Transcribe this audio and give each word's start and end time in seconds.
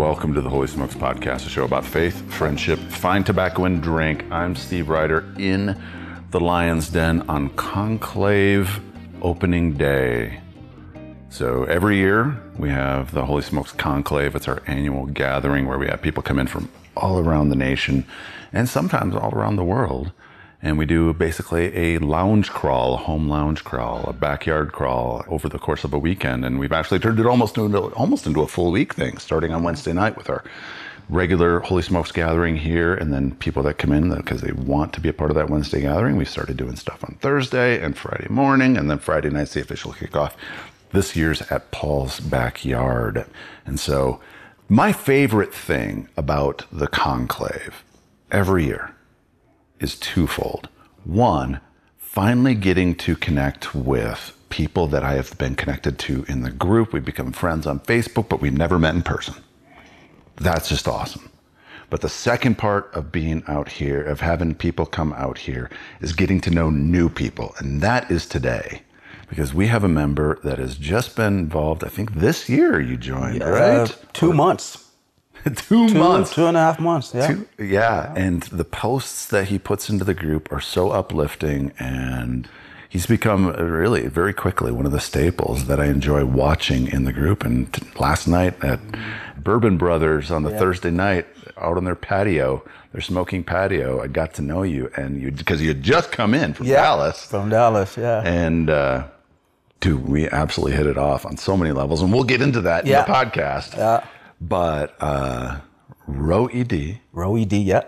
Welcome 0.00 0.32
to 0.32 0.40
the 0.40 0.48
Holy 0.48 0.66
Smokes 0.66 0.94
Podcast, 0.94 1.44
a 1.44 1.50
show 1.50 1.64
about 1.64 1.84
faith, 1.84 2.22
friendship, 2.32 2.78
fine 2.78 3.22
tobacco, 3.22 3.66
and 3.66 3.82
drink. 3.82 4.24
I'm 4.30 4.56
Steve 4.56 4.88
Ryder 4.88 5.30
in 5.38 5.78
the 6.30 6.40
Lion's 6.40 6.88
Den 6.88 7.20
on 7.28 7.50
Conclave 7.50 8.80
opening 9.20 9.74
day. 9.74 10.40
So 11.28 11.64
every 11.64 11.98
year 11.98 12.40
we 12.56 12.70
have 12.70 13.12
the 13.12 13.26
Holy 13.26 13.42
Smokes 13.42 13.72
Conclave. 13.72 14.34
It's 14.34 14.48
our 14.48 14.62
annual 14.66 15.04
gathering 15.04 15.66
where 15.66 15.78
we 15.78 15.88
have 15.88 16.00
people 16.00 16.22
come 16.22 16.38
in 16.38 16.46
from 16.46 16.70
all 16.96 17.18
around 17.18 17.50
the 17.50 17.56
nation 17.56 18.06
and 18.54 18.70
sometimes 18.70 19.14
all 19.14 19.34
around 19.34 19.56
the 19.56 19.64
world. 19.64 20.12
And 20.62 20.76
we 20.76 20.84
do 20.84 21.14
basically 21.14 21.74
a 21.74 21.98
lounge 21.98 22.50
crawl, 22.50 22.94
a 22.94 22.98
home 22.98 23.28
lounge 23.28 23.64
crawl, 23.64 24.04
a 24.04 24.12
backyard 24.12 24.72
crawl 24.72 25.24
over 25.26 25.48
the 25.48 25.58
course 25.58 25.84
of 25.84 25.94
a 25.94 25.98
weekend. 25.98 26.44
And 26.44 26.58
we've 26.58 26.72
actually 26.72 26.98
turned 26.98 27.18
it 27.18 27.26
almost 27.26 27.56
into, 27.56 27.78
almost 27.94 28.26
into 28.26 28.42
a 28.42 28.46
full 28.46 28.70
week 28.70 28.94
thing, 28.94 29.16
starting 29.16 29.54
on 29.54 29.62
Wednesday 29.62 29.94
night 29.94 30.18
with 30.18 30.28
our 30.28 30.44
regular 31.08 31.60
Holy 31.60 31.82
Smokes 31.82 32.12
gathering 32.12 32.56
here. 32.56 32.94
And 32.94 33.10
then 33.10 33.34
people 33.36 33.62
that 33.62 33.78
come 33.78 33.90
in 33.92 34.14
because 34.14 34.42
they 34.42 34.52
want 34.52 34.92
to 34.92 35.00
be 35.00 35.08
a 35.08 35.14
part 35.14 35.30
of 35.30 35.36
that 35.36 35.48
Wednesday 35.48 35.80
gathering, 35.80 36.16
we 36.16 36.26
started 36.26 36.58
doing 36.58 36.76
stuff 36.76 37.02
on 37.04 37.16
Thursday 37.22 37.82
and 37.82 37.96
Friday 37.96 38.28
morning. 38.28 38.76
And 38.76 38.90
then 38.90 38.98
Friday 38.98 39.30
night's 39.30 39.54
the 39.54 39.62
official 39.62 39.94
kickoff. 39.94 40.34
This 40.92 41.16
year's 41.16 41.40
at 41.50 41.70
Paul's 41.70 42.20
backyard. 42.20 43.24
And 43.64 43.80
so 43.80 44.20
my 44.68 44.92
favorite 44.92 45.54
thing 45.54 46.08
about 46.18 46.66
the 46.70 46.86
conclave 46.86 47.82
every 48.30 48.66
year 48.66 48.94
is 49.80 49.98
twofold. 49.98 50.68
One, 51.04 51.60
finally 51.96 52.54
getting 52.54 52.94
to 52.96 53.16
connect 53.16 53.74
with 53.74 54.36
people 54.50 54.86
that 54.88 55.02
I 55.02 55.14
have 55.14 55.36
been 55.38 55.54
connected 55.54 55.98
to 56.00 56.24
in 56.28 56.42
the 56.42 56.50
group. 56.50 56.92
We've 56.92 57.04
become 57.04 57.32
friends 57.32 57.66
on 57.66 57.80
Facebook, 57.80 58.28
but 58.28 58.40
we've 58.40 58.56
never 58.56 58.78
met 58.78 58.94
in 58.94 59.02
person. 59.02 59.34
That's 60.36 60.68
just 60.68 60.88
awesome. 60.88 61.30
But 61.88 62.02
the 62.02 62.08
second 62.08 62.56
part 62.56 62.90
of 62.94 63.10
being 63.10 63.42
out 63.48 63.68
here, 63.68 64.02
of 64.02 64.20
having 64.20 64.54
people 64.54 64.86
come 64.86 65.12
out 65.14 65.38
here, 65.38 65.70
is 66.00 66.12
getting 66.12 66.40
to 66.42 66.50
know 66.50 66.70
new 66.70 67.08
people. 67.08 67.54
And 67.58 67.80
that 67.80 68.10
is 68.10 68.26
today. 68.26 68.82
Because 69.28 69.54
we 69.54 69.68
have 69.68 69.84
a 69.84 69.88
member 69.88 70.40
that 70.42 70.58
has 70.58 70.76
just 70.76 71.14
been 71.16 71.38
involved, 71.38 71.84
I 71.84 71.88
think 71.88 72.14
this 72.14 72.48
year 72.48 72.80
you 72.80 72.96
joined, 72.96 73.42
right? 73.42 73.88
Uh, 73.88 73.88
two 74.12 74.32
months. 74.32 74.89
two, 75.56 75.88
Two, 75.88 75.94
months. 75.94 76.34
two 76.34 76.46
and 76.46 76.56
a 76.56 76.60
half 76.60 76.78
months. 76.80 77.12
Yeah. 77.14 77.26
Two- 77.28 77.46
yeah, 77.64 78.12
and 78.16 78.42
the 78.44 78.64
posts 78.64 79.26
that 79.26 79.48
he 79.48 79.58
puts 79.58 79.88
into 79.90 80.04
the 80.04 80.14
group 80.14 80.50
are 80.52 80.60
so 80.60 80.90
uplifting, 80.90 81.72
and 81.78 82.48
he's 82.88 83.06
become 83.06 83.46
uh, 83.48 83.62
really 83.62 84.06
very 84.08 84.32
quickly 84.32 84.72
one 84.72 84.86
of 84.86 84.92
the 84.92 85.00
staples 85.00 85.66
that 85.66 85.78
I 85.80 85.86
enjoy 85.86 86.24
watching 86.24 86.88
in 86.88 87.04
the 87.04 87.12
group. 87.12 87.44
And 87.44 87.72
t- 87.72 87.82
last 87.98 88.26
night 88.26 88.62
at 88.64 88.80
Bourbon 89.42 89.76
Brothers 89.78 90.30
on 90.30 90.42
the 90.42 90.50
Thursday 90.50 90.90
night, 90.90 91.26
out 91.56 91.76
on 91.76 91.84
their 91.84 91.94
patio, 91.94 92.62
their 92.92 93.00
smoking 93.02 93.44
patio, 93.44 94.02
I 94.02 94.06
got 94.08 94.34
to 94.34 94.42
know 94.42 94.62
you, 94.62 94.90
and 94.96 95.20
you 95.20 95.30
because 95.30 95.60
you 95.62 95.68
had 95.68 95.82
just 95.82 96.10
come 96.12 96.34
in 96.34 96.54
from 96.54 96.66
Yeah. 96.66 96.76
Dallas, 96.82 97.24
From 97.26 97.48
Dallas. 97.50 97.96
Yeah. 97.96 98.22
and. 98.24 98.68
uh 98.70 99.06
Dude, 99.80 100.06
we 100.06 100.28
absolutely 100.28 100.76
hit 100.76 100.86
it 100.86 100.98
off 100.98 101.24
on 101.24 101.38
so 101.38 101.56
many 101.56 101.72
levels, 101.72 102.02
and 102.02 102.12
we'll 102.12 102.22
get 102.24 102.42
into 102.42 102.60
that 102.60 102.84
Yeah. 102.84 103.00
in 103.00 103.06
the 103.10 103.14
podcast. 103.14 103.78
Yeah. 103.78 104.04
But 104.40 104.96
uh, 105.00 105.60
Ro 106.06 106.46
Ed, 106.46 107.00
Roe 107.12 107.44
D. 107.44 107.58
Yeah. 107.58 107.82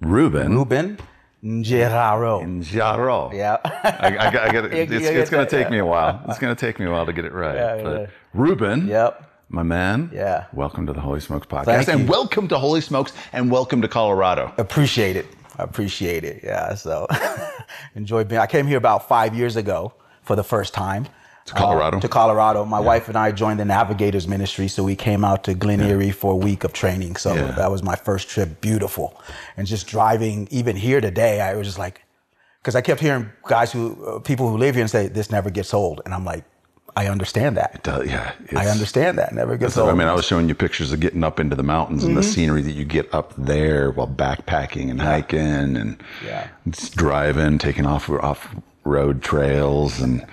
Ruben, 0.00 0.54
Ruben 0.54 0.98
Njeraro. 1.44 2.42
and 2.42 2.62
Jaro. 2.62 3.32
Yeah. 3.34 3.58
I, 3.64 4.16
I, 4.18 4.30
got- 4.30 4.48
I 4.48 4.52
got, 4.52 4.64
it's, 4.72 4.90
You- 4.92 4.98
you 5.00 5.20
it's 5.20 5.28
going 5.30 5.44
to 5.46 5.50
take 5.50 5.66
yeah. 5.66 5.70
me 5.70 5.78
a 5.78 5.86
while. 5.86 6.22
It's 6.28 6.38
going 6.38 6.54
to 6.54 6.58
take 6.60 6.78
me 6.80 6.86
a 6.86 6.90
while 6.90 7.04
to 7.06 7.12
get 7.12 7.24
it 7.26 7.32
right. 7.32 7.54
Yeah, 7.54 7.82
but 7.82 8.00
yeah. 8.00 8.06
Ruben, 8.32 8.86
yep. 8.88 9.30
my 9.50 9.62
man, 9.62 10.10
Yeah. 10.12 10.46
welcome 10.54 10.86
to 10.86 10.92
the 10.94 11.00
Holy 11.00 11.20
Smokes 11.20 11.46
podcast, 11.46 11.64
Thank 11.66 11.88
and 11.88 12.00
you. 12.00 12.06
welcome 12.06 12.48
to 12.48 12.58
Holy 12.58 12.80
Smokes, 12.80 13.12
and 13.34 13.50
welcome 13.50 13.82
to 13.82 13.88
Colorado. 13.88 14.52
Appreciate 14.56 15.16
it. 15.16 15.26
I 15.58 15.64
appreciate 15.64 16.24
it. 16.24 16.40
Yeah. 16.42 16.74
So 16.74 17.06
enjoy 17.94 18.24
being. 18.24 18.40
I 18.40 18.46
came 18.46 18.66
here 18.66 18.78
about 18.78 19.06
five 19.06 19.34
years 19.34 19.56
ago 19.56 19.92
for 20.22 20.34
the 20.36 20.44
first 20.44 20.72
time. 20.72 21.06
To 21.46 21.54
Colorado? 21.54 21.96
Uh, 21.96 22.00
to 22.00 22.08
Colorado. 22.08 22.64
My 22.64 22.78
wife 22.80 23.08
and 23.08 23.16
I 23.16 23.32
joined 23.32 23.58
the 23.60 23.64
Navigators 23.64 24.28
Ministry, 24.28 24.68
so 24.68 24.84
we 24.84 24.94
came 24.94 25.24
out 25.24 25.42
to 25.44 25.54
Glen 25.54 25.80
Eyrie 25.80 26.10
for 26.12 26.32
a 26.32 26.36
week 26.36 26.64
of 26.64 26.72
training. 26.72 27.16
So 27.16 27.34
Yeah. 27.34 27.50
that 27.52 27.70
was 27.70 27.82
my 27.82 27.96
first 27.96 28.28
trip. 28.28 28.60
Beautiful, 28.60 29.20
and 29.56 29.66
just 29.66 29.86
driving 29.86 30.46
even 30.50 30.76
here 30.76 31.00
today, 31.00 31.40
I 31.40 31.54
was 31.54 31.66
just 31.66 31.78
like, 31.78 32.02
because 32.60 32.76
I 32.76 32.82
kept 32.82 33.00
hearing 33.00 33.30
guys 33.48 33.72
who, 33.72 33.96
uh, 34.06 34.18
people 34.20 34.48
who 34.50 34.58
live 34.58 34.74
here, 34.74 34.82
and 34.82 34.90
say 34.90 35.08
this 35.08 35.30
never 35.30 35.50
gets 35.50 35.72
old, 35.74 36.02
and 36.04 36.14
I'm 36.14 36.24
like, 36.24 36.44
I 36.96 37.06
understand 37.06 37.56
that. 37.56 37.86
Uh, 37.88 38.02
yeah, 38.04 38.32
I 38.54 38.66
understand 38.66 39.16
that. 39.18 39.32
Never 39.32 39.56
gets 39.56 39.74
So, 39.74 39.82
old. 39.82 39.90
I 39.90 39.94
mean, 39.94 40.08
I 40.08 40.12
was 40.12 40.24
showing 40.26 40.48
you 40.48 40.54
pictures 40.54 40.92
of 40.92 41.00
getting 41.00 41.24
up 41.24 41.40
into 41.40 41.56
the 41.56 41.62
mountains 41.62 42.04
and 42.04 42.16
the 42.16 42.20
Mm-hmm. 42.20 42.30
scenery 42.30 42.62
that 42.62 42.72
you 42.72 42.84
get 42.84 43.12
up 43.14 43.32
there 43.38 43.90
while 43.92 44.08
backpacking 44.08 44.90
and 44.90 45.00
hiking 45.00 45.76
and 45.76 45.96
Yeah. 46.24 46.48
driving, 46.96 47.58
taking 47.58 47.86
off 47.86 48.10
off 48.10 48.54
road 48.84 49.22
trails, 49.22 50.00
and 50.00 50.24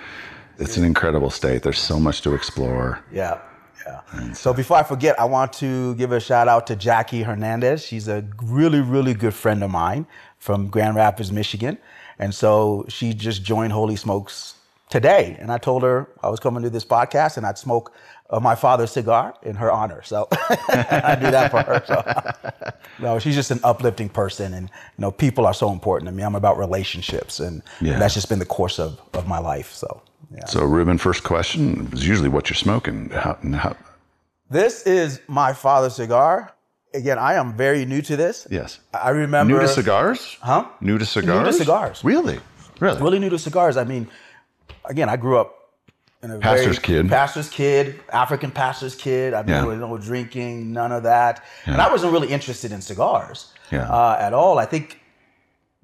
it's 0.58 0.76
an 0.76 0.84
incredible 0.84 1.30
state. 1.30 1.62
There's 1.62 1.78
so 1.78 1.98
much 1.98 2.22
to 2.22 2.34
explore. 2.34 3.00
Yeah. 3.12 3.40
Yeah. 3.86 4.32
So 4.34 4.52
before 4.52 4.76
I 4.76 4.82
forget, 4.82 5.18
I 5.18 5.24
want 5.24 5.52
to 5.54 5.94
give 5.94 6.12
a 6.12 6.20
shout 6.20 6.46
out 6.46 6.66
to 6.66 6.76
Jackie 6.76 7.22
Hernandez. 7.22 7.84
She's 7.84 8.06
a 8.08 8.24
really, 8.42 8.80
really 8.80 9.14
good 9.14 9.32
friend 9.34 9.62
of 9.64 9.70
mine 9.70 10.06
from 10.38 10.68
Grand 10.68 10.96
Rapids, 10.96 11.32
Michigan. 11.32 11.78
And 12.18 12.34
so 12.34 12.84
she 12.88 13.14
just 13.14 13.42
joined 13.42 13.72
Holy 13.72 13.96
Smokes 13.96 14.56
today. 14.90 15.36
And 15.38 15.50
I 15.50 15.58
told 15.58 15.82
her 15.84 16.08
I 16.22 16.28
was 16.28 16.40
coming 16.40 16.62
to 16.64 16.70
this 16.70 16.84
podcast 16.84 17.36
and 17.36 17.46
I'd 17.46 17.56
smoke 17.56 17.92
uh, 18.30 18.40
my 18.40 18.54
father's 18.54 18.90
cigar 18.90 19.34
in 19.42 19.54
her 19.56 19.70
honor. 19.70 20.02
So 20.02 20.28
I 20.32 21.16
do 21.20 21.30
that 21.30 21.50
for 21.50 21.62
her. 21.62 21.82
So 21.86 22.72
no, 23.02 23.18
she's 23.18 23.34
just 23.34 23.50
an 23.50 23.60
uplifting 23.64 24.08
person. 24.08 24.54
And, 24.54 24.68
you 24.68 25.02
know, 25.02 25.10
people 25.10 25.46
are 25.46 25.54
so 25.54 25.70
important 25.72 26.08
to 26.08 26.12
me. 26.14 26.22
I'm 26.22 26.34
about 26.34 26.58
relationships. 26.58 27.40
And 27.40 27.62
Yeah. 27.80 27.98
that's 27.98 28.14
just 28.14 28.28
been 28.28 28.38
the 28.38 28.44
course 28.46 28.78
of, 28.78 29.00
of 29.14 29.26
my 29.26 29.38
life. 29.38 29.72
So, 29.72 30.02
yeah. 30.34 30.44
So, 30.46 30.62
Ruben, 30.64 30.98
first 30.98 31.24
question 31.24 31.88
is 31.92 32.06
usually 32.06 32.28
what 32.28 32.50
you're 32.50 32.56
smoking. 32.56 33.08
How, 33.10 33.38
how, 33.54 33.76
This 34.50 34.82
is 34.86 35.20
my 35.26 35.52
father's 35.54 35.94
cigar. 35.96 36.52
Again, 36.94 37.18
I 37.18 37.34
am 37.34 37.54
very 37.56 37.84
new 37.84 38.02
to 38.02 38.16
this. 38.16 38.46
yes. 38.50 38.80
I 38.94 39.10
remember 39.10 39.52
New 39.54 39.60
to 39.60 39.68
cigars? 39.68 40.36
Huh? 40.40 40.66
New 40.80 40.98
to 40.98 41.04
cigars? 41.06 41.44
New 41.44 41.52
to 41.52 41.52
cigars. 41.52 42.02
Really? 42.04 42.40
Really? 42.80 43.00
Really 43.02 43.18
new 43.18 43.28
to 43.30 43.38
cigars. 43.38 43.76
I 43.76 43.84
mean, 43.84 44.06
again, 44.86 45.08
I 45.08 45.16
grew 45.16 45.38
up 45.38 45.54
Pastor's 46.40 46.78
kid. 46.80 47.08
pastor's 47.08 47.48
kid, 47.48 48.00
African 48.12 48.50
pastor's 48.50 48.94
kid. 48.96 49.34
I 49.34 49.42
mean, 49.42 49.50
Yeah. 49.54 49.74
no 49.76 49.96
drinking, 49.98 50.72
none 50.72 50.90
of 50.90 51.04
that, 51.04 51.44
and 51.66 51.80
I 51.80 51.90
wasn't 51.90 52.12
really 52.12 52.28
interested 52.28 52.72
in 52.72 52.80
cigars 52.80 53.52
Yeah. 53.70 53.88
uh, 53.88 54.16
at 54.18 54.32
all. 54.34 54.58
I 54.58 54.64
think 54.66 55.00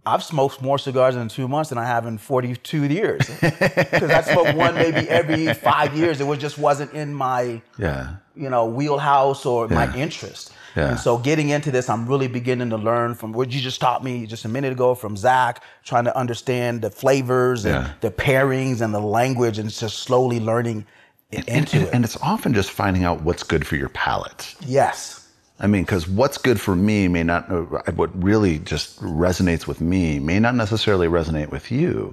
I've 0.07 0.23
smoked 0.25 0.61
more 0.61 0.77
cigars 0.79 1.15
in 1.17 1.29
two 1.29 1.47
months 1.49 1.71
than 1.71 1.79
I 1.79 1.87
have 1.87 2.05
in 2.07 2.19
42 2.19 2.85
years 2.85 3.27
because 3.41 4.11
I 4.11 4.21
smoke 4.23 4.55
one 4.57 4.75
maybe 4.75 5.09
every 5.09 5.55
five 5.55 5.97
years. 5.97 6.21
It 6.21 6.27
was 6.27 6.39
just 6.41 6.59
wasn't 6.59 6.93
in 6.93 7.15
my 7.15 7.63
Yeah. 7.79 8.17
you 8.35 8.51
know, 8.51 8.67
wheelhouse 8.67 9.47
or 9.47 9.69
my 9.69 9.95
interest. 9.97 10.53
Yeah. 10.77 10.91
And 10.91 10.99
so 10.99 11.19
getting 11.19 11.51
into 11.51 11.71
this, 11.71 11.89
I'm 11.89 12.07
really 12.07 12.27
beginning 12.29 12.71
to 12.71 12.77
learn 12.77 13.15
from 13.15 13.33
what 13.33 13.53
you 13.53 13.61
just 13.61 13.81
taught 13.81 14.03
me 14.03 14.27
just 14.27 14.45
a 14.45 14.49
minute 14.49 14.73
ago 14.73 14.95
from 14.95 15.17
Zach, 15.17 15.63
trying 15.85 16.05
to 16.05 16.17
understand 16.17 16.83
the 16.83 16.91
flavors 16.91 17.65
and 17.65 17.75
Yeah. 17.87 17.93
the 18.01 18.11
pairings 18.11 18.81
and 18.81 18.93
the 18.95 19.01
language 19.01 19.59
and 19.59 19.71
just 19.71 19.99
slowly 20.01 20.41
learning 20.41 20.85
And, 21.33 21.49
into 21.49 21.77
and, 21.79 21.87
it. 21.89 21.95
and 21.95 22.05
it's 22.05 22.17
often 22.23 22.55
just 22.55 22.71
finding 22.71 23.05
out 23.05 23.23
what's 23.23 23.43
good 23.45 23.67
for 23.67 23.77
your 23.77 23.89
palate. 23.91 24.55
yes. 24.67 25.21
I 25.61 25.69
mean, 25.69 25.83
because 25.85 26.09
what's 26.09 26.37
good 26.37 26.61
for 26.61 26.75
me 26.75 27.07
may 27.07 27.23
not, 27.23 27.49
uh, 27.49 27.61
what 27.95 28.11
really 28.21 28.59
just 28.59 29.01
resonates 29.01 29.69
with 29.69 29.81
me 29.81 30.19
may 30.19 30.41
not 30.41 30.57
necessarily 30.57 31.07
resonate 31.07 31.51
with 31.53 31.71
you. 31.71 32.13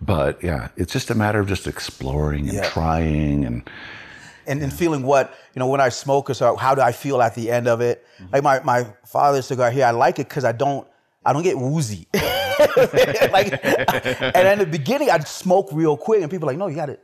But 0.00 0.42
yeah, 0.42 0.68
it's 0.78 0.90
just 0.90 1.10
a 1.10 1.14
matter 1.14 1.38
of 1.40 1.46
just 1.46 1.66
exploring 1.66 2.48
and 2.48 2.56
Yeah. 2.56 2.70
trying 2.70 3.44
and 3.44 3.68
and, 4.50 4.62
and 4.62 4.72
feeling 4.72 5.02
what 5.02 5.32
you 5.54 5.60
know 5.60 5.66
when 5.68 5.80
I 5.80 5.88
smoke 5.90 6.28
or 6.30 6.34
so 6.34 6.56
how 6.56 6.74
do 6.74 6.80
I 6.82 6.92
feel 6.92 7.22
at 7.22 7.34
the 7.34 7.50
end 7.50 7.66
of 7.68 7.80
it? 7.80 8.04
Mm-hmm. 8.18 8.32
Like 8.34 8.42
my 8.42 8.60
my 8.62 8.86
father's 9.06 9.46
cigar 9.46 9.70
here, 9.70 9.86
I 9.86 9.92
like 9.92 10.18
it 10.18 10.28
because 10.28 10.44
I 10.44 10.52
don't 10.52 10.86
I 11.24 11.32
don't 11.32 11.42
get 11.42 11.56
woozy. 11.58 12.06
like, 13.32 13.52
and 13.64 14.48
in 14.48 14.58
the 14.58 14.68
beginning, 14.70 15.10
I'd 15.10 15.26
smoke 15.26 15.70
real 15.72 15.96
quick, 15.96 16.20
and 16.22 16.30
people 16.30 16.46
are 16.48 16.52
like, 16.52 16.58
no, 16.58 16.66
you 16.66 16.76
got 16.76 16.86
to 16.86 16.98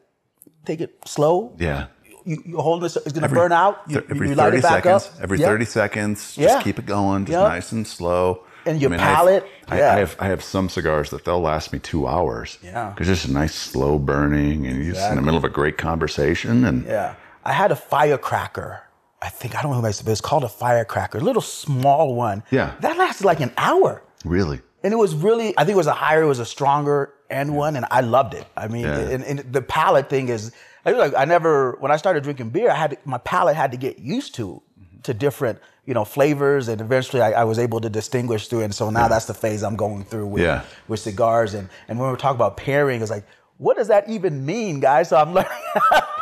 take 0.66 0.80
it 0.82 0.98
slow. 1.06 1.54
yeah. 1.58 1.86
You, 2.26 2.42
you 2.44 2.56
hold 2.58 2.82
this, 2.82 2.96
it's 2.96 3.12
gonna 3.12 3.28
burn 3.28 3.52
out. 3.52 3.82
You, 3.86 4.00
Th- 4.00 4.10
every 4.10 4.28
you 4.30 4.34
light 4.34 4.46
30 4.46 4.56
it 4.58 4.62
back 4.62 4.82
seconds, 4.82 5.06
up. 5.16 5.22
every 5.22 5.38
Yeah. 5.38 5.46
30 5.46 5.64
seconds, 5.64 6.34
just 6.34 6.38
Yeah. 6.56 6.60
keep 6.62 6.80
it 6.80 6.84
going, 6.84 7.24
just 7.24 7.38
Yeah. 7.38 7.46
nice 7.46 7.70
and 7.70 7.86
slow. 7.86 8.42
And 8.66 8.82
your 8.82 8.92
I 8.92 8.96
have- 8.98 9.16
palate, 9.16 9.46
I, 9.68 9.78
yeah. 9.78 9.94
I 9.94 9.98
have 10.00 10.16
I 10.18 10.26
have 10.26 10.42
some 10.42 10.68
cigars 10.68 11.10
that 11.10 11.24
they'll 11.24 11.40
last 11.40 11.72
me 11.72 11.78
two 11.78 12.08
hours. 12.08 12.58
Yeah. 12.64 12.90
because 12.90 13.06
just 13.06 13.26
a 13.26 13.32
nice 13.32 13.54
slow 13.54 14.00
burning, 14.00 14.66
and 14.66 14.84
you're 14.84 14.94
just 14.94 15.08
in 15.08 15.14
the 15.16 15.22
middle 15.22 15.38
of 15.38 15.44
a 15.44 15.48
great 15.48 15.78
conversation, 15.78 16.64
and 16.64 16.84
Yeah. 16.84 17.14
I 17.46 17.52
had 17.52 17.70
a 17.72 17.76
firecracker. 17.76 18.82
I 19.22 19.28
think 19.28 19.56
I 19.56 19.62
don't 19.62 19.72
know 19.80 19.88
if 19.88 20.06
it's 20.08 20.20
called 20.20 20.44
a 20.44 20.48
firecracker, 20.48 21.18
a 21.18 21.20
little 21.20 21.42
small 21.42 22.14
one. 22.14 22.42
Yeah. 22.50 22.74
That 22.80 22.96
lasted 22.98 23.24
like 23.24 23.40
an 23.40 23.52
hour. 23.56 24.02
really, 24.24 24.60
And 24.84 24.92
it 24.92 24.96
was 24.96 25.14
really, 25.14 25.48
I 25.58 25.64
think 25.64 25.74
it 25.74 25.82
was 25.84 25.86
a 25.86 25.92
higher, 26.04 26.22
it 26.22 26.26
was 26.26 26.38
a 26.38 26.44
stronger 26.56 27.12
end 27.30 27.54
one, 27.56 27.76
and 27.76 27.86
I 27.90 28.00
loved 28.02 28.34
it. 28.34 28.46
I 28.56 28.68
mean, 28.68 28.84
Yeah. 28.84 28.98
and, 29.14 29.24
and 29.24 29.38
the 29.52 29.62
palate 29.62 30.08
thing 30.10 30.28
is, 30.28 30.52
I 30.84 30.92
like 30.92 31.14
I 31.16 31.24
never, 31.24 31.76
when 31.80 31.90
I 31.90 31.96
started 31.96 32.22
drinking 32.22 32.50
beer, 32.50 32.70
I 32.70 32.74
had 32.76 32.90
to, 32.92 32.96
my 33.04 33.18
palate 33.18 33.56
had 33.56 33.70
to 33.72 33.76
get 33.76 33.98
used 33.98 34.34
to 34.36 34.62
to 35.02 35.14
different 35.14 35.58
you 35.84 35.94
know 35.94 36.04
flavors, 36.04 36.68
and 36.68 36.80
eventually 36.80 37.22
I, 37.22 37.30
I 37.42 37.44
was 37.44 37.58
able 37.58 37.80
to 37.80 37.88
distinguish 38.00 38.46
through. 38.48 38.62
And 38.66 38.74
so 38.74 38.90
now 38.90 39.06
that's 39.08 39.26
the 39.26 39.34
phase 39.34 39.62
I'm 39.64 39.76
going 39.76 40.04
through 40.04 40.26
with 40.28 40.42
Yeah. 40.42 40.62
with 40.88 41.00
cigars. 41.00 41.54
And 41.54 41.68
and 41.88 41.98
when 41.98 42.10
we 42.12 42.16
talk 42.16 42.34
about 42.36 42.56
pairing, 42.56 43.02
it's 43.02 43.10
like. 43.10 43.24
What 43.58 43.78
does 43.78 43.88
that 43.88 44.06
even 44.10 44.44
mean, 44.44 44.80
guys? 44.80 45.08
So 45.08 45.16
I'm 45.16 45.32
learning, 45.36 45.50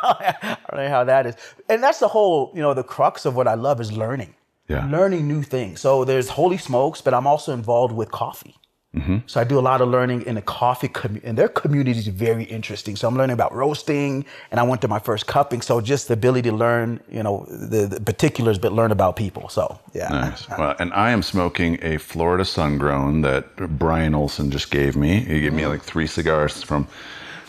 learning 0.72 0.90
how 0.90 1.04
that 1.04 1.26
is, 1.26 1.34
and 1.68 1.82
that's 1.82 1.98
the 1.98 2.08
whole, 2.08 2.52
you 2.54 2.62
know, 2.62 2.74
the 2.74 2.84
crux 2.84 3.24
of 3.26 3.34
what 3.36 3.46
I 3.48 3.54
love 3.54 3.80
is 3.80 3.90
learning 3.92 4.34
Yeah. 4.68 4.88
learning 4.90 5.28
new 5.28 5.42
things. 5.42 5.80
So 5.80 6.04
there's 6.04 6.28
Holy 6.30 6.58
Smokes, 6.58 7.00
but 7.00 7.12
I'm 7.14 7.26
also 7.26 7.52
involved 7.52 7.94
with 7.94 8.10
coffee. 8.10 8.56
Mm-hmm. 8.96 9.18
So 9.26 9.40
I 9.40 9.44
do 9.44 9.58
a 9.58 9.60
lot 9.70 9.80
of 9.80 9.88
learning 9.88 10.22
in 10.24 10.36
the 10.36 10.42
coffee 10.42 10.86
community, 10.88 11.26
and 11.26 11.36
their 11.36 11.48
community 11.48 11.98
is 11.98 12.06
very 12.06 12.44
interesting. 12.44 12.94
So 12.94 13.08
I'm 13.08 13.16
learning 13.16 13.34
about 13.34 13.52
roasting, 13.52 14.24
and 14.52 14.60
I 14.60 14.62
went 14.62 14.80
to 14.82 14.88
my 14.88 15.00
first 15.00 15.26
cupping. 15.26 15.62
So 15.62 15.80
just 15.80 16.06
the 16.06 16.14
ability 16.14 16.48
to 16.50 16.56
learn, 16.56 17.00
you 17.10 17.22
know, 17.24 17.44
the, 17.48 17.86
the 17.86 18.00
particulars, 18.00 18.56
but 18.56 18.72
learn 18.72 18.92
about 18.92 19.16
people. 19.16 19.48
So 19.48 19.80
yeah, 19.94 20.08
Nice. 20.10 20.48
Well, 20.48 20.76
and 20.78 20.92
I 20.92 21.10
am 21.10 21.22
smoking 21.22 21.78
a 21.82 21.98
Florida 21.98 22.44
Sun 22.44 22.78
Grown 22.78 23.22
that 23.22 23.56
Brian 23.78 24.14
Olson 24.14 24.50
just 24.52 24.70
gave 24.70 24.94
me. 24.94 25.20
He 25.20 25.40
gave 25.40 25.52
me 25.52 25.62
mm-hmm. 25.62 25.72
like 25.72 25.82
three 25.82 26.06
cigars 26.06 26.62
from 26.62 26.86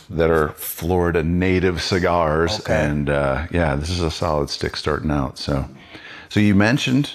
that 0.10 0.30
are 0.30 0.50
Florida 0.50 1.24
native 1.24 1.82
cigars, 1.82 2.60
Okay. 2.60 2.76
and 2.86 3.10
uh, 3.10 3.48
yeah, 3.52 3.76
this 3.76 3.90
is 3.90 4.02
a 4.02 4.12
solid 4.12 4.50
stick 4.50 4.76
starting 4.76 5.12
out. 5.12 5.38
So, 5.38 5.68
so 6.30 6.40
you 6.40 6.56
mentioned 6.56 7.12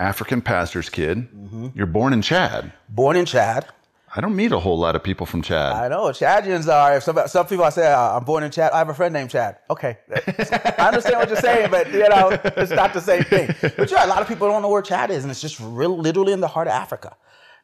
African 0.00 0.40
pastor's 0.42 0.88
kid. 0.90 1.28
Mm-hmm. 1.34 1.68
You're 1.74 1.86
born 1.86 2.12
in 2.12 2.22
Chad. 2.22 2.72
born 2.88 3.16
in 3.16 3.24
Chad. 3.24 3.66
I 4.16 4.22
don't 4.22 4.34
meet 4.34 4.52
a 4.52 4.58
whole 4.58 4.78
lot 4.78 4.96
of 4.96 5.02
people 5.02 5.26
from 5.26 5.42
Chad. 5.42 5.72
I 5.72 5.88
know 5.88 6.04
Chadians 6.06 6.66
are. 6.72 6.96
If 6.96 7.02
some, 7.02 7.18
some 7.28 7.46
people 7.46 7.64
I 7.66 7.68
say 7.68 7.92
uh, 7.92 8.16
I'm 8.16 8.24
born 8.24 8.42
in 8.42 8.50
Chad, 8.50 8.72
I 8.72 8.78
have 8.78 8.88
a 8.88 8.94
friend 8.94 9.12
named 9.12 9.28
Chad. 9.30 9.58
Okay, 9.68 9.98
I 10.78 10.86
understand 10.88 11.16
what 11.18 11.28
you're 11.28 11.36
saying, 11.36 11.70
but 11.70 11.92
you 11.92 12.08
know 12.08 12.30
it's 12.56 12.70
not 12.72 12.94
the 12.94 13.02
same 13.02 13.22
thing. 13.24 13.54
But 13.60 13.90
yeah, 13.90 14.06
a 14.06 14.08
lot 14.08 14.22
of 14.22 14.28
people 14.28 14.48
don't 14.48 14.62
know 14.62 14.70
where 14.70 14.80
Chad 14.82 15.10
is, 15.10 15.24
and 15.24 15.30
it's 15.30 15.42
just 15.42 15.60
real, 15.60 15.96
literally 15.96 16.32
in 16.32 16.40
the 16.40 16.48
heart 16.48 16.68
of 16.68 16.72
Africa. 16.72 17.16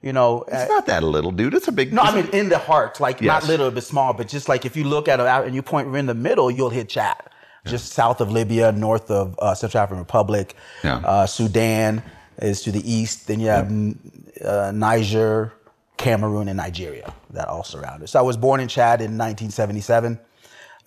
You 0.05 0.13
know, 0.13 0.41
uh, 0.43 0.45
it's 0.59 0.69
not 0.69 0.85
that 0.87 1.03
little, 1.03 1.31
dude. 1.31 1.55
It's 1.55 1.67
a 1.67 1.73
big. 1.73 1.91
No, 1.95 2.03
I 2.03 2.15
mean 2.15 2.27
in 2.35 2.51
the 2.51 2.59
heart, 2.59 3.01
like 3.01 3.23
not 3.23 3.47
little 3.49 3.71
but 3.71 3.85
small, 3.85 4.13
but 4.13 4.29
just 4.29 4.51
like 4.51 4.67
if 4.67 4.77
you 4.77 4.85
look 4.85 5.09
at 5.09 5.19
it 5.19 5.27
out 5.27 5.47
and 5.47 5.55
you 5.55 5.63
point 5.63 5.97
in 5.97 6.05
the 6.05 6.13
middle, 6.15 6.51
you'll 6.51 6.69
hit 6.69 6.91
Chad. 6.91 7.17
Just 7.67 7.93
south 7.95 8.21
of 8.21 8.31
Libya, 8.31 8.71
north 8.73 9.11
of 9.11 9.35
uh, 9.39 9.55
Central 9.55 9.83
African 9.83 10.01
Republic, 10.01 10.55
Yeah. 10.83 10.97
uh, 10.99 11.25
Sudan 11.27 12.03
is 12.37 12.61
to 12.65 12.71
the 12.71 12.83
east. 12.85 13.27
Then 13.29 13.41
you 13.41 13.47
have 13.47 13.73
uh, 14.45 14.71
Niger, 14.75 15.55
Cameroon, 15.97 16.49
and 16.49 16.59
Nigeria 16.59 17.15
that 17.31 17.49
all 17.49 17.65
surround 17.65 18.03
it. 18.03 18.09
So 18.11 18.19
I 18.19 18.23
was 18.23 18.37
born 18.37 18.61
in 18.61 18.69
Chad 18.69 19.01
in 19.01 19.17
1977. 19.17 20.21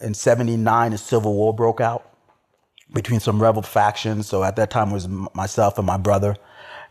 In 0.01 0.13
79, 0.13 0.93
a 0.93 0.97
civil 0.99 1.33
war 1.33 1.51
broke 1.55 1.81
out 1.81 2.11
between 2.93 3.19
some 3.19 3.41
rebel 3.41 3.63
factions. 3.63 4.27
So 4.27 4.43
at 4.43 4.55
that 4.57 4.69
time 4.69 4.89
it 4.91 4.93
was 4.93 5.07
myself 5.33 5.79
and 5.79 5.87
my 5.87 5.97
brother. 5.97 6.35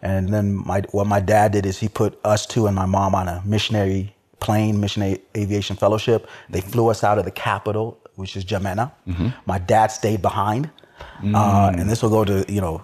And 0.07 0.29
then 0.35 0.47
my 0.67 0.81
what 0.93 1.07
my 1.07 1.21
dad 1.21 1.53
did 1.53 1.67
is 1.67 1.79
he 1.79 1.89
put 1.89 2.19
us 2.25 2.47
two 2.47 2.67
and 2.69 2.75
my 2.77 2.87
mom 2.87 3.15
on 3.15 3.27
a 3.29 3.43
missionary 3.45 4.15
plane, 4.41 4.79
missionary 4.81 5.21
aviation 5.37 5.77
fellowship. 5.77 6.29
They 6.49 6.61
flew 6.61 6.89
us 6.89 7.03
out 7.03 7.19
of 7.19 7.25
the 7.25 7.31
capital, 7.31 7.99
which 8.15 8.37
is 8.37 8.45
N'Djamena. 8.45 8.93
My 9.47 9.59
dad 9.59 9.89
stayed 9.89 10.23
behind. 10.23 10.71
Uh, 11.23 11.73
and 11.79 11.89
this 11.91 12.03
will 12.03 12.11
go 12.11 12.25
to, 12.25 12.45
you 12.53 12.61
know, 12.61 12.83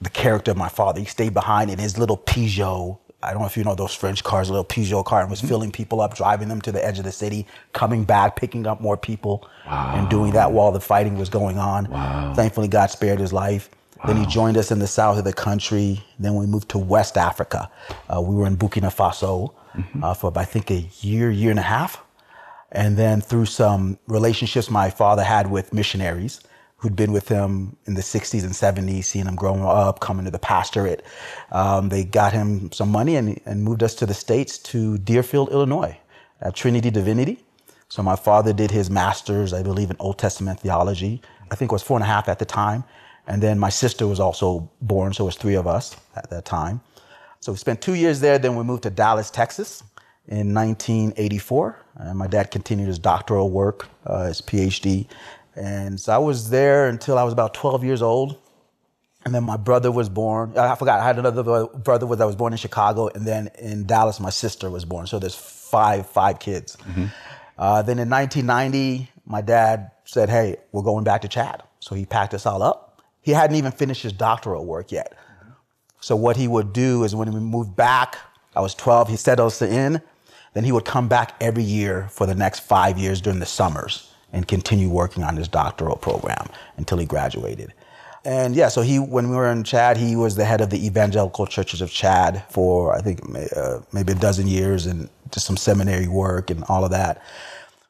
the 0.00 0.10
character 0.10 0.50
of 0.50 0.56
my 0.56 0.68
father. 0.68 1.00
He 1.00 1.06
stayed 1.06 1.34
behind 1.34 1.70
in 1.70 1.78
his 1.78 1.96
little 1.98 2.16
Peugeot. 2.16 2.98
I 3.22 3.32
don't 3.32 3.40
know 3.42 3.46
if 3.46 3.56
you 3.56 3.64
know 3.64 3.74
those 3.74 3.94
French 3.94 4.22
cars, 4.22 4.48
a 4.48 4.52
little 4.52 4.64
Peugeot 4.64 5.04
car, 5.04 5.20
and 5.22 5.30
was 5.30 5.40
filling 5.40 5.72
people 5.72 6.00
up, 6.00 6.14
driving 6.14 6.48
them 6.48 6.60
to 6.62 6.72
the 6.72 6.84
edge 6.84 6.98
of 6.98 7.04
the 7.04 7.12
city, 7.12 7.46
coming 7.72 8.04
back, 8.04 8.36
picking 8.36 8.66
up 8.66 8.80
more 8.80 8.96
people, 8.96 9.48
and 9.66 10.08
doing 10.08 10.32
that 10.32 10.52
while 10.52 10.72
the 10.72 10.80
fighting 10.80 11.18
was 11.18 11.28
going 11.28 11.58
on. 11.58 11.86
Thankfully, 12.34 12.68
God 12.68 12.90
spared 12.90 13.18
his 13.20 13.32
life. 13.32 13.70
Then 14.06 14.16
he 14.16 14.26
joined 14.26 14.56
us 14.56 14.70
in 14.70 14.78
the 14.78 14.86
south 14.86 15.18
of 15.18 15.24
the 15.24 15.32
country. 15.32 16.04
Then 16.18 16.34
we 16.34 16.46
moved 16.46 16.68
to 16.70 16.78
West 16.78 17.16
Africa. 17.16 17.70
Uh, 18.08 18.20
we 18.20 18.34
were 18.34 18.46
in 18.46 18.56
Burkina 18.56 18.94
Faso 18.94 19.54
uh, 20.02 20.14
for 20.14 20.32
I 20.36 20.44
think 20.44 20.70
a 20.70 20.88
year, 21.00 21.30
year 21.30 21.50
and 21.50 21.58
a 21.58 21.62
half. 21.62 22.04
And 22.70 22.96
then 22.96 23.20
through 23.20 23.46
some 23.46 23.98
relationships 24.06 24.70
my 24.70 24.90
father 24.90 25.24
had 25.24 25.50
with 25.50 25.72
missionaries 25.72 26.40
who'd 26.76 26.94
been 26.94 27.12
with 27.12 27.28
him 27.28 27.76
in 27.86 27.94
the 27.94 28.02
60s 28.02 28.44
and 28.44 28.52
70s, 28.52 29.04
seeing 29.04 29.26
him 29.26 29.34
growing 29.34 29.62
up, 29.64 29.98
coming 29.98 30.24
to 30.24 30.30
the 30.30 30.38
pastorate, 30.38 31.04
um, 31.50 31.88
they 31.88 32.04
got 32.04 32.32
him 32.32 32.70
some 32.70 32.90
money 32.90 33.16
and, 33.16 33.40
and 33.46 33.64
moved 33.64 33.82
us 33.82 33.96
to 33.96 34.06
the 34.06 34.14
States 34.14 34.58
to 34.58 34.96
Deerfield, 34.98 35.50
Illinois 35.50 35.98
at 36.40 36.54
Trinity 36.54 36.90
Divinity. 36.90 37.44
So 37.88 38.02
my 38.02 38.14
father 38.14 38.52
did 38.52 38.70
his 38.70 38.90
master's, 38.90 39.52
I 39.52 39.62
believe, 39.62 39.90
in 39.90 39.96
Old 39.98 40.18
Testament 40.18 40.60
theology. 40.60 41.20
I 41.50 41.56
think 41.56 41.72
it 41.72 41.74
was 41.74 41.82
four 41.82 41.96
and 41.96 42.04
a 42.04 42.06
half 42.06 42.28
at 42.28 42.38
the 42.38 42.44
time. 42.44 42.84
And 43.28 43.42
then 43.42 43.58
my 43.58 43.68
sister 43.68 44.06
was 44.06 44.20
also 44.20 44.70
born, 44.80 45.12
so 45.12 45.24
it 45.24 45.26
was 45.26 45.36
three 45.36 45.54
of 45.54 45.66
us 45.66 45.94
at 46.16 46.30
that 46.30 46.46
time. 46.46 46.80
So 47.40 47.52
we 47.52 47.58
spent 47.58 47.82
two 47.82 47.94
years 47.94 48.20
there. 48.20 48.38
Then 48.38 48.56
we 48.56 48.64
moved 48.64 48.82
to 48.84 48.90
Dallas, 48.90 49.30
Texas 49.30 49.84
in 50.26 50.54
1984. 50.54 51.78
And 51.96 52.18
my 52.18 52.26
dad 52.26 52.50
continued 52.50 52.88
his 52.88 52.98
doctoral 52.98 53.50
work, 53.50 53.86
uh, 54.06 54.26
his 54.26 54.40
PhD. 54.40 55.06
And 55.54 56.00
so 56.00 56.12
I 56.12 56.18
was 56.18 56.48
there 56.48 56.88
until 56.88 57.18
I 57.18 57.22
was 57.22 57.34
about 57.34 57.52
12 57.52 57.84
years 57.84 58.00
old. 58.00 58.38
And 59.26 59.34
then 59.34 59.44
my 59.44 59.58
brother 59.58 59.92
was 59.92 60.08
born. 60.08 60.56
I 60.56 60.74
forgot, 60.74 61.00
I 61.00 61.04
had 61.04 61.18
another 61.18 61.42
bro- 61.42 61.68
brother 61.68 62.06
that 62.16 62.26
was 62.26 62.36
born 62.36 62.54
in 62.54 62.56
Chicago. 62.56 63.08
And 63.08 63.26
then 63.26 63.50
in 63.58 63.84
Dallas, 63.86 64.20
my 64.20 64.30
sister 64.30 64.70
was 64.70 64.86
born. 64.86 65.06
So 65.06 65.18
there's 65.18 65.34
five, 65.34 66.08
five 66.08 66.38
kids. 66.38 66.78
Uh, 67.58 67.82
then 67.82 67.98
in 67.98 68.08
1990, 68.08 69.10
my 69.26 69.42
dad 69.42 69.90
said, 70.04 70.30
Hey, 70.30 70.56
we're 70.72 70.82
going 70.82 71.04
back 71.04 71.20
to 71.22 71.28
Chad. 71.28 71.62
So 71.80 71.94
he 71.94 72.06
packed 72.06 72.32
us 72.32 72.46
all 72.46 72.62
up. 72.62 72.87
He 73.28 73.34
hadn't 73.34 73.56
even 73.56 73.72
finished 73.72 74.02
his 74.02 74.14
doctoral 74.14 74.64
work 74.64 74.90
yet. 74.90 75.12
So 76.00 76.16
what 76.16 76.38
he 76.38 76.48
would 76.48 76.72
do 76.72 77.04
is 77.04 77.14
when 77.14 77.30
we 77.30 77.40
moved 77.40 77.76
back, 77.76 78.16
I 78.56 78.62
was 78.62 78.74
12, 78.74 79.10
he 79.10 79.16
settled 79.16 79.48
us 79.48 79.60
in. 79.60 80.00
Then 80.54 80.64
he 80.64 80.72
would 80.72 80.86
come 80.86 81.08
back 81.08 81.34
every 81.38 81.62
year 81.62 82.08
for 82.10 82.24
the 82.24 82.34
next 82.34 82.60
five 82.60 82.96
years 82.96 83.20
during 83.20 83.38
the 83.38 83.44
summers 83.44 84.10
and 84.32 84.48
continue 84.48 84.88
working 84.88 85.24
on 85.24 85.36
his 85.36 85.46
doctoral 85.46 85.96
program 85.96 86.48
until 86.78 86.96
he 86.96 87.04
graduated. 87.04 87.74
And 88.24 88.56
yeah, 88.56 88.68
so 88.68 88.80
he, 88.80 88.98
when 88.98 89.28
we 89.28 89.36
were 89.36 89.52
in 89.52 89.62
Chad, 89.62 89.98
he 89.98 90.16
was 90.16 90.36
the 90.36 90.46
head 90.46 90.62
of 90.62 90.70
the 90.70 90.86
Evangelical 90.86 91.46
Churches 91.46 91.82
of 91.82 91.90
Chad 91.90 92.42
for, 92.48 92.96
I 92.96 93.02
think, 93.02 93.20
uh, 93.54 93.80
maybe 93.92 94.12
a 94.12 94.16
dozen 94.16 94.46
years 94.46 94.86
and 94.86 95.10
just 95.32 95.44
some 95.44 95.58
seminary 95.58 96.08
work 96.08 96.48
and 96.48 96.64
all 96.70 96.82
of 96.82 96.92
that. 96.92 97.20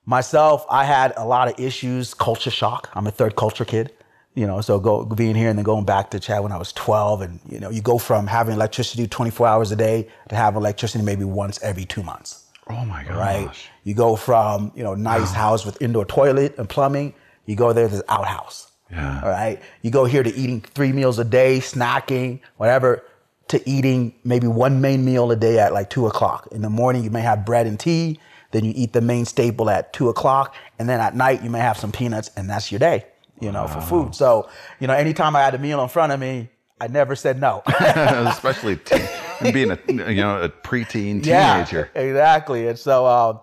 Myself, 0.04 0.66
I 0.68 0.84
had 0.84 1.12
a 1.16 1.24
lot 1.24 1.46
of 1.46 1.60
issues, 1.60 2.12
culture 2.12 2.50
shock. 2.50 2.90
I'm 2.94 3.06
a 3.06 3.12
third 3.12 3.36
culture 3.36 3.64
kid, 3.64 3.92
you 4.38 4.46
know, 4.46 4.60
so 4.60 4.78
go 4.78 5.04
being 5.04 5.34
here 5.34 5.48
and 5.50 5.58
then 5.58 5.64
going 5.64 5.84
back 5.84 6.10
to 6.12 6.20
Chad 6.20 6.42
when 6.42 6.52
I 6.52 6.56
was 6.58 6.72
12, 6.72 7.22
and 7.22 7.40
you 7.48 7.58
know, 7.60 7.70
you 7.70 7.82
go 7.82 7.98
from 7.98 8.26
having 8.26 8.54
electricity 8.54 9.06
24 9.06 9.46
hours 9.46 9.72
a 9.72 9.76
day 9.76 10.08
to 10.28 10.36
have 10.36 10.54
electricity 10.56 11.04
maybe 11.04 11.24
once 11.24 11.60
every 11.62 11.84
two 11.84 12.02
months, 12.02 12.44
oh 12.68 12.84
my 12.84 13.02
gosh. 13.04 13.16
right? 13.16 13.50
You 13.84 13.94
go 13.94 14.16
from 14.16 14.72
you 14.74 14.84
know 14.84 14.94
nice 14.94 15.32
house 15.32 15.66
with 15.66 15.80
indoor 15.82 16.04
toilet 16.04 16.56
and 16.58 16.68
plumbing, 16.68 17.14
you 17.46 17.56
go 17.56 17.72
there 17.72 17.88
there's 17.88 18.02
outhouse, 18.08 18.70
Yeah. 18.90 19.20
all 19.22 19.30
right. 19.30 19.60
You 19.82 19.90
go 19.90 20.04
here 20.04 20.22
to 20.22 20.32
eating 20.34 20.60
three 20.60 20.92
meals 20.92 21.18
a 21.18 21.24
day, 21.24 21.58
snacking, 21.58 22.40
whatever, 22.58 23.02
to 23.48 23.56
eating 23.68 24.14
maybe 24.24 24.46
one 24.46 24.80
main 24.80 25.04
meal 25.04 25.30
a 25.30 25.36
day 25.36 25.58
at 25.58 25.72
like 25.72 25.88
two 25.90 26.06
o'clock. 26.06 26.46
In 26.52 26.62
the 26.62 26.70
morning, 26.70 27.02
you 27.02 27.10
may 27.10 27.22
have 27.22 27.44
bread 27.46 27.66
and 27.66 27.78
tea. 27.80 28.20
Then 28.50 28.64
you 28.64 28.72
eat 28.76 28.92
the 28.92 29.00
main 29.00 29.24
staple 29.26 29.68
at 29.68 29.92
two 29.92 30.08
o'clock. 30.08 30.54
And 30.78 30.88
then 30.88 31.00
at 31.00 31.14
night, 31.14 31.42
you 31.42 31.50
may 31.50 31.58
have 31.60 31.76
some 31.78 31.92
peanuts, 31.92 32.30
and 32.36 32.48
that's 32.48 32.70
your 32.72 32.78
day, 32.78 33.04
you 33.40 33.52
know, 33.52 33.66
for 33.66 33.80
food. 33.80 34.14
So, 34.14 34.48
you 34.80 34.86
know, 34.86 34.94
anytime 34.94 35.36
I 35.36 35.40
had 35.40 35.54
a 35.54 35.58
meal 35.58 35.82
in 35.82 35.88
front 35.88 36.12
of 36.12 36.20
me, 36.20 36.48
I 36.80 36.86
never 36.86 37.16
said 37.16 37.40
no. 37.40 37.62
Especially 37.68 38.76
teen, 38.76 39.08
being 39.52 39.70
a 39.70 39.78
you 39.88 40.22
know 40.22 40.42
a 40.42 40.48
preteen 40.48 41.22
teenager. 41.22 41.90
Yeah, 41.94 42.00
exactly. 42.00 42.68
And 42.68 42.78
so 42.78 43.06
uh, 43.06 43.38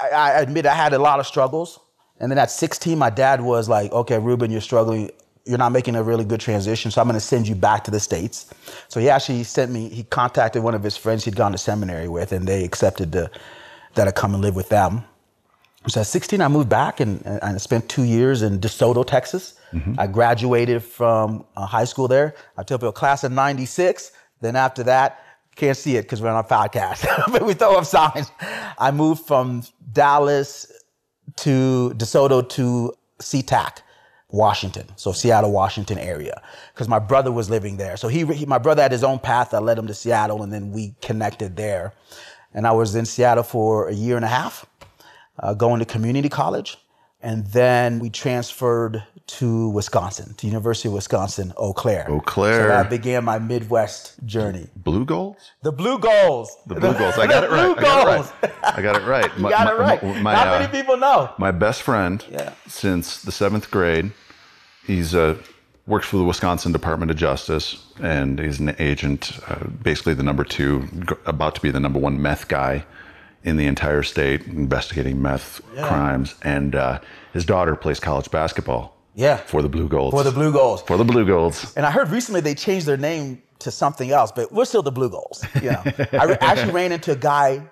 I, 0.00 0.08
I 0.08 0.40
admit 0.40 0.66
I 0.66 0.74
had 0.74 0.92
a 0.92 0.98
lot 0.98 1.20
of 1.20 1.26
struggles. 1.26 1.80
And 2.20 2.30
then 2.30 2.38
at 2.38 2.50
16, 2.50 2.98
my 2.98 3.10
dad 3.10 3.40
was 3.40 3.68
like, 3.68 3.92
okay, 3.92 4.18
Ruben, 4.18 4.50
you're 4.50 4.60
struggling. 4.60 5.10
You're 5.44 5.58
not 5.58 5.72
making 5.72 5.94
a 5.96 6.02
really 6.02 6.24
good 6.24 6.40
transition, 6.40 6.90
so 6.90 7.00
I'm 7.00 7.06
going 7.06 7.14
to 7.14 7.24
send 7.24 7.48
you 7.48 7.54
back 7.54 7.84
to 7.84 7.90
the 7.90 8.00
States. 8.00 8.52
So 8.88 9.00
he 9.00 9.08
actually 9.08 9.44
sent 9.44 9.72
me, 9.72 9.88
he 9.88 10.02
contacted 10.02 10.62
one 10.62 10.74
of 10.74 10.82
his 10.82 10.96
friends 10.96 11.24
he'd 11.24 11.36
gone 11.36 11.52
to 11.52 11.58
seminary 11.58 12.06
with, 12.08 12.32
and 12.32 12.46
they 12.46 12.64
accepted 12.64 13.12
to, 13.12 13.30
that 13.94 14.06
I 14.06 14.10
come 14.10 14.34
and 14.34 14.42
live 14.42 14.54
with 14.54 14.68
them. 14.68 15.04
So 15.88 16.00
at 16.00 16.06
16, 16.06 16.40
I 16.40 16.48
moved 16.48 16.68
back 16.68 17.00
and, 17.00 17.24
and 17.24 17.42
I 17.42 17.56
spent 17.56 17.88
two 17.88 18.04
years 18.04 18.42
in 18.42 18.60
DeSoto, 18.60 19.06
Texas. 19.06 19.58
I 19.98 20.06
graduated 20.06 20.82
from 20.82 21.44
uh, 21.56 21.66
high 21.66 21.84
school 21.84 22.08
there. 22.08 22.34
I 22.56 22.62
took 22.62 22.82
a 22.82 22.92
class 22.92 23.24
in 23.24 23.34
96. 23.34 24.12
Then 24.40 24.56
after 24.56 24.82
that, 24.84 25.20
can't 25.56 25.76
see 25.76 25.96
it 25.96 26.02
because 26.02 26.22
we're 26.22 26.30
on 26.30 26.38
a 26.38 26.46
podcast, 26.46 27.06
but 27.32 27.44
we 27.44 27.52
throw 27.52 27.76
up 27.76 27.84
signs. 27.84 28.30
I 28.78 28.92
moved 28.92 29.26
from 29.26 29.64
Dallas 29.92 30.70
to 31.36 31.92
DeSoto 31.96 32.48
to 32.50 32.94
SeaTac, 33.18 33.78
Washington. 34.30 34.86
So 34.96 35.12
Seattle, 35.12 35.50
Washington 35.50 35.98
area. 35.98 36.40
Because 36.72 36.88
my 36.88 37.00
brother 37.00 37.32
was 37.32 37.50
living 37.50 37.76
there. 37.76 37.96
So 37.96 38.08
he, 38.08 38.24
he, 38.26 38.46
my 38.46 38.58
brother 38.58 38.82
had 38.82 38.92
his 38.92 39.02
own 39.02 39.18
path 39.18 39.50
that 39.50 39.62
led 39.62 39.76
him 39.78 39.88
to 39.88 39.94
Seattle 39.94 40.42
and 40.42 40.52
then 40.52 40.70
we 40.70 40.94
connected 41.02 41.56
there. 41.56 41.92
And 42.54 42.66
I 42.66 42.72
was 42.72 42.94
in 42.94 43.04
Seattle 43.04 43.42
for 43.42 43.88
a 43.88 43.94
year 43.94 44.16
and 44.16 44.24
a 44.24 44.28
half 44.28 44.64
uh, 45.40 45.54
going 45.54 45.78
to 45.80 45.84
community 45.84 46.28
college. 46.28 46.76
And 47.20 47.46
then 47.48 47.98
we 47.98 48.10
transferred 48.10 49.02
to 49.26 49.68
Wisconsin, 49.70 50.34
to 50.34 50.46
University 50.46 50.88
of 50.88 50.94
Wisconsin, 50.94 51.52
Eau 51.56 51.72
Claire. 51.72 52.08
Eau 52.08 52.20
Claire. 52.20 52.62
So 52.62 52.68
that 52.68 52.88
began 52.88 53.24
my 53.24 53.38
Midwest 53.38 54.24
journey. 54.24 54.68
Blugolds? 54.80 55.50
The 55.62 55.72
Blugolds. 55.72 56.48
The 56.66 56.76
Blugolds. 56.76 57.18
I 57.18 57.26
got 57.26 57.44
it 57.44 57.50
right. 57.50 57.76
Blue 57.76 57.76
I 57.76 57.82
got 57.82 58.06
it 58.06 58.32
right. 58.42 58.52
I 58.76 58.82
got 58.82 58.96
it 58.96 59.04
right. 59.06 59.30
You 59.36 59.48
got 59.50 59.72
it 59.74 59.78
right. 59.78 60.02
My, 60.22 60.32
Not 60.32 60.46
uh, 60.46 60.58
many 60.60 60.70
people 60.72 60.96
know. 60.96 61.32
my 61.38 61.50
best 61.50 61.82
friend 61.82 62.24
Yeah. 62.30 62.52
since 62.68 63.20
the 63.22 63.32
seventh 63.32 63.70
grade. 63.70 64.12
He's 64.86 65.14
uh, 65.14 65.36
works 65.86 66.06
for 66.06 66.16
the 66.18 66.24
Wisconsin 66.24 66.72
Department 66.72 67.10
of 67.10 67.16
Justice, 67.18 67.84
and 68.00 68.38
he's 68.38 68.60
an 68.60 68.74
agent, 68.78 69.38
uh, 69.48 69.66
basically 69.82 70.14
the 70.14 70.22
number 70.22 70.44
two, 70.44 70.86
about 71.26 71.54
to 71.56 71.60
be 71.60 71.70
the 71.70 71.80
number 71.80 71.98
one 71.98 72.22
meth 72.22 72.48
guy 72.48 72.84
in 73.44 73.56
the 73.56 73.66
entire 73.66 74.02
state, 74.02 74.46
investigating 74.46 75.20
meth 75.22 75.60
crimes. 75.76 76.34
And 76.42 76.74
uh, 76.74 77.00
his 77.32 77.44
daughter 77.44 77.76
plays 77.76 78.00
college 78.00 78.30
basketball. 78.30 78.96
Yeah. 79.14 79.36
For 79.38 79.62
the 79.62 79.68
Blugolds. 79.70 80.10
For 80.12 80.22
the 80.22 80.30
Blugolds. 80.30 80.86
For 80.86 80.96
the 80.96 81.04
Blugolds. 81.04 81.76
And 81.76 81.84
I 81.86 81.90
heard 81.90 82.08
recently 82.10 82.40
they 82.40 82.54
changed 82.54 82.86
their 82.86 82.96
name 82.96 83.42
to 83.60 83.70
something 83.72 84.10
else, 84.12 84.30
but 84.30 84.52
we're 84.52 84.64
still 84.64 84.82
the 84.82 84.92
Blugolds. 84.92 85.42
You 85.62 85.70
know, 85.72 86.18
I 86.20 86.24
re- 86.26 86.36
actually 86.40 86.72
ran 86.72 86.92
into 86.92 87.10
a 87.12 87.16
guy 87.16 87.62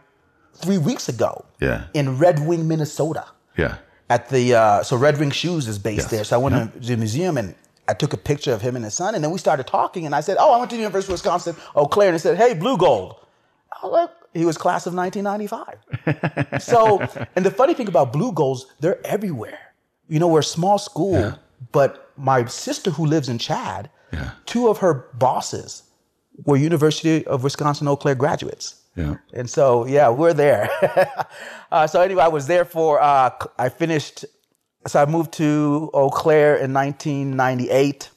three 0.55 0.79
weeks 0.79 1.09
ago 1.09 1.45
Yeah. 1.61 1.85
in 1.95 2.19
Red 2.19 2.45
Wing, 2.45 2.67
Minnesota. 2.67 3.27
Yeah. 3.57 3.77
At 4.11 4.29
the 4.29 4.55
uh, 4.55 4.83
so 4.83 4.97
Red 4.97 5.19
Wing 5.19 5.31
Shoes 5.31 5.69
is 5.69 5.79
based 5.79 6.03
Yes. 6.05 6.11
there. 6.11 6.25
So 6.25 6.37
I 6.37 6.43
went 6.43 6.73
to 6.73 6.79
the 6.81 6.97
museum 6.97 7.37
and 7.39 7.55
I 7.89 7.95
took 7.95 8.13
a 8.13 8.17
picture 8.17 8.53
of 8.53 8.61
him 8.61 8.75
and 8.77 8.85
his 8.85 8.95
son, 8.95 9.15
and 9.15 9.23
then 9.23 9.31
we 9.31 9.39
started 9.39 9.67
talking. 9.67 10.07
And 10.07 10.15
I 10.15 10.21
said, 10.21 10.37
"Oh, 10.41 10.53
I 10.53 10.59
went 10.59 10.71
to 10.71 10.77
the 10.77 10.81
University 10.83 11.13
of 11.13 11.15
Wisconsin, 11.15 11.55
Eau 11.77 11.87
Claire." 11.87 12.09
And 12.09 12.15
he 12.17 12.19
said, 12.19 12.37
"Hey, 12.37 12.53
Blugold." 12.55 13.17
I 13.73 13.87
was 13.87 13.93
like, 13.93 14.11
he 14.39 14.45
was 14.45 14.57
class 14.59 14.87
of 14.87 14.95
1995. 14.95 16.63
so, 16.63 17.01
and 17.35 17.45
the 17.45 17.51
funny 17.51 17.75
thing 17.75 17.89
about 17.89 18.13
Blugolds, 18.13 18.63
they're 18.81 19.05
everywhere. 19.07 19.59
You 20.09 20.19
know, 20.21 20.29
we're 20.29 20.41
a 20.41 20.45
small 20.45 20.79
school, 20.79 21.39
but 21.73 22.11
my 22.17 22.45
sister 22.47 22.91
who 22.91 23.07
lives 23.07 23.29
in 23.29 23.39
Chad, 23.39 23.91
Yeah. 24.13 24.31
two 24.47 24.69
of 24.69 24.79
her 24.79 25.09
bosses 25.15 25.83
were 26.45 26.57
University 26.57 27.27
of 27.27 27.43
Wisconsin 27.43 27.89
Eau 27.89 27.97
Claire 27.97 28.15
graduates. 28.15 28.77
Yeah. 28.95 29.17
And 29.35 29.49
so, 29.51 29.85
yeah, 29.87 30.09
we're 30.09 30.33
there. 30.33 30.71
uh, 31.73 31.87
so 31.87 32.01
anyway, 32.01 32.23
I 32.23 32.29
was 32.29 32.47
there 32.47 32.65
for, 32.65 33.01
uh, 33.01 33.31
I 33.59 33.69
finished, 33.69 34.25
so 34.87 35.03
I 35.03 35.07
moved 35.07 35.33
to 35.35 35.91
Eau 35.93 36.09
Claire 36.11 36.57
in 36.57 36.73
1998, 36.73 38.11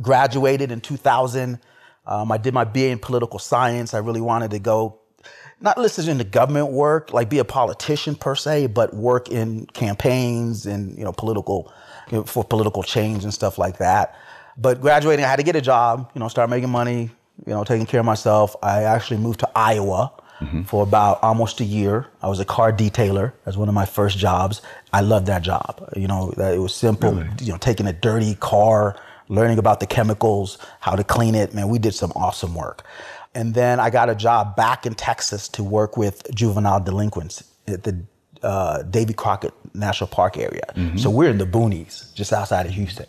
graduated 0.00 0.70
in 0.72 0.80
2000. 0.80 1.58
Um, 2.06 2.30
I 2.32 2.38
did 2.38 2.54
my 2.54 2.64
BA 2.64 2.88
in 2.90 2.98
political 2.98 3.38
science. 3.38 3.92
I 3.94 3.98
really 3.98 4.20
wanted 4.20 4.50
to 4.52 4.58
go, 4.58 5.00
not 5.64 5.78
listen 5.78 6.08
into 6.10 6.24
government 6.24 6.70
work, 6.70 7.12
like 7.14 7.30
be 7.30 7.38
a 7.38 7.44
politician 7.44 8.14
per 8.14 8.34
se, 8.34 8.66
but 8.68 8.94
work 8.94 9.30
in 9.30 9.64
campaigns 9.66 10.66
and, 10.66 10.96
you 10.96 11.04
know, 11.04 11.12
political, 11.12 11.72
you 12.10 12.18
know, 12.18 12.24
for 12.24 12.44
political 12.44 12.82
change 12.82 13.24
and 13.24 13.32
stuff 13.32 13.56
like 13.56 13.78
that. 13.78 14.14
But 14.58 14.82
graduating, 14.82 15.24
I 15.24 15.28
had 15.28 15.36
to 15.36 15.42
get 15.42 15.56
a 15.56 15.62
job, 15.62 16.10
you 16.14 16.20
know, 16.20 16.28
start 16.28 16.50
making 16.50 16.68
money, 16.68 17.10
you 17.46 17.52
know, 17.52 17.64
taking 17.64 17.86
care 17.86 18.00
of 18.00 18.06
myself. 18.06 18.54
I 18.62 18.82
actually 18.82 19.16
moved 19.16 19.40
to 19.40 19.50
Iowa 19.56 20.12
mm-hmm. 20.38 20.62
for 20.64 20.82
about 20.82 21.22
almost 21.22 21.60
a 21.60 21.64
year. 21.64 22.08
I 22.22 22.28
was 22.28 22.40
a 22.40 22.44
car 22.44 22.70
detailer 22.70 23.32
as 23.46 23.56
one 23.56 23.68
of 23.68 23.74
my 23.74 23.86
first 23.86 24.18
jobs. 24.18 24.60
I 24.92 25.00
loved 25.00 25.26
that 25.28 25.42
job. 25.42 25.88
You 25.96 26.06
know, 26.06 26.32
that 26.36 26.54
it 26.54 26.58
was 26.58 26.74
simple, 26.74 27.24
you 27.40 27.52
know, 27.52 27.58
taking 27.58 27.86
a 27.86 27.92
dirty 27.92 28.34
car, 28.34 28.96
learning 29.28 29.58
about 29.58 29.80
the 29.80 29.86
chemicals, 29.86 30.58
how 30.80 30.94
to 30.94 31.02
clean 31.02 31.34
it. 31.34 31.54
Man, 31.54 31.68
we 31.68 31.78
did 31.78 31.94
some 31.94 32.12
awesome 32.14 32.54
work. 32.54 32.84
And 33.34 33.54
then 33.54 33.80
I 33.80 33.90
got 33.90 34.08
a 34.08 34.14
job 34.14 34.54
back 34.56 34.86
in 34.86 34.94
Texas 34.94 35.48
to 35.48 35.64
work 35.64 35.96
with 35.96 36.32
juvenile 36.34 36.80
delinquents 36.80 37.42
at 37.66 37.82
the 37.82 37.96
uh, 38.42 38.82
Davy 38.82 39.14
Crockett 39.14 39.52
National 39.74 40.06
Park 40.08 40.36
area. 40.36 40.62
So 40.98 41.10
we're 41.10 41.30
in 41.30 41.38
the 41.38 41.46
boonies, 41.46 42.12
just 42.14 42.32
outside 42.32 42.66
of 42.66 42.72
Houston. 42.72 43.06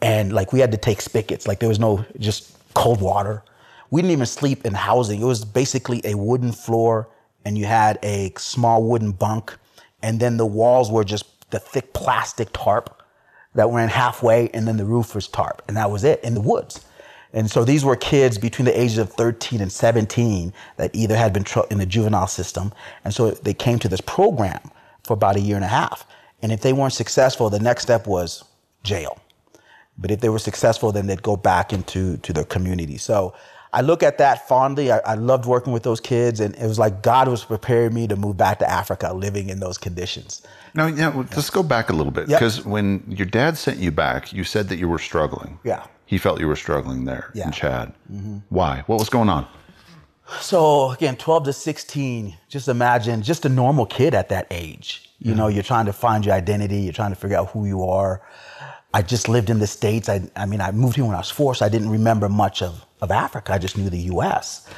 And 0.00 0.32
like 0.32 0.52
we 0.52 0.60
had 0.60 0.72
to 0.72 0.78
take 0.78 1.00
spigots, 1.00 1.46
like 1.46 1.60
there 1.60 1.68
was 1.68 1.78
no 1.78 2.04
just 2.18 2.56
cold 2.74 3.00
water. 3.00 3.42
We 3.90 4.00
didn't 4.00 4.12
even 4.12 4.26
sleep 4.26 4.64
in 4.64 4.74
housing. 4.74 5.20
It 5.20 5.26
was 5.26 5.44
basically 5.44 6.00
a 6.04 6.14
wooden 6.16 6.52
floor, 6.52 7.08
and 7.44 7.58
you 7.58 7.66
had 7.66 7.98
a 8.02 8.32
small 8.38 8.82
wooden 8.82 9.12
bunk, 9.12 9.54
and 10.02 10.18
then 10.18 10.38
the 10.38 10.46
walls 10.46 10.90
were 10.90 11.04
just 11.04 11.50
the 11.50 11.58
thick 11.58 11.92
plastic 11.92 12.48
tarp 12.52 13.02
that 13.54 13.68
ran 13.68 13.90
halfway, 13.90 14.48
and 14.54 14.66
then 14.66 14.78
the 14.78 14.86
roof 14.86 15.14
was 15.14 15.28
tarp, 15.28 15.60
and 15.68 15.76
that 15.76 15.90
was 15.90 16.04
it 16.04 16.24
in 16.24 16.32
the 16.34 16.40
woods. 16.40 16.84
And 17.32 17.50
so 17.50 17.64
these 17.64 17.84
were 17.84 17.96
kids 17.96 18.36
between 18.38 18.66
the 18.66 18.78
ages 18.78 18.98
of 18.98 19.12
13 19.12 19.60
and 19.60 19.72
17 19.72 20.52
that 20.76 20.94
either 20.94 21.16
had 21.16 21.32
been 21.32 21.44
in 21.70 21.78
the 21.78 21.86
juvenile 21.86 22.26
system, 22.26 22.72
and 23.04 23.14
so 23.14 23.30
they 23.30 23.54
came 23.54 23.78
to 23.78 23.88
this 23.88 24.00
program 24.02 24.60
for 25.04 25.14
about 25.14 25.36
a 25.36 25.40
year 25.40 25.56
and 25.56 25.64
a 25.64 25.68
half. 25.68 26.06
And 26.42 26.52
if 26.52 26.60
they 26.60 26.72
weren't 26.72 26.92
successful, 26.92 27.48
the 27.50 27.60
next 27.60 27.82
step 27.82 28.06
was 28.06 28.44
jail. 28.82 29.18
But 29.98 30.10
if 30.10 30.20
they 30.20 30.28
were 30.28 30.38
successful, 30.38 30.92
then 30.92 31.06
they'd 31.06 31.22
go 31.22 31.36
back 31.36 31.72
into 31.72 32.16
to 32.18 32.32
their 32.32 32.44
community. 32.44 32.98
So 32.98 33.34
I 33.74 33.80
look 33.80 34.02
at 34.02 34.18
that 34.18 34.46
fondly. 34.48 34.92
I, 34.92 34.98
I 34.98 35.14
loved 35.14 35.46
working 35.46 35.72
with 35.72 35.82
those 35.82 36.00
kids, 36.00 36.40
and 36.40 36.54
it 36.56 36.66
was 36.66 36.78
like 36.78 37.02
God 37.02 37.28
was 37.28 37.44
preparing 37.44 37.94
me 37.94 38.06
to 38.08 38.16
move 38.16 38.36
back 38.36 38.58
to 38.58 38.70
Africa, 38.70 39.12
living 39.14 39.48
in 39.48 39.60
those 39.60 39.78
conditions. 39.78 40.42
Now, 40.74 40.86
yeah, 40.86 41.08
well, 41.08 41.26
let's 41.34 41.50
go 41.50 41.62
back 41.62 41.88
a 41.88 41.92
little 41.92 42.12
bit 42.12 42.28
Yep. 42.28 42.38
because 42.38 42.64
when 42.64 43.02
your 43.08 43.26
dad 43.26 43.56
sent 43.56 43.78
you 43.78 43.90
back, 43.90 44.32
you 44.32 44.44
said 44.44 44.68
that 44.68 44.76
you 44.78 44.88
were 44.88 44.98
struggling. 44.98 45.58
Yeah. 45.64 45.84
He 46.12 46.18
felt 46.18 46.40
you 46.40 46.46
were 46.46 46.56
struggling 46.56 47.06
there 47.06 47.30
Yeah. 47.32 47.46
in 47.46 47.52
Chad. 47.52 47.94
Mm-hmm. 48.12 48.36
Why? 48.50 48.82
What 48.86 48.98
was 48.98 49.08
going 49.08 49.30
on? 49.30 49.46
So 50.42 50.90
again, 50.90 51.16
12 51.16 51.44
to 51.44 51.52
16, 51.54 52.36
just 52.50 52.68
imagine 52.68 53.22
just 53.22 53.46
a 53.46 53.48
normal 53.48 53.86
kid 53.86 54.12
at 54.12 54.28
that 54.28 54.46
age. 54.50 55.08
You 55.20 55.34
know, 55.34 55.46
mm-hmm. 55.46 55.54
you're 55.54 55.62
trying 55.62 55.86
to 55.86 55.92
find 55.94 56.26
your 56.26 56.34
identity, 56.34 56.80
you're 56.80 56.92
trying 56.92 57.12
to 57.12 57.16
figure 57.16 57.38
out 57.38 57.48
who 57.52 57.64
you 57.64 57.84
are. 57.84 58.20
I 58.92 59.00
just 59.00 59.26
lived 59.26 59.48
in 59.48 59.58
the 59.58 59.66
States. 59.66 60.10
I, 60.10 60.20
I 60.36 60.44
mean, 60.44 60.60
I 60.60 60.70
moved 60.70 60.96
here 60.96 61.06
when 61.06 61.14
I 61.14 61.18
was 61.18 61.30
four, 61.30 61.54
so 61.54 61.64
I 61.64 61.70
didn't 61.70 61.88
remember 61.88 62.28
much 62.28 62.60
of, 62.60 62.84
of 63.00 63.10
Africa. 63.10 63.54
I 63.54 63.56
just 63.56 63.78
knew 63.78 63.88
the 63.88 64.12
US. 64.14 64.68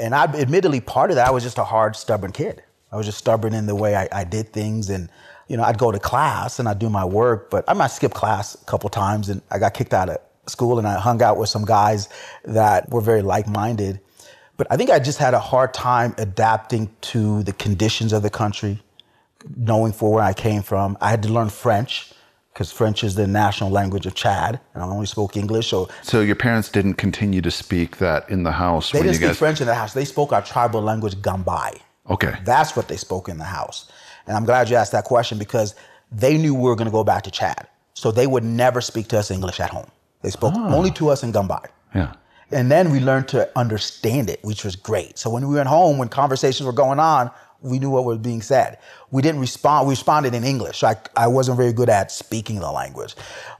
And 0.00 0.12
I 0.12 0.24
admittedly, 0.24 0.80
part 0.80 1.10
of 1.10 1.14
that, 1.14 1.28
I 1.28 1.30
was 1.30 1.44
just 1.44 1.58
a 1.58 1.64
hard, 1.64 1.94
stubborn 1.94 2.32
kid. 2.32 2.64
I 2.90 2.96
was 2.96 3.06
just 3.06 3.18
stubborn 3.18 3.54
in 3.54 3.66
the 3.66 3.76
way 3.76 3.94
I, 3.94 4.08
I 4.10 4.24
did 4.24 4.52
things. 4.52 4.90
And, 4.90 5.08
you 5.46 5.56
know, 5.56 5.62
I'd 5.62 5.78
go 5.78 5.92
to 5.92 6.00
class 6.00 6.58
and 6.58 6.68
I'd 6.68 6.80
do 6.80 6.90
my 6.90 7.04
work, 7.04 7.48
but 7.48 7.64
I 7.68 7.74
might 7.74 7.92
skip 7.92 8.12
class 8.12 8.60
a 8.60 8.64
couple 8.64 8.90
times 8.90 9.28
and 9.28 9.40
I 9.52 9.60
got 9.60 9.74
kicked 9.74 9.94
out 9.94 10.08
of 10.08 10.18
school 10.50 10.78
and 10.78 10.86
I 10.86 10.98
hung 10.98 11.22
out 11.22 11.38
with 11.38 11.48
some 11.48 11.64
guys 11.64 12.08
that 12.44 12.90
were 12.90 13.00
very 13.00 13.22
like 13.22 13.46
minded. 13.46 14.00
But 14.56 14.66
I 14.70 14.76
think 14.76 14.90
I 14.90 14.98
just 14.98 15.18
had 15.18 15.32
a 15.32 15.40
hard 15.40 15.72
time 15.72 16.14
adapting 16.18 16.90
to 17.12 17.42
the 17.44 17.52
conditions 17.54 18.12
of 18.12 18.22
the 18.22 18.28
country, 18.30 18.82
knowing 19.56 19.92
for 19.92 20.12
where 20.12 20.22
I 20.22 20.34
came 20.34 20.62
from. 20.62 20.98
I 21.00 21.08
had 21.08 21.22
to 21.22 21.30
learn 21.30 21.48
French 21.48 22.12
because 22.52 22.70
French 22.70 23.02
is 23.02 23.14
the 23.14 23.26
national 23.26 23.70
language 23.70 24.04
of 24.04 24.14
Chad, 24.14 24.60
and 24.74 24.82
I 24.82 24.86
only 24.86 25.06
spoke 25.06 25.36
English. 25.36 25.68
So 25.68 25.88
So 26.02 26.20
your 26.20 26.36
parents 26.36 26.68
didn't 26.68 26.94
continue 26.94 27.40
to 27.40 27.50
speak 27.50 27.96
that 27.98 28.28
in 28.28 28.42
the 28.42 28.52
house 28.52 28.90
they 28.90 29.00
didn't 29.00 29.14
speak 29.14 29.28
guys. 29.28 29.38
French 29.38 29.60
in 29.62 29.66
the 29.66 29.74
house. 29.74 29.94
They 29.94 30.04
spoke 30.04 30.32
our 30.32 30.42
tribal 30.42 30.82
language, 30.82 31.14
Gambai. 31.16 31.80
Okay. 32.10 32.34
That's 32.44 32.76
what 32.76 32.88
they 32.88 32.96
spoke 32.96 33.28
in 33.28 33.38
the 33.38 33.44
house. 33.44 33.90
And 34.26 34.36
I'm 34.36 34.44
glad 34.44 34.68
you 34.68 34.76
asked 34.76 34.92
that 34.92 35.04
question 35.04 35.38
because 35.38 35.74
they 36.12 36.36
knew 36.36 36.54
we 36.54 36.62
were 36.62 36.76
going 36.76 36.86
to 36.86 36.92
go 36.92 37.04
back 37.04 37.22
to 37.22 37.30
Chad. 37.30 37.66
So 37.94 38.10
they 38.12 38.26
would 38.26 38.44
never 38.44 38.80
speak 38.80 39.08
to 39.08 39.18
us 39.18 39.30
English 39.30 39.60
at 39.60 39.70
home. 39.70 39.90
They 40.22 40.30
spoke 40.30 40.54
ah. 40.56 40.74
only 40.74 40.90
to 40.92 41.08
us 41.08 41.22
in 41.22 41.32
Gambai. 41.32 41.66
Yeah. 41.94 42.14
And 42.52 42.70
then 42.70 42.90
we 42.90 43.00
learned 43.00 43.28
to 43.28 43.48
understand 43.56 44.28
it, 44.28 44.40
which 44.42 44.64
was 44.64 44.76
great. 44.76 45.18
So 45.18 45.30
when 45.30 45.46
we 45.48 45.54
went 45.54 45.68
home, 45.68 45.98
when 45.98 46.08
conversations 46.08 46.66
were 46.66 46.72
going 46.72 46.98
on, 46.98 47.30
we 47.60 47.78
knew 47.78 47.90
what 47.90 48.04
was 48.04 48.18
being 48.18 48.42
said. 48.42 48.78
We 49.10 49.22
didn't 49.22 49.40
respond, 49.40 49.86
we 49.86 49.92
responded 49.92 50.34
in 50.34 50.44
English. 50.44 50.78
So 50.78 50.88
I, 50.88 50.96
I 51.16 51.26
wasn't 51.28 51.58
very 51.58 51.72
good 51.72 51.88
at 51.88 52.10
speaking 52.10 52.58
the 52.60 52.70
language. 52.70 53.14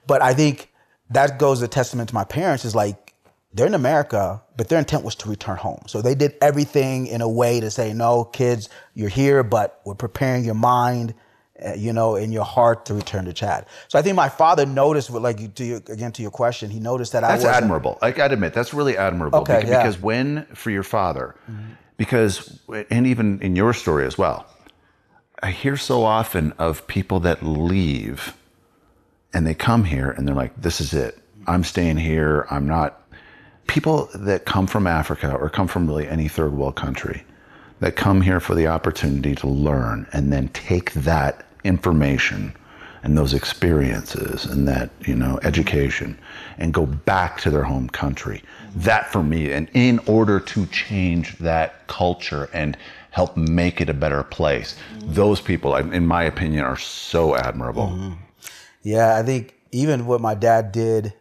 But 0.06 0.22
I 0.22 0.34
think 0.34 0.70
that 1.10 1.38
goes 1.38 1.62
a 1.62 1.68
testament 1.68 2.08
to 2.08 2.14
my 2.14 2.24
parents 2.24 2.64
is 2.64 2.74
like, 2.74 3.14
they're 3.52 3.66
in 3.66 3.74
America, 3.74 4.40
but 4.56 4.68
their 4.68 4.78
intent 4.78 5.04
was 5.04 5.16
to 5.16 5.28
return 5.28 5.56
home. 5.56 5.82
So 5.86 6.00
they 6.00 6.14
did 6.14 6.34
everything 6.40 7.08
in 7.08 7.20
a 7.20 7.28
way 7.28 7.58
to 7.58 7.70
say, 7.70 7.92
no, 7.92 8.24
kids, 8.24 8.68
you're 8.94 9.08
here, 9.08 9.42
but 9.42 9.80
we're 9.84 9.94
preparing 9.94 10.44
your 10.44 10.54
mind, 10.54 11.14
Eh, 11.60 11.74
you 11.74 11.92
know, 11.92 12.16
in 12.16 12.32
your 12.32 12.44
heart 12.44 12.86
to 12.86 12.94
return 12.94 13.26
to 13.26 13.32
Chad. 13.32 13.66
So 13.88 13.98
I 13.98 14.02
think 14.02 14.16
my 14.16 14.30
father 14.30 14.64
noticed, 14.64 15.10
what, 15.10 15.20
like, 15.20 15.54
to 15.56 15.64
your, 15.64 15.76
again, 15.88 16.10
to 16.12 16.22
your 16.22 16.30
question, 16.30 16.70
he 16.70 16.80
noticed 16.80 17.12
that 17.12 17.22
I 17.22 17.36
That's 17.36 17.44
admirable. 17.44 17.98
I 18.00 18.12
gotta 18.12 18.34
admit, 18.34 18.54
that's 18.54 18.72
really 18.72 18.96
admirable. 18.96 19.40
Okay, 19.40 19.60
beca- 19.60 19.68
yeah. 19.68 19.82
Because 19.82 20.00
when, 20.00 20.46
for 20.54 20.70
your 20.70 20.82
father, 20.82 21.34
because, 21.98 22.58
and 22.90 23.06
even 23.06 23.42
in 23.42 23.56
your 23.56 23.74
story 23.74 24.06
as 24.06 24.16
well, 24.16 24.46
I 25.42 25.50
hear 25.50 25.76
so 25.76 26.02
often 26.04 26.52
of 26.58 26.86
people 26.86 27.20
that 27.20 27.42
leave 27.42 28.34
and 29.34 29.46
they 29.46 29.54
come 29.54 29.84
here 29.84 30.10
and 30.10 30.26
they're 30.26 30.34
like, 30.34 30.58
this 30.60 30.80
is 30.80 30.94
it. 30.94 31.18
I'm 31.46 31.64
staying 31.64 31.98
here. 31.98 32.46
I'm 32.50 32.66
not. 32.66 33.02
People 33.66 34.08
that 34.14 34.44
come 34.46 34.66
from 34.66 34.86
Africa 34.86 35.32
or 35.34 35.48
come 35.48 35.68
from 35.68 35.86
really 35.86 36.08
any 36.08 36.26
third 36.26 36.52
world 36.52 36.76
country 36.76 37.24
that 37.80 37.96
come 37.96 38.20
here 38.22 38.40
for 38.40 38.54
the 38.54 38.66
opportunity 38.66 39.34
to 39.36 39.46
learn 39.46 40.06
and 40.12 40.32
then 40.32 40.48
take 40.48 40.92
that 40.94 41.46
information 41.64 42.54
and 43.02 43.16
those 43.16 43.32
experiences 43.32 44.44
and 44.44 44.68
that 44.68 44.90
you 45.06 45.14
know 45.14 45.38
education 45.42 46.18
and 46.58 46.74
go 46.74 46.84
back 46.84 47.40
to 47.40 47.50
their 47.50 47.64
home 47.64 47.88
country 47.88 48.42
that 48.76 49.10
for 49.10 49.22
me 49.22 49.52
and 49.52 49.70
in 49.72 49.98
order 50.00 50.38
to 50.38 50.66
change 50.66 51.38
that 51.38 51.86
culture 51.86 52.50
and 52.52 52.76
help 53.10 53.36
make 53.36 53.80
it 53.80 53.88
a 53.88 53.94
better 53.94 54.22
place. 54.22 54.76
Those 55.00 55.40
people, 55.40 55.74
in 55.74 56.06
my 56.06 56.24
opinion, 56.24 56.64
are 56.64 56.76
so 56.76 57.34
admirable. 57.34 57.88
Mm-hmm. 57.88 58.12
Yeah, 58.82 59.16
I 59.16 59.22
think 59.22 59.54
even 59.72 60.06
what 60.06 60.20
my 60.20 60.34
dad 60.34 60.72
did 60.72 61.12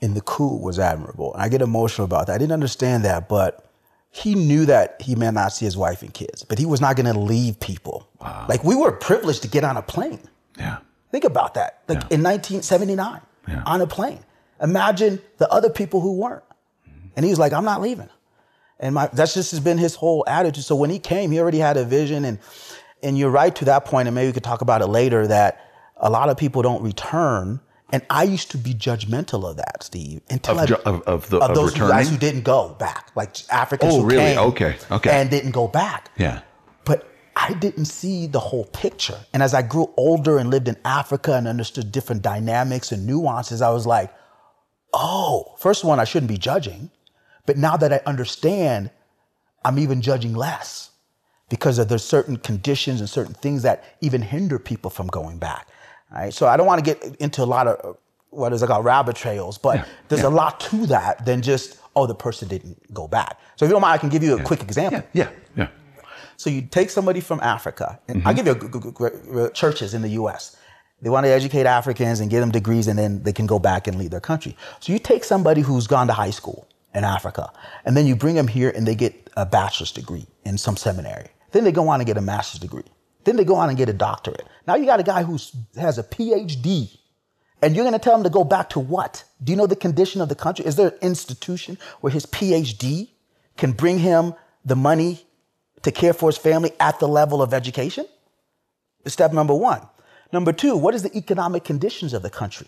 in 0.00 0.14
the 0.14 0.20
coup 0.20 0.56
was 0.56 0.78
admirable. 0.78 1.32
And 1.34 1.42
I 1.42 1.48
get 1.48 1.62
emotional 1.62 2.04
about 2.04 2.26
that. 2.26 2.34
I 2.34 2.38
didn't 2.38 2.52
understand 2.52 3.04
that, 3.04 3.28
but 3.28 3.67
he 4.10 4.34
knew 4.34 4.66
that 4.66 5.00
he 5.00 5.14
may 5.14 5.30
not 5.30 5.52
see 5.52 5.64
his 5.64 5.76
wife 5.76 6.02
and 6.02 6.12
kids, 6.12 6.42
but 6.42 6.58
he 6.58 6.66
was 6.66 6.80
not 6.80 6.96
going 6.96 7.12
to 7.12 7.18
leave 7.18 7.60
people. 7.60 8.08
Wow. 8.20 8.46
Like 8.48 8.64
we 8.64 8.74
were 8.74 8.92
privileged 8.92 9.42
to 9.42 9.48
get 9.48 9.64
on 9.64 9.76
a 9.76 9.82
plane. 9.82 10.20
Yeah. 10.58 10.78
Think 11.10 11.24
about 11.24 11.54
that. 11.54 11.82
Like 11.88 11.98
yeah. 11.98 12.16
in 12.16 12.22
1979, 12.22 13.20
yeah. 13.46 13.62
on 13.66 13.80
a 13.80 13.86
plane. 13.86 14.20
Imagine 14.60 15.20
the 15.36 15.48
other 15.50 15.70
people 15.70 16.00
who 16.00 16.16
weren't. 16.16 16.44
And 17.16 17.24
he 17.24 17.30
was 17.30 17.38
like, 17.38 17.52
I'm 17.52 17.64
not 17.64 17.80
leaving. 17.80 18.08
And 18.80 18.94
my, 18.94 19.08
that's 19.12 19.34
just 19.34 19.50
has 19.50 19.60
been 19.60 19.78
his 19.78 19.94
whole 19.94 20.24
attitude. 20.26 20.64
So 20.64 20.76
when 20.76 20.90
he 20.90 20.98
came, 20.98 21.30
he 21.30 21.40
already 21.40 21.58
had 21.58 21.76
a 21.76 21.84
vision. 21.84 22.24
And, 22.24 22.38
and 23.02 23.18
you're 23.18 23.30
right 23.30 23.54
to 23.56 23.64
that 23.66 23.84
point, 23.84 24.08
and 24.08 24.14
maybe 24.14 24.28
we 24.28 24.32
could 24.32 24.44
talk 24.44 24.60
about 24.60 24.82
it 24.82 24.86
later, 24.86 25.26
that 25.26 25.60
a 25.96 26.10
lot 26.10 26.28
of 26.28 26.36
people 26.36 26.62
don't 26.62 26.82
return. 26.82 27.60
And 27.90 28.02
I 28.10 28.24
used 28.24 28.50
to 28.50 28.58
be 28.58 28.74
judgmental 28.74 29.48
of 29.48 29.56
that, 29.56 29.82
Steve, 29.82 30.20
until 30.28 30.58
of, 30.58 30.70
I, 30.70 30.74
of, 30.90 31.02
of, 31.02 31.30
the, 31.30 31.38
of 31.38 31.54
those 31.54 31.72
returning? 31.72 31.96
guys 31.96 32.10
who 32.10 32.18
didn't 32.18 32.42
go 32.42 32.76
back, 32.78 33.10
like 33.14 33.36
Africans 33.50 33.94
oh, 33.94 34.00
who 34.02 34.06
really? 34.06 34.22
came 34.22 34.38
okay, 34.38 34.76
okay. 34.90 35.10
and 35.10 35.30
didn't 35.30 35.52
go 35.52 35.68
back. 35.68 36.10
Yeah. 36.18 36.42
But 36.84 37.08
I 37.34 37.54
didn't 37.54 37.86
see 37.86 38.26
the 38.26 38.40
whole 38.40 38.64
picture. 38.66 39.18
And 39.32 39.42
as 39.42 39.54
I 39.54 39.62
grew 39.62 39.92
older 39.96 40.36
and 40.36 40.50
lived 40.50 40.68
in 40.68 40.76
Africa 40.84 41.34
and 41.34 41.48
understood 41.48 41.90
different 41.90 42.20
dynamics 42.20 42.92
and 42.92 43.06
nuances, 43.06 43.62
I 43.62 43.70
was 43.70 43.86
like, 43.86 44.12
oh, 44.92 45.54
first 45.58 45.82
one, 45.82 45.98
I 45.98 46.04
shouldn't 46.04 46.28
be 46.28 46.38
judging. 46.38 46.90
But 47.46 47.56
now 47.56 47.78
that 47.78 47.90
I 47.90 48.00
understand, 48.04 48.90
I'm 49.64 49.78
even 49.78 50.02
judging 50.02 50.34
less 50.34 50.90
because 51.48 51.78
of 51.78 51.88
there's 51.88 52.04
certain 52.04 52.36
conditions 52.36 53.00
and 53.00 53.08
certain 53.08 53.34
things 53.34 53.62
that 53.62 53.82
even 54.02 54.20
hinder 54.20 54.58
people 54.58 54.90
from 54.90 55.06
going 55.06 55.38
back. 55.38 55.68
Right? 56.12 56.32
So 56.32 56.46
I 56.46 56.56
don't 56.56 56.66
want 56.66 56.84
to 56.84 56.94
get 56.94 57.16
into 57.16 57.42
a 57.42 57.44
lot 57.44 57.66
of 57.66 57.96
what 58.30 58.52
is 58.52 58.62
it 58.62 58.66
called 58.66 58.84
rabbit 58.84 59.16
trails, 59.16 59.58
but 59.58 59.76
yeah, 59.76 59.84
there's 60.08 60.22
yeah. 60.22 60.28
a 60.28 60.30
lot 60.30 60.60
to 60.60 60.86
that 60.86 61.24
than 61.24 61.42
just 61.42 61.80
oh 61.96 62.06
the 62.06 62.14
person 62.14 62.48
didn't 62.48 62.92
go 62.92 63.08
back. 63.08 63.38
So 63.56 63.64
if 63.64 63.70
you 63.70 63.74
don't 63.74 63.82
mind, 63.82 63.94
I 63.94 63.98
can 63.98 64.08
give 64.08 64.22
you 64.22 64.34
a 64.34 64.38
yeah. 64.38 64.44
quick 64.44 64.62
example. 64.62 65.02
Yeah, 65.12 65.24
yeah. 65.24 65.68
So 66.38 66.50
you 66.50 66.62
take 66.62 66.88
somebody 66.88 67.20
from 67.20 67.40
Africa, 67.40 67.98
and 68.06 68.18
mm-hmm. 68.18 68.28
I'll 68.28 68.34
give 68.34 68.46
you 68.46 69.40
a, 69.40 69.46
a, 69.46 69.50
churches 69.50 69.92
in 69.92 70.02
the 70.02 70.10
U.S. 70.10 70.56
They 71.02 71.10
want 71.10 71.26
to 71.26 71.30
educate 71.30 71.66
Africans 71.66 72.20
and 72.20 72.30
get 72.30 72.40
them 72.40 72.52
degrees, 72.52 72.86
and 72.86 72.96
then 72.96 73.24
they 73.24 73.32
can 73.32 73.46
go 73.46 73.58
back 73.58 73.88
and 73.88 73.98
lead 73.98 74.12
their 74.12 74.20
country. 74.20 74.56
So 74.78 74.92
you 74.92 75.00
take 75.00 75.24
somebody 75.24 75.62
who's 75.62 75.88
gone 75.88 76.06
to 76.06 76.12
high 76.12 76.30
school 76.30 76.68
in 76.94 77.02
Africa, 77.02 77.52
and 77.84 77.96
then 77.96 78.06
you 78.06 78.14
bring 78.14 78.36
them 78.36 78.46
here, 78.46 78.70
and 78.70 78.86
they 78.86 78.94
get 78.94 79.30
a 79.36 79.44
bachelor's 79.44 79.90
degree 79.90 80.26
in 80.44 80.56
some 80.58 80.76
seminary. 80.76 81.26
Then 81.50 81.64
they 81.64 81.72
go 81.72 81.88
on 81.88 81.98
and 81.98 82.06
get 82.06 82.16
a 82.16 82.20
master's 82.20 82.60
degree. 82.60 82.84
Then 83.24 83.34
they 83.34 83.44
go 83.44 83.56
on 83.56 83.68
and 83.68 83.76
get 83.76 83.88
a 83.88 83.92
doctorate. 83.92 84.46
Now 84.68 84.74
you 84.74 84.84
got 84.84 85.00
a 85.00 85.02
guy 85.02 85.22
who 85.22 85.38
has 85.76 85.96
a 85.96 86.02
PhD, 86.02 86.94
and 87.62 87.74
you're 87.74 87.86
going 87.86 87.94
to 87.94 87.98
tell 87.98 88.14
him 88.14 88.24
to 88.24 88.28
go 88.28 88.44
back 88.44 88.68
to 88.70 88.78
what? 88.78 89.24
Do 89.42 89.50
you 89.50 89.56
know 89.56 89.66
the 89.66 89.74
condition 89.74 90.20
of 90.20 90.28
the 90.28 90.34
country? 90.34 90.66
Is 90.66 90.76
there 90.76 90.88
an 90.88 90.98
institution 91.00 91.78
where 92.02 92.12
his 92.12 92.26
PhD 92.26 93.08
can 93.56 93.72
bring 93.72 93.98
him 93.98 94.34
the 94.66 94.76
money 94.76 95.24
to 95.84 95.90
care 95.90 96.12
for 96.12 96.28
his 96.28 96.36
family 96.36 96.72
at 96.80 97.00
the 97.00 97.08
level 97.08 97.40
of 97.40 97.54
education? 97.54 98.04
Step 99.06 99.32
number 99.32 99.54
one. 99.54 99.80
Number 100.34 100.52
two, 100.52 100.76
what 100.76 100.94
is 100.94 101.02
the 101.02 101.16
economic 101.16 101.64
conditions 101.64 102.12
of 102.12 102.20
the 102.20 102.28
country? 102.28 102.66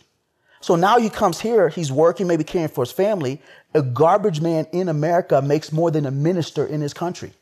So 0.62 0.76
now 0.76 0.98
he 0.98 1.10
comes 1.10 1.38
here, 1.38 1.68
he's 1.68 1.92
working, 1.92 2.26
maybe 2.26 2.44
caring 2.44 2.68
for 2.68 2.82
his 2.82 2.92
family. 2.92 3.42
A 3.74 3.82
garbage 3.82 4.40
man 4.40 4.66
in 4.72 4.88
America 4.88 5.42
makes 5.42 5.70
more 5.70 5.90
than 5.90 6.06
a 6.06 6.10
minister 6.10 6.64
in 6.64 6.80
his 6.80 6.94
country. 6.94 7.34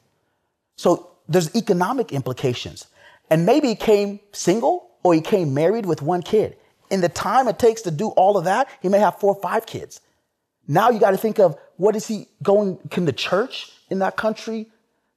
So 0.74 1.12
there's 1.28 1.54
economic 1.54 2.10
implications. 2.12 2.88
And 3.30 3.46
maybe 3.46 3.68
he 3.68 3.74
came 3.74 4.20
single 4.32 4.90
or 5.02 5.14
he 5.14 5.20
came 5.20 5.54
married 5.54 5.86
with 5.86 6.02
one 6.02 6.22
kid. 6.22 6.56
In 6.90 7.00
the 7.00 7.08
time 7.08 7.48
it 7.48 7.58
takes 7.58 7.82
to 7.82 7.90
do 7.90 8.08
all 8.10 8.36
of 8.36 8.44
that, 8.44 8.68
he 8.80 8.88
may 8.88 8.98
have 8.98 9.18
four 9.20 9.34
or 9.34 9.42
five 9.42 9.66
kids. 9.66 10.00
Now 10.66 10.90
you 10.90 10.98
got 10.98 11.12
to 11.12 11.16
think 11.16 11.38
of 11.38 11.58
what 11.76 11.96
is 11.96 12.06
he 12.06 12.26
going, 12.42 12.78
can 12.90 13.04
the 13.04 13.12
church 13.12 13.72
in 13.90 14.00
that 14.00 14.16
country, 14.16 14.66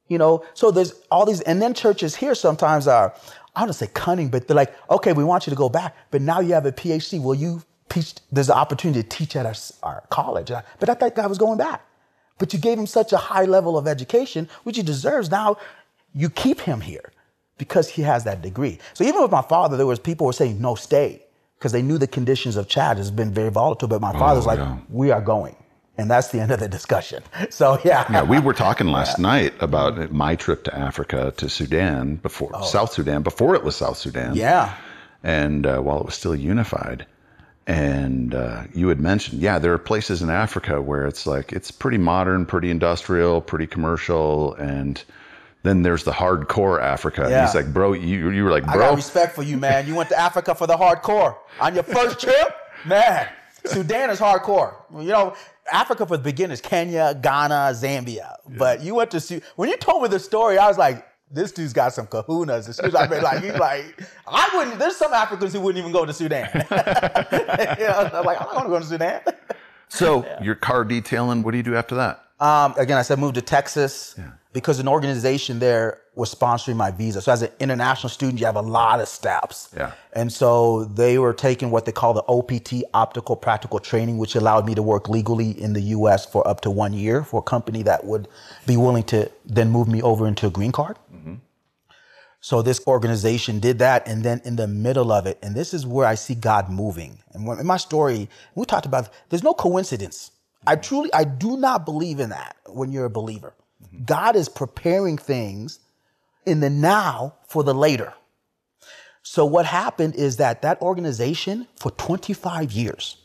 you 0.08 0.18
know? 0.18 0.44
So 0.54 0.70
there's 0.70 0.94
all 1.10 1.26
these, 1.26 1.40
and 1.42 1.60
then 1.60 1.74
churches 1.74 2.16
here 2.16 2.34
sometimes 2.34 2.86
are, 2.86 3.14
I 3.54 3.60
don't 3.60 3.68
want 3.68 3.78
to 3.78 3.86
say 3.86 3.90
cunning, 3.92 4.28
but 4.28 4.48
they're 4.48 4.56
like, 4.56 4.74
okay, 4.90 5.12
we 5.12 5.24
want 5.24 5.46
you 5.46 5.50
to 5.50 5.56
go 5.56 5.68
back, 5.68 5.94
but 6.10 6.22
now 6.22 6.40
you 6.40 6.54
have 6.54 6.64
a 6.64 6.72
PhD. 6.72 7.22
Will 7.22 7.34
you 7.34 7.62
teach? 7.90 8.14
There's 8.30 8.48
an 8.48 8.56
opportunity 8.56 9.02
to 9.02 9.08
teach 9.08 9.36
at 9.36 9.44
our, 9.44 9.54
our 9.82 10.04
college. 10.08 10.50
But 10.78 10.88
I 10.88 10.94
thought 10.94 11.14
guy 11.14 11.26
was 11.26 11.38
going 11.38 11.58
back. 11.58 11.84
But 12.38 12.52
you 12.52 12.58
gave 12.58 12.78
him 12.78 12.86
such 12.86 13.12
a 13.12 13.18
high 13.18 13.44
level 13.44 13.76
of 13.76 13.86
education, 13.86 14.48
which 14.64 14.76
he 14.76 14.82
deserves. 14.82 15.30
Now 15.30 15.58
you 16.14 16.30
keep 16.30 16.60
him 16.60 16.80
here 16.80 17.12
because 17.58 17.88
he 17.88 18.02
has 18.02 18.24
that 18.24 18.42
degree. 18.42 18.78
So 18.94 19.04
even 19.04 19.22
with 19.22 19.30
my 19.30 19.42
father, 19.42 19.76
there 19.76 19.86
was 19.86 19.98
people 19.98 20.26
were 20.26 20.32
saying, 20.32 20.60
no, 20.60 20.74
stay. 20.74 21.22
Because 21.58 21.72
they 21.72 21.82
knew 21.82 21.96
the 21.96 22.08
conditions 22.08 22.56
of 22.56 22.66
Chad 22.66 22.96
has 22.96 23.10
been 23.10 23.32
very 23.32 23.50
volatile. 23.50 23.86
But 23.86 24.00
my 24.00 24.12
father's 24.12 24.44
oh, 24.44 24.48
like, 24.48 24.58
yeah. 24.58 24.78
we 24.88 25.12
are 25.12 25.20
going. 25.20 25.54
And 25.96 26.10
that's 26.10 26.28
the 26.28 26.40
end 26.40 26.50
of 26.50 26.58
the 26.58 26.68
discussion. 26.68 27.22
So 27.50 27.78
yeah. 27.84 28.10
Yeah, 28.10 28.22
we 28.22 28.40
were 28.40 28.54
talking 28.54 28.88
last 28.88 29.18
yeah. 29.18 29.22
night 29.22 29.54
about 29.60 30.10
my 30.10 30.36
trip 30.36 30.64
to 30.64 30.74
Africa 30.74 31.32
to 31.36 31.48
Sudan 31.48 32.16
before 32.16 32.50
oh. 32.54 32.64
South 32.64 32.92
Sudan 32.92 33.22
before 33.22 33.54
it 33.54 33.62
was 33.62 33.76
South 33.76 33.98
Sudan. 33.98 34.34
Yeah. 34.34 34.74
And 35.22 35.66
uh, 35.66 35.80
while 35.80 36.00
it 36.00 36.06
was 36.06 36.14
still 36.14 36.34
unified, 36.34 37.06
and 37.66 38.34
uh, 38.34 38.64
you 38.74 38.88
had 38.88 39.00
mentioned, 39.00 39.40
yeah, 39.40 39.58
there 39.58 39.72
are 39.72 39.78
places 39.78 40.22
in 40.22 40.30
Africa 40.30 40.82
where 40.82 41.06
it's 41.06 41.26
like 41.26 41.52
it's 41.52 41.70
pretty 41.70 41.98
modern, 41.98 42.44
pretty 42.44 42.70
industrial, 42.70 43.40
pretty 43.40 43.66
commercial, 43.66 44.54
and 44.54 45.02
then 45.62 45.82
there's 45.82 46.04
the 46.04 46.12
hardcore 46.12 46.80
Africa. 46.82 47.26
Yeah. 47.28 47.46
He's 47.46 47.54
like, 47.54 47.72
bro, 47.72 47.92
you 47.92 48.30
you 48.30 48.44
were 48.44 48.50
like, 48.50 48.64
bro. 48.64 48.74
I 48.74 48.88
got 48.90 48.96
respect 48.96 49.34
for 49.34 49.42
you, 49.42 49.56
man. 49.56 49.86
You 49.86 49.94
went 49.94 50.08
to 50.10 50.18
Africa 50.18 50.54
for 50.54 50.66
the 50.66 50.76
hardcore 50.76 51.36
on 51.60 51.74
your 51.74 51.84
first 51.84 52.20
trip, 52.20 52.56
man. 52.84 53.28
Sudan 53.64 54.10
is 54.10 54.18
hardcore. 54.18 54.74
You 54.92 55.08
know, 55.08 55.36
Africa 55.70 56.06
for 56.06 56.16
the 56.16 56.22
beginners, 56.22 56.60
Kenya, 56.60 57.18
Ghana, 57.20 57.72
Zambia. 57.74 58.16
Yeah. 58.16 58.34
But 58.58 58.82
you 58.82 58.94
went 58.94 59.10
to 59.12 59.20
see, 59.20 59.40
when 59.56 59.68
you 59.68 59.76
told 59.76 60.02
me 60.02 60.08
the 60.08 60.18
story, 60.18 60.58
I 60.58 60.66
was 60.66 60.78
like, 60.78 61.06
this 61.30 61.52
dude's 61.52 61.72
got 61.72 61.92
some 61.92 62.06
kahunas. 62.06 62.68
As 62.68 62.76
soon 62.76 62.86
as 62.86 62.94
I 62.94 63.06
like, 63.06 63.42
he's 63.42 63.54
like, 63.54 64.02
I 64.26 64.50
wouldn't, 64.54 64.78
there's 64.78 64.96
some 64.96 65.12
Africans 65.14 65.52
who 65.52 65.60
wouldn't 65.60 65.78
even 65.78 65.92
go 65.92 66.04
to 66.04 66.12
Sudan. 66.12 66.50
you 66.52 66.60
know, 66.60 68.10
I'm 68.12 68.24
like, 68.24 68.40
I 68.40 68.44
don't 68.44 68.54
want 68.54 68.64
to 68.64 68.68
go 68.68 68.78
to 68.80 68.84
Sudan. 68.84 69.20
So 69.88 70.24
yeah. 70.24 70.42
your 70.42 70.54
car 70.54 70.84
detailing, 70.84 71.42
what 71.42 71.52
do 71.52 71.56
you 71.56 71.62
do 71.62 71.76
after 71.76 71.94
that? 71.94 72.24
Um, 72.40 72.74
again, 72.76 72.98
I 72.98 73.02
said 73.02 73.18
moved 73.18 73.36
to 73.36 73.42
Texas 73.42 74.14
yeah. 74.18 74.32
Because 74.52 74.78
an 74.78 74.88
organization 74.88 75.58
there 75.58 76.00
was 76.14 76.34
sponsoring 76.34 76.76
my 76.76 76.90
visa. 76.90 77.22
So 77.22 77.32
as 77.32 77.40
an 77.40 77.50
international 77.58 78.10
student, 78.10 78.38
you 78.38 78.44
have 78.44 78.56
a 78.56 78.60
lot 78.62 79.00
of 79.00 79.08
steps. 79.08 79.70
Yeah. 79.74 79.92
And 80.12 80.30
so 80.30 80.84
they 80.84 81.18
were 81.18 81.32
taking 81.32 81.70
what 81.70 81.86
they 81.86 81.92
call 81.92 82.12
the 82.12 82.24
OPT, 82.28 82.84
optional 82.92 83.36
practical 83.36 83.78
training, 83.78 84.18
which 84.18 84.34
allowed 84.34 84.66
me 84.66 84.74
to 84.74 84.82
work 84.82 85.08
legally 85.08 85.50
in 85.50 85.72
the 85.72 85.80
U.S. 85.96 86.26
for 86.26 86.46
up 86.46 86.60
to 86.62 86.70
one 86.70 86.92
year 86.92 87.24
for 87.24 87.40
a 87.40 87.42
company 87.42 87.82
that 87.84 88.04
would 88.04 88.28
be 88.66 88.76
willing 88.76 89.04
to 89.04 89.30
then 89.46 89.70
move 89.70 89.88
me 89.88 90.02
over 90.02 90.26
into 90.26 90.46
a 90.46 90.50
green 90.50 90.72
card. 90.72 90.98
Mm-hmm. 91.14 91.34
So 92.40 92.60
this 92.60 92.84
organization 92.86 93.60
did 93.60 93.78
that, 93.78 94.06
and 94.06 94.24
then 94.24 94.42
in 94.44 94.56
the 94.56 94.66
middle 94.66 95.12
of 95.12 95.26
it, 95.26 95.38
and 95.42 95.54
this 95.54 95.72
is 95.72 95.86
where 95.86 96.06
I 96.06 96.16
see 96.16 96.34
God 96.34 96.68
moving. 96.68 97.20
And 97.32 97.48
in 97.60 97.66
my 97.66 97.76
story, 97.76 98.28
we 98.54 98.64
talked 98.66 98.84
about 98.84 99.08
there's 99.30 99.44
no 99.44 99.54
coincidence 99.54 100.32
I 100.66 100.76
truly, 100.76 101.12
I 101.12 101.24
do 101.24 101.56
not 101.56 101.84
believe 101.84 102.20
in 102.20 102.30
that 102.30 102.56
when 102.66 102.92
you're 102.92 103.06
a 103.06 103.10
believer. 103.10 103.54
God 104.04 104.36
is 104.36 104.48
preparing 104.48 105.18
things 105.18 105.78
in 106.46 106.60
the 106.60 106.70
now 106.70 107.34
for 107.46 107.62
the 107.62 107.74
later. 107.74 108.14
So 109.22 109.44
what 109.44 109.66
happened 109.66 110.16
is 110.16 110.36
that 110.38 110.62
that 110.62 110.80
organization 110.82 111.68
for 111.76 111.90
25 111.92 112.72
years, 112.72 113.16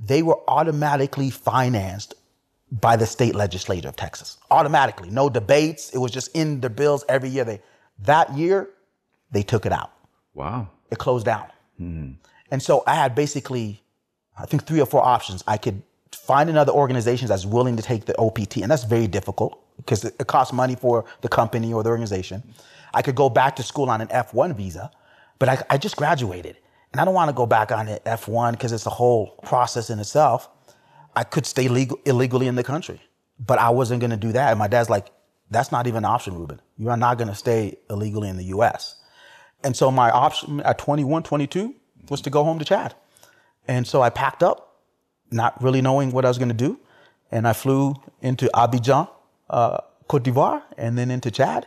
they 0.00 0.22
were 0.22 0.38
automatically 0.48 1.30
financed 1.30 2.14
by 2.70 2.96
the 2.96 3.06
state 3.06 3.34
legislature 3.34 3.88
of 3.88 3.96
Texas. 3.96 4.38
Automatically, 4.50 5.10
no 5.10 5.28
debates. 5.28 5.90
It 5.90 5.98
was 5.98 6.10
just 6.10 6.34
in 6.34 6.60
the 6.60 6.70
bills 6.70 7.04
every 7.08 7.28
year. 7.28 7.44
They 7.44 7.60
that 8.00 8.34
year 8.34 8.70
they 9.30 9.42
took 9.42 9.66
it 9.66 9.72
out. 9.72 9.92
Wow. 10.34 10.68
It 10.90 10.98
closed 10.98 11.26
down. 11.26 11.46
Mm-hmm. 11.80 12.12
And 12.50 12.62
so 12.62 12.82
I 12.86 12.94
had 12.94 13.14
basically, 13.14 13.82
I 14.38 14.46
think 14.46 14.66
three 14.66 14.80
or 14.80 14.86
four 14.86 15.04
options. 15.04 15.42
I 15.46 15.56
could 15.56 15.82
find 16.12 16.48
another 16.48 16.72
organization 16.72 17.28
that's 17.28 17.44
willing 17.44 17.76
to 17.76 17.82
take 17.82 18.06
the 18.06 18.18
OPT, 18.18 18.58
and 18.58 18.70
that's 18.70 18.84
very 18.84 19.06
difficult 19.06 19.65
because 19.76 20.04
it, 20.04 20.26
costs 20.26 20.52
money 20.52 20.74
for 20.74 21.04
the 21.20 21.28
company 21.28 21.72
or 21.72 21.82
the 21.82 21.90
organization. 21.90 22.42
I 22.94 23.02
could 23.02 23.14
go 23.14 23.28
back 23.28 23.56
to 23.56 23.62
school 23.62 23.90
on 23.90 24.00
an 24.00 24.08
F1 24.08 24.56
visa, 24.56 24.90
but 25.38 25.48
I, 25.48 25.62
I 25.70 25.78
just 25.78 25.96
graduated, 25.96 26.56
and 26.92 27.00
I 27.00 27.04
don't 27.04 27.14
want 27.14 27.28
to 27.28 27.34
go 27.34 27.46
back 27.46 27.70
on 27.70 27.88
an 27.88 27.98
F1 28.06 28.52
because 28.52 28.72
it's 28.72 28.86
a 28.86 28.90
whole 28.90 29.38
process 29.42 29.90
in 29.90 29.98
itself. 29.98 30.48
I 31.14 31.24
could 31.24 31.46
stay 31.46 31.68
legal, 31.68 31.98
illegally 32.04 32.46
in 32.46 32.54
the 32.54 32.64
country, 32.64 33.00
but 33.38 33.58
I 33.58 33.70
wasn't 33.70 34.00
going 34.00 34.10
to 34.10 34.16
do 34.16 34.32
that. 34.32 34.50
And 34.50 34.58
my 34.58 34.68
dad's 34.68 34.90
like, 34.90 35.08
"That's 35.50 35.72
not 35.72 35.86
even 35.86 35.98
an 35.98 36.04
option, 36.06 36.36
Ruben. 36.38 36.60
You 36.76 36.90
are 36.90 36.96
not 36.96 37.18
going 37.18 37.28
to 37.28 37.34
stay 37.34 37.76
illegally 37.90 38.28
in 38.28 38.36
the 38.36 38.44
U.S." 38.44 38.96
And 39.64 39.76
so 39.76 39.90
my 39.90 40.10
option 40.10 40.60
at 40.60 40.78
21, 40.78 41.22
22 41.22 41.74
was 42.08 42.20
to 42.22 42.30
go 42.30 42.44
home 42.44 42.58
to 42.58 42.64
Chad. 42.64 42.94
And 43.66 43.86
so 43.86 44.02
I 44.02 44.10
packed 44.10 44.42
up 44.42 44.66
not 45.30 45.60
really 45.62 45.82
knowing 45.82 46.12
what 46.12 46.24
I 46.24 46.28
was 46.28 46.38
going 46.38 46.48
to 46.48 46.54
do. 46.54 46.78
And 47.30 47.48
I 47.48 47.52
flew 47.52 47.94
into 48.20 48.48
Abidjan, 48.54 49.08
uh, 49.50 49.78
Cote 50.08 50.24
d'Ivoire, 50.24 50.62
and 50.78 50.98
then 50.98 51.10
into 51.10 51.30
Chad. 51.30 51.66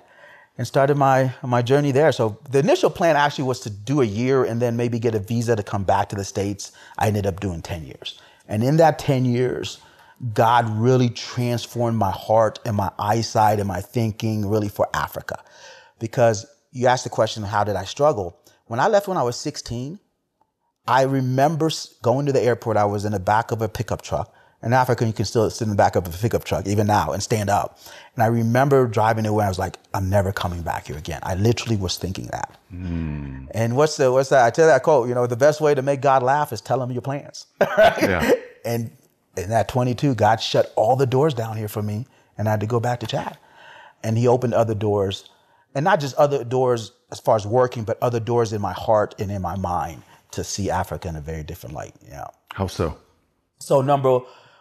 and 0.57 0.67
started 0.67 0.97
my 0.97 1.33
my 1.43 1.61
journey 1.61 1.91
there. 1.91 2.11
So 2.11 2.37
the 2.51 2.59
initial 2.59 2.89
plan 2.89 3.15
actually 3.15 3.45
was 3.45 3.61
to 3.61 3.69
do 3.69 4.01
a 4.01 4.05
year 4.05 4.43
and 4.45 4.61
then 4.61 4.77
maybe 4.77 4.99
get 4.99 5.15
a 5.15 5.19
visa 5.19 5.55
to 5.55 5.63
come 5.63 5.83
back 5.83 6.09
to 6.09 6.17
the 6.17 6.25
states. 6.25 6.73
I 6.97 7.07
ended 7.07 7.25
up 7.27 7.39
doing 7.39 7.61
10 7.61 7.85
years. 7.85 8.19
And 8.47 8.63
in 8.63 8.77
that 8.77 8.99
10 8.99 9.25
years, 9.25 9.79
God 10.33 10.69
really 10.77 11.09
transformed 11.09 11.97
my 11.97 12.11
heart 12.11 12.59
and 12.65 12.75
my 12.75 12.91
eyesight 12.99 13.59
and 13.59 13.67
my 13.67 13.81
thinking 13.81 14.47
really 14.47 14.69
for 14.69 14.87
Africa. 14.93 15.43
Because 15.99 16.45
you 16.71 16.87
asked 16.87 17.05
the 17.05 17.09
question, 17.09 17.43
how 17.43 17.63
did 17.63 17.77
I 17.77 17.85
struggle? 17.85 18.37
When 18.67 18.79
I 18.81 18.87
left 18.87 19.07
when 19.07 19.17
I 19.17 19.23
was 19.23 19.37
16, 19.37 19.99
I 20.87 21.03
remember 21.03 21.69
going 22.01 22.25
to 22.25 22.33
the 22.33 22.41
airport. 22.41 22.77
I 22.77 22.85
was 22.85 23.05
in 23.05 23.13
the 23.13 23.19
back 23.19 23.51
of 23.51 23.61
a 23.61 23.69
pickup 23.69 24.01
truck. 24.01 24.33
In 24.61 24.73
Africa, 24.73 25.05
you 25.05 25.13
can 25.13 25.23
still 25.23 25.49
sit 25.49 25.63
in 25.63 25.69
the 25.69 25.75
back 25.75 25.95
of 25.95 26.05
a 26.05 26.09
pickup 26.09 26.43
truck, 26.43 26.67
even 26.67 26.85
now, 26.85 27.13
and 27.13 27.23
stand 27.23 27.49
up. 27.49 27.79
And 28.15 28.23
I 28.23 28.27
remember 28.27 28.87
driving 28.87 29.25
away. 29.25 29.45
I 29.45 29.47
was 29.47 29.59
like, 29.59 29.77
I'm 29.93 30.09
never 30.09 30.33
coming 30.33 30.63
back 30.63 30.87
here 30.87 30.97
again. 30.97 31.21
I 31.23 31.35
literally 31.35 31.77
was 31.77 31.97
thinking 31.97 32.27
that. 32.27 32.57
Mm. 32.73 33.47
And 33.51 33.77
what's 33.77 33.95
the 33.95 34.11
what's 34.11 34.29
that? 34.29 34.45
I 34.45 34.49
tell 34.49 34.67
that 34.67 34.83
quote. 34.83 35.07
You 35.07 35.15
know, 35.15 35.27
the 35.27 35.37
best 35.37 35.61
way 35.61 35.73
to 35.73 35.81
make 35.81 36.01
God 36.01 36.23
laugh 36.23 36.51
is 36.51 36.59
tell 36.59 36.83
him 36.83 36.91
your 36.91 37.01
plans. 37.01 37.47
right? 37.61 37.97
Yeah. 38.01 38.31
And 38.65 38.91
in 39.37 39.49
that 39.51 39.69
22, 39.69 40.15
God 40.15 40.41
shut 40.41 40.73
all 40.75 40.97
the 40.97 41.05
doors 41.05 41.33
down 41.33 41.55
here 41.55 41.69
for 41.69 41.81
me, 41.81 42.05
and 42.37 42.49
I 42.49 42.51
had 42.51 42.59
to 42.59 42.67
go 42.67 42.81
back 42.81 42.99
to 42.99 43.07
Chad. 43.07 43.37
And 44.03 44.17
He 44.17 44.27
opened 44.27 44.53
other 44.53 44.75
doors, 44.75 45.29
and 45.73 45.85
not 45.85 46.01
just 46.01 46.15
other 46.15 46.43
doors 46.43 46.91
as 47.11 47.21
far 47.21 47.37
as 47.37 47.47
working, 47.47 47.85
but 47.85 47.97
other 48.01 48.19
doors 48.19 48.51
in 48.51 48.61
my 48.61 48.73
heart 48.73 49.15
and 49.19 49.31
in 49.31 49.41
my 49.41 49.55
mind 49.55 50.03
to 50.31 50.43
see 50.43 50.69
Africa 50.69 51.07
in 51.07 51.15
a 51.15 51.21
very 51.21 51.43
different 51.43 51.73
light. 51.73 51.95
Yeah. 52.07 52.27
How 52.53 52.67
so? 52.67 52.97
So 53.59 53.81
number 53.81 54.19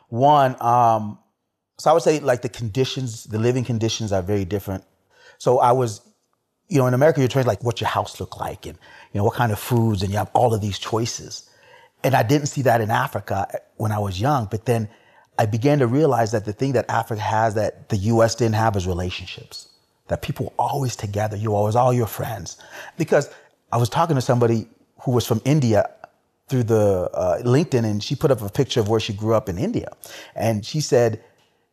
one, 0.08 0.56
um, 0.60 1.18
so 1.78 1.90
I 1.90 1.92
would 1.92 2.02
say 2.02 2.20
like 2.20 2.42
the 2.42 2.48
conditions, 2.48 3.24
the 3.24 3.38
living 3.38 3.64
conditions 3.64 4.12
are 4.12 4.22
very 4.22 4.44
different. 4.44 4.84
So 5.38 5.58
I 5.60 5.72
was, 5.72 6.00
you 6.68 6.78
know, 6.78 6.86
in 6.86 6.94
America, 6.94 7.20
you're 7.20 7.28
trained 7.28 7.46
like 7.46 7.62
what 7.62 7.80
your 7.80 7.88
house 7.88 8.18
look 8.18 8.40
like 8.40 8.66
and, 8.66 8.76
you 9.12 9.18
know, 9.18 9.24
what 9.24 9.34
kind 9.34 9.52
of 9.52 9.58
foods 9.58 10.02
and 10.02 10.10
you 10.10 10.18
have 10.18 10.30
all 10.34 10.52
of 10.52 10.60
these 10.60 10.78
choices. 10.78 11.48
And 12.02 12.14
I 12.14 12.22
didn't 12.22 12.46
see 12.46 12.62
that 12.62 12.80
in 12.80 12.90
Africa 12.90 13.48
when 13.76 13.92
I 13.92 13.98
was 13.98 14.20
young, 14.20 14.48
but 14.50 14.64
then 14.64 14.88
I 15.38 15.46
began 15.46 15.78
to 15.78 15.86
realize 15.86 16.32
that 16.32 16.44
the 16.44 16.52
thing 16.52 16.72
that 16.72 16.90
Africa 16.90 17.20
has 17.20 17.54
that 17.54 17.88
the 17.88 17.96
US 17.96 18.34
didn't 18.34 18.56
have 18.56 18.76
is 18.76 18.86
relationships. 18.86 19.68
That 20.08 20.22
people 20.22 20.46
are 20.58 20.68
always 20.70 20.96
together, 20.96 21.36
you 21.36 21.54
always 21.54 21.76
all 21.76 21.92
your 21.92 22.06
friends. 22.06 22.56
Because 22.96 23.30
I 23.70 23.76
was 23.76 23.88
talking 23.88 24.16
to 24.16 24.22
somebody 24.22 24.68
who 25.00 25.12
was 25.12 25.26
from 25.26 25.40
India 25.44 25.88
through 26.48 26.64
the 26.64 27.10
uh, 27.12 27.42
LinkedIn, 27.42 27.84
and 27.84 28.02
she 28.02 28.14
put 28.14 28.30
up 28.30 28.40
a 28.40 28.48
picture 28.48 28.80
of 28.80 28.88
where 28.88 29.00
she 29.00 29.12
grew 29.12 29.34
up 29.34 29.48
in 29.48 29.58
India, 29.58 29.92
and 30.34 30.64
she 30.64 30.80
said 30.80 31.22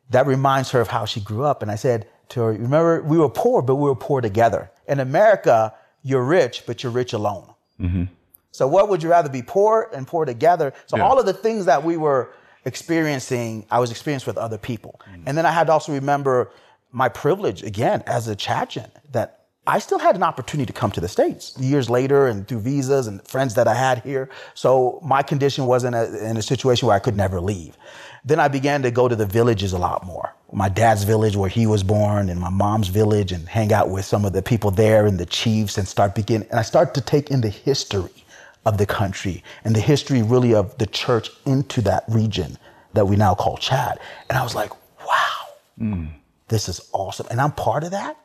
that 0.10 0.28
reminds 0.28 0.72
her 0.72 0.82
of 0.82 0.88
how 0.88 1.06
she 1.06 1.20
grew 1.20 1.44
up. 1.44 1.62
And 1.62 1.72
I 1.72 1.76
said 1.76 2.08
to 2.30 2.42
her, 2.42 2.52
"Remember, 2.52 3.02
we 3.02 3.18
were 3.18 3.30
poor, 3.30 3.62
but 3.62 3.76
we 3.76 3.90
were 3.90 3.96
poor 3.96 4.22
together. 4.22 4.72
In 4.88 5.00
America, 5.00 5.74
you're 6.04 6.24
rich, 6.24 6.64
but 6.68 6.84
you're 6.84 6.92
rich 6.92 7.14
alone. 7.14 7.54
Mm-hmm. 7.80 8.04
So, 8.52 8.68
what 8.68 8.90
would 8.90 9.02
you 9.04 9.10
rather 9.10 9.30
be 9.30 9.42
poor 9.42 9.90
and 9.94 10.08
poor 10.08 10.26
together? 10.26 10.74
So, 10.86 10.98
yeah. 10.98 11.04
all 11.04 11.20
of 11.20 11.26
the 11.26 11.34
things 11.34 11.66
that 11.66 11.84
we 11.84 11.98
were 11.98 12.32
experiencing, 12.66 13.66
I 13.70 13.80
was 13.80 13.92
experienced 13.92 14.28
with 14.28 14.38
other 14.38 14.58
people, 14.58 15.02
mm-hmm. 15.10 15.24
and 15.26 15.38
then 15.38 15.46
I 15.46 15.52
had 15.52 15.68
to 15.68 15.74
also 15.74 15.94
remember 15.94 16.52
my 16.92 17.10
privilege 17.10 17.64
again 17.64 18.04
as 18.08 18.28
a 18.28 18.36
Chadjan 18.36 18.90
that 19.12 19.35
I 19.68 19.80
still 19.80 19.98
had 19.98 20.16
an 20.16 20.24
opportunity 20.24 20.68
to 20.68 20.74
come 20.74 20.92
to 20.92 21.02
the 21.02 21.08
States 21.08 21.58
years 21.60 21.90
later 21.90 22.28
and 22.28 22.48
through 22.48 22.60
visas 22.60 23.08
and 23.08 23.26
friends 23.28 23.56
that 23.56 23.68
I 23.68 23.74
had 23.74 24.04
here. 24.04 24.30
So 24.54 25.00
my 25.04 25.24
condition 25.24 25.66
wasn't 25.66 25.96
a, 25.96 26.30
in 26.30 26.38
a 26.38 26.42
situation 26.42 26.88
where 26.88 26.96
I 26.96 27.00
could 27.00 27.18
never 27.18 27.42
leave. 27.42 27.76
Then 28.24 28.40
I 28.40 28.48
began 28.48 28.84
to 28.84 28.92
go 28.92 29.08
to 29.08 29.16
the 29.16 29.26
villages 29.26 29.74
a 29.74 29.78
lot 29.78 30.06
more. 30.06 30.34
My 30.52 30.70
dad's 30.70 31.04
village 31.04 31.36
where 31.36 31.50
he 31.50 31.66
was 31.66 31.84
born 31.84 32.30
and 32.30 32.40
my 32.40 32.50
mom's 32.50 32.90
village 32.90 33.32
and 33.32 33.48
hang 33.48 33.74
out 33.74 33.90
with 33.90 34.06
some 34.06 34.24
of 34.24 34.34
the 34.34 34.42
people 34.42 34.72
there 34.72 35.06
and 35.06 35.20
the 35.20 35.26
chiefs 35.26 35.78
and 35.78 35.88
start 35.88 36.14
begin. 36.14 36.44
And 36.44 36.60
I 36.60 36.64
start 36.64 36.94
to 36.96 37.02
take 37.02 37.32
in 37.32 37.42
the 37.42 37.50
history 37.50 38.24
of 38.66 38.78
the 38.78 38.86
country 38.86 39.44
and 39.64 39.76
the 39.76 39.82
history 39.82 40.22
really 40.22 40.54
of 40.54 40.78
the 40.78 40.88
church 40.88 41.30
into 41.46 41.82
that 41.82 42.04
region 42.08 42.58
that 42.94 43.06
we 43.06 43.16
now 43.16 43.36
call 43.36 43.58
Chad. 43.58 44.00
And 44.30 44.38
I 44.38 44.44
was 44.44 44.56
like, 44.56 44.72
wow, 45.06 45.46
mm. 45.80 46.10
this 46.48 46.70
is 46.70 46.88
awesome. 46.94 47.28
And 47.30 47.42
I'm 47.42 47.52
part 47.52 47.84
of 47.84 47.92
that 47.92 48.18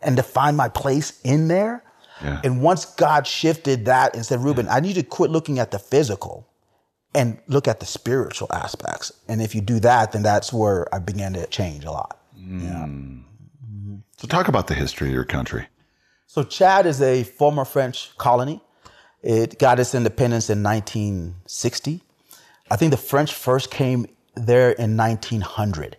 and 0.00 0.16
to 0.16 0.22
find 0.22 0.56
my 0.56 0.68
place 0.68 1.20
in 1.22 1.48
there. 1.48 1.82
Yeah. 2.22 2.40
And 2.44 2.62
once 2.62 2.84
God 2.84 3.26
shifted 3.26 3.84
that 3.86 4.14
and 4.14 4.24
said, 4.24 4.42
Ruben, 4.42 4.66
yeah. 4.66 4.74
I 4.74 4.80
need 4.80 4.94
to 4.94 5.02
quit 5.02 5.30
looking 5.30 5.58
at 5.58 5.70
the 5.70 5.78
physical 5.78 6.48
and 7.14 7.38
look 7.46 7.66
at 7.68 7.80
the 7.80 7.86
spiritual 7.86 8.48
aspects. 8.52 9.12
And 9.28 9.42
if 9.42 9.54
you 9.54 9.60
do 9.60 9.80
that, 9.80 10.12
then 10.12 10.22
that's 10.22 10.52
where 10.52 10.92
I 10.94 10.98
began 10.98 11.32
to 11.34 11.46
change 11.46 11.84
a 11.84 11.90
lot. 11.90 12.20
Mm. 12.38 12.62
Yeah. 12.62 13.96
So, 14.18 14.26
talk 14.28 14.48
about 14.48 14.66
the 14.66 14.74
history 14.74 15.08
of 15.08 15.14
your 15.14 15.24
country. 15.24 15.66
So, 16.26 16.42
Chad 16.42 16.86
is 16.86 17.02
a 17.02 17.24
former 17.24 17.64
French 17.64 18.16
colony. 18.16 18.62
It 19.22 19.58
got 19.58 19.78
its 19.78 19.94
independence 19.94 20.48
in 20.48 20.62
1960. 20.62 22.02
I 22.70 22.76
think 22.76 22.90
the 22.90 22.96
French 22.96 23.34
first 23.34 23.70
came 23.70 24.06
there 24.34 24.70
in 24.70 24.96
1900. 24.96 25.96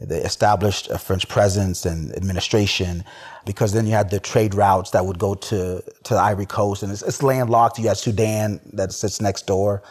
They 0.00 0.18
established 0.18 0.90
a 0.90 0.98
French 0.98 1.28
presence 1.28 1.86
and 1.86 2.14
administration 2.16 3.04
because 3.46 3.72
then 3.72 3.86
you 3.86 3.92
had 3.92 4.10
the 4.10 4.18
trade 4.18 4.54
routes 4.54 4.90
that 4.90 5.06
would 5.06 5.18
go 5.18 5.34
to, 5.34 5.80
to 5.80 6.14
the 6.14 6.20
Ivory 6.20 6.46
Coast 6.46 6.82
and 6.82 6.90
it's, 6.90 7.02
it's 7.02 7.22
landlocked. 7.22 7.78
You 7.78 7.88
had 7.88 7.96
Sudan 7.96 8.60
that 8.72 8.92
sits 8.92 9.20
next 9.20 9.46
door. 9.46 9.82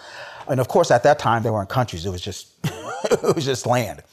And 0.49 0.59
of 0.59 0.67
course, 0.67 0.91
at 0.91 1.03
that 1.03 1.19
time, 1.19 1.41
there 1.41 1.53
weren't 1.53 1.69
countries. 1.69 2.05
It 2.05 2.09
was 2.09 2.21
just, 2.21 2.53
it 2.65 3.35
was 3.35 3.45
just 3.45 3.65
land. 3.65 4.03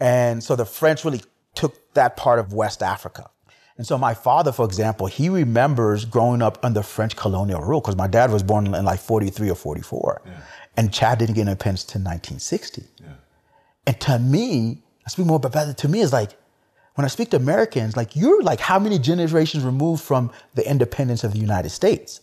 And 0.00 0.42
so 0.42 0.56
the 0.56 0.66
French 0.66 1.04
really 1.04 1.22
took 1.54 1.94
that 1.94 2.16
part 2.16 2.38
of 2.38 2.52
West 2.52 2.82
Africa. 2.82 3.30
And 3.76 3.86
so 3.86 3.98
my 3.98 4.14
father, 4.14 4.52
for 4.52 4.64
example, 4.64 5.06
he 5.06 5.28
remembers 5.28 6.04
growing 6.04 6.42
up 6.42 6.58
under 6.64 6.82
French 6.82 7.14
colonial 7.14 7.60
rule 7.60 7.80
because 7.80 7.96
my 7.96 8.06
dad 8.06 8.32
was 8.32 8.42
born 8.42 8.74
in 8.74 8.84
like 8.84 9.00
43 9.00 9.50
or 9.50 9.54
44. 9.54 10.22
Yeah. 10.24 10.32
And 10.78 10.92
Chad 10.92 11.18
didn't 11.18 11.34
get 11.34 11.42
independence 11.42 11.84
until 11.84 12.00
1960. 12.00 12.84
Yeah. 13.00 13.06
And 13.86 14.00
to 14.00 14.18
me, 14.18 14.82
I 15.06 15.10
speak 15.10 15.26
more 15.26 15.36
about 15.36 15.52
that. 15.52 15.78
To 15.78 15.88
me, 15.88 16.00
it's 16.00 16.12
like 16.12 16.32
when 16.94 17.04
I 17.04 17.08
speak 17.08 17.30
to 17.30 17.36
Americans, 17.36 17.96
like 17.96 18.16
you're 18.16 18.42
like 18.42 18.60
how 18.60 18.78
many 18.78 18.98
generations 18.98 19.64
removed 19.64 20.02
from 20.02 20.30
the 20.54 20.68
independence 20.68 21.24
of 21.24 21.32
the 21.32 21.38
United 21.38 21.70
States? 21.70 22.20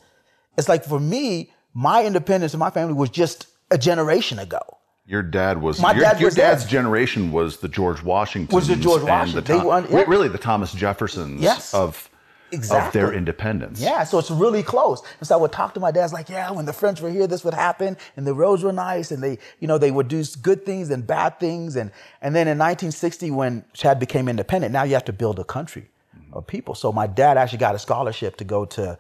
It's 0.58 0.68
like 0.70 0.84
for 0.84 1.00
me, 1.00 1.52
my 1.74 2.06
independence 2.06 2.54
and 2.54 2.60
my 2.60 2.70
family 2.70 2.94
was 2.94 3.10
just 3.10 3.48
a 3.72 3.78
generation 3.78 4.40
ago. 4.40 4.60
Your 5.06 5.22
dad 5.22 5.62
was 5.62 5.82
my 5.82 5.94
your, 5.94 6.02
dad 6.04 6.20
your 6.20 6.28
was 6.28 6.36
dad's 6.36 6.66
generation 6.66 7.32
was 7.32 7.58
the 7.58 7.68
George 7.68 8.02
Washington 8.04 8.56
was 8.56 8.68
the 8.68 8.76
George 8.76 9.04
Washington. 9.04 9.44
The 9.44 9.64
Tom, 9.64 9.88
yeah. 9.90 10.04
really 10.08 10.30
the 10.30 10.38
Thomas 10.38 10.74
Jeffersons 10.74 11.42
yes. 11.42 11.74
of 11.74 12.10
exactly. 12.54 12.88
of 12.88 12.94
their 12.94 13.14
independence. 13.14 13.82
Yeah, 13.82 14.04
so 14.04 14.20
it's 14.20 14.32
really 14.32 14.64
close. 14.64 15.02
And 15.20 15.28
so 15.28 15.36
I 15.36 15.42
would 15.42 15.52
talk 15.52 15.74
to 15.74 15.80
my 15.80 15.92
dad's 15.92 16.14
like, 16.14 16.30
yeah, 16.30 16.52
when 16.52 16.66
the 16.66 16.74
French 16.74 17.02
were 17.02 17.10
here, 17.10 17.28
this 17.28 17.44
would 17.44 17.54
happen, 17.54 17.98
and 18.16 18.26
the 18.26 18.34
roads 18.34 18.64
were 18.64 18.74
nice, 18.74 19.12
and 19.12 19.24
they, 19.24 19.40
you 19.60 19.68
know, 19.68 19.78
they 19.78 19.92
would 19.92 20.08
do 20.08 20.24
good 20.42 20.66
things 20.66 20.90
and 20.90 21.06
bad 21.06 21.40
things, 21.40 21.76
and 21.76 21.92
and 22.22 22.36
then 22.36 22.48
in 22.48 22.58
1960 22.58 23.32
when 23.32 23.66
Chad 23.74 24.00
became 24.00 24.28
independent, 24.28 24.72
now 24.72 24.84
you 24.84 24.94
have 24.94 25.06
to 25.06 25.14
build 25.14 25.40
a 25.40 25.44
country 25.44 25.90
of 26.32 26.48
people. 26.48 26.76
So 26.76 26.92
my 26.92 27.08
dad 27.08 27.38
actually 27.38 27.60
got 27.60 27.76
a 27.76 27.80
scholarship 27.80 28.38
to 28.38 28.44
go 28.44 28.66
to 28.66 28.98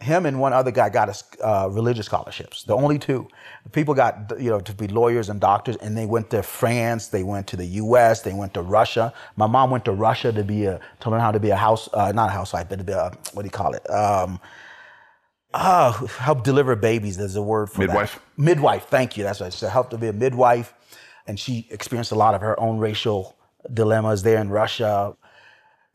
him 0.00 0.26
and 0.26 0.38
one 0.38 0.52
other 0.52 0.70
guy 0.70 0.88
got 0.90 1.08
us 1.08 1.24
uh, 1.42 1.68
religious 1.70 2.06
scholarships. 2.06 2.64
The 2.64 2.74
only 2.74 2.98
two. 2.98 3.28
People 3.72 3.94
got 3.94 4.32
you 4.38 4.50
know 4.50 4.60
to 4.60 4.74
be 4.74 4.88
lawyers 4.88 5.28
and 5.28 5.40
doctors, 5.40 5.76
and 5.76 5.96
they 5.96 6.06
went 6.06 6.30
to 6.30 6.42
France, 6.42 7.08
they 7.08 7.22
went 7.22 7.46
to 7.48 7.56
the 7.56 7.64
U.S., 7.66 8.22
they 8.22 8.34
went 8.34 8.54
to 8.54 8.62
Russia. 8.62 9.12
My 9.36 9.46
mom 9.46 9.70
went 9.70 9.84
to 9.86 9.92
Russia 9.92 10.32
to 10.32 10.44
be 10.44 10.66
a 10.66 10.80
to 11.00 11.10
learn 11.10 11.20
how 11.20 11.32
to 11.32 11.40
be 11.40 11.50
a 11.50 11.56
house 11.56 11.88
uh, 11.94 12.12
not 12.12 12.28
a 12.28 12.32
housewife, 12.32 12.68
but 12.68 12.78
to 12.78 12.84
be 12.84 12.92
a 12.92 13.10
what 13.32 13.42
do 13.42 13.46
you 13.46 13.50
call 13.50 13.72
it? 13.72 13.88
Um, 13.90 14.38
uh, 15.54 15.92
help 15.92 16.44
deliver 16.44 16.76
babies. 16.76 17.16
There's 17.16 17.36
a 17.36 17.42
word 17.42 17.70
for 17.70 17.80
midwife. 17.80 18.14
That. 18.14 18.42
Midwife. 18.42 18.84
Thank 18.84 19.16
you. 19.16 19.24
That's 19.24 19.40
right. 19.40 19.52
So 19.52 19.68
help 19.68 19.88
to 19.90 19.98
be 19.98 20.08
a 20.08 20.12
midwife, 20.12 20.74
and 21.26 21.40
she 21.40 21.66
experienced 21.70 22.12
a 22.12 22.16
lot 22.16 22.34
of 22.34 22.42
her 22.42 22.58
own 22.60 22.78
racial 22.78 23.34
dilemmas 23.72 24.22
there 24.22 24.40
in 24.40 24.50
Russia, 24.50 25.16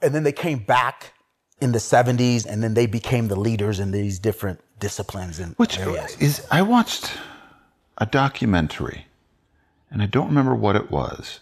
and 0.02 0.16
then 0.16 0.24
they 0.24 0.32
came 0.32 0.58
back 0.58 1.14
in 1.62 1.71
the 1.71 1.80
70s 1.80 2.45
and 2.45 2.63
then 2.63 2.74
they 2.74 2.88
became 2.88 3.28
the 3.28 3.39
leaders 3.39 3.80
in 3.80 3.91
these 3.91 4.19
different 4.19 4.60
disciplines 4.80 5.39
and 5.39 5.56
which 5.56 5.80
areas. 5.80 6.17
is 6.19 6.45
i 6.50 6.62
watched 6.62 7.12
a 8.00 8.06
documentary 8.06 9.06
and 9.91 10.02
i 10.02 10.08
don't 10.08 10.28
remember 10.28 10.56
what 10.56 10.76
it 10.76 10.89
was. 10.89 11.39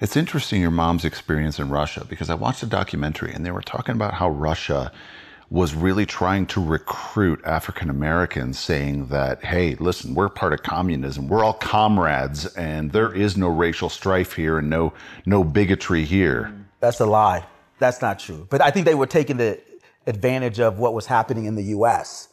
It's 0.00 0.16
interesting 0.16 0.60
your 0.60 0.70
mom's 0.70 1.04
experience 1.04 1.58
in 1.58 1.68
russia 1.68 2.04
because 2.08 2.30
i 2.30 2.34
watched 2.34 2.62
a 2.62 2.66
documentary 2.66 3.32
and 3.32 3.44
they 3.44 3.50
were 3.50 3.62
talking 3.62 3.94
about 3.94 4.14
how 4.14 4.30
russia 4.30 4.90
was 5.50 5.74
really 5.74 6.06
trying 6.06 6.46
to 6.46 6.64
recruit 6.64 7.40
african 7.44 7.90
americans 7.90 8.58
saying 8.58 9.08
that 9.08 9.44
hey 9.44 9.74
listen 9.74 10.14
we're 10.14 10.30
part 10.30 10.54
of 10.54 10.62
communism. 10.62 11.28
We're 11.28 11.44
all 11.44 11.52
comrades 11.52 12.46
and 12.54 12.92
there 12.92 13.12
is 13.14 13.36
no 13.36 13.48
racial 13.48 13.90
strife 13.90 14.32
here 14.32 14.58
and 14.58 14.70
no 14.70 14.94
no 15.26 15.44
bigotry 15.44 16.06
here. 16.06 16.52
That's 16.80 17.00
a 17.00 17.06
lie 17.06 17.44
that's 17.84 18.00
not 18.00 18.18
true. 18.18 18.46
But 18.50 18.62
I 18.62 18.70
think 18.70 18.86
they 18.86 18.94
were 18.94 19.06
taking 19.06 19.36
the 19.36 19.60
advantage 20.06 20.58
of 20.58 20.78
what 20.78 20.94
was 20.94 21.06
happening 21.06 21.44
in 21.44 21.54
the 21.54 21.64
U.S. 21.76 22.28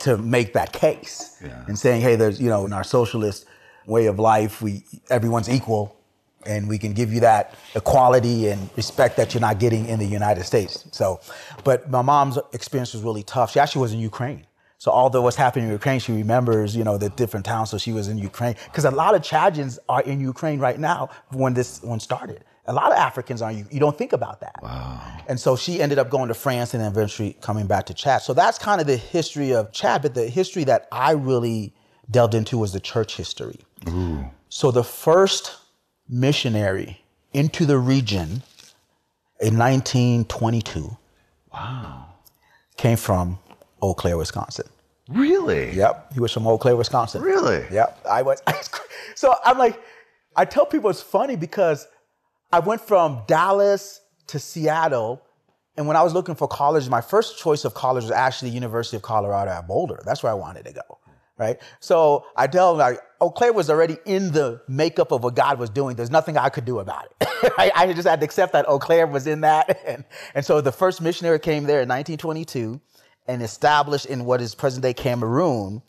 to 0.00 0.16
make 0.16 0.52
that 0.54 0.72
case 0.72 1.36
yeah. 1.44 1.64
and 1.66 1.78
saying, 1.78 2.02
hey, 2.02 2.14
there's, 2.16 2.40
you 2.40 2.48
know, 2.48 2.64
in 2.66 2.72
our 2.72 2.84
socialist 2.84 3.46
way 3.86 4.06
of 4.06 4.18
life, 4.18 4.62
we 4.62 4.84
everyone's 5.10 5.48
equal 5.48 5.96
and 6.46 6.68
we 6.68 6.78
can 6.78 6.92
give 6.92 7.12
you 7.12 7.20
that 7.20 7.54
equality 7.74 8.48
and 8.48 8.70
respect 8.76 9.16
that 9.16 9.32
you're 9.34 9.40
not 9.40 9.58
getting 9.58 9.86
in 9.86 9.98
the 9.98 10.06
United 10.06 10.44
States. 10.44 10.84
So, 10.92 11.20
but 11.64 11.90
my 11.90 12.02
mom's 12.02 12.38
experience 12.52 12.94
was 12.94 13.02
really 13.02 13.22
tough. 13.22 13.52
She 13.52 13.60
actually 13.60 13.82
was 13.82 13.92
in 13.92 14.00
Ukraine. 14.00 14.46
So 14.78 14.90
although 14.90 15.22
what's 15.22 15.36
happening 15.36 15.66
in 15.66 15.72
Ukraine, 15.72 16.00
she 16.00 16.12
remembers, 16.12 16.74
you 16.74 16.82
know, 16.82 16.98
the 16.98 17.10
different 17.10 17.46
towns. 17.46 17.70
So 17.70 17.78
she 17.78 17.92
was 17.92 18.08
in 18.08 18.18
Ukraine 18.18 18.56
because 18.64 18.84
a 18.84 18.90
lot 18.90 19.14
of 19.14 19.22
Chadians 19.22 19.78
are 19.88 20.02
in 20.02 20.18
Ukraine 20.20 20.58
right 20.58 20.78
now 20.78 21.10
when 21.30 21.54
this 21.54 21.80
one 21.82 22.00
started. 22.00 22.44
A 22.66 22.72
lot 22.72 22.92
of 22.92 22.98
Africans 22.98 23.42
are. 23.42 23.50
You, 23.50 23.66
you 23.70 23.80
don't 23.80 23.96
think 23.98 24.12
about 24.12 24.40
that. 24.40 24.54
Wow. 24.62 25.00
And 25.28 25.38
so 25.38 25.56
she 25.56 25.82
ended 25.82 25.98
up 25.98 26.10
going 26.10 26.28
to 26.28 26.34
France 26.34 26.74
and 26.74 26.82
then 26.82 26.92
eventually 26.92 27.36
coming 27.40 27.66
back 27.66 27.86
to 27.86 27.94
Chad. 27.94 28.22
So 28.22 28.34
that's 28.34 28.58
kind 28.58 28.80
of 28.80 28.86
the 28.86 28.96
history 28.96 29.52
of 29.52 29.72
Chad. 29.72 30.02
But 30.02 30.14
the 30.14 30.28
history 30.28 30.64
that 30.64 30.86
I 30.92 31.12
really 31.12 31.72
delved 32.10 32.34
into 32.34 32.58
was 32.58 32.72
the 32.72 32.80
church 32.80 33.16
history. 33.16 33.58
Ooh. 33.88 34.24
So 34.48 34.70
the 34.70 34.84
first 34.84 35.56
missionary 36.08 37.02
into 37.32 37.66
the 37.66 37.78
region 37.78 38.42
in 39.40 39.58
1922 39.58 40.96
Wow. 41.52 42.06
came 42.76 42.96
from 42.96 43.38
Eau 43.80 43.94
Claire, 43.94 44.16
Wisconsin. 44.16 44.66
Really? 45.08 45.72
Yep, 45.74 46.12
he 46.14 46.20
was 46.20 46.32
from 46.32 46.46
Eau 46.46 46.58
Claire, 46.58 46.76
Wisconsin. 46.76 47.22
Really? 47.22 47.64
Yep, 47.72 48.06
I 48.08 48.22
was. 48.22 48.40
so 49.14 49.34
I'm 49.44 49.58
like, 49.58 49.80
I 50.36 50.44
tell 50.44 50.64
people 50.64 50.88
it's 50.90 51.02
funny 51.02 51.36
because 51.36 51.88
I 52.52 52.58
went 52.58 52.82
from 52.82 53.22
Dallas 53.26 54.02
to 54.26 54.38
Seattle, 54.38 55.22
and 55.78 55.86
when 55.86 55.96
I 55.96 56.02
was 56.02 56.12
looking 56.12 56.34
for 56.34 56.46
college, 56.46 56.86
my 56.88 57.00
first 57.00 57.38
choice 57.38 57.64
of 57.64 57.72
college 57.72 58.04
was 58.04 58.10
actually 58.10 58.50
University 58.50 58.96
of 58.96 59.02
Colorado 59.02 59.50
at 59.50 59.66
Boulder. 59.66 60.02
That's 60.04 60.22
where 60.22 60.30
I 60.30 60.34
wanted 60.34 60.66
to 60.66 60.72
go, 60.74 60.98
right? 61.38 61.58
So 61.80 62.26
I 62.36 62.46
tell 62.46 62.74
like, 62.74 63.00
Eau 63.22 63.30
Claire 63.30 63.54
was 63.54 63.70
already 63.70 63.96
in 64.04 64.32
the 64.32 64.60
makeup 64.68 65.12
of 65.12 65.24
what 65.24 65.34
God 65.34 65.58
was 65.58 65.70
doing. 65.70 65.96
There's 65.96 66.10
nothing 66.10 66.36
I 66.36 66.50
could 66.50 66.66
do 66.66 66.80
about 66.80 67.06
it. 67.06 67.28
I, 67.58 67.72
I 67.74 67.92
just 67.94 68.06
had 68.06 68.20
to 68.20 68.24
accept 68.26 68.52
that 68.52 68.68
Eau 68.68 68.78
Claire 68.78 69.06
was 69.06 69.26
in 69.26 69.40
that, 69.40 69.80
and, 69.86 70.04
and 70.34 70.44
so 70.44 70.60
the 70.60 70.72
first 70.72 71.00
missionary 71.00 71.38
came 71.38 71.64
there 71.64 71.80
in 71.80 71.88
1922 71.88 72.78
and 73.26 73.40
established 73.40 74.06
in 74.06 74.26
what 74.26 74.42
is 74.42 74.54
present 74.54 74.82
day 74.82 74.92
Cameroon. 74.92 75.80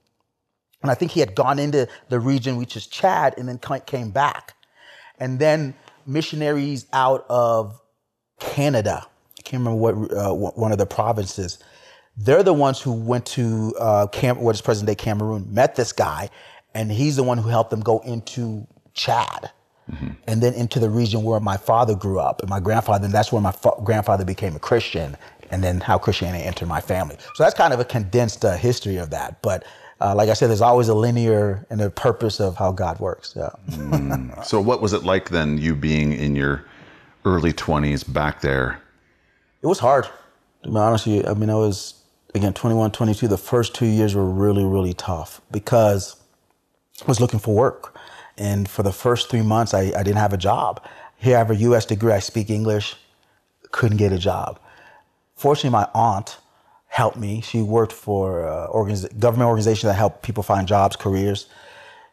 And 0.81 0.91
I 0.91 0.95
think 0.95 1.11
he 1.11 1.19
had 1.19 1.35
gone 1.35 1.59
into 1.59 1.89
the 2.07 2.21
region, 2.21 2.55
which 2.55 2.77
is 2.77 2.87
Chad, 2.87 3.35
and 3.37 3.49
then 3.49 3.59
came 3.85 4.11
back. 4.11 4.53
And 5.19 5.39
then 5.39 5.75
missionaries 6.07 6.85
out 6.93 7.25
of 7.29 7.79
Canada, 8.39 9.05
I 9.39 9.41
can't 9.41 9.61
remember 9.65 9.79
what 9.79 10.11
uh, 10.11 10.33
one 10.33 10.71
of 10.71 10.77
the 10.77 10.85
provinces, 10.85 11.59
they're 12.17 12.43
the 12.43 12.53
ones 12.53 12.79
who 12.81 12.93
went 12.93 13.25
to 13.27 13.73
uh, 13.79 14.07
Cam- 14.07 14.39
what 14.39 14.55
is 14.55 14.61
present 14.61 14.87
day 14.87 14.95
Cameroon, 14.95 15.53
met 15.53 15.75
this 15.75 15.91
guy, 15.93 16.29
and 16.73 16.91
he's 16.91 17.15
the 17.15 17.23
one 17.23 17.37
who 17.37 17.49
helped 17.49 17.69
them 17.69 17.81
go 17.81 17.99
into 17.99 18.67
Chad. 18.93 19.51
And 20.27 20.41
then 20.41 20.53
into 20.53 20.79
the 20.79 20.89
region 20.89 21.23
where 21.23 21.41
my 21.41 21.57
father 21.57 21.93
grew 21.93 22.17
up, 22.17 22.39
and 22.39 22.49
my 22.49 22.61
grandfather, 22.61 23.03
and 23.03 23.13
that's 23.13 23.33
where 23.33 23.41
my 23.41 23.51
fa- 23.51 23.73
grandfather 23.83 24.23
became 24.23 24.55
a 24.55 24.59
Christian, 24.59 25.17
and 25.51 25.61
then 25.61 25.81
how 25.81 25.97
Christianity 25.97 26.45
entered 26.45 26.69
my 26.69 26.79
family. 26.79 27.17
So 27.35 27.43
that's 27.43 27.53
kind 27.53 27.73
of 27.73 27.81
a 27.81 27.85
condensed 27.85 28.45
uh, 28.45 28.55
history 28.55 28.95
of 28.95 29.09
that. 29.09 29.41
But 29.41 29.65
uh, 30.03 30.13
like 30.13 30.27
I 30.27 30.33
said, 30.33 30.49
there's 30.49 30.61
always 30.61 30.89
a 30.89 30.93
linear 30.93 31.65
and 31.69 31.81
a 31.81 31.89
purpose 31.89 32.41
of 32.41 32.57
how 32.57 32.73
God 32.73 32.99
works. 32.99 33.35
Yeah. 33.35 33.51
So, 34.43 34.59
what 34.59 34.81
was 34.81 34.91
it 34.91 35.03
like 35.03 35.29
then, 35.29 35.57
you 35.57 35.75
being 35.75 36.11
in 36.11 36.35
your 36.35 36.65
early 37.23 37.53
20s 37.53 38.11
back 38.11 38.41
there? 38.41 38.81
It 39.61 39.67
was 39.67 39.79
hard, 39.79 40.09
to 40.63 40.69
be 40.69 40.75
honest 40.75 41.07
with 41.07 41.15
you. 41.15 41.23
I 41.31 41.33
mean, 41.33 41.49
I 41.49 41.55
was, 41.55 42.03
again, 42.35 42.53
21, 42.53 42.91
22. 42.91 43.29
The 43.29 43.37
first 43.37 43.73
two 43.73 43.85
years 43.85 44.13
were 44.13 44.29
really, 44.29 44.65
really 44.65 44.93
tough 44.93 45.39
because 45.51 46.17
I 47.01 47.05
was 47.05 47.21
looking 47.21 47.39
for 47.39 47.55
work. 47.55 47.97
And 48.37 48.67
for 48.67 48.83
the 48.83 48.91
first 48.91 49.29
three 49.29 49.41
months, 49.41 49.73
I, 49.73 49.93
I 49.95 50.03
didn't 50.03 50.17
have 50.17 50.33
a 50.33 50.37
job. 50.37 50.83
Here 51.15 51.37
I 51.37 51.39
have 51.39 51.51
a 51.51 51.55
US 51.55 51.85
degree, 51.85 52.11
I 52.11 52.19
speak 52.19 52.49
English, 52.49 52.97
couldn't 53.71 53.97
get 53.97 54.11
a 54.11 54.17
job. 54.17 54.59
Fortunately, 55.35 55.69
my 55.69 55.87
aunt 55.93 56.37
helped 56.93 57.17
me. 57.17 57.41
She 57.41 57.59
worked 57.59 57.91
for 57.91 58.43
a 58.43 58.67
organiz- 58.71 59.17
government 59.17 59.47
organization 59.47 59.87
that 59.87 59.95
helped 59.95 60.21
people 60.21 60.43
find 60.43 60.67
jobs, 60.67 60.95
careers. 60.95 61.47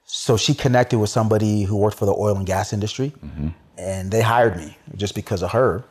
So 0.07 0.39
she 0.39 0.55
connected 0.55 0.99
with 0.99 1.11
somebody 1.11 1.65
who 1.65 1.77
worked 1.77 1.99
for 1.99 2.07
the 2.07 2.15
oil 2.15 2.35
and 2.35 2.47
gas 2.47 2.73
industry, 2.73 3.13
mm-hmm. 3.23 3.49
and 3.77 4.11
they 4.11 4.23
hired 4.23 4.57
me 4.57 4.79
just 4.97 5.15
because 5.15 5.43
of 5.43 5.51
her. 5.51 5.85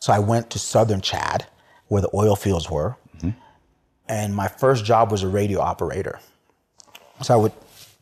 So 0.00 0.12
I 0.12 0.18
went 0.18 0.50
to 0.50 0.58
southern 0.58 1.00
Chad, 1.00 1.46
where 1.86 2.02
the 2.02 2.10
oil 2.12 2.36
fields 2.36 2.70
were, 2.70 2.96
mm-hmm. 3.16 3.30
and 4.10 4.36
my 4.36 4.46
first 4.46 4.84
job 4.84 5.10
was 5.10 5.22
a 5.22 5.28
radio 5.28 5.60
operator. 5.60 6.20
So 7.22 7.32
I 7.32 7.38
would, 7.38 7.52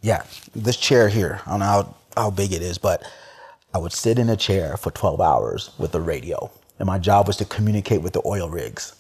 yeah, 0.03 0.25
this 0.57 0.77
chair 0.77 1.09
here, 1.09 1.41
I 1.47 1.51
don't 1.51 1.61
know 1.61 1.67
how, 1.67 1.95
how 2.17 2.31
big 2.31 2.53
it 2.53 2.63
is, 2.63 2.79
but 2.79 3.09
I 3.73 3.79
would 3.79 3.93
sit 3.93 4.19
in 4.19 4.29
a 4.29 4.37
chair 4.37 4.77
for 4.77 4.91
12 4.91 5.21
hours 5.21 5.71
with 5.79 5.93
the 5.93 6.01
radio. 6.01 6.51
And 6.81 6.87
my 6.89 6.99
job 6.99 7.29
was 7.29 7.37
to 7.37 7.45
communicate 7.45 8.03
with 8.03 8.13
the 8.13 8.23
oil 8.27 8.51
rigs. 8.51 8.96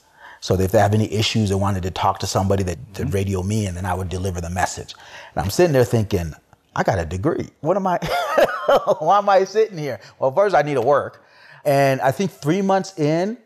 So 0.46 0.54
if 0.54 0.70
they 0.70 0.78
have 0.78 0.94
any 0.94 1.12
issues 1.12 1.50
or 1.50 1.58
wanted 1.58 1.82
to 1.82 1.90
talk 1.90 2.20
to 2.20 2.26
somebody, 2.28 2.62
that 2.62 2.78
would 2.78 3.08
mm-hmm. 3.08 3.10
radio 3.10 3.42
me 3.42 3.66
and 3.66 3.76
then 3.76 3.84
I 3.84 3.94
would 3.94 4.08
deliver 4.08 4.40
the 4.40 4.48
message. 4.48 4.94
And 5.34 5.42
I'm 5.44 5.50
sitting 5.50 5.72
there 5.72 5.82
thinking, 5.82 6.34
I 6.76 6.84
got 6.84 7.00
a 7.00 7.04
degree. 7.04 7.48
What 7.62 7.76
am 7.76 7.88
I, 7.88 7.98
why 9.00 9.18
am 9.18 9.28
I 9.28 9.42
sitting 9.42 9.76
here? 9.76 9.98
Well, 10.20 10.32
first 10.32 10.54
I 10.54 10.62
need 10.62 10.74
to 10.74 10.82
work. 10.82 11.24
And 11.64 12.00
I 12.00 12.12
think 12.12 12.30
three 12.30 12.62
months 12.62 12.96
in, 12.96 13.38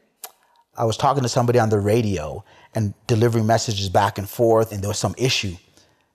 I 0.76 0.84
was 0.84 0.98
talking 0.98 1.22
to 1.22 1.28
somebody 1.30 1.58
on 1.58 1.70
the 1.70 1.80
radio 1.80 2.44
and 2.74 2.92
delivering 3.06 3.46
messages 3.46 3.88
back 3.88 4.18
and 4.18 4.28
forth, 4.28 4.70
and 4.70 4.82
there 4.82 4.88
was 4.88 4.98
some 4.98 5.14
issue. 5.16 5.56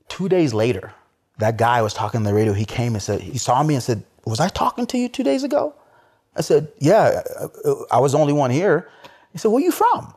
Two 0.07 0.29
days 0.29 0.53
later, 0.53 0.93
that 1.39 1.57
guy 1.57 1.81
was 1.81 1.95
talking 1.95 2.19
on 2.19 2.25
the 2.25 2.33
radio. 2.35 2.53
He 2.53 2.63
came 2.63 2.93
and 2.93 3.01
said, 3.01 3.21
he 3.21 3.39
saw 3.39 3.63
me 3.63 3.73
and 3.73 3.81
said, 3.81 4.03
Was 4.27 4.39
I 4.39 4.49
talking 4.49 4.85
to 4.85 4.99
you 4.99 5.09
two 5.09 5.23
days 5.23 5.43
ago? 5.43 5.73
I 6.35 6.41
said, 6.41 6.71
Yeah, 6.77 7.23
I 7.91 7.97
was 7.97 8.11
the 8.11 8.19
only 8.19 8.33
one 8.33 8.51
here. 8.51 8.87
He 9.31 9.39
said, 9.39 9.49
Where 9.49 9.63
you 9.63 9.71
from? 9.71 10.13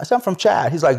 I 0.00 0.04
said, 0.04 0.14
I'm 0.16 0.20
from 0.22 0.36
Chad. 0.36 0.72
He's 0.72 0.82
like, 0.82 0.98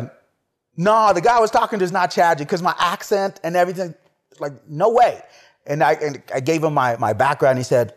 No, 0.76 1.12
the 1.12 1.20
guy 1.20 1.36
I 1.36 1.40
was 1.40 1.50
talking 1.50 1.78
to 1.80 1.84
is 1.84 1.92
not 1.92 2.10
Chad 2.10 2.38
because 2.38 2.62
my 2.62 2.74
accent 2.78 3.40
and 3.44 3.56
everything, 3.56 3.94
like, 4.38 4.52
no 4.68 4.90
way. 4.90 5.20
And 5.66 5.82
I, 5.82 5.92
and 5.94 6.22
I 6.34 6.40
gave 6.40 6.62
him 6.64 6.74
my, 6.74 6.96
my 6.96 7.12
background. 7.12 7.58
He 7.58 7.64
said, 7.64 7.94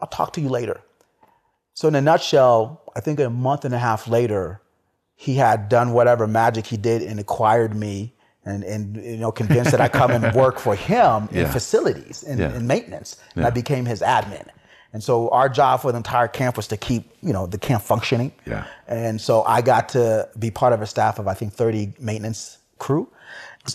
I'll 0.00 0.08
talk 0.08 0.32
to 0.34 0.40
you 0.40 0.48
later. 0.48 0.80
So 1.74 1.88
in 1.88 1.94
a 1.94 2.00
nutshell, 2.00 2.82
I 2.96 3.00
think 3.00 3.20
a 3.20 3.30
month 3.30 3.64
and 3.64 3.74
a 3.74 3.78
half 3.78 4.08
later, 4.08 4.60
he 5.14 5.34
had 5.36 5.68
done 5.68 5.92
whatever 5.92 6.26
magic 6.26 6.66
he 6.66 6.76
did 6.76 7.02
and 7.02 7.20
acquired 7.20 7.74
me 7.76 8.12
and, 8.44 8.64
and 8.64 8.96
you 8.96 9.16
know 9.18 9.30
convinced 9.30 9.70
that 9.70 9.80
I 9.80 9.88
come 9.88 10.10
and 10.10 10.34
work 10.44 10.58
for 10.58 10.74
him 10.74 11.28
in 11.30 11.46
facilities 11.46 12.24
and, 12.24 12.40
Yeah. 12.40 12.50
and 12.50 12.66
maintenance. 12.66 13.16
And 13.36 13.46
I 13.46 13.50
became 13.50 13.84
his 13.86 14.00
admin. 14.00 14.48
And 14.92 15.02
so 15.02 15.28
our 15.30 15.48
job 15.48 15.80
for 15.80 15.90
the 15.90 15.96
entire 15.96 16.28
camp 16.28 16.56
was 16.56 16.66
to 16.68 16.76
keep, 16.76 17.10
you 17.22 17.32
know, 17.32 17.46
the 17.46 17.58
camp 17.58 17.82
functioning. 17.82 18.32
Yeah. 18.46 18.66
And 18.86 19.20
so 19.20 19.42
I 19.44 19.62
got 19.62 19.88
to 19.90 20.28
be 20.38 20.50
part 20.50 20.72
of 20.72 20.82
a 20.82 20.86
staff 20.86 21.18
of 21.18 21.26
I 21.26 21.34
think 21.34 21.54
30 21.54 21.94
maintenance 21.98 22.58
crew. 22.78 23.08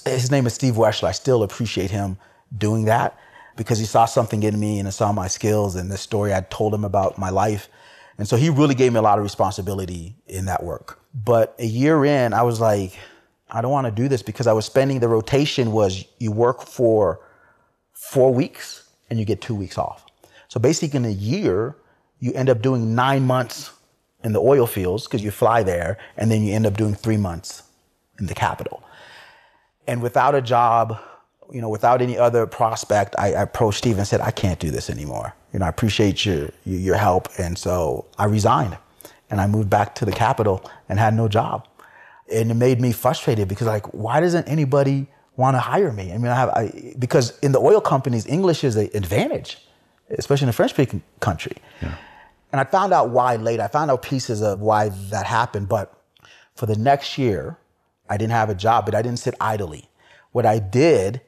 His 0.06 0.30
name 0.30 0.46
is 0.46 0.54
Steve 0.54 0.76
Weschler. 0.76 1.08
I 1.08 1.12
still 1.14 1.44
appreciate 1.44 1.90
him 1.90 2.18
doing 2.56 2.86
that 2.86 3.18
because 3.56 3.80
he 3.80 3.86
saw 3.86 4.06
something 4.06 4.44
in 4.44 4.60
me 4.60 4.78
and 4.80 4.88
he 4.88 4.92
saw 4.92 5.12
my 5.12 5.28
skills 5.28 5.76
and 5.76 5.92
the 5.92 5.98
story 5.98 6.34
I 6.34 6.42
told 6.42 6.74
him 6.74 6.84
about 6.84 7.18
my 7.18 7.30
life. 7.30 7.68
And 8.20 8.28
so 8.28 8.36
he 8.36 8.50
really 8.50 8.76
gave 8.76 8.94
me 8.94 9.00
a 9.00 9.02
lot 9.02 9.18
of 9.18 9.24
responsibility 9.24 10.16
in 10.28 10.46
that 10.46 10.64
work. 10.64 11.00
But 11.14 11.56
a 11.58 11.66
year 11.66 12.06
in, 12.06 12.34
I 12.34 12.44
was 12.44 12.60
like, 12.60 12.98
I 13.50 13.62
don't 13.62 13.72
want 13.72 13.86
to 13.86 13.92
do 13.92 14.08
this 14.08 14.22
because 14.22 14.46
I 14.46 14.54
was 14.54 14.66
spending 14.66 15.00
the 15.00 15.08
rotation 15.08 15.72
was 15.72 16.06
you 16.20 16.32
work 16.32 16.62
for 16.62 17.22
four 17.94 18.34
weeks 18.34 18.88
and 19.10 19.18
you 19.18 19.26
get 19.26 19.42
two 19.42 19.56
weeks 19.56 19.78
off. 19.78 20.07
So 20.48 20.60
basically 20.60 20.98
in 20.98 21.06
a 21.06 21.10
year, 21.10 21.76
you 22.20 22.34
end 22.34 22.50
up 22.50 22.62
doing 22.62 22.96
nine 22.96 23.26
months 23.26 23.72
in 24.24 24.34
the 24.34 24.40
oil 24.40 24.66
fields 24.66 25.06
because 25.06 25.24
you 25.24 25.32
fly 25.32 25.64
there 25.64 25.98
and 26.18 26.32
then 26.32 26.44
you 26.44 26.54
end 26.54 26.66
up 26.66 26.76
doing 26.76 26.96
three 26.96 27.18
months 27.18 27.64
in 28.20 28.26
the 28.26 28.34
capital. 28.34 28.84
And 29.86 30.02
without 30.02 30.36
a 30.36 30.42
job, 30.42 31.00
you 31.52 31.62
know, 31.62 31.70
without 31.70 32.02
any 32.02 32.18
other 32.18 32.46
prospect, 32.46 33.16
I, 33.18 33.28
I 33.34 33.44
approached 33.44 33.78
Steve 33.80 33.98
and 33.98 34.08
said, 34.08 34.20
I 34.22 34.32
can't 34.32 34.60
do 34.60 34.72
this 34.72 34.90
anymore. 34.90 35.34
You 35.54 35.60
know, 35.60 35.66
I 35.66 35.70
appreciate 35.70 36.26
your, 36.26 36.50
your 36.66 36.96
help. 36.96 37.30
And 37.38 37.58
so 37.58 38.06
I 38.18 38.26
resigned 38.26 38.78
and 39.30 39.40
I 39.40 39.48
moved 39.48 39.70
back 39.70 39.96
to 39.96 40.06
the 40.06 40.12
capital 40.12 40.70
and 40.90 41.00
had 41.00 41.14
no 41.14 41.28
job. 41.28 41.68
And 42.32 42.52
it 42.52 42.56
made 42.56 42.82
me 42.82 42.92
frustrated 42.92 43.48
because 43.48 43.68
like, 43.68 43.86
why 43.94 44.20
doesn't 44.20 44.48
anybody 44.48 45.08
want 45.38 45.56
to 45.56 45.60
hire 45.60 45.94
me? 45.94 46.12
I 46.12 46.18
mean, 46.18 46.28
I 46.28 46.36
have, 46.36 46.50
I, 46.50 46.94
because 47.00 47.38
in 47.40 47.54
the 47.54 47.60
oil 47.60 47.80
companies, 47.80 48.26
English 48.26 48.66
is 48.66 48.76
an 48.76 48.90
advantage, 48.94 49.58
especially 50.10 50.46
in 50.46 50.50
a 50.50 50.54
French 50.54 50.72
speaking 50.72 51.02
country. 51.20 51.58
And 52.52 52.62
I 52.62 52.64
found 52.64 52.94
out 52.94 53.10
why 53.10 53.36
later. 53.36 53.64
I 53.64 53.68
found 53.68 53.92
out 53.92 54.02
pieces 54.02 54.42
of 54.42 54.62
why 54.62 54.90
that 55.10 55.26
happened. 55.26 55.68
But 55.68 55.94
for 56.56 56.66
the 56.66 56.78
next 56.78 57.18
year, 57.18 57.58
I 58.10 58.18
didn't 58.18 58.32
have 58.32 58.50
a 58.50 58.56
job, 58.56 58.86
but 58.86 58.96
I 58.96 59.02
didn't 59.02 59.20
sit 59.20 59.36
idly. 59.42 59.90
What 60.32 60.46
I 60.46 60.60
did, 60.60 61.22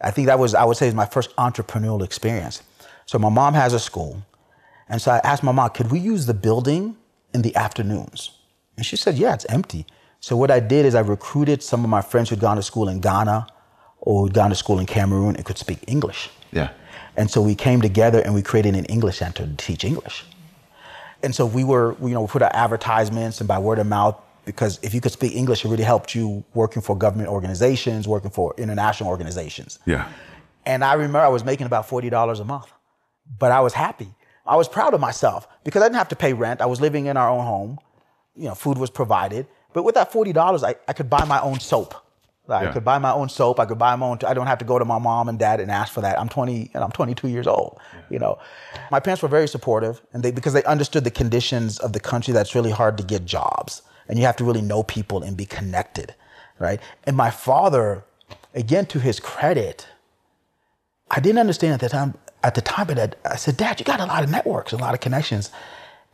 I 0.00 0.10
think 0.10 0.26
that 0.26 0.38
was, 0.38 0.54
I 0.54 0.64
would 0.64 0.76
say, 0.76 0.86
is 0.86 0.94
my 0.94 1.06
first 1.06 1.34
entrepreneurial 1.36 2.04
experience. 2.04 2.62
So 3.06 3.18
my 3.18 3.28
mom 3.28 3.54
has 3.54 3.72
a 3.72 3.80
school. 3.80 4.22
And 4.88 5.02
so 5.02 5.10
I 5.10 5.20
asked 5.24 5.42
my 5.42 5.52
mom, 5.52 5.70
could 5.70 5.90
we 5.90 5.98
use 5.98 6.26
the 6.26 6.34
building 6.34 6.96
in 7.34 7.42
the 7.42 7.54
afternoons? 7.56 8.30
And 8.76 8.86
she 8.86 8.96
said, 8.96 9.16
yeah, 9.16 9.34
it's 9.34 9.46
empty. 9.46 9.86
So 10.20 10.36
what 10.36 10.50
I 10.50 10.60
did 10.60 10.86
is 10.86 10.94
I 10.94 11.00
recruited 11.00 11.62
some 11.62 11.82
of 11.82 11.90
my 11.90 12.02
friends 12.02 12.28
who'd 12.28 12.40
gone 12.40 12.56
to 12.56 12.62
school 12.62 12.88
in 12.88 13.00
Ghana 13.00 13.46
or 13.98 14.22
who'd 14.22 14.34
gone 14.34 14.50
to 14.50 14.56
school 14.56 14.78
in 14.78 14.86
Cameroon 14.86 15.34
and 15.36 15.44
could 15.44 15.58
speak 15.58 15.78
English. 15.88 16.30
Yeah. 16.52 16.70
And 17.16 17.30
so 17.30 17.40
we 17.42 17.54
came 17.54 17.80
together 17.80 18.20
and 18.20 18.34
we 18.34 18.42
created 18.42 18.74
an 18.74 18.84
English 18.86 19.18
center 19.18 19.46
to 19.46 19.56
teach 19.56 19.84
English. 19.84 20.24
And 21.22 21.34
so 21.34 21.44
we 21.44 21.64
were, 21.64 21.96
you 22.00 22.10
know, 22.10 22.22
we 22.22 22.28
put 22.28 22.42
out 22.42 22.54
advertisements 22.54 23.40
and 23.40 23.48
by 23.48 23.58
word 23.58 23.78
of 23.78 23.86
mouth, 23.86 24.20
because 24.44 24.78
if 24.82 24.94
you 24.94 25.00
could 25.00 25.12
speak 25.12 25.34
English, 25.34 25.64
it 25.64 25.68
really 25.68 25.84
helped 25.84 26.14
you 26.14 26.44
working 26.54 26.82
for 26.82 26.96
government 26.96 27.28
organizations, 27.28 28.08
working 28.08 28.30
for 28.30 28.54
international 28.56 29.10
organizations. 29.10 29.78
Yeah. 29.84 30.08
And 30.64 30.84
I 30.84 30.94
remember 30.94 31.18
I 31.18 31.28
was 31.28 31.44
making 31.44 31.66
about 31.66 31.88
$40 31.88 32.40
a 32.40 32.44
month, 32.44 32.66
but 33.38 33.52
I 33.52 33.60
was 33.60 33.74
happy. 33.74 34.08
I 34.46 34.56
was 34.56 34.68
proud 34.68 34.94
of 34.94 35.00
myself 35.00 35.46
because 35.64 35.82
I 35.82 35.86
didn't 35.86 35.98
have 35.98 36.08
to 36.08 36.16
pay 36.16 36.32
rent. 36.32 36.60
I 36.60 36.66
was 36.66 36.80
living 36.80 37.06
in 37.06 37.16
our 37.16 37.28
own 37.28 37.44
home. 37.44 37.78
You 38.34 38.48
know, 38.48 38.54
food 38.54 38.78
was 38.78 38.90
provided. 38.90 39.46
But 39.72 39.84
with 39.84 39.94
that 39.94 40.10
$40, 40.10 40.64
I, 40.64 40.74
I 40.88 40.92
could 40.92 41.08
buy 41.08 41.24
my 41.24 41.40
own 41.40 41.60
soap. 41.60 41.94
I 42.48 42.64
Yeah. 42.64 42.72
could 42.72 42.84
buy 42.84 42.98
my 42.98 43.12
own 43.12 43.28
soap. 43.28 43.60
I 43.60 43.64
could 43.66 43.78
buy 43.78 43.94
my 43.96 44.06
own. 44.06 44.18
I 44.26 44.34
don't 44.34 44.46
have 44.46 44.58
to 44.58 44.64
go 44.64 44.78
to 44.78 44.84
my 44.84 44.98
mom 44.98 45.28
and 45.28 45.38
dad 45.38 45.60
and 45.60 45.70
ask 45.70 45.92
for 45.92 46.00
that. 46.00 46.18
I'm 46.18 46.28
20 46.28 46.70
and 46.74 46.82
I'm 46.82 46.90
22 46.90 47.28
years 47.28 47.46
old. 47.46 47.78
You 48.08 48.18
know, 48.18 48.38
my 48.90 48.98
parents 48.98 49.22
were 49.22 49.28
very 49.28 49.46
supportive, 49.46 50.00
and 50.12 50.22
they 50.22 50.30
because 50.32 50.52
they 50.52 50.64
understood 50.64 51.04
the 51.04 51.10
conditions 51.10 51.78
of 51.78 51.92
the 51.92 52.00
country. 52.00 52.32
That's 52.34 52.54
really 52.54 52.70
hard 52.72 52.96
to 52.98 53.04
get 53.04 53.24
jobs, 53.24 53.82
and 54.08 54.18
you 54.18 54.24
have 54.26 54.36
to 54.36 54.44
really 54.44 54.62
know 54.62 54.82
people 54.82 55.22
and 55.22 55.36
be 55.36 55.46
connected, 55.46 56.14
right? 56.58 56.80
And 57.04 57.16
my 57.16 57.30
father, 57.30 58.04
again, 58.54 58.86
to 58.86 58.98
his 58.98 59.20
credit, 59.20 59.86
I 61.10 61.20
didn't 61.20 61.38
understand 61.38 61.74
at 61.74 61.80
the 61.80 61.88
time. 61.88 62.14
At 62.42 62.54
the 62.54 62.62
time, 62.62 62.86
but 62.86 62.98
I, 62.98 63.32
I 63.32 63.36
said, 63.36 63.58
Dad, 63.58 63.78
you 63.78 63.84
got 63.84 64.00
a 64.00 64.06
lot 64.06 64.24
of 64.24 64.30
networks, 64.30 64.72
a 64.72 64.78
lot 64.78 64.94
of 64.94 65.00
connections. 65.00 65.50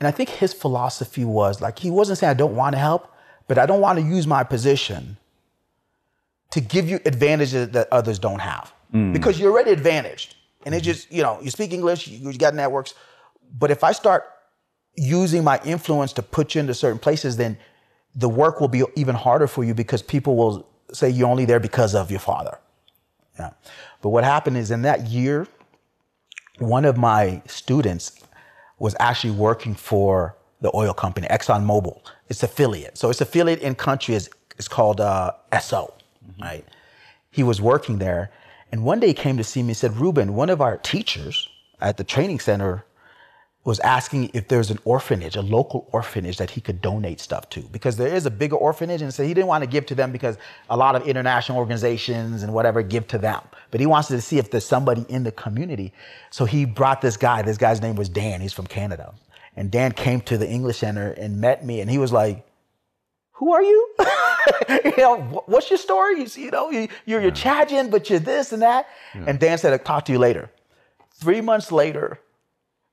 And 0.01 0.09
I 0.09 0.11
think 0.11 0.29
his 0.29 0.53
philosophy 0.53 1.25
was 1.25 1.61
like 1.61 1.79
he 1.79 1.89
wasn't 1.91 2.19
saying 2.19 2.33
I 2.33 2.35
don't 2.35 2.57
want 2.57 2.75
to 2.75 2.81
help, 2.81 3.09
but 3.47 3.59
I 3.59 3.65
don't 3.65 3.81
want 3.81 4.01
to 4.01 4.05
use 4.05 4.27
my 4.27 4.43
position 4.43 5.19
to 6.51 6.61
give 6.61 6.89
you 6.89 7.01
advantages 7.05 7.71
that 7.71 7.89
others 7.93 8.19
don't 8.19 8.41
have 8.41 8.73
because 9.13 9.39
you're 9.39 9.53
already 9.53 9.73
advantaged. 9.73 10.37
And 10.65 10.75
it 10.75 10.81
just, 10.81 11.13
you 11.13 11.23
know, 11.23 11.39
you 11.43 11.51
speak 11.51 11.73
English, 11.73 12.09
you, 12.09 12.31
you 12.31 12.39
got 12.39 12.55
networks. 12.55 12.95
But 13.59 13.71
if 13.71 13.85
I 13.85 13.93
start 13.93 14.25
using 14.97 15.45
my 15.45 15.61
influence 15.65 16.13
to 16.15 16.23
put 16.23 16.55
you 16.55 16.61
into 16.61 16.75
certain 16.75 16.99
places, 16.99 17.37
then 17.37 17.59
the 18.15 18.29
work 18.29 18.61
will 18.61 18.69
be 18.69 18.83
even 18.97 19.15
harder 19.15 19.47
for 19.47 19.63
you 19.65 19.75
because 19.75 20.03
people 20.03 20.37
will 20.37 20.67
say 20.93 21.11
you're 21.11 21.29
only 21.29 21.45
there 21.45 21.61
because 21.61 21.95
of 21.95 22.11
your 22.11 22.21
father. 22.21 22.59
Yeah. 23.39 23.51
But 24.01 24.11
what 24.11 24.25
happened 24.25 24.57
is 24.57 24.71
in 24.71 24.83
that 24.83 25.09
year, 25.09 25.47
one 26.59 26.85
of 26.85 26.97
my 26.97 27.43
students 27.47 28.19
was 28.79 28.97
actually 28.99 29.33
working 29.33 29.75
for 29.75 30.37
the 30.63 30.75
oil 30.75 30.95
company, 30.95 31.27
ExxonMobil. 31.29 32.01
It's 32.29 32.43
affiliate. 32.43 32.97
So 32.97 33.11
its 33.11 33.21
affiliate 33.21 33.61
in 33.61 33.75
country 33.75 34.15
is, 34.15 34.31
is 34.59 34.69
called 34.69 35.01
uh, 35.01 35.33
Esso, 35.53 35.93
Mm-hmm. 36.29 36.43
right? 36.43 36.65
He 37.31 37.43
was 37.43 37.61
working 37.61 37.99
there. 37.99 38.31
And 38.73 38.85
one 38.85 39.01
day 39.01 39.09
he 39.09 39.15
came 39.15 39.37
to 39.37 39.45
see 39.45 39.63
me 39.63 39.69
and 39.71 39.77
said, 39.77 39.97
Ruben, 39.97 40.35
one 40.35 40.51
of 40.51 40.61
our 40.61 40.77
teachers 40.79 41.49
at 41.81 41.97
the 41.97 42.05
training 42.05 42.41
center 42.41 42.85
was 43.65 43.81
asking 43.81 44.31
if 44.33 44.47
there's 44.47 44.71
an 44.71 44.79
orphanage, 44.85 45.35
a 45.35 45.43
local 45.43 45.89
orphanage 45.93 46.37
that 46.37 46.51
he 46.51 46.61
could 46.61 46.81
donate 46.81 47.19
stuff 47.19 47.49
to. 47.51 47.61
Because 47.73 47.97
there 47.97 48.15
is 48.15 48.25
a 48.25 48.31
bigger 48.31 48.55
orphanage, 48.55 49.03
and 49.03 49.13
so 49.13 49.25
he 49.25 49.35
didn't 49.35 49.49
want 49.49 49.63
to 49.63 49.67
give 49.69 49.85
to 49.87 49.95
them 49.95 50.13
because 50.13 50.39
a 50.71 50.77
lot 50.77 50.95
of 50.95 51.07
international 51.07 51.59
organizations 51.59 52.45
and 52.45 52.55
whatever 52.55 52.81
give 52.83 53.09
to 53.09 53.19
them. 53.19 53.43
But 53.73 53.81
he 53.81 53.87
wanted 53.87 54.15
to 54.15 54.21
see 54.21 54.39
if 54.39 54.53
there's 54.53 54.65
somebody 54.65 55.05
in 55.09 55.25
the 55.25 55.33
community. 55.33 55.93
So 56.31 56.45
he 56.45 56.65
brought 56.65 57.01
this 57.01 57.17
guy. 57.17 57.43
This 57.43 57.59
guy's 57.59 57.83
name 57.83 57.97
was 57.97 58.09
Dan. 58.09 58.41
He's 58.41 58.53
from 58.53 58.69
Canada. 58.69 59.13
And 59.57 59.69
Dan 59.71 59.91
came 59.93 60.21
to 60.23 60.39
the 60.39 60.49
English 60.49 60.79
Center 60.79 61.11
and 61.13 61.41
met 61.41 61.65
me, 61.65 61.81
and 61.81 61.91
he 61.91 61.99
was 61.99 62.13
like, 62.13 62.47
who 63.37 63.53
are 63.53 63.63
you? 63.63 63.95
you 64.69 64.97
know, 64.97 65.43
what's 65.45 65.69
your 65.69 65.79
story? 65.79 66.21
You, 66.21 66.27
see, 66.27 66.45
you 66.45 66.51
know, 66.51 66.71
you, 66.71 66.89
you're, 67.05 67.21
you're 67.21 67.31
but 67.91 68.09
you're 68.09 68.19
this 68.19 68.53
and 68.53 68.63
that. 68.63 68.89
And 69.27 69.39
Dan 69.39 69.59
said, 69.59 69.73
I'll 69.75 69.79
talk 69.79 70.07
to 70.07 70.13
you 70.13 70.19
later. 70.19 70.51
Three 71.13 71.43
months 71.43 71.71
later, 71.71 72.19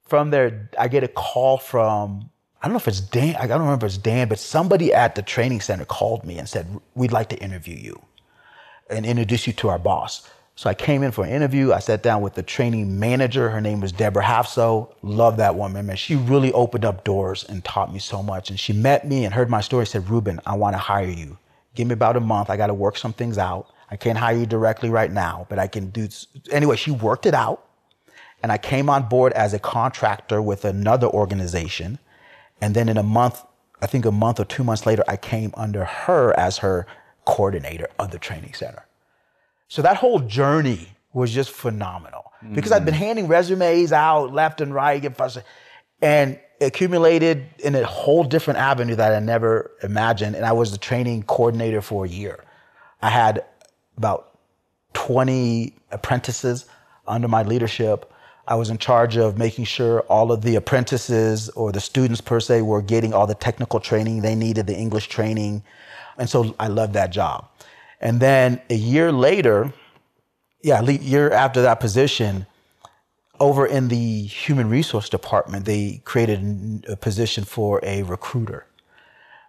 from 0.05 0.31
there, 0.31 0.69
I 0.77 0.89
get 0.89 1.03
a 1.03 1.07
call 1.07 1.57
from, 1.57 2.29
I 2.61 2.67
don't 2.67 2.73
know 2.73 2.77
if 2.77 2.89
it's 2.89 2.99
Dan, 2.99 3.37
I 3.37 3.47
don't 3.47 3.61
remember 3.61 3.85
if 3.85 3.93
it's 3.93 3.97
Dan, 3.97 4.27
but 4.27 4.37
somebody 4.37 4.93
at 4.93 5.15
the 5.15 5.21
training 5.21 5.61
center 5.61 5.85
called 5.85 6.25
me 6.25 6.37
and 6.37 6.47
said, 6.47 6.67
We'd 6.93 7.13
like 7.13 7.29
to 7.29 7.37
interview 7.37 7.77
you 7.77 8.01
and 8.89 9.05
introduce 9.05 9.47
you 9.47 9.53
to 9.53 9.69
our 9.69 9.79
boss. 9.79 10.29
So 10.55 10.69
I 10.69 10.75
came 10.75 11.01
in 11.01 11.11
for 11.11 11.25
an 11.25 11.31
interview. 11.31 11.73
I 11.73 11.79
sat 11.79 12.03
down 12.03 12.21
with 12.21 12.35
the 12.35 12.43
training 12.43 12.99
manager. 12.99 13.49
Her 13.49 13.59
name 13.59 13.81
was 13.81 13.91
Deborah 13.91 14.23
Hafso. 14.23 14.93
Love 15.01 15.37
that 15.37 15.55
woman, 15.55 15.87
man. 15.87 15.95
She 15.95 16.15
really 16.15 16.53
opened 16.53 16.85
up 16.85 17.03
doors 17.03 17.43
and 17.43 17.63
taught 17.65 17.91
me 17.91 17.99
so 17.99 18.21
much. 18.21 18.51
And 18.51 18.59
she 18.59 18.71
met 18.71 19.07
me 19.07 19.25
and 19.25 19.33
heard 19.33 19.49
my 19.49 19.61
story. 19.61 19.87
Said, 19.87 20.09
Ruben, 20.09 20.39
I 20.45 20.55
want 20.55 20.75
to 20.75 20.77
hire 20.77 21.09
you. 21.09 21.37
Give 21.73 21.87
me 21.87 21.93
about 21.93 22.17
a 22.17 22.19
month. 22.19 22.51
I 22.51 22.57
got 22.57 22.67
to 22.67 22.73
work 22.73 22.97
some 22.97 23.13
things 23.13 23.39
out. 23.39 23.67
I 23.89 23.95
can't 23.95 24.17
hire 24.17 24.37
you 24.37 24.45
directly 24.45 24.89
right 24.89 25.11
now, 25.11 25.47
but 25.49 25.57
I 25.57 25.67
can 25.67 25.89
do. 25.89 26.07
Anyway, 26.51 26.75
she 26.75 26.91
worked 26.91 27.25
it 27.25 27.33
out. 27.33 27.65
And 28.43 28.51
I 28.51 28.57
came 28.57 28.89
on 28.89 29.09
board 29.09 29.33
as 29.33 29.53
a 29.53 29.59
contractor 29.59 30.41
with 30.41 30.65
another 30.65 31.07
organization. 31.07 31.97
And 32.61 32.75
then 32.75 32.89
in 32.89 32.97
a 32.97 33.03
month, 33.03 33.43
I 33.81 33.87
think 33.87 34.05
a 34.05 34.11
month 34.11 34.39
or 34.39 34.45
two 34.45 34.63
months 34.63 34.85
later, 34.85 35.03
I 35.07 35.17
came 35.17 35.51
under 35.55 35.83
her 35.85 36.37
as 36.37 36.59
her 36.59 36.85
coordinator 37.25 37.87
of 37.97 38.11
the 38.11 38.19
training 38.19 38.53
center. 38.53 38.85
So 39.73 39.81
that 39.81 39.97
whole 39.97 40.19
journey 40.19 40.87
was 41.13 41.31
just 41.31 41.49
phenomenal 41.49 42.31
because 42.53 42.71
I'd 42.71 42.85
been 42.85 42.93
mm. 42.93 43.07
handing 43.07 43.27
resumes 43.27 43.91
out 43.91 44.31
left 44.31 44.61
and 44.61 44.71
right, 44.71 45.01
get 45.01 45.17
frustrated, 45.17 45.49
and 45.99 46.39
accumulated 46.61 47.47
in 47.57 47.73
a 47.73 47.83
whole 47.83 48.23
different 48.23 48.59
avenue 48.59 48.93
that 48.93 49.15
I 49.15 49.19
never 49.19 49.71
imagined. 49.81 50.35
And 50.35 50.45
I 50.45 50.51
was 50.51 50.73
the 50.73 50.77
training 50.77 51.23
coordinator 51.23 51.81
for 51.81 52.05
a 52.05 52.07
year. 52.07 52.43
I 53.01 53.09
had 53.09 53.45
about 53.97 54.37
20 54.93 55.73
apprentices 55.89 56.67
under 57.07 57.27
my 57.27 57.41
leadership. 57.41 58.13
I 58.47 58.53
was 58.53 58.69
in 58.69 58.77
charge 58.77 59.17
of 59.17 59.39
making 59.39 59.65
sure 59.65 60.01
all 60.01 60.31
of 60.31 60.43
the 60.43 60.53
apprentices 60.55 61.49
or 61.49 61.71
the 61.71 61.81
students 61.81 62.21
per 62.21 62.39
se 62.39 62.61
were 62.61 62.83
getting 62.83 63.11
all 63.11 63.25
the 63.25 63.33
technical 63.33 63.79
training 63.79 64.21
they 64.21 64.35
needed, 64.35 64.67
the 64.67 64.77
English 64.77 65.07
training. 65.07 65.63
And 66.19 66.29
so 66.29 66.53
I 66.59 66.67
loved 66.67 66.93
that 66.93 67.09
job. 67.09 67.49
And 68.03 68.19
then 68.19 68.61
a 68.69 68.75
year 68.75 69.13
later, 69.13 69.73
yeah, 70.61 70.81
a 70.81 70.91
year 70.91 71.31
after 71.31 71.61
that 71.61 71.79
position, 71.79 72.45
over 73.39 73.65
in 73.65 73.87
the 73.87 74.23
human 74.23 74.69
resource 74.69 75.07
department, 75.07 75.65
they 75.65 76.01
created 76.03 76.85
a 76.89 76.97
position 76.97 77.45
for 77.45 77.79
a 77.81 78.03
recruiter 78.03 78.67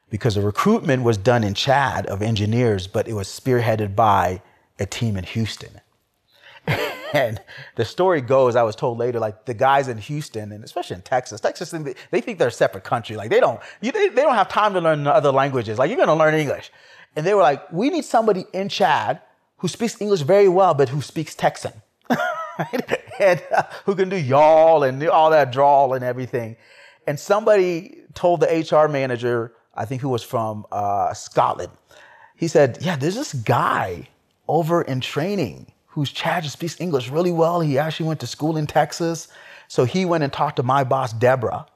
because 0.08 0.36
the 0.36 0.40
recruitment 0.40 1.02
was 1.02 1.16
done 1.16 1.42
in 1.42 1.54
Chad 1.54 2.06
of 2.06 2.22
engineers, 2.22 2.86
but 2.86 3.08
it 3.08 3.14
was 3.14 3.26
spearheaded 3.26 3.96
by 3.96 4.40
a 4.78 4.86
team 4.86 5.16
in 5.16 5.24
Houston. 5.24 5.80
and 7.12 7.40
the 7.74 7.84
story 7.84 8.20
goes, 8.20 8.54
I 8.54 8.62
was 8.62 8.76
told 8.76 8.98
later, 8.98 9.18
like 9.18 9.46
the 9.46 9.54
guys 9.54 9.88
in 9.88 9.98
Houston, 9.98 10.52
and 10.52 10.62
especially 10.62 10.94
in 10.94 11.02
Texas, 11.02 11.40
Texas, 11.40 11.74
they 12.12 12.20
think 12.20 12.38
they're 12.38 12.48
a 12.48 12.52
separate 12.52 12.84
country. 12.84 13.16
Like 13.16 13.30
they 13.30 13.40
don't, 13.40 13.60
you, 13.80 13.90
they, 13.90 14.10
they 14.10 14.22
don't 14.22 14.36
have 14.36 14.48
time 14.48 14.74
to 14.74 14.80
learn 14.80 15.08
other 15.08 15.32
languages. 15.32 15.76
Like 15.76 15.90
you're 15.90 15.96
going 15.96 16.06
to 16.06 16.14
learn 16.14 16.34
English. 16.34 16.70
And 17.16 17.26
they 17.26 17.34
were 17.34 17.42
like, 17.42 17.70
we 17.72 17.90
need 17.90 18.04
somebody 18.04 18.46
in 18.52 18.68
Chad 18.68 19.20
who 19.58 19.68
speaks 19.68 20.00
English 20.00 20.22
very 20.22 20.48
well, 20.48 20.74
but 20.74 20.88
who 20.88 21.00
speaks 21.00 21.34
Texan. 21.34 21.72
and 23.18 23.42
uh, 23.54 23.62
who 23.84 23.94
can 23.94 24.08
do 24.08 24.16
y'all 24.16 24.82
and 24.82 25.00
do 25.00 25.10
all 25.10 25.30
that 25.30 25.52
drawl 25.52 25.94
and 25.94 26.04
everything. 26.04 26.56
And 27.06 27.18
somebody 27.18 28.02
told 28.14 28.40
the 28.40 28.46
HR 28.46 28.88
manager, 28.88 29.52
I 29.74 29.84
think 29.84 30.00
who 30.02 30.08
was 30.08 30.22
from 30.22 30.66
uh, 30.70 31.14
Scotland, 31.14 31.72
he 32.36 32.48
said, 32.48 32.78
Yeah, 32.80 32.96
there's 32.96 33.14
this 33.14 33.32
guy 33.32 34.08
over 34.48 34.82
in 34.82 35.00
training 35.00 35.72
who's 35.86 36.10
Chad 36.10 36.42
who 36.42 36.48
speaks 36.48 36.80
English 36.80 37.08
really 37.08 37.32
well. 37.32 37.60
He 37.60 37.78
actually 37.78 38.08
went 38.08 38.20
to 38.20 38.26
school 38.26 38.56
in 38.56 38.66
Texas. 38.66 39.28
So 39.68 39.84
he 39.84 40.04
went 40.04 40.24
and 40.24 40.32
talked 40.32 40.56
to 40.56 40.62
my 40.62 40.84
boss, 40.84 41.12
Deborah. 41.12 41.66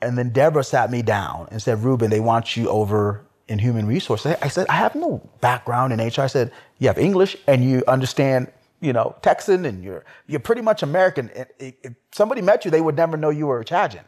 And 0.00 0.18
then 0.18 0.30
Deborah 0.30 0.64
sat 0.64 0.90
me 0.90 1.02
down 1.02 1.48
and 1.50 1.62
said, 1.62 1.82
Ruben, 1.82 2.10
they 2.10 2.20
want 2.20 2.56
you 2.56 2.68
over 2.68 3.24
in 3.52 3.58
human 3.58 3.86
resources. 3.86 4.34
I 4.40 4.48
said, 4.48 4.66
I 4.68 4.76
have 4.76 4.94
no 4.94 5.20
background 5.42 5.92
in 5.92 6.00
HR. 6.00 6.22
I 6.22 6.26
said, 6.26 6.50
you 6.78 6.88
have 6.88 6.98
English 6.98 7.36
and 7.46 7.62
you 7.62 7.84
understand, 7.86 8.50
you 8.80 8.94
know, 8.94 9.14
Texan 9.20 9.66
and 9.66 9.84
you're 9.84 10.04
you're 10.26 10.40
pretty 10.40 10.62
much 10.62 10.82
American. 10.82 11.30
If 11.58 11.92
somebody 12.12 12.40
met 12.40 12.64
you, 12.64 12.70
they 12.70 12.80
would 12.80 12.96
never 12.96 13.16
know 13.16 13.28
you 13.28 13.46
were 13.46 13.60
a 13.60 13.64
Chadian. 13.64 14.04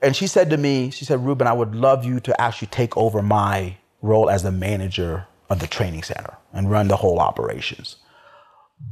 And 0.00 0.14
she 0.14 0.28
said 0.28 0.48
to 0.50 0.56
me, 0.56 0.90
she 0.90 1.04
said, 1.04 1.24
Ruben, 1.24 1.46
I 1.46 1.52
would 1.52 1.74
love 1.74 2.04
you 2.04 2.20
to 2.20 2.40
actually 2.40 2.68
take 2.68 2.96
over 2.96 3.20
my 3.20 3.76
role 4.00 4.30
as 4.30 4.44
the 4.44 4.52
manager 4.52 5.26
of 5.50 5.58
the 5.58 5.66
training 5.66 6.04
center 6.04 6.36
and 6.52 6.70
run 6.70 6.88
the 6.88 6.96
whole 6.96 7.18
operations. 7.18 7.96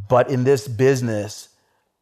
But 0.09 0.31
in 0.31 0.45
this 0.45 0.69
business, 0.69 1.49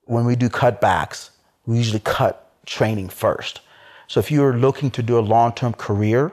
when 0.05 0.25
we 0.25 0.37
do 0.37 0.49
cutbacks, 0.49 1.31
we 1.67 1.77
usually 1.77 2.01
cut 2.01 2.51
training 2.67 3.11
first. 3.11 3.61
So 4.09 4.21
if 4.21 4.31
you're 4.31 4.57
looking 4.57 4.91
to 4.93 5.03
do 5.03 5.19
a 5.19 5.21
long-term 5.21 5.75
career, 5.75 6.33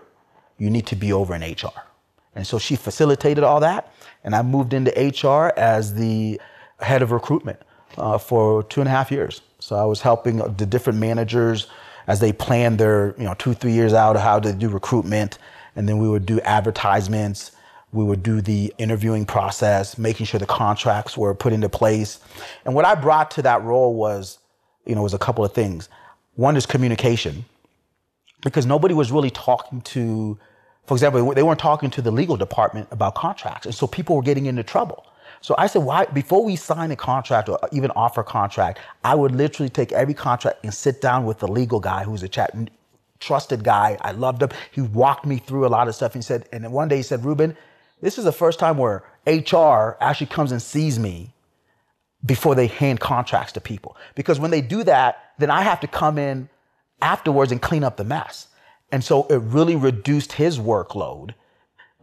you 0.58 0.70
need 0.70 0.86
to 0.88 0.96
be 0.96 1.12
over 1.12 1.36
in 1.36 1.42
HR. 1.42 1.82
And 2.36 2.46
so 2.46 2.60
she 2.60 2.76
facilitated 2.76 3.44
all 3.44 3.60
that, 3.62 3.94
and 4.24 4.36
I 4.36 4.42
moved 4.42 4.74
into 4.74 4.92
HR 4.92 5.58
as 5.58 5.94
the 5.96 6.40
head 6.80 7.02
of 7.02 7.12
recruitment 7.12 7.60
uh, 7.98 8.18
for 8.18 8.64
two 8.64 8.82
and 8.82 8.88
a 8.88 8.92
half 8.92 9.12
years. 9.12 9.42
So 9.60 9.76
I 9.76 9.86
was 9.86 10.02
helping 10.02 10.38
the 10.38 10.66
different 10.66 11.00
managers 11.00 11.68
as 12.08 12.20
they 12.20 12.32
planned 12.32 12.78
their, 12.78 13.16
you 13.18 13.24
know, 13.24 13.34
two, 13.36 13.54
three 13.54 13.72
years 13.72 13.94
out 13.94 14.16
of 14.16 14.22
how 14.22 14.40
to 14.40 14.54
do 14.54 14.70
recruitment. 14.70 15.38
And 15.76 15.90
then 15.90 15.98
we 15.98 16.08
would 16.08 16.26
do 16.26 16.40
advertisements. 16.42 17.52
We 17.92 18.04
would 18.04 18.24
do 18.24 18.42
the 18.42 18.74
interviewing 18.78 19.26
process, 19.26 19.98
making 19.98 20.26
sure 20.26 20.40
the 20.40 20.46
contracts 20.46 21.18
were 21.18 21.34
put 21.34 21.54
into 21.54 21.70
place. 21.70 22.20
And 22.66 22.76
what 22.76 22.86
I 22.86 22.94
brought 22.96 23.32
to 23.32 23.42
that 23.44 23.64
role 23.64 23.96
was, 23.96 24.40
you 24.86 24.96
know, 24.96 25.02
was 25.02 25.14
a 25.14 25.18
couple 25.18 25.44
of 25.44 25.54
things. 25.54 25.90
One 26.36 26.58
is 26.58 26.66
communication, 26.66 27.46
because 28.46 28.68
nobody 28.68 28.94
was 28.94 29.12
really 29.12 29.32
talking 29.32 29.82
to, 29.82 30.38
for 30.86 30.94
example, 30.94 31.34
they 31.34 31.42
weren't 31.42 31.60
talking 31.60 31.90
to 31.90 32.02
the 32.02 32.12
legal 32.12 32.38
department 32.38 32.88
about 32.92 33.16
contracts. 33.16 33.66
And 33.66 33.74
so 33.74 33.88
people 33.88 34.16
were 34.16 34.22
getting 34.22 34.46
into 34.46 34.62
trouble. 34.62 35.04
So 35.42 35.56
I 35.58 35.66
said, 35.66 35.82
why, 35.82 36.06
before 36.06 36.46
we 36.46 36.56
sign 36.56 36.92
a 36.92 36.96
contract 36.96 37.50
or 37.50 37.60
even 37.72 37.90
offer 37.96 38.22
a 38.22 38.24
contract, 38.24 38.80
I 39.04 39.16
would 39.16 39.32
literally 39.32 39.70
take 39.70 39.92
every 39.92 40.14
contract 40.14 40.60
and 40.64 40.72
sit 40.72 41.02
down 41.02 41.26
with 41.26 41.40
the 41.40 41.48
legal 41.48 41.80
guy 41.80 42.04
who's 42.04 42.22
a 42.22 42.30
chat, 42.30 42.56
trusted 43.20 43.64
guy. 43.64 43.98
I 44.02 44.12
loved 44.12 44.44
him. 44.44 44.50
He 44.72 44.82
walked 44.82 45.26
me 45.26 45.40
through 45.40 45.66
a 45.66 45.70
lot 45.70 45.88
of 45.88 45.96
stuff. 45.96 46.14
He 46.14 46.22
said, 46.22 46.48
and 46.54 46.64
then 46.64 46.72
one 46.72 46.88
day 46.88 46.98
he 46.98 47.04
said, 47.04 47.26
Ruben, 47.26 47.58
this 48.02 48.20
is 48.20 48.26
the 48.26 48.32
first 48.32 48.60
time 48.60 48.78
where 48.78 49.04
HR 49.26 49.98
actually 50.00 50.28
comes 50.28 50.52
and 50.52 50.62
sees 50.62 51.00
me 51.00 51.34
before 52.24 52.54
they 52.54 52.68
hand 52.68 53.00
contracts 53.00 53.54
to 53.54 53.62
people. 53.62 53.98
Because 54.14 54.40
when 54.40 54.52
they 54.52 54.62
do 54.62 54.84
that, 54.84 55.34
then 55.40 55.50
I 55.50 55.64
have 55.64 55.80
to 55.80 55.88
come 55.88 56.20
in 56.20 56.48
afterwards 57.02 57.52
and 57.52 57.62
clean 57.62 57.84
up 57.84 57.98
the 57.98 58.04
mess. 58.04 58.48
And 58.92 59.04
so 59.04 59.24
it 59.28 59.38
really 59.38 59.76
reduced 59.76 60.34
his 60.34 60.60
workload 60.60 61.34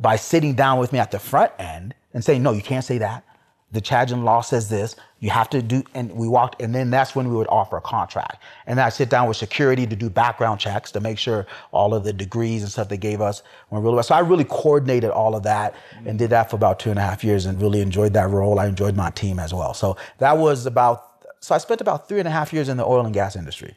by 0.00 0.16
sitting 0.16 0.54
down 0.54 0.78
with 0.78 0.92
me 0.92 0.98
at 0.98 1.10
the 1.10 1.18
front 1.18 1.52
end 1.58 1.94
and 2.12 2.24
saying, 2.24 2.42
no, 2.42 2.52
you 2.52 2.62
can't 2.62 2.84
say 2.84 2.98
that. 2.98 3.24
The 3.70 3.80
Chadian 3.80 4.22
law 4.22 4.42
says 4.42 4.68
this. 4.68 4.96
You 5.18 5.30
have 5.30 5.48
to 5.50 5.62
do, 5.62 5.82
and 5.94 6.12
we 6.12 6.28
walked, 6.28 6.60
and 6.60 6.74
then 6.74 6.90
that's 6.90 7.14
when 7.14 7.30
we 7.30 7.36
would 7.36 7.46
offer 7.48 7.78
a 7.78 7.80
contract. 7.80 8.42
And 8.66 8.78
I 8.78 8.90
sit 8.90 9.08
down 9.08 9.28
with 9.28 9.38
security 9.38 9.86
to 9.86 9.96
do 9.96 10.10
background 10.10 10.60
checks 10.60 10.90
to 10.92 11.00
make 11.00 11.16
sure 11.16 11.46
all 11.70 11.94
of 11.94 12.04
the 12.04 12.12
degrees 12.12 12.62
and 12.62 12.70
stuff 12.70 12.90
they 12.90 12.98
gave 12.98 13.22
us 13.22 13.42
were 13.70 13.80
really. 13.80 14.02
So 14.02 14.14
I 14.14 14.18
really 14.18 14.44
coordinated 14.44 15.10
all 15.10 15.34
of 15.34 15.44
that 15.44 15.74
and 16.04 16.18
did 16.18 16.30
that 16.30 16.50
for 16.50 16.56
about 16.56 16.80
two 16.80 16.90
and 16.90 16.98
a 16.98 17.02
half 17.02 17.24
years 17.24 17.46
and 17.46 17.58
really 17.62 17.80
enjoyed 17.80 18.12
that 18.12 18.28
role. 18.28 18.58
I 18.58 18.66
enjoyed 18.66 18.94
my 18.94 19.10
team 19.10 19.38
as 19.38 19.54
well. 19.54 19.72
So 19.72 19.96
that 20.18 20.36
was 20.36 20.66
about. 20.66 21.08
So 21.40 21.54
I 21.54 21.58
spent 21.58 21.80
about 21.80 22.08
three 22.08 22.18
and 22.18 22.28
a 22.28 22.30
half 22.30 22.52
years 22.52 22.68
in 22.68 22.76
the 22.76 22.84
oil 22.84 23.06
and 23.06 23.14
gas 23.14 23.36
industry. 23.36 23.74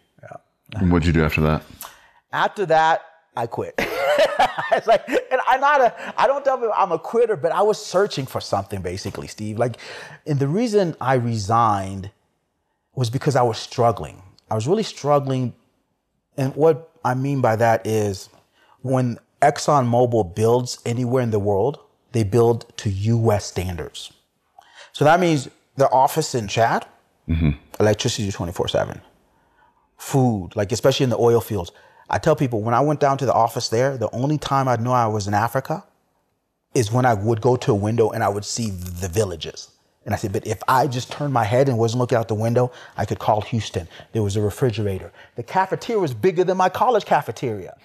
And 0.76 0.92
what'd 0.92 1.06
you 1.06 1.14
do 1.14 1.24
after 1.24 1.42
that? 1.42 1.64
After 2.32 2.66
that, 2.68 3.06
I 3.36 3.48
quit. 3.48 3.76
it's 4.72 4.88
like, 4.88 5.08
and 5.08 5.42
I'm 5.48 5.62
not 5.62 5.82
a, 5.82 6.20
I 6.20 6.28
don't 6.28 6.44
tell 6.44 6.58
people 6.58 6.74
I'm 6.76 6.92
a 6.92 7.00
quitter, 7.00 7.36
but 7.36 7.52
I 7.52 7.62
was 7.62 7.84
searching 7.84 8.26
for 8.26 8.42
something 8.42 8.82
basically, 8.82 9.28
Steve. 9.28 9.58
Like, 9.58 9.78
and 10.26 10.40
the 10.40 10.48
reason 10.48 10.96
I 11.02 11.16
resigned 11.16 12.12
was 12.96 13.10
because 13.10 13.36
I 13.36 13.42
was 13.42 13.58
struggling. 13.58 14.22
I 14.50 14.56
was 14.56 14.68
really 14.68 14.84
struggling. 14.84 15.54
And 16.38 16.56
what 16.56 16.92
I 17.04 17.14
mean 17.14 17.42
by 17.42 17.56
that 17.58 17.86
is 17.86 18.30
when 18.82 19.20
ExxonMobil 19.42 20.36
builds 20.36 20.80
anywhere 20.86 21.24
in 21.24 21.32
the 21.32 21.40
world, 21.40 21.80
they 22.12 22.24
build 22.24 22.72
to 22.78 22.90
US 22.90 23.46
standards. 23.46 24.14
So 24.94 25.04
that 25.04 25.20
means 25.20 25.50
the 25.76 25.90
office 25.90 26.36
in 26.36 26.48
Chad, 26.48 26.86
mm-hmm. 27.28 27.52
electricity 27.80 28.32
24 28.32 28.70
7, 28.70 29.02
food, 29.98 30.52
like 30.56 30.72
especially 30.72 31.06
in 31.06 31.10
the 31.10 31.18
oil 31.18 31.42
fields 31.42 31.72
I 32.10 32.18
tell 32.20 32.36
people 32.36 32.62
when 32.62 32.74
I 32.74 32.82
went 32.82 33.00
down 33.00 33.18
to 33.20 33.26
the 33.26 33.34
office 33.34 33.70
there, 33.70 33.98
the 33.98 34.10
only 34.12 34.38
time 34.38 34.68
I'd 34.68 34.82
know 34.82 34.92
I 34.92 35.08
was 35.08 35.28
in 35.28 35.34
Africa 35.34 35.84
is 36.74 36.92
when 36.92 37.06
I 37.06 37.14
would 37.14 37.42
go 37.42 37.56
to 37.56 37.72
a 37.72 37.76
window 37.76 38.12
and 38.12 38.24
I 38.24 38.30
would 38.30 38.46
see 38.46 38.70
the 38.70 39.08
villages. 39.08 39.72
And 40.06 40.14
I 40.14 40.18
said, 40.18 40.34
but 40.34 40.46
if 40.46 40.62
I 40.68 40.86
just 40.86 41.12
turned 41.12 41.34
my 41.34 41.44
head 41.44 41.68
and 41.68 41.80
wasn't 41.80 42.00
looking 42.00 42.18
out 42.18 42.28
the 42.28 42.36
window, 42.36 42.72
I 42.96 43.06
could 43.06 43.18
call 43.18 43.42
Houston. 43.42 43.88
There 44.12 44.22
was 44.22 44.36
a 44.36 44.42
refrigerator. 44.42 45.12
The 45.36 45.42
cafeteria 45.42 46.00
was 46.00 46.14
bigger 46.14 46.44
than 46.44 46.58
my 46.58 46.70
college 46.70 47.06
cafeteria. 47.06 47.76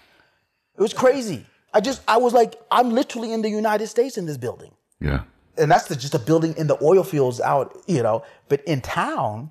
It 0.76 0.82
was 0.82 0.92
crazy. 0.92 1.46
I 1.72 1.80
just, 1.80 2.02
I 2.06 2.18
was 2.18 2.34
like, 2.34 2.56
I'm 2.70 2.90
literally 2.90 3.32
in 3.32 3.40
the 3.40 3.48
United 3.48 3.86
States 3.86 4.18
in 4.18 4.26
this 4.26 4.36
building. 4.36 4.72
Yeah. 5.00 5.22
And 5.56 5.70
that's 5.70 5.86
the, 5.88 5.96
just 5.96 6.14
a 6.14 6.18
building 6.18 6.54
in 6.58 6.66
the 6.66 6.76
oil 6.82 7.04
fields 7.04 7.40
out, 7.40 7.74
you 7.86 8.02
know. 8.02 8.22
But 8.48 8.62
in 8.64 8.82
town, 8.82 9.50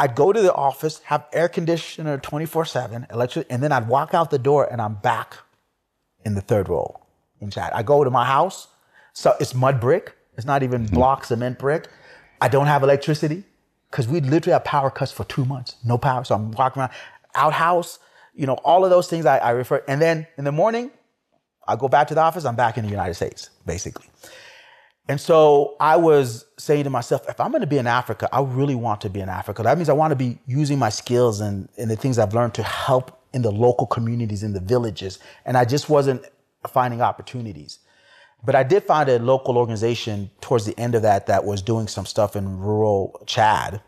I'd 0.00 0.14
go 0.14 0.32
to 0.32 0.40
the 0.40 0.54
office, 0.54 1.02
have 1.04 1.26
air 1.30 1.46
conditioner 1.46 2.16
24 2.16 2.64
7, 2.64 3.06
electric, 3.10 3.46
and 3.50 3.62
then 3.62 3.70
I'd 3.70 3.86
walk 3.86 4.14
out 4.14 4.30
the 4.30 4.38
door 4.38 4.64
and 4.64 4.80
I'm 4.80 4.94
back 4.94 5.36
in 6.24 6.34
the 6.34 6.40
third 6.40 6.70
row 6.70 6.98
in 7.38 7.50
Chad. 7.50 7.70
I 7.74 7.82
go 7.82 8.02
to 8.02 8.08
my 8.08 8.24
house, 8.24 8.68
so 9.12 9.34
it's 9.38 9.54
mud 9.54 9.78
brick. 9.78 10.16
It's 10.38 10.46
not 10.46 10.62
even 10.62 10.86
mm-hmm. 10.86 10.94
block 10.94 11.26
cement 11.26 11.58
brick. 11.58 11.88
I 12.40 12.48
don't 12.48 12.66
have 12.66 12.82
electricity 12.82 13.44
because 13.90 14.08
we 14.08 14.22
literally 14.22 14.54
have 14.54 14.64
power 14.64 14.90
cuts 14.90 15.12
for 15.12 15.24
two 15.24 15.44
months, 15.44 15.76
no 15.84 15.98
power. 15.98 16.24
So 16.24 16.34
I'm 16.34 16.50
walking 16.52 16.80
around, 16.80 16.92
outhouse, 17.34 17.98
you 18.32 18.46
know, 18.46 18.54
all 18.64 18.84
of 18.84 18.90
those 18.90 19.06
things 19.06 19.26
I, 19.26 19.36
I 19.36 19.50
refer. 19.50 19.84
And 19.86 20.00
then 20.00 20.26
in 20.38 20.44
the 20.44 20.52
morning, 20.52 20.92
I 21.68 21.76
go 21.76 21.88
back 21.88 22.08
to 22.08 22.14
the 22.14 22.22
office. 22.22 22.46
I'm 22.46 22.56
back 22.56 22.78
in 22.78 22.84
the 22.84 22.90
United 22.90 23.14
States, 23.14 23.50
basically. 23.66 24.06
And 25.08 25.20
so 25.20 25.76
I 25.80 25.96
was 25.96 26.46
saying 26.56 26.84
to 26.84 26.90
myself, 26.90 27.28
if 27.28 27.40
I'm 27.40 27.50
going 27.50 27.62
to 27.62 27.66
be 27.66 27.78
in 27.78 27.86
Africa, 27.86 28.28
I 28.32 28.42
really 28.42 28.76
want 28.76 29.00
to 29.00 29.10
be 29.10 29.20
in 29.20 29.28
Africa. 29.28 29.62
That 29.62 29.76
means 29.76 29.88
I 29.88 29.92
want 29.92 30.12
to 30.12 30.16
be 30.16 30.38
using 30.46 30.78
my 30.78 30.88
skills 30.88 31.40
and, 31.40 31.68
and 31.76 31.90
the 31.90 31.96
things 31.96 32.18
I've 32.18 32.32
learned 32.32 32.54
to 32.54 32.62
help 32.62 33.20
in 33.32 33.42
the 33.42 33.50
local 33.50 33.86
communities, 33.86 34.42
in 34.42 34.52
the 34.52 34.60
villages. 34.60 35.18
And 35.44 35.56
I 35.56 35.64
just 35.64 35.88
wasn't 35.88 36.24
finding 36.68 37.02
opportunities. 37.02 37.80
But 38.44 38.54
I 38.54 38.62
did 38.62 38.84
find 38.84 39.08
a 39.08 39.18
local 39.18 39.58
organization 39.58 40.30
towards 40.40 40.64
the 40.64 40.78
end 40.78 40.94
of 40.94 41.02
that 41.02 41.26
that 41.26 41.44
was 41.44 41.60
doing 41.60 41.88
some 41.88 42.06
stuff 42.06 42.36
in 42.36 42.58
rural 42.58 43.20
Chad. 43.26 43.82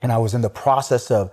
And 0.00 0.10
I 0.10 0.18
was 0.18 0.34
in 0.34 0.40
the 0.40 0.50
process 0.50 1.10
of 1.10 1.30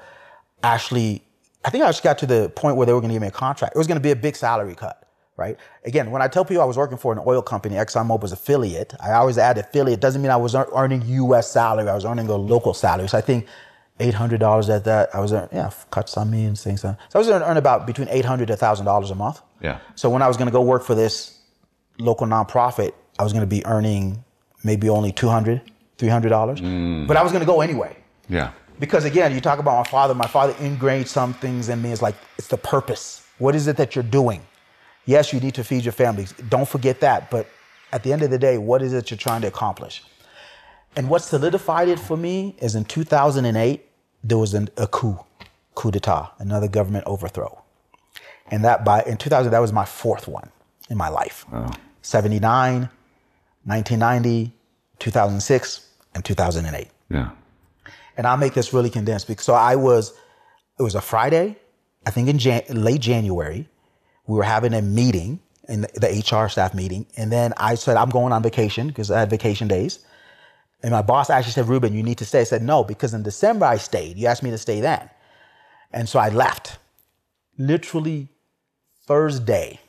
actually, 0.62 1.24
I 1.66 1.70
think 1.70 1.84
I 1.84 1.88
just 1.88 2.04
got 2.04 2.18
to 2.20 2.26
the 2.28 2.50
point 2.56 2.76
where 2.76 2.86
they 2.86 2.94
were 2.94 3.00
going 3.00 3.10
to 3.10 3.16
give 3.16 3.22
me 3.22 3.30
a 3.30 3.32
contract. 3.32 3.76
It 3.76 3.78
was 3.78 3.88
going 3.88 3.98
to 3.98 4.04
be 4.04 4.12
a 4.12 4.16
big 4.16 4.36
salary 4.36 4.76
cut 4.76 5.09
right? 5.40 5.58
Again, 5.86 6.12
when 6.12 6.22
I 6.22 6.28
tell 6.28 6.46
people 6.46 6.62
I 6.62 6.66
was 6.66 6.78
working 6.78 6.98
for 6.98 7.12
an 7.14 7.20
oil 7.26 7.42
company, 7.42 7.76
ExxonMobil's 7.76 8.32
affiliate, 8.32 8.94
I 9.00 9.14
always 9.14 9.38
add 9.38 9.58
affiliate. 9.58 10.00
Doesn't 10.00 10.22
mean 10.22 10.32
I 10.32 10.38
was 10.38 10.54
earning 10.56 11.02
U.S. 11.08 11.52
salary. 11.52 11.90
I 11.90 11.96
was 11.96 12.06
earning 12.06 12.28
a 12.28 12.36
local 12.36 12.74
salary. 12.74 13.08
So 13.08 13.18
I 13.18 13.22
think 13.22 13.48
eight 14.00 14.14
hundred 14.14 14.40
dollars 14.40 14.70
at 14.70 14.84
that. 14.84 15.14
I 15.16 15.20
was 15.20 15.34
earning, 15.34 15.50
yeah, 15.54 15.72
cuts 15.92 16.18
on 16.18 16.30
me 16.30 16.46
and 16.46 16.60
things. 16.60 16.82
So 16.82 16.96
I 17.16 17.18
was 17.18 17.28
going 17.28 17.42
to 17.42 17.50
earn 17.50 17.58
about 17.58 17.88
between 17.88 18.10
eight 18.10 18.26
hundred 18.26 18.48
to 18.48 18.56
thousand 18.58 18.86
dollars 18.86 19.10
a 19.10 19.16
month. 19.16 19.42
Yeah. 19.62 19.80
So 19.96 20.10
when 20.10 20.22
I 20.22 20.28
was 20.28 20.38
going 20.38 20.48
to 20.48 20.54
go 20.54 20.62
work 20.62 20.84
for 20.84 20.96
this 20.96 21.40
local 21.98 22.28
nonprofit, 22.28 22.94
I 23.18 23.24
was 23.24 23.34
going 23.34 23.42
to 23.44 23.48
be 23.48 23.66
earning 23.66 24.24
maybe 24.64 24.90
only 24.90 25.12
200 25.12 25.62
300 25.98 26.30
dollars, 26.30 26.62
mm. 26.62 27.06
but 27.08 27.18
I 27.18 27.24
was 27.24 27.32
going 27.32 27.42
to 27.42 27.46
go 27.46 27.62
anyway. 27.62 27.96
Yeah. 28.30 28.54
Because 28.80 29.04
again, 29.04 29.34
you 29.34 29.42
talk 29.42 29.60
about 29.60 29.78
my 29.84 29.90
father. 29.90 30.16
My 30.16 30.28
father 30.28 30.56
ingrained 30.62 31.08
some 31.08 31.34
things 31.34 31.68
in 31.68 31.82
me. 31.82 31.92
It's 31.92 32.02
like 32.02 32.16
it's 32.38 32.48
the 32.48 32.58
purpose. 32.58 33.26
What 33.38 33.54
is 33.54 33.68
it 33.68 33.76
that 33.78 33.96
you're 33.96 34.04
doing? 34.04 34.42
Yes, 35.06 35.34
you 35.34 35.40
need 35.40 35.56
to 35.56 35.64
feed 35.64 35.84
your 35.86 35.92
families. 35.92 36.34
Don't 36.50 36.68
forget 36.68 37.00
that. 37.02 37.32
But 37.32 37.48
at 37.92 38.04
the 38.04 38.14
end 38.14 38.22
of 38.22 38.30
the 38.30 38.38
day, 38.38 38.58
what 38.58 38.82
is 38.82 38.94
it 38.94 39.10
you're 39.10 39.18
trying 39.18 39.42
to 39.42 39.48
accomplish? 39.48 40.04
And 40.96 41.10
what 41.10 41.22
solidified 41.22 41.88
it 41.88 42.00
for 42.00 42.18
me 42.18 42.56
is 42.60 42.76
in 42.76 42.86
2008, 42.86 43.86
there 44.24 44.38
was 44.38 44.54
an, 44.54 44.70
a 44.78 44.88
coup, 44.88 45.20
coup 45.76 45.92
d'etat, 45.92 46.34
another 46.40 46.68
government 46.68 47.06
overthrow. 47.06 47.64
And 48.52 48.64
that 48.66 48.84
by 48.84 49.04
in 49.04 49.18
2000, 49.18 49.52
that 49.52 49.60
was 49.60 49.72
my 49.72 49.86
fourth 49.86 50.28
one 50.28 50.50
in 50.90 50.98
my 50.98 51.10
life. 51.10 51.46
Wow. 51.52 51.72
79, 52.02 52.90
1990, 53.66 54.52
2006, 54.98 55.88
and 56.16 56.26
2008. 56.26 56.88
Yeah. 57.10 57.30
And 58.18 58.28
I'll 58.28 58.38
make 58.38 58.54
this 58.54 58.74
really 58.74 58.90
condensed 58.90 59.28
because 59.28 59.46
so 59.46 59.54
I 59.54 59.76
was, 59.76 60.14
it 60.78 60.84
was 60.84 60.96
a 60.96 61.02
Friday, 61.02 61.58
I 62.06 62.12
think 62.12 62.28
in 62.28 62.38
Jan- 62.40 62.64
late 62.70 63.02
January 63.02 63.68
we 64.30 64.38
were 64.38 64.44
having 64.44 64.76
a 64.76 64.82
meeting 64.82 65.40
in 65.68 65.82
the, 65.82 65.88
the 65.96 66.08
HR 66.08 66.48
staff 66.50 66.76
meeting. 66.76 67.08
And 67.18 67.32
then 67.32 67.52
I 67.58 67.74
said, 67.74 67.98
I'm 67.98 68.12
going 68.12 68.32
on 68.32 68.44
vacation 68.44 68.88
because 68.88 69.10
I 69.10 69.20
had 69.20 69.30
vacation 69.32 69.68
days. 69.68 70.00
And 70.84 70.92
my 70.92 71.02
boss 71.02 71.32
actually 71.32 71.54
said, 71.54 71.68
Ruben, 71.68 71.96
you 71.96 72.04
need 72.04 72.20
to 72.20 72.26
stay. 72.26 72.42
I 72.42 72.44
said, 72.44 72.62
no, 72.62 72.84
because 72.84 73.16
in 73.16 73.24
December 73.24 73.66
I 73.66 73.78
stayed. 73.78 74.18
You 74.18 74.28
asked 74.28 74.44
me 74.44 74.52
to 74.52 74.58
stay 74.60 74.82
then. 74.82 75.10
And 75.92 76.08
so 76.08 76.20
I 76.20 76.30
left. 76.30 76.78
Literally 77.58 78.28
Thursday, 79.08 79.80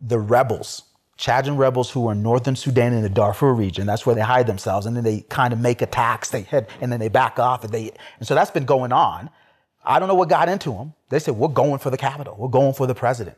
the 0.00 0.18
rebels, 0.18 0.84
Chadian 1.18 1.58
rebels 1.58 1.90
who 1.90 2.00
were 2.00 2.12
in 2.12 2.22
northern 2.22 2.56
Sudan 2.56 2.94
in 2.94 3.02
the 3.02 3.10
Darfur 3.10 3.52
region, 3.52 3.86
that's 3.86 4.06
where 4.06 4.14
they 4.14 4.22
hide 4.22 4.46
themselves. 4.46 4.86
And 4.86 4.96
then 4.96 5.04
they 5.04 5.20
kind 5.28 5.52
of 5.52 5.60
make 5.60 5.82
attacks, 5.82 6.30
they 6.30 6.40
hit, 6.40 6.70
and 6.80 6.90
then 6.90 7.00
they 7.00 7.08
back 7.08 7.38
off. 7.38 7.64
And, 7.64 7.72
they, 7.72 7.92
and 8.18 8.26
so 8.26 8.34
that's 8.34 8.50
been 8.50 8.64
going 8.64 8.92
on. 8.92 9.28
I 9.84 9.98
don't 9.98 10.08
know 10.08 10.14
what 10.14 10.30
got 10.30 10.48
into 10.48 10.72
them. 10.72 10.94
They 11.10 11.18
said, 11.18 11.36
we're 11.36 11.48
going 11.48 11.78
for 11.80 11.90
the 11.90 11.98
capital. 11.98 12.34
We're 12.38 12.48
going 12.48 12.72
for 12.72 12.86
the 12.86 12.94
president. 12.94 13.36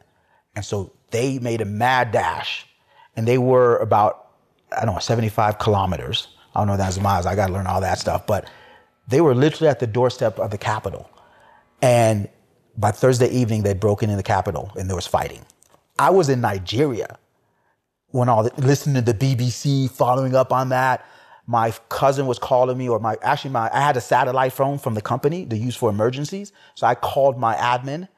And 0.55 0.65
so 0.65 0.93
they 1.11 1.39
made 1.39 1.61
a 1.61 1.65
mad 1.65 2.13
dash 2.13 2.67
and 3.17 3.27
they 3.27 3.39
were 3.39 3.77
about, 3.79 4.29
I 4.77 4.85
don't 4.85 4.95
know, 4.95 5.01
75 5.01 5.59
kilometers. 5.59 6.29
I 6.55 6.61
don't 6.61 6.69
know 6.69 6.77
that's 6.77 7.01
miles. 7.01 7.27
I 7.27 7.35
got 7.35 7.49
to 7.49 7.53
learn 7.53 7.67
all 7.67 7.81
that 7.81 7.99
stuff. 7.99 8.27
But 8.27 8.49
they 9.09 9.21
were 9.21 9.35
literally 9.35 9.69
at 9.69 9.81
the 9.81 9.87
doorstep 9.87 10.39
of 10.39 10.51
the 10.51 10.59
capital. 10.59 11.11
And 11.83 12.29
by 12.77 12.91
Thursday 12.91 13.29
evening, 13.31 13.63
they'd 13.63 13.81
broken 13.81 14.11
in 14.11 14.17
the 14.17 14.23
capital 14.23 14.73
and 14.77 14.89
there 14.89 14.97
was 14.97 15.07
fighting. 15.07 15.45
I 15.99 16.11
was 16.11 16.29
in 16.29 16.41
Nigeria 16.41 17.19
when 18.13 18.29
all 18.29 18.45
the, 18.45 18.53
listening 18.61 19.05
to 19.05 19.13
the 19.13 19.15
BBC, 19.15 19.91
following 19.91 20.35
up 20.35 20.53
on 20.53 20.71
that. 20.71 21.05
My 21.47 21.73
cousin 21.89 22.27
was 22.27 22.39
calling 22.39 22.79
me, 22.79 22.89
or 22.89 23.01
my 23.01 23.17
actually 23.23 23.51
my 23.51 23.69
I 23.73 23.81
had 23.81 23.97
a 23.97 24.01
satellite 24.01 24.53
phone 24.53 24.79
from 24.79 24.95
the 24.95 25.03
company 25.03 25.47
to 25.47 25.57
use 25.57 25.75
for 25.75 25.91
emergencies. 25.91 26.53
So 26.77 26.87
I 26.87 26.95
called 26.95 27.39
my 27.39 27.55
admin 27.57 28.09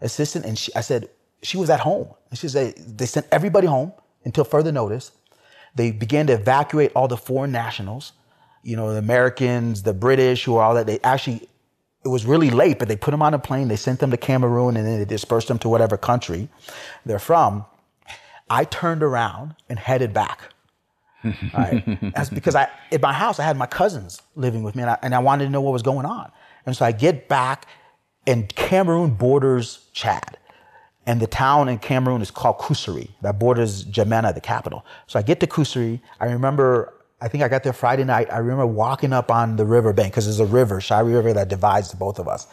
assistant 0.00 0.44
and 0.44 0.58
she, 0.58 0.74
I 0.74 0.80
said, 0.80 1.08
she 1.42 1.56
was 1.56 1.70
at 1.70 1.80
home. 1.80 2.08
And 2.30 2.38
she 2.38 2.48
said, 2.48 2.76
they 2.76 3.06
sent 3.06 3.26
everybody 3.32 3.66
home 3.66 3.92
until 4.24 4.44
further 4.44 4.72
notice. 4.72 5.12
They 5.74 5.90
began 5.90 6.26
to 6.28 6.34
evacuate 6.34 6.92
all 6.94 7.08
the 7.08 7.16
foreign 7.16 7.52
nationals, 7.52 8.12
you 8.62 8.76
know, 8.76 8.92
the 8.92 8.98
Americans, 8.98 9.82
the 9.82 9.94
British, 9.94 10.44
who 10.44 10.56
are 10.56 10.62
all 10.62 10.74
that. 10.74 10.86
They 10.86 10.98
actually, 11.00 11.48
it 12.04 12.08
was 12.08 12.26
really 12.26 12.50
late, 12.50 12.78
but 12.78 12.88
they 12.88 12.96
put 12.96 13.12
them 13.12 13.22
on 13.22 13.34
a 13.34 13.38
plane, 13.38 13.68
they 13.68 13.76
sent 13.76 14.00
them 14.00 14.10
to 14.10 14.16
Cameroon, 14.16 14.76
and 14.76 14.86
then 14.86 14.98
they 14.98 15.04
dispersed 15.04 15.48
them 15.48 15.58
to 15.60 15.68
whatever 15.68 15.96
country 15.96 16.48
they're 17.06 17.18
from. 17.18 17.64
I 18.48 18.64
turned 18.64 19.02
around 19.02 19.54
and 19.68 19.78
headed 19.78 20.12
back. 20.12 20.40
right? 21.54 21.84
That's 22.14 22.30
because 22.30 22.54
I, 22.54 22.68
at 22.90 23.00
my 23.00 23.12
house, 23.12 23.38
I 23.38 23.44
had 23.44 23.56
my 23.56 23.66
cousins 23.66 24.22
living 24.34 24.62
with 24.62 24.74
me, 24.74 24.82
and 24.82 24.90
I, 24.90 24.98
and 25.02 25.14
I 25.14 25.18
wanted 25.18 25.44
to 25.44 25.50
know 25.50 25.60
what 25.60 25.72
was 25.72 25.82
going 25.82 26.06
on. 26.06 26.32
And 26.66 26.76
so 26.76 26.84
I 26.84 26.92
get 26.92 27.28
back, 27.28 27.66
and 28.26 28.48
Cameroon 28.54 29.10
borders 29.10 29.86
Chad. 29.92 30.38
And 31.06 31.20
the 31.20 31.26
town 31.26 31.68
in 31.68 31.78
Cameroon 31.78 32.20
is 32.20 32.30
called 32.30 32.58
Kousseri, 32.58 33.08
that 33.22 33.38
borders 33.38 33.84
N'Djamena, 33.86 34.34
the 34.34 34.40
capital. 34.40 34.84
So 35.06 35.18
I 35.18 35.22
get 35.22 35.40
to 35.40 35.46
Kousseri. 35.46 36.00
I 36.20 36.26
remember, 36.26 36.92
I 37.20 37.28
think 37.28 37.42
I 37.42 37.48
got 37.48 37.62
there 37.62 37.72
Friday 37.72 38.04
night. 38.04 38.32
I 38.32 38.38
remember 38.38 38.66
walking 38.66 39.12
up 39.12 39.30
on 39.30 39.56
the 39.56 39.64
riverbank 39.64 40.12
because 40.12 40.26
there's 40.26 40.40
a 40.40 40.46
river, 40.46 40.78
Chari 40.78 41.14
River, 41.14 41.32
that 41.32 41.48
divides 41.48 41.90
the 41.90 41.96
both 41.96 42.18
of 42.18 42.28
us. 42.28 42.46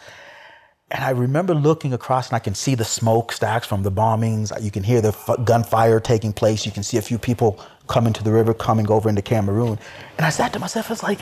And 0.90 1.04
I 1.04 1.10
remember 1.10 1.54
looking 1.54 1.92
across 1.94 2.30
and 2.30 2.38
I 2.38 2.40
can 2.40 2.56
see 2.56 2.74
the 2.74 2.86
smokestacks 2.86 3.68
from 3.68 3.84
the 3.84 3.92
bombings. 3.92 4.54
You 4.64 4.72
can 4.72 4.84
hear 4.84 5.02
the 5.02 5.10
f- 5.10 5.44
gunfire 5.44 6.00
taking 6.00 6.32
place. 6.32 6.66
You 6.66 6.72
can 6.72 6.84
see 6.84 6.98
a 6.98 7.02
few 7.02 7.18
people 7.18 7.60
coming 7.88 8.14
to 8.14 8.24
the 8.24 8.32
river, 8.32 8.54
coming 8.54 8.90
over 8.90 9.10
into 9.10 9.22
Cameroon. 9.22 9.78
And 10.18 10.26
I 10.26 10.30
said 10.30 10.54
to 10.54 10.60
myself, 10.60 10.90
it's 10.90 11.04
like 11.04 11.20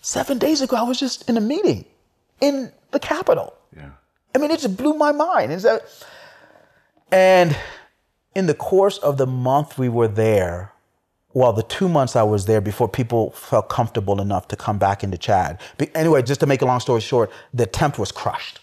seven 0.00 0.38
days 0.38 0.62
ago, 0.62 0.76
I 0.76 0.82
was 0.82 0.98
just 0.98 1.28
in 1.28 1.36
a 1.36 1.40
meeting 1.40 1.84
in 2.40 2.72
the 2.92 2.98
capital. 2.98 3.54
Yeah. 3.76 3.90
I 4.34 4.38
mean, 4.38 4.50
it 4.50 4.60
just 4.60 4.76
blew 4.78 4.94
my 4.94 5.12
mind. 5.12 5.52
Is 5.52 5.64
that, 5.64 5.82
and 7.10 7.56
in 8.34 8.46
the 8.46 8.54
course 8.54 8.98
of 8.98 9.16
the 9.16 9.26
month 9.26 9.78
we 9.78 9.88
were 9.88 10.08
there, 10.08 10.72
well, 11.32 11.52
the 11.52 11.62
two 11.64 11.88
months 11.88 12.14
I 12.14 12.22
was 12.22 12.46
there 12.46 12.60
before 12.60 12.88
people 12.88 13.32
felt 13.32 13.68
comfortable 13.68 14.20
enough 14.20 14.46
to 14.48 14.56
come 14.56 14.78
back 14.78 15.02
into 15.02 15.18
Chad. 15.18 15.60
But 15.78 15.90
anyway, 15.94 16.22
just 16.22 16.40
to 16.40 16.46
make 16.46 16.62
a 16.62 16.64
long 16.64 16.80
story 16.80 17.00
short, 17.00 17.30
the 17.52 17.64
attempt 17.64 17.98
was 17.98 18.12
crushed. 18.12 18.60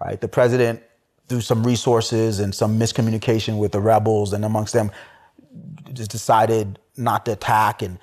Right, 0.00 0.20
the 0.20 0.28
president, 0.28 0.82
through 1.28 1.40
some 1.40 1.64
resources 1.64 2.38
and 2.38 2.54
some 2.54 2.78
miscommunication 2.78 3.58
with 3.58 3.72
the 3.72 3.80
rebels 3.80 4.32
and 4.32 4.44
amongst 4.44 4.72
them, 4.72 4.92
just 5.92 6.10
decided 6.10 6.78
not 6.96 7.24
to 7.26 7.32
attack. 7.32 7.82
And 7.82 7.98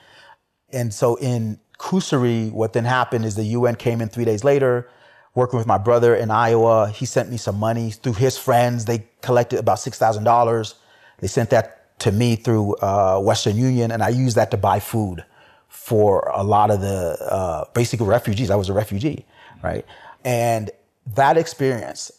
and 0.71 0.93
so 0.93 1.15
in 1.15 1.59
Kousseri, 1.79 2.51
what 2.51 2.73
then 2.73 2.83
happened 2.85 3.23
is 3.25 3.35
the 3.35 3.45
UN 3.45 3.75
came 3.75 4.01
in 4.01 4.09
three 4.09 4.25
days 4.25 4.43
later 4.43 4.89
working 5.35 5.57
with 5.57 5.67
my 5.67 5.77
brother 5.77 6.15
in 6.15 6.31
Iowa. 6.31 6.89
He 6.89 7.05
sent 7.05 7.29
me 7.29 7.37
some 7.37 7.57
money 7.59 7.91
through 7.91 8.13
his 8.13 8.37
friends. 8.37 8.85
They 8.85 9.05
collected 9.21 9.59
about 9.59 9.77
$6,000. 9.77 10.73
They 11.19 11.27
sent 11.27 11.49
that 11.51 11.99
to 11.99 12.11
me 12.11 12.35
through 12.35 12.75
uh, 12.77 13.19
Western 13.19 13.55
Union, 13.57 13.91
and 13.91 14.01
I 14.03 14.09
used 14.09 14.35
that 14.37 14.51
to 14.51 14.57
buy 14.57 14.79
food 14.79 15.23
for 15.69 16.31
a 16.33 16.43
lot 16.43 16.71
of 16.71 16.81
the 16.81 17.17
uh, 17.29 17.65
basic 17.73 17.99
refugees. 18.01 18.49
I 18.49 18.55
was 18.55 18.69
a 18.69 18.73
refugee, 18.73 19.25
right? 19.63 19.85
And 20.23 20.71
that 21.15 21.37
experience, 21.37 22.11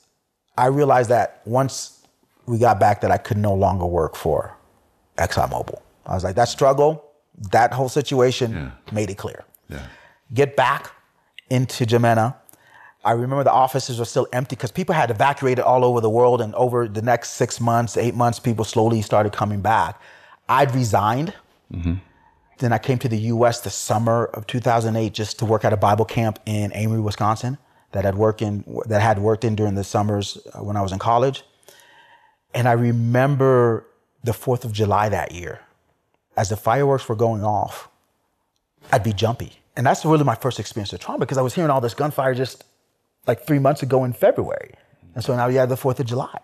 I 0.56 0.66
realized 0.66 1.10
that 1.10 1.40
once 1.44 2.06
we 2.46 2.58
got 2.58 2.78
back 2.78 3.00
that 3.00 3.10
I 3.10 3.18
could 3.18 3.36
no 3.38 3.54
longer 3.54 3.86
work 3.86 4.14
for 4.14 4.54
ExxonMobil. 5.18 5.80
I 6.06 6.14
was 6.14 6.22
like, 6.22 6.36
that 6.36 6.48
struggle, 6.48 7.04
that 7.50 7.72
whole 7.72 7.88
situation 7.88 8.52
Yeah. 8.52 8.70
made 8.92 9.10
it 9.10 9.16
clear. 9.18 9.44
Yeah. 9.68 9.80
Get 10.32 10.54
back 10.56 10.90
into 11.50 11.84
N'Djamena. 11.84 12.34
I 13.06 13.12
remember 13.12 13.44
the 13.44 13.52
offices 13.52 14.00
were 14.00 14.04
still 14.04 14.26
empty 14.32 14.56
because 14.56 14.72
people 14.72 14.92
had 14.92 15.12
evacuated 15.12 15.64
all 15.64 15.84
over 15.84 16.00
the 16.00 16.10
world, 16.10 16.40
and 16.40 16.52
over 16.56 16.88
the 16.88 17.02
next 17.02 17.30
six 17.30 17.60
months, 17.60 17.96
eight 17.96 18.16
months, 18.16 18.40
people 18.40 18.64
slowly 18.64 19.00
started 19.00 19.32
coming 19.32 19.60
back. 19.60 20.00
I'd 20.48 20.74
resigned. 20.74 21.32
Then 22.58 22.72
I 22.72 22.78
came 22.78 22.98
to 22.98 23.08
the 23.08 23.18
U.S. 23.34 23.60
the 23.60 23.70
summer 23.70 24.24
of 24.34 24.46
2008 24.48 25.12
just 25.12 25.38
to 25.38 25.44
work 25.44 25.64
at 25.64 25.72
a 25.72 25.76
Bible 25.76 26.04
camp 26.04 26.40
in 26.46 26.72
Amery, 26.72 27.00
Wisconsin, 27.00 27.58
that 27.92 28.04
had 28.04 28.16
worked 28.16 28.42
in 28.42 28.64
that 28.86 29.00
had 29.00 29.20
worked 29.20 29.44
in 29.44 29.54
during 29.54 29.76
the 29.76 29.84
summers 29.84 30.38
uh, 30.52 30.64
when 30.64 30.76
I 30.76 30.82
was 30.82 30.90
in 30.90 30.98
college. 30.98 31.44
And 32.54 32.66
I 32.66 32.72
remember 32.72 33.86
the 34.24 34.32
Fourth 34.32 34.64
of 34.64 34.72
July 34.72 35.08
that 35.10 35.30
year, 35.30 35.60
as 36.36 36.48
the 36.48 36.56
fireworks 36.56 37.08
were 37.08 37.16
going 37.16 37.44
off. 37.44 37.88
I'd 38.90 39.04
be 39.04 39.12
jumpy. 39.12 39.52
And 39.76 39.86
that's 39.86 40.04
really 40.04 40.24
my 40.24 40.34
first 40.34 40.58
experience 40.58 40.92
of 40.92 41.00
trauma 41.00 41.20
because 41.20 41.38
I 41.38 41.42
was 41.42 41.54
hearing 41.54 41.70
all 41.70 41.80
this 41.80 41.94
gunfire 41.94 42.34
just 42.34 42.64
like 43.26 43.46
three 43.46 43.58
months 43.58 43.82
ago 43.82 44.04
in 44.04 44.12
February. 44.12 44.74
And 45.14 45.24
so 45.24 45.34
now 45.36 45.46
you 45.48 45.58
have 45.58 45.68
the 45.68 45.76
4th 45.76 46.00
of 46.00 46.06
July. 46.06 46.38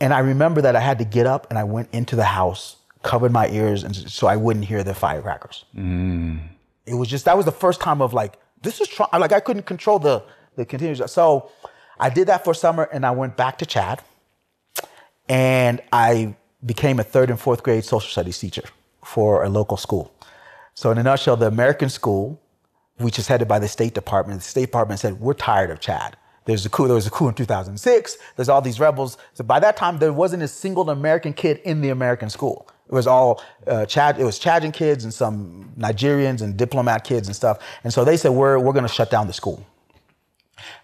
And 0.00 0.12
I 0.12 0.20
remember 0.20 0.60
that 0.62 0.74
I 0.74 0.80
had 0.80 0.98
to 0.98 1.04
get 1.04 1.26
up 1.26 1.46
and 1.50 1.58
I 1.58 1.64
went 1.64 1.88
into 1.92 2.16
the 2.16 2.24
house, 2.24 2.76
covered 3.02 3.32
my 3.32 3.48
ears, 3.48 3.84
and 3.84 3.94
so 3.94 4.26
I 4.26 4.36
wouldn't 4.36 4.64
hear 4.64 4.82
the 4.82 4.94
firecrackers. 4.94 5.64
Mm. 5.76 6.40
It 6.86 6.94
was 6.94 7.08
just, 7.08 7.24
that 7.26 7.36
was 7.36 7.46
the 7.46 7.52
first 7.52 7.80
time 7.80 8.02
of 8.02 8.12
like, 8.12 8.38
this 8.62 8.80
is 8.80 8.88
trauma. 8.88 9.18
Like 9.18 9.32
I 9.32 9.40
couldn't 9.40 9.66
control 9.66 9.98
the, 9.98 10.24
the 10.56 10.64
continuous. 10.64 11.12
So 11.12 11.50
I 11.98 12.10
did 12.10 12.28
that 12.28 12.44
for 12.44 12.54
summer 12.54 12.84
and 12.92 13.06
I 13.06 13.12
went 13.12 13.36
back 13.36 13.58
to 13.58 13.66
Chad 13.66 14.02
and 15.28 15.80
I 15.92 16.34
became 16.64 16.98
a 16.98 17.04
third 17.04 17.30
and 17.30 17.38
fourth 17.38 17.62
grade 17.62 17.84
social 17.84 18.08
studies 18.08 18.38
teacher 18.38 18.64
for 19.04 19.44
a 19.44 19.48
local 19.48 19.76
school. 19.76 20.12
So 20.74 20.90
in 20.90 20.98
a 20.98 21.02
nutshell, 21.02 21.36
the 21.36 21.46
American 21.46 21.90
school, 21.90 22.40
which 22.98 23.18
is 23.18 23.26
headed 23.26 23.48
by 23.48 23.58
the 23.58 23.68
State 23.68 23.94
Department, 23.94 24.40
the 24.40 24.46
State 24.46 24.66
Department 24.66 25.00
said, 25.00 25.20
we're 25.20 25.34
tired 25.34 25.70
of 25.70 25.80
Chad. 25.80 26.16
There's 26.44 26.66
a 26.66 26.68
coup, 26.68 26.86
there 26.86 26.94
was 26.94 27.06
a 27.06 27.10
coup 27.10 27.28
in 27.28 27.34
2006. 27.34 28.16
There's 28.36 28.48
all 28.48 28.60
these 28.60 28.80
rebels. 28.80 29.16
So 29.34 29.44
by 29.44 29.60
that 29.60 29.76
time, 29.76 29.98
there 29.98 30.12
wasn't 30.12 30.42
a 30.42 30.48
single 30.48 30.90
American 30.90 31.32
kid 31.32 31.60
in 31.64 31.80
the 31.80 31.90
American 31.90 32.30
school. 32.30 32.68
It 32.88 32.94
was 32.94 33.06
all 33.06 33.42
uh, 33.66 33.86
Chad, 33.86 34.18
it 34.20 34.24
was 34.24 34.38
Chadian 34.38 34.74
kids 34.74 35.04
and 35.04 35.14
some 35.14 35.72
Nigerians 35.78 36.42
and 36.42 36.56
diplomat 36.56 37.04
kids 37.04 37.28
and 37.28 37.34
stuff. 37.34 37.58
And 37.84 37.92
so 37.92 38.04
they 38.04 38.16
said, 38.16 38.30
we're, 38.30 38.58
we're 38.58 38.72
going 38.72 38.86
to 38.86 38.92
shut 38.92 39.10
down 39.10 39.28
the 39.28 39.32
school. 39.32 39.64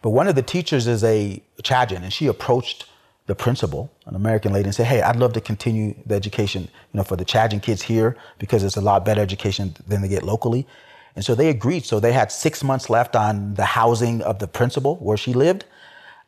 But 0.03 0.11
one 0.11 0.29
of 0.29 0.35
the 0.35 0.43
teachers 0.43 0.87
is 0.87 1.05
a 1.05 1.43
Chadian, 1.63 2.03
and 2.03 2.13
she 2.13 2.27
approached 2.27 2.87
the 3.27 3.35
principal, 3.35 3.91
an 4.07 4.15
American 4.15 4.53
lady, 4.53 4.67
and 4.67 4.75
said, 4.75 4.87
"Hey, 4.87 5.03
I'd 5.03 5.17
love 5.17 5.35
to 5.35 5.41
continue 5.41 5.95
the 6.07 6.15
education, 6.15 6.63
you 6.63 6.97
know, 6.99 7.05
for 7.05 7.17
the 7.17 7.25
Chadian 7.25 7.63
kids 7.63 7.83
here 7.83 8.17
because 8.39 8.65
it's 8.65 8.77
a 8.77 8.81
lot 8.81 9.05
better 9.05 9.21
education 9.21 9.77
than 9.87 10.01
they 10.03 10.09
get 10.09 10.23
locally." 10.23 10.67
And 11.19 11.25
so 11.25 11.35
they 11.35 11.49
agreed. 11.49 11.85
So 11.85 11.99
they 11.99 12.13
had 12.13 12.31
six 12.31 12.63
months 12.63 12.89
left 12.89 13.17
on 13.17 13.55
the 13.55 13.65
housing 13.65 14.23
of 14.23 14.39
the 14.39 14.47
principal 14.47 14.95
where 14.99 15.17
she 15.17 15.33
lived. 15.33 15.65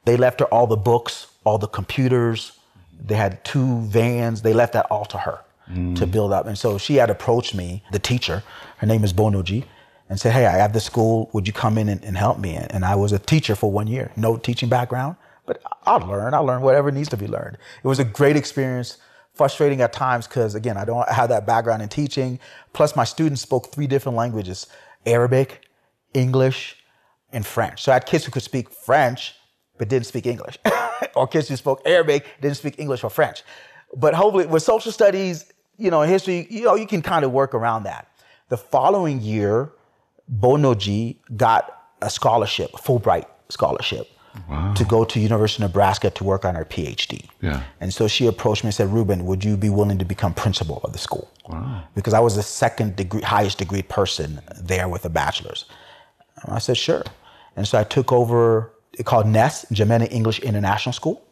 They 0.05 0.17
left 0.17 0.41
her 0.41 0.47
all 0.47 0.67
the 0.67 0.77
books, 0.77 1.29
all 1.45 1.59
the 1.59 1.69
computers. 1.69 2.59
They 3.01 3.15
had 3.15 3.45
two 3.45 3.83
vans. 3.83 4.43
They 4.43 4.53
left 4.53 4.73
that 4.73 4.87
all 4.91 5.05
to 5.05 5.19
her 5.19 5.39
to 5.69 5.73
mm. 5.73 6.11
build 6.11 6.33
up. 6.33 6.49
And 6.49 6.59
so 6.59 6.77
she 6.77 6.97
had 6.97 7.09
approached 7.09 7.55
me, 7.55 7.85
the 7.93 8.01
teacher. 8.01 8.43
Her 8.79 8.87
name 8.89 9.05
is 9.05 9.13
Bonoji 9.13 9.63
and 10.09 10.19
said, 10.19 10.33
Hey, 10.33 10.47
I 10.47 10.57
have 10.57 10.73
this 10.73 10.87
school. 10.87 11.31
Would 11.35 11.47
you 11.47 11.53
come 11.53 11.79
in 11.79 11.89
and, 11.89 12.03
and 12.03 12.17
help 12.17 12.41
me? 12.41 12.57
And 12.57 12.85
I 12.85 12.97
was 12.97 13.13
a 13.13 13.21
teacher 13.21 13.55
for 13.55 13.71
one 13.71 13.87
year, 13.87 14.11
no 14.17 14.39
teaching 14.39 14.69
background, 14.69 15.15
but 15.47 15.63
I'll 15.85 16.05
learn. 16.05 16.35
I'll 16.35 16.45
learn 16.45 16.63
whatever 16.63 16.91
needs 16.91 17.11
to 17.11 17.17
be 17.17 17.29
learned. 17.29 17.59
It 17.85 17.87
was 17.87 18.01
a 18.01 18.05
great 18.05 18.35
experience, 18.35 18.99
frustrating 19.41 19.81
at 19.81 19.91
times 19.91 20.27
because, 20.27 20.55
again, 20.55 20.77
I 20.77 20.85
don't 20.85 21.09
have 21.09 21.31
that 21.31 21.47
background 21.47 21.81
in 21.81 21.89
teaching. 21.89 22.39
Plus, 22.75 22.95
my 22.95 23.05
students 23.05 23.41
spoke 23.41 23.73
three 23.73 23.87
different 23.87 24.19
languages 24.19 24.67
Arabic, 25.07 25.67
English, 26.13 26.77
and 27.33 27.47
French. 27.47 27.83
So 27.83 27.91
I 27.91 27.95
had 27.95 28.05
kids 28.05 28.27
who 28.27 28.33
could 28.33 28.43
speak 28.43 28.69
French, 28.69 29.35
but 29.79 29.89
didn't 29.89 30.05
speak 30.05 30.27
English, 30.27 30.59
or 31.15 31.27
kids 31.27 31.49
who 31.49 31.57
spoke 31.57 31.81
Arabic, 31.87 32.27
didn't 32.43 32.59
speak 32.59 32.79
English 32.79 33.03
or 33.03 33.09
French. 33.09 33.43
But 33.97 34.13
hopefully, 34.13 34.45
with 34.45 34.63
social 34.63 34.93
studies, 34.93 35.51
you 35.79 35.91
know, 35.91 36.03
history, 36.03 36.47
you 36.51 36.65
know, 36.65 36.75
you 36.75 36.87
can 36.87 37.01
kind 37.01 37.25
of 37.25 37.33
work 37.33 37.55
around 37.55 37.85
that. 37.85 38.09
The 38.51 38.59
following 38.59 39.23
year, 39.23 39.73
Bonoji 40.31 41.17
got 41.35 41.63
a 42.03 42.11
scholarship, 42.11 42.73
a 42.75 42.77
Fulbright 42.77 43.25
scholarship, 43.49 44.07
to 44.75 44.85
go 44.85 45.05
to 45.05 45.21
University 45.21 45.63
of 45.63 45.71
Nebraska 45.71 46.11
to 46.11 46.25
work 46.25 46.45
on 46.45 46.55
her 46.55 46.65
PhD. 46.65 47.29
Yeah. 47.41 47.63
And 47.81 47.93
so 47.93 48.07
she 48.07 48.27
approached 48.27 48.63
me 48.63 48.69
and 48.69 48.75
said, 48.75 48.93
Ruben, 48.93 49.27
would 49.27 49.45
you 49.45 49.57
be 49.57 49.69
willing 49.69 49.99
to 49.99 50.05
become 50.05 50.35
principal 50.35 50.81
of 50.85 50.93
the 50.93 50.99
school? 50.99 51.31
Wow. 51.49 51.83
Because 51.95 52.15
I 52.15 52.21
was 52.21 52.37
the 52.37 52.43
second 52.43 52.97
degree, 52.97 53.23
highest 53.23 53.59
degree 53.59 53.83
person 53.83 54.41
there 54.61 54.89
with 54.89 55.05
a 55.05 55.09
bachelor's. 55.09 55.65
And 56.43 56.55
I 56.55 56.59
said, 56.59 56.77
sure. 56.77 57.05
And 57.57 57.67
so 57.67 57.79
I 57.79 57.85
took 57.85 58.13
over, 58.13 58.73
it 58.99 59.07
called 59.07 59.27
NES, 59.27 59.67
N'Djamena 59.71 60.11
English 60.13 60.39
International 60.41 60.93
School. 60.93 61.23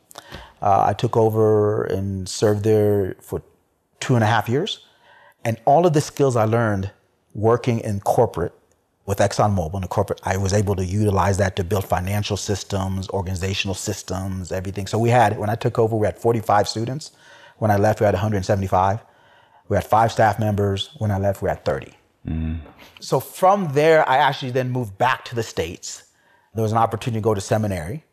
Uh, 0.61 0.86
I 0.88 0.92
took 0.92 1.16
over 1.16 1.84
and 1.84 2.28
served 2.28 2.64
there 2.64 3.14
for 3.20 3.42
two 4.01 4.16
and 4.16 4.24
a 4.24 4.26
half 4.26 4.49
years. 4.49 4.84
And 5.44 5.61
all 5.64 5.86
of 5.86 5.92
the 5.92 6.01
skills 6.01 6.34
I 6.34 6.44
learned 6.44 6.90
working 7.34 7.78
in 7.80 8.01
corporate 8.01 8.53
with 9.09 9.18
ExxonMobil 9.20 9.74
in 9.76 9.80
the 9.80 9.88
corporate, 9.88 10.20
I 10.22 10.36
was 10.36 10.52
able 10.52 10.76
to 10.76 10.84
utilize 10.84 11.38
that 11.38 11.56
to 11.56 11.64
build 11.64 11.86
financial 11.86 12.36
systems, 12.36 13.09
organizational 13.09 13.74
systems, 13.74 14.52
everything. 14.52 14.86
So 14.86 14.98
we 14.98 15.09
had, 15.09 15.38
when 15.38 15.48
I 15.48 15.54
took 15.54 15.78
over, 15.78 15.96
we 15.96 16.06
had 16.06 16.18
45 16.18 16.68
students. 16.68 17.12
When 17.56 17.70
I 17.70 17.78
left, 17.78 18.00
we 18.00 18.04
had 18.04 18.12
175. 18.12 19.00
We 19.68 19.76
had 19.78 19.84
five 19.84 20.12
staff 20.12 20.38
members. 20.38 20.90
When 20.98 21.11
I 21.11 21.16
left, 21.16 21.40
we 21.40 21.48
had 21.48 21.64
30. 21.64 21.94
Mm. 22.28 22.59
So 23.00 23.18
from 23.18 23.72
there, 23.72 24.06
I 24.06 24.18
actually 24.18 24.50
then 24.50 24.68
moved 24.68 24.98
back 24.98 25.24
to 25.24 25.34
the 25.34 25.42
States. 25.42 26.04
There 26.54 26.62
was 26.62 26.72
an 26.72 26.78
opportunity 26.78 27.20
to 27.20 27.24
go 27.24 27.32
to 27.32 27.40
seminary. 27.40 28.04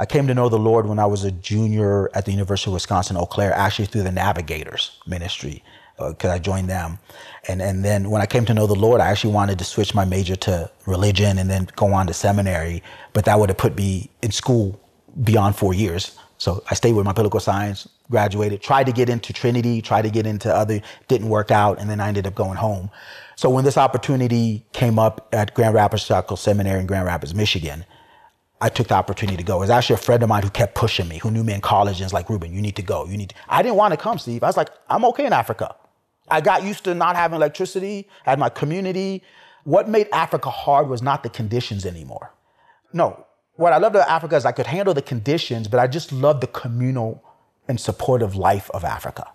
I 0.00 0.06
came 0.06 0.26
to 0.26 0.34
know 0.34 0.48
the 0.48 0.58
Lord 0.58 0.86
when 0.86 0.98
I 0.98 1.06
was 1.06 1.22
a 1.22 1.30
junior 1.30 2.10
at 2.12 2.24
the 2.24 2.32
University 2.32 2.70
of 2.70 2.74
Wisconsin 2.74 3.16
Eau 3.16 3.26
Claire, 3.26 3.52
actually 3.52 3.86
through 3.86 4.02
the 4.02 4.10
Navigators 4.10 4.98
ministry. 5.06 5.62
Uh, 6.00 6.10
because 6.10 6.30
I 6.30 6.38
joined 6.38 6.70
them. 6.70 6.98
And, 7.46 7.60
and 7.60 7.84
then 7.84 8.10
when 8.10 8.22
I 8.22 8.26
came 8.26 8.46
to 8.46 8.54
know 8.54 8.66
the 8.66 8.74
Lord, 8.74 9.00
I 9.00 9.08
actually 9.08 9.34
wanted 9.34 9.58
to 9.58 9.64
switch 9.64 9.94
my 9.94 10.04
major 10.04 10.34
to 10.36 10.70
religion 10.86 11.38
and 11.38 11.50
then 11.50 11.68
go 11.76 11.92
on 11.92 12.06
to 12.06 12.14
seminary. 12.14 12.82
But 13.12 13.26
that 13.26 13.38
would 13.38 13.50
have 13.50 13.58
put 13.58 13.76
me 13.76 14.10
in 14.22 14.30
school 14.30 14.80
beyond 15.24 15.56
four 15.56 15.74
years. 15.74 16.16
So 16.38 16.62
I 16.70 16.74
stayed 16.74 16.94
with 16.94 17.04
my 17.04 17.12
political 17.12 17.38
science, 17.38 17.86
graduated, 18.10 18.62
tried 18.62 18.86
to 18.86 18.92
get 18.92 19.10
into 19.10 19.34
Trinity, 19.34 19.82
tried 19.82 20.02
to 20.02 20.10
get 20.10 20.26
into 20.26 20.54
other, 20.54 20.80
didn't 21.08 21.28
work 21.28 21.50
out, 21.50 21.78
and 21.78 21.90
then 21.90 22.00
I 22.00 22.08
ended 22.08 22.26
up 22.26 22.34
going 22.34 22.56
home. 22.56 22.90
So 23.36 23.50
when 23.50 23.64
this 23.64 23.76
opportunity 23.76 24.64
came 24.72 24.98
up 24.98 25.28
at 25.32 25.52
Grand 25.52 25.74
Rapids 25.74 26.06
Theological 26.06 26.38
Seminary 26.38 26.80
in 26.80 26.86
Grand 26.86 27.04
Rapids, 27.04 27.34
Michigan, 27.34 27.84
I 28.62 28.68
took 28.68 28.88
the 28.88 28.94
opportunity 28.94 29.36
to 29.36 29.42
go. 29.42 29.56
It 29.56 29.60
was 29.60 29.70
actually 29.70 29.94
a 29.94 29.98
friend 29.98 30.22
of 30.22 30.28
mine 30.28 30.42
who 30.42 30.50
kept 30.50 30.74
pushing 30.74 31.08
me, 31.08 31.18
who 31.18 31.30
knew 31.30 31.44
me 31.44 31.54
in 31.54 31.60
college 31.60 31.96
and 31.96 32.04
was 32.04 32.12
like, 32.12 32.28
Ruben, 32.28 32.52
you 32.54 32.60
need 32.60 32.76
to 32.76 32.82
go. 32.82 33.06
You 33.06 33.16
need 33.16 33.30
to. 33.30 33.34
I 33.48 33.62
didn't 33.62 33.76
want 33.76 33.92
to 33.92 33.98
come, 33.98 34.18
Steve. 34.18 34.42
I 34.42 34.46
was 34.46 34.56
like, 34.56 34.68
I'm 34.88 35.04
okay 35.06 35.26
in 35.26 35.32
Africa. 35.32 35.74
I 36.30 36.40
got 36.40 36.62
used 36.62 36.84
to 36.84 36.94
not 36.94 37.16
having 37.16 37.36
electricity, 37.36 38.08
I 38.26 38.30
had 38.30 38.38
my 38.38 38.48
community. 38.48 39.22
What 39.64 39.88
made 39.88 40.08
Africa 40.12 40.50
hard 40.50 40.88
was 40.88 41.02
not 41.02 41.22
the 41.22 41.28
conditions 41.28 41.84
anymore. 41.84 42.32
No, 42.92 43.26
what 43.56 43.72
I 43.72 43.78
loved 43.78 43.96
about 43.96 44.08
Africa 44.08 44.36
is 44.36 44.44
I 44.44 44.52
could 44.52 44.66
handle 44.66 44.94
the 44.94 45.02
conditions, 45.02 45.68
but 45.68 45.80
I 45.80 45.86
just 45.86 46.12
loved 46.12 46.40
the 46.40 46.46
communal 46.46 47.22
and 47.68 47.78
supportive 47.78 48.34
life 48.34 48.70
of 48.70 48.84
Africa. 48.84 49.28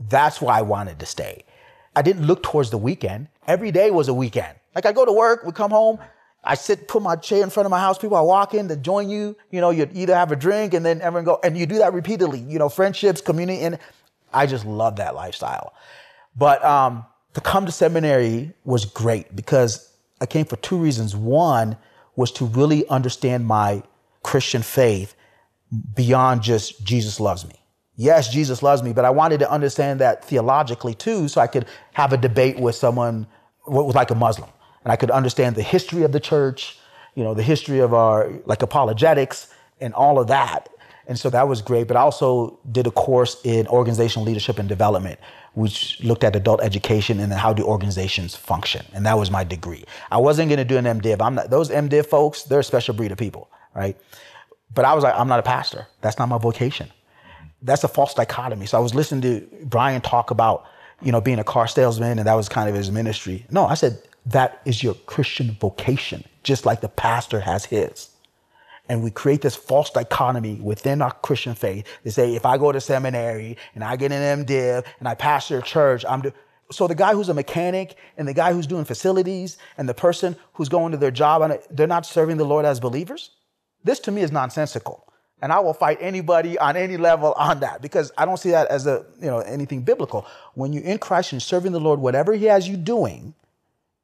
That's 0.00 0.40
why 0.40 0.58
I 0.58 0.62
wanted 0.62 0.98
to 0.98 1.06
stay. 1.06 1.44
I 1.94 2.02
didn't 2.02 2.26
look 2.26 2.42
towards 2.42 2.70
the 2.70 2.78
weekend. 2.78 3.28
Every 3.46 3.70
day 3.70 3.90
was 3.90 4.08
a 4.08 4.14
weekend. 4.14 4.56
Like 4.74 4.86
I 4.86 4.92
go 4.92 5.04
to 5.04 5.12
work, 5.12 5.44
we 5.44 5.52
come 5.52 5.70
home, 5.70 5.98
I 6.44 6.54
sit, 6.54 6.88
put 6.88 7.02
my 7.02 7.14
chair 7.16 7.42
in 7.42 7.50
front 7.50 7.66
of 7.66 7.70
my 7.70 7.78
house. 7.78 7.98
People 7.98 8.16
are 8.16 8.24
walking 8.24 8.66
to 8.68 8.76
join 8.76 9.08
you. 9.08 9.36
You 9.50 9.60
know, 9.60 9.70
you'd 9.70 9.96
either 9.96 10.14
have 10.14 10.32
a 10.32 10.36
drink 10.36 10.74
and 10.74 10.84
then 10.84 11.00
everyone 11.00 11.24
go, 11.24 11.38
and 11.44 11.56
you 11.56 11.66
do 11.66 11.78
that 11.78 11.92
repeatedly. 11.92 12.40
You 12.40 12.58
know, 12.58 12.68
friendships, 12.68 13.20
community, 13.20 13.60
and 13.60 13.78
I 14.32 14.46
just 14.46 14.64
love 14.64 14.96
that 14.96 15.14
lifestyle. 15.14 15.74
But 16.36 16.64
um, 16.64 17.04
to 17.34 17.40
come 17.40 17.66
to 17.66 17.72
seminary 17.72 18.52
was 18.64 18.84
great 18.84 19.34
because 19.34 19.92
I 20.20 20.26
came 20.26 20.44
for 20.44 20.56
two 20.56 20.76
reasons. 20.76 21.14
One 21.16 21.76
was 22.16 22.30
to 22.32 22.44
really 22.44 22.86
understand 22.88 23.46
my 23.46 23.82
Christian 24.22 24.62
faith 24.62 25.14
beyond 25.94 26.42
just 26.42 26.84
Jesus 26.84 27.18
loves 27.18 27.46
me. 27.46 27.54
Yes, 27.96 28.28
Jesus 28.32 28.62
loves 28.62 28.82
me, 28.82 28.92
but 28.92 29.04
I 29.04 29.10
wanted 29.10 29.40
to 29.40 29.50
understand 29.50 30.00
that 30.00 30.24
theologically 30.24 30.94
too, 30.94 31.28
so 31.28 31.40
I 31.40 31.46
could 31.46 31.66
have 31.92 32.12
a 32.12 32.16
debate 32.16 32.58
with 32.58 32.74
someone 32.74 33.26
with 33.66 33.94
like 33.94 34.10
a 34.10 34.14
Muslim, 34.14 34.48
and 34.82 34.92
I 34.92 34.96
could 34.96 35.10
understand 35.10 35.56
the 35.56 35.62
history 35.62 36.02
of 36.02 36.12
the 36.12 36.20
church, 36.20 36.78
you 37.14 37.22
know, 37.22 37.34
the 37.34 37.42
history 37.42 37.80
of 37.80 37.92
our 37.92 38.32
like 38.46 38.62
apologetics 38.62 39.52
and 39.80 39.92
all 39.94 40.18
of 40.18 40.28
that. 40.28 40.68
And 41.06 41.18
so 41.18 41.30
that 41.30 41.48
was 41.48 41.62
great. 41.62 41.88
But 41.88 41.96
I 41.96 42.00
also 42.00 42.58
did 42.70 42.86
a 42.86 42.90
course 42.90 43.36
in 43.44 43.66
organizational 43.66 44.24
leadership 44.24 44.58
and 44.58 44.68
development, 44.68 45.18
which 45.54 46.02
looked 46.02 46.24
at 46.24 46.36
adult 46.36 46.62
education 46.62 47.18
and 47.20 47.32
how 47.32 47.52
do 47.52 47.64
organizations 47.64 48.34
function. 48.36 48.86
And 48.92 49.04
that 49.06 49.18
was 49.18 49.30
my 49.30 49.44
degree. 49.44 49.84
I 50.10 50.18
wasn't 50.18 50.48
going 50.48 50.58
to 50.58 50.64
do 50.64 50.78
an 50.78 50.84
MDiv. 50.84 51.20
I'm 51.20 51.34
not, 51.34 51.50
those 51.50 51.70
MDiv 51.70 52.06
folks, 52.06 52.44
they're 52.44 52.60
a 52.60 52.64
special 52.64 52.94
breed 52.94 53.12
of 53.12 53.18
people, 53.18 53.50
right? 53.74 53.96
But 54.74 54.84
I 54.84 54.94
was 54.94 55.04
like, 55.04 55.14
I'm 55.16 55.28
not 55.28 55.40
a 55.40 55.42
pastor. 55.42 55.86
That's 56.00 56.18
not 56.18 56.28
my 56.28 56.38
vocation. 56.38 56.90
That's 57.60 57.84
a 57.84 57.88
false 57.88 58.14
dichotomy. 58.14 58.66
So 58.66 58.78
I 58.78 58.80
was 58.80 58.94
listening 58.94 59.22
to 59.22 59.46
Brian 59.64 60.00
talk 60.00 60.30
about, 60.30 60.64
you 61.02 61.12
know, 61.12 61.20
being 61.20 61.38
a 61.38 61.44
car 61.44 61.66
salesman 61.66 62.18
and 62.18 62.26
that 62.26 62.34
was 62.34 62.48
kind 62.48 62.68
of 62.68 62.74
his 62.74 62.90
ministry. 62.90 63.44
No, 63.50 63.66
I 63.66 63.74
said, 63.74 64.00
that 64.26 64.62
is 64.64 64.82
your 64.84 64.94
Christian 64.94 65.56
vocation, 65.60 66.24
just 66.44 66.64
like 66.64 66.80
the 66.80 66.88
pastor 66.88 67.40
has 67.40 67.64
his 67.64 68.11
and 68.92 69.02
we 69.02 69.10
create 69.10 69.40
this 69.40 69.56
false 69.56 69.88
dichotomy 69.88 70.56
within 70.56 71.00
our 71.00 71.12
Christian 71.12 71.54
faith. 71.54 71.86
They 72.04 72.10
say, 72.10 72.34
if 72.34 72.44
I 72.44 72.58
go 72.58 72.72
to 72.72 72.78
seminary 72.78 73.56
and 73.74 73.82
I 73.82 73.96
get 73.96 74.12
an 74.12 74.44
MDiv 74.44 74.84
and 74.98 75.08
I 75.08 75.14
pastor 75.14 75.60
a 75.60 75.62
church, 75.62 76.04
I'm 76.06 76.20
do- 76.20 76.32
so 76.70 76.86
the 76.86 76.94
guy 76.94 77.14
who's 77.14 77.30
a 77.30 77.34
mechanic 77.34 77.96
and 78.18 78.28
the 78.28 78.34
guy 78.34 78.52
who's 78.52 78.66
doing 78.66 78.84
facilities 78.84 79.56
and 79.78 79.88
the 79.88 79.94
person 79.94 80.36
who's 80.52 80.68
going 80.68 80.92
to 80.92 80.98
their 80.98 81.10
job 81.10 81.40
and 81.40 81.58
they're 81.70 81.86
not 81.86 82.04
serving 82.04 82.36
the 82.36 82.44
Lord 82.44 82.66
as 82.66 82.80
believers. 82.80 83.30
This 83.82 83.98
to 84.00 84.10
me 84.10 84.20
is 84.20 84.30
nonsensical. 84.30 85.10
And 85.40 85.54
I 85.54 85.60
will 85.60 85.72
fight 85.72 85.96
anybody 86.02 86.58
on 86.58 86.76
any 86.76 86.98
level 86.98 87.32
on 87.38 87.60
that 87.60 87.80
because 87.80 88.12
I 88.18 88.26
don't 88.26 88.36
see 88.36 88.50
that 88.50 88.68
as 88.68 88.86
a, 88.86 89.06
you 89.18 89.26
know, 89.28 89.38
anything 89.38 89.84
biblical. 89.84 90.26
When 90.52 90.74
you're 90.74 90.84
in 90.84 90.98
Christ 90.98 91.32
and 91.32 91.42
serving 91.42 91.72
the 91.72 91.80
Lord, 91.80 91.98
whatever 91.98 92.34
he 92.34 92.44
has 92.44 92.68
you 92.68 92.76
doing 92.76 93.32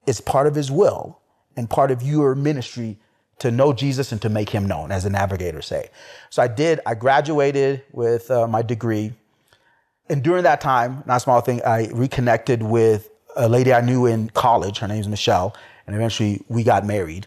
is 0.07 0.23
part 0.23 0.47
of 0.47 0.55
his 0.55 0.71
will 0.71 1.21
and 1.59 1.69
part 1.69 1.91
of 1.91 2.03
your 2.03 2.35
ministry 2.35 2.99
to 3.39 3.51
know 3.51 3.73
Jesus 3.73 4.13
and 4.13 4.21
to 4.23 4.29
make 4.29 4.51
him 4.51 4.67
known, 4.67 4.91
as 4.93 5.05
the 5.05 5.11
navigators 5.11 5.67
say. 5.67 5.91
So 6.31 6.43
I 6.43 6.49
did, 6.49 6.81
I 6.87 6.95
graduated 6.95 7.83
with 7.93 8.31
uh, 8.31 8.47
my 8.47 8.63
degree. 8.63 9.13
And 10.09 10.23
during 10.23 10.43
that 10.45 10.61
time, 10.61 11.03
not 11.07 11.19
a 11.19 11.21
small 11.21 11.41
thing, 11.41 11.63
I 11.65 11.89
reconnected 11.93 12.63
with 12.63 13.11
a 13.37 13.49
lady 13.49 13.73
I 13.73 13.81
knew 13.81 14.07
in 14.07 14.31
college. 14.31 14.79
Her 14.79 14.89
name 14.89 14.97
name's 14.97 15.09
Michelle. 15.09 15.55
And 15.87 15.95
eventually 15.95 16.45
we 16.49 16.65
got 16.65 16.85
married. 16.85 17.27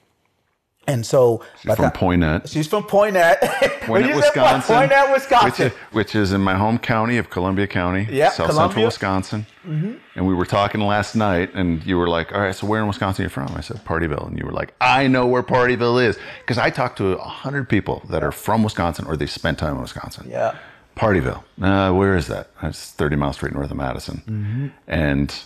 And 0.91 1.05
so 1.05 1.43
she's 1.61 1.75
from 1.75 1.91
Poynette. 1.91 2.49
She's 2.51 2.67
from 2.67 2.83
Poynette, 2.83 3.39
Poynette, 3.81 4.15
Wisconsin. 4.15 4.89
Wisconsin, 5.13 5.45
which 5.45 5.59
is, 5.59 5.71
which 5.91 6.15
is, 6.15 6.33
in 6.33 6.41
my 6.41 6.55
home 6.55 6.77
county 6.77 7.17
of 7.17 7.29
Columbia 7.29 7.67
County, 7.67 8.07
yeah, 8.11 8.29
South 8.29 8.49
Columbia. 8.49 8.67
Central 8.67 8.85
Wisconsin. 8.85 9.45
Mm-hmm. 9.65 9.93
And 10.15 10.27
we 10.27 10.33
were 10.33 10.45
talking 10.45 10.81
last 10.81 11.15
night, 11.15 11.53
and 11.53 11.85
you 11.85 11.97
were 11.97 12.09
like, 12.09 12.33
"All 12.33 12.41
right, 12.41 12.53
so 12.53 12.67
where 12.67 12.81
in 12.81 12.87
Wisconsin 12.87 13.23
are 13.23 13.25
you 13.25 13.29
from?" 13.29 13.47
I 13.55 13.61
said, 13.61 13.77
"Pardeeville," 13.85 14.27
and 14.27 14.37
you 14.37 14.45
were 14.45 14.51
like, 14.51 14.73
"I 14.81 15.07
know 15.07 15.25
where 15.27 15.43
Pardeeville 15.43 16.03
is," 16.03 16.17
because 16.41 16.57
I 16.57 16.69
talked 16.69 16.97
to 16.97 17.13
a 17.13 17.23
hundred 17.23 17.69
people 17.69 18.03
that 18.09 18.23
are 18.23 18.31
from 18.31 18.63
Wisconsin 18.63 19.05
or 19.05 19.15
they 19.15 19.27
spent 19.27 19.59
time 19.59 19.75
in 19.75 19.81
Wisconsin. 19.81 20.27
Yeah. 20.29 20.57
Pardeeville. 20.95 21.43
Uh, 21.61 21.93
where 21.93 22.15
is 22.17 22.27
that? 22.27 22.49
It's 22.61 22.91
30 22.91 23.15
miles 23.15 23.37
straight 23.37 23.53
north 23.53 23.71
of 23.71 23.77
Madison. 23.77 24.23
Mm-hmm. 24.27 24.67
And 24.87 25.41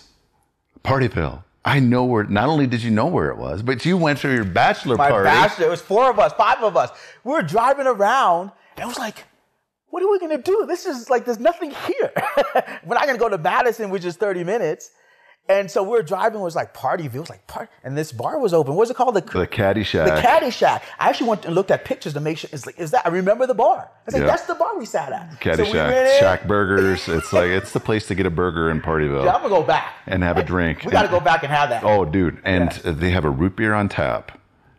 Pardeeville. 0.84 1.44
I 1.66 1.80
know 1.80 2.04
where. 2.04 2.22
Not 2.24 2.48
only 2.48 2.68
did 2.68 2.82
you 2.82 2.92
know 2.92 3.06
where 3.06 3.28
it 3.28 3.36
was, 3.36 3.60
but 3.60 3.84
you 3.84 3.96
went 3.96 4.20
to 4.20 4.32
your 4.32 4.44
bachelor 4.44 4.96
My 4.96 5.10
party. 5.10 5.24
bachelor. 5.26 5.66
It 5.66 5.70
was 5.70 5.82
four 5.82 6.08
of 6.08 6.18
us, 6.20 6.32
five 6.34 6.62
of 6.62 6.76
us. 6.76 6.90
We 7.24 7.32
were 7.32 7.42
driving 7.42 7.88
around, 7.88 8.52
and 8.76 8.84
it 8.84 8.86
was 8.86 8.98
like, 8.98 9.24
"What 9.88 10.00
are 10.02 10.08
we 10.10 10.20
gonna 10.20 10.38
do? 10.38 10.64
This 10.68 10.86
is 10.86 11.10
like, 11.10 11.24
there's 11.24 11.40
nothing 11.40 11.72
here. 11.72 12.12
we're 12.86 12.94
not 12.94 13.06
gonna 13.06 13.18
go 13.18 13.28
to 13.28 13.36
Madison, 13.36 13.90
which 13.90 14.04
is 14.04 14.16
30 14.16 14.44
minutes." 14.44 14.92
And 15.48 15.70
so 15.70 15.82
we 15.84 15.90
were 15.90 16.02
driving. 16.02 16.40
It 16.40 16.44
was 16.44 16.56
like 16.56 16.74
Pardeeville. 16.74 17.14
It 17.14 17.20
was 17.20 17.30
like 17.30 17.46
party, 17.46 17.70
and 17.84 17.96
this 17.96 18.10
bar 18.10 18.38
was 18.40 18.52
open. 18.52 18.74
What's 18.74 18.90
it 18.90 18.94
called? 18.96 19.14
The, 19.14 19.20
The 19.20 19.46
Caddy 19.46 19.84
Shack. 19.84 20.14
The 20.16 20.20
Caddy 20.20 20.50
Shack. 20.50 20.82
I 20.98 21.08
actually 21.08 21.28
went 21.30 21.44
and 21.44 21.54
looked 21.54 21.70
at 21.70 21.84
pictures 21.84 22.14
to 22.14 22.20
make 22.20 22.38
sure. 22.38 22.50
It's 22.52 22.66
like, 22.66 22.78
is 22.80 22.90
that? 22.90 23.06
I 23.06 23.10
remember 23.10 23.46
the 23.46 23.54
bar. 23.54 23.78
I 23.78 23.88
was 24.06 24.14
like, 24.14 24.22
Yeah. 24.22 24.26
that's 24.26 24.42
the 24.46 24.56
bar 24.56 24.76
we 24.76 24.84
sat 24.86 25.12
at. 25.12 25.38
Caddy 25.40 25.64
so 25.64 25.72
Shack. 25.72 26.20
Shack 26.20 26.48
Burgers. 26.48 27.08
It's 27.08 27.32
like 27.32 27.50
it's 27.50 27.72
the 27.72 27.78
place 27.80 28.06
to 28.08 28.14
get 28.16 28.26
a 28.26 28.30
burger 28.30 28.70
in 28.70 28.80
Pardeeville 28.80 29.24
Yeah, 29.24 29.34
I'm 29.34 29.42
gonna 29.42 29.54
go 29.54 29.62
back. 29.62 29.94
and 30.06 30.22
have 30.24 30.36
a 30.36 30.42
drink. 30.42 30.82
We 30.84 30.90
got 30.90 31.02
to 31.02 31.08
go 31.08 31.20
back 31.20 31.44
and 31.44 31.52
have 31.52 31.68
that. 31.70 31.84
Oh, 31.84 32.04
dude! 32.04 32.38
And 32.44 32.72
they 32.72 33.10
have 33.10 33.24
a 33.24 33.30
root 33.30 33.54
beer 33.56 33.72
on 33.74 33.88
tap. 33.88 34.32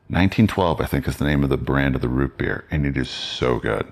1912, 0.10 0.80
I 0.80 0.86
think, 0.86 1.06
is 1.08 1.18
the 1.18 1.26
name 1.26 1.44
of 1.44 1.50
the 1.50 1.58
brand 1.58 1.94
of 1.96 2.02
the 2.02 2.08
root 2.08 2.38
beer, 2.38 2.64
and 2.72 2.86
it 2.86 2.96
is 2.96 3.10
so 3.10 3.60
good. 3.60 3.92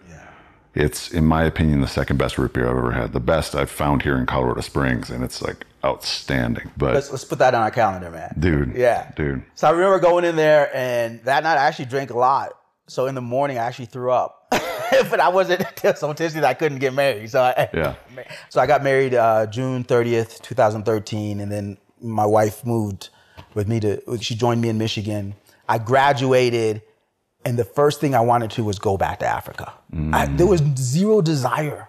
It's, 0.75 1.09
in 1.11 1.25
my 1.25 1.43
opinion, 1.45 1.79
the 1.81 1.87
second 1.87 2.17
best 2.17 2.37
root 2.37 2.53
beer 2.53 2.65
I've 2.69 2.77
ever 2.77 2.91
had. 2.91 3.13
The 3.13 3.19
best 3.21 3.55
I've 3.55 3.69
found 3.71 4.01
here 4.01 4.17
in 4.17 4.25
Colorado 4.25 4.61
Springs, 4.61 5.09
and 5.09 5.23
it's 5.23 5.41
like 5.41 5.65
outstanding. 5.83 6.69
But 6.77 6.93
Let's 6.95 7.11
let's 7.11 7.23
put 7.23 7.39
that 7.39 7.53
on 7.55 7.61
our 7.61 7.71
calendar, 7.71 8.11
man. 8.11 8.35
dude, 8.37 8.75
Yeah. 8.75 9.11
dude, 9.15 9.43
So 9.55 9.67
I 9.67 9.71
remember 9.71 9.99
going 9.99 10.25
in 10.25 10.35
there, 10.35 10.69
and 10.75 11.23
that 11.23 11.43
night 11.43 11.57
I 11.57 11.65
actually 11.67 11.85
drank 11.85 12.09
a 12.11 12.17
lot. 12.17 12.51
So 12.87 13.07
in 13.07 13.15
the 13.15 13.21
morning 13.21 13.57
I 13.57 13.63
actually 13.63 13.85
threw 13.87 14.11
up, 14.11 14.47
but 14.51 15.19
I 15.19 15.29
wasn't 15.29 15.63
so 15.97 16.13
tipsy 16.13 16.39
that 16.39 16.45
I 16.47 16.53
couldn't 16.53 16.79
get 16.79 16.93
married. 16.93 17.29
So 17.29 17.41
I, 17.41 17.69
Yeah. 17.73 17.95
So 18.49 18.59
I 18.61 18.67
got 18.67 18.83
married 18.83 19.13
uh, 19.13 19.45
June 19.47 19.83
thirtieth, 19.83 20.41
two 20.41 20.55
thousand 20.55 20.83
thirteen, 20.83 21.39
and 21.39 21.51
then 21.51 21.77
my 22.01 22.25
wife 22.25 22.65
moved 22.65 23.09
with 23.53 23.67
me 23.67 23.79
to. 23.79 24.01
She 24.19 24.35
joined 24.35 24.61
me 24.61 24.69
in 24.69 24.77
Michigan. 24.77 25.35
I 25.69 25.77
graduated, 25.79 26.81
and 27.45 27.57
the 27.59 27.63
first 27.63 28.01
thing 28.01 28.15
I 28.15 28.21
wanted 28.21 28.51
to 28.51 28.63
was 28.63 28.79
go 28.79 28.97
back 28.97 29.19
to 29.19 29.27
Africa. 29.27 29.71
I, 30.13 30.25
there 30.25 30.47
was 30.47 30.61
zero 30.75 31.21
desire 31.21 31.87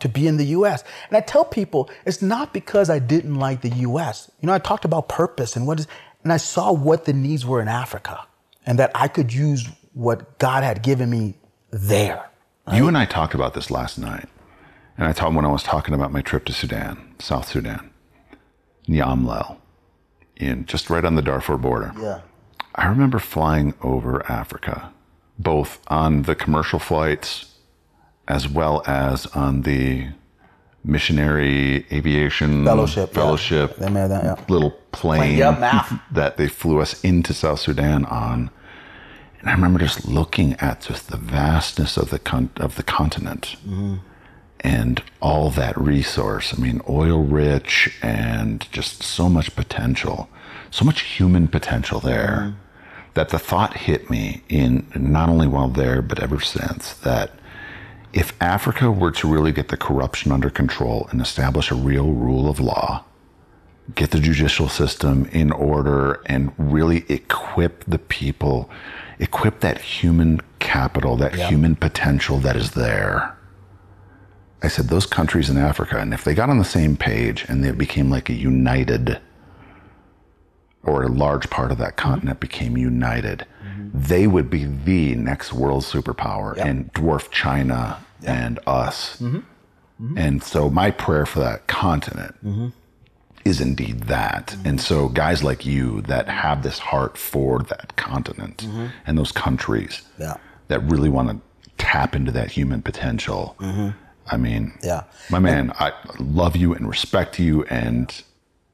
to 0.00 0.08
be 0.08 0.26
in 0.26 0.36
the 0.36 0.46
US. 0.46 0.82
And 1.08 1.16
I 1.16 1.20
tell 1.20 1.44
people 1.44 1.88
it's 2.04 2.20
not 2.20 2.52
because 2.52 2.90
I 2.90 2.98
didn't 2.98 3.36
like 3.36 3.62
the 3.62 3.70
US. 3.70 4.30
You 4.40 4.48
know, 4.48 4.52
I 4.52 4.58
talked 4.58 4.84
about 4.84 5.08
purpose 5.08 5.56
and 5.56 5.66
what 5.66 5.78
is, 5.80 5.86
and 6.24 6.32
I 6.32 6.36
saw 6.36 6.72
what 6.72 7.04
the 7.04 7.12
needs 7.12 7.46
were 7.46 7.62
in 7.62 7.68
Africa 7.68 8.26
and 8.66 8.78
that 8.78 8.90
I 8.94 9.08
could 9.08 9.32
use 9.32 9.68
what 9.94 10.38
God 10.38 10.64
had 10.64 10.82
given 10.82 11.08
me 11.08 11.34
there. 11.70 12.28
You 12.72 12.88
and 12.88 12.98
I 12.98 13.06
talked 13.06 13.34
about 13.34 13.54
this 13.54 13.70
last 13.70 13.98
night, 13.98 14.28
and 14.96 15.06
I 15.06 15.12
talked 15.12 15.34
when 15.34 15.44
I 15.44 15.50
was 15.50 15.64
talking 15.64 15.94
about 15.94 16.12
my 16.12 16.22
trip 16.22 16.44
to 16.44 16.52
Sudan, 16.52 17.14
South 17.18 17.48
Sudan, 17.48 17.90
Nyamlel, 18.88 19.56
in 20.36 20.64
just 20.66 20.88
right 20.88 21.04
on 21.04 21.16
the 21.16 21.22
Darfur 21.22 21.56
border. 21.56 21.92
Yeah. 22.00 22.20
I 22.74 22.86
remember 22.86 23.18
flying 23.18 23.74
over 23.82 24.24
Africa, 24.30 24.92
both 25.38 25.80
on 25.88 26.22
the 26.22 26.34
commercial 26.34 26.78
flights 26.78 27.52
as 28.28 28.48
well 28.48 28.82
as 28.86 29.26
on 29.26 29.62
the 29.62 30.08
missionary 30.84 31.86
aviation 31.92 32.64
Fellowship, 32.64 33.10
yeah. 33.10 33.14
fellowship 33.14 33.76
They 33.76 33.88
made 33.88 34.10
that, 34.10 34.24
yeah. 34.24 34.44
little 34.48 34.72
plane 34.92 35.38
Yep, 35.38 35.58
MAF. 35.58 36.00
that 36.12 36.36
they 36.36 36.48
flew 36.48 36.80
us 36.80 37.02
into 37.04 37.32
South 37.32 37.60
Sudan 37.60 38.04
on. 38.06 38.50
And 39.40 39.48
I 39.50 39.52
remember 39.52 39.78
just 39.78 40.06
looking 40.06 40.54
at 40.54 40.82
just 40.82 41.08
the 41.08 41.16
vastness 41.16 41.96
of 41.96 42.10
the 42.10 42.18
con- 42.18 42.50
of 42.56 42.76
the 42.76 42.82
continent 42.82 43.56
mm-hmm. 43.66 43.96
and 44.60 45.02
all 45.20 45.50
that 45.50 45.76
resource. 45.76 46.54
I 46.56 46.60
mean, 46.60 46.80
oil 46.88 47.22
rich 47.22 47.98
and 48.02 48.66
just 48.72 49.02
so 49.02 49.28
much 49.28 49.54
potential, 49.56 50.28
so 50.72 50.84
much 50.84 51.02
human 51.02 51.46
potential 51.46 52.00
there 52.00 52.38
mm-hmm. 52.40 52.58
that 53.14 53.28
the 53.28 53.38
thought 53.38 53.76
hit 53.76 54.10
me 54.10 54.42
in 54.48 54.90
not 54.96 55.28
only 55.28 55.46
while 55.46 55.68
there, 55.68 56.02
but 56.02 56.20
ever 56.20 56.40
since 56.40 56.94
that 56.94 57.30
if 58.12 58.34
Africa 58.40 58.90
were 58.90 59.12
to 59.12 59.28
really 59.30 59.52
get 59.52 59.68
the 59.68 59.76
corruption 59.76 60.32
under 60.32 60.50
control 60.50 61.06
and 61.10 61.20
establish 61.20 61.70
a 61.70 61.74
real 61.74 62.12
rule 62.12 62.48
of 62.48 62.58
law, 62.58 63.04
get 63.94 64.10
the 64.10 64.18
judicial 64.18 64.68
system 64.68 65.26
in 65.26 65.52
order 65.52 66.22
and 66.26 66.52
really 66.56 67.04
equip 67.08 67.84
the 67.84 67.98
people, 67.98 68.70
equip 69.18 69.60
that 69.60 69.78
human 69.80 70.40
capital, 70.58 71.16
that 71.16 71.34
human 71.34 71.76
potential 71.76 72.38
that 72.38 72.56
is 72.56 72.72
there. 72.72 73.36
I 74.62 74.68
said, 74.68 74.88
those 74.88 75.06
countries 75.06 75.50
in 75.50 75.58
Africa, 75.58 75.98
and 75.98 76.14
if 76.14 76.24
they 76.24 76.34
got 76.34 76.48
on 76.48 76.58
the 76.58 76.64
same 76.64 76.96
page 76.96 77.44
and 77.48 77.62
they 77.62 77.72
became 77.72 78.08
like 78.08 78.30
a 78.30 78.34
united, 78.34 79.20
or 80.84 81.04
a 81.04 81.08
large 81.08 81.48
part 81.50 81.70
of 81.70 81.78
that 81.78 81.96
continent 81.96 82.40
became 82.40 82.76
united, 82.76 83.46
they 83.94 84.26
would 84.26 84.48
be 84.50 84.64
the 84.64 85.14
next 85.16 85.52
world 85.52 85.84
superpower 85.84 86.56
and 86.56 86.92
dwarf 86.94 87.30
China 87.30 88.02
and 88.24 88.58
us. 88.66 89.16
Mm-hmm. 89.20 89.36
Mm-hmm. 89.36 90.18
And 90.18 90.42
so, 90.42 90.70
my 90.70 90.90
prayer 90.90 91.26
for 91.26 91.40
that 91.40 91.66
continent 91.66 92.34
mm-hmm. 92.44 92.68
is 93.44 93.60
indeed 93.60 94.04
that. 94.04 94.56
And 94.64 94.80
so, 94.80 95.08
guys 95.08 95.44
like 95.44 95.64
you 95.66 96.00
that 96.02 96.28
have 96.28 96.62
this 96.62 96.78
heart 96.78 97.16
for 97.16 97.60
that 97.64 97.94
continent 97.96 98.66
and 99.06 99.18
those 99.18 99.30
countries 99.32 100.02
Yeah. 100.18 100.36
that 100.68 100.80
really 100.90 101.08
want 101.08 101.28
to 101.30 101.40
tap 101.78 102.16
into 102.16 102.32
that 102.32 102.50
human 102.50 102.82
potential. 102.82 103.56
I 104.30 104.36
mean, 104.36 104.72
Yeah. 104.82 105.02
my 105.30 105.38
man, 105.38 105.72
I 105.78 105.92
love 106.18 106.56
you 106.56 106.74
and 106.74 106.88
respect 106.88 107.38
you. 107.38 107.64
And 107.64 108.22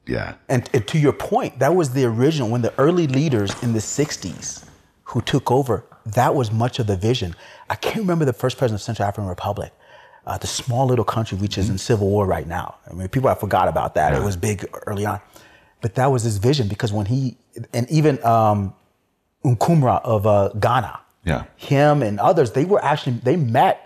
yeah, 0.09 0.33
And, 0.47 0.69
and 0.73 0.87
to 0.87 0.97
your 0.97 1.13
point, 1.13 1.59
that 1.59 1.75
was 1.75 1.91
the 1.93 2.05
original 2.05 2.49
when 2.49 2.61
the 2.61 2.73
early 2.77 3.07
leaders 3.07 3.51
in 3.63 3.73
the 3.73 3.79
60s 3.79 4.65
who 5.03 5.21
took 5.21 5.51
over, 5.51 5.83
that 6.05 6.33
was 6.35 6.51
much 6.51 6.79
of 6.79 6.87
the 6.87 6.97
vision. 6.97 7.35
I 7.69 7.75
can't 7.75 7.97
remember 7.97 8.25
the 8.25 8.33
first 8.33 8.57
president 8.57 8.81
of 8.81 8.85
Central 8.85 9.07
African 9.07 9.29
Republic, 9.29 9.71
uh, 10.25 10.37
the 10.37 10.47
small 10.47 10.85
little 10.87 11.05
country 11.05 11.37
which 11.37 11.57
is 11.57 11.69
in 11.69 11.77
civil 11.77 12.07
war 12.09 12.25
right 12.25 12.47
now. 12.47 12.75
I 12.89 12.93
mean, 12.93 13.07
people 13.07 13.29
have 13.29 13.39
forgot 13.39 13.67
about 13.67 13.95
that. 13.95 14.13
It 14.13 14.23
was 14.23 14.35
big 14.35 14.67
early 14.87 15.05
on. 15.05 15.19
But 15.81 15.95
that 15.95 16.07
was 16.11 16.23
his 16.23 16.37
vision 16.37 16.67
because 16.67 16.91
when 16.91 17.05
he, 17.05 17.37
and 17.73 17.89
even 17.89 18.23
um, 18.25 18.73
Nkrumah 19.45 20.01
of 20.03 20.25
uh, 20.27 20.49
Ghana, 20.59 20.99
Yeah. 21.25 21.43
him 21.55 22.01
and 22.03 22.19
others, 22.19 22.51
they 22.51 22.65
were 22.65 22.83
actually, 22.83 23.17
they 23.23 23.35
met 23.35 23.85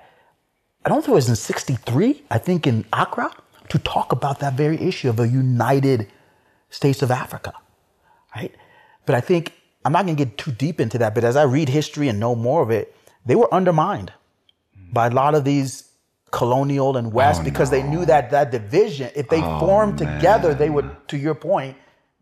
I 0.86 0.89
don't 0.89 1.01
think 1.01 1.13
it 1.13 1.15
was 1.15 1.30
in 1.30 1.36
63, 1.38 2.24
I 2.30 2.38
think 2.38 2.67
in 2.67 2.84
Accra, 2.91 3.32
to 3.74 3.80
talk 3.80 4.11
about 4.11 4.38
that 4.39 4.53
very 4.53 4.80
issue 4.80 5.09
of 5.09 5.19
a 5.19 5.28
united 5.28 6.07
states 6.69 7.01
of 7.01 7.09
Africa, 7.09 7.53
right? 8.36 8.53
But 9.07 9.15
I 9.15 9.19
think, 9.19 9.51
I'm 9.84 9.91
not 9.91 10.05
gonna 10.05 10.15
get 10.15 10.38
too 10.38 10.51
deep 10.51 10.80
into 10.80 10.99
that, 10.99 11.15
but 11.15 11.24
as 11.24 11.36
I 11.36 11.41
read 11.41 11.69
history 11.69 12.07
and 12.07 12.19
know 12.19 12.36
more 12.36 12.61
of 12.61 12.69
it, 12.69 12.95
they 13.26 13.36
were 13.36 13.51
undermined 13.51 14.13
by 14.91 15.07
a 15.07 15.09
lot 15.09 15.34
of 15.34 15.43
these 15.43 15.89
colonial 16.30 16.97
and 16.97 17.11
West 17.11 17.41
oh, 17.41 17.43
because 17.43 17.71
they 17.71 17.82
knew 17.82 18.05
that 18.05 18.30
that 18.30 18.51
division, 18.51 19.09
if 19.15 19.28
they 19.28 19.41
oh, 19.41 19.59
formed 19.59 19.97
together, 19.97 20.53
they 20.53 20.69
would, 20.69 20.88
to 21.07 21.17
your 21.17 21.34
point, 21.34 21.76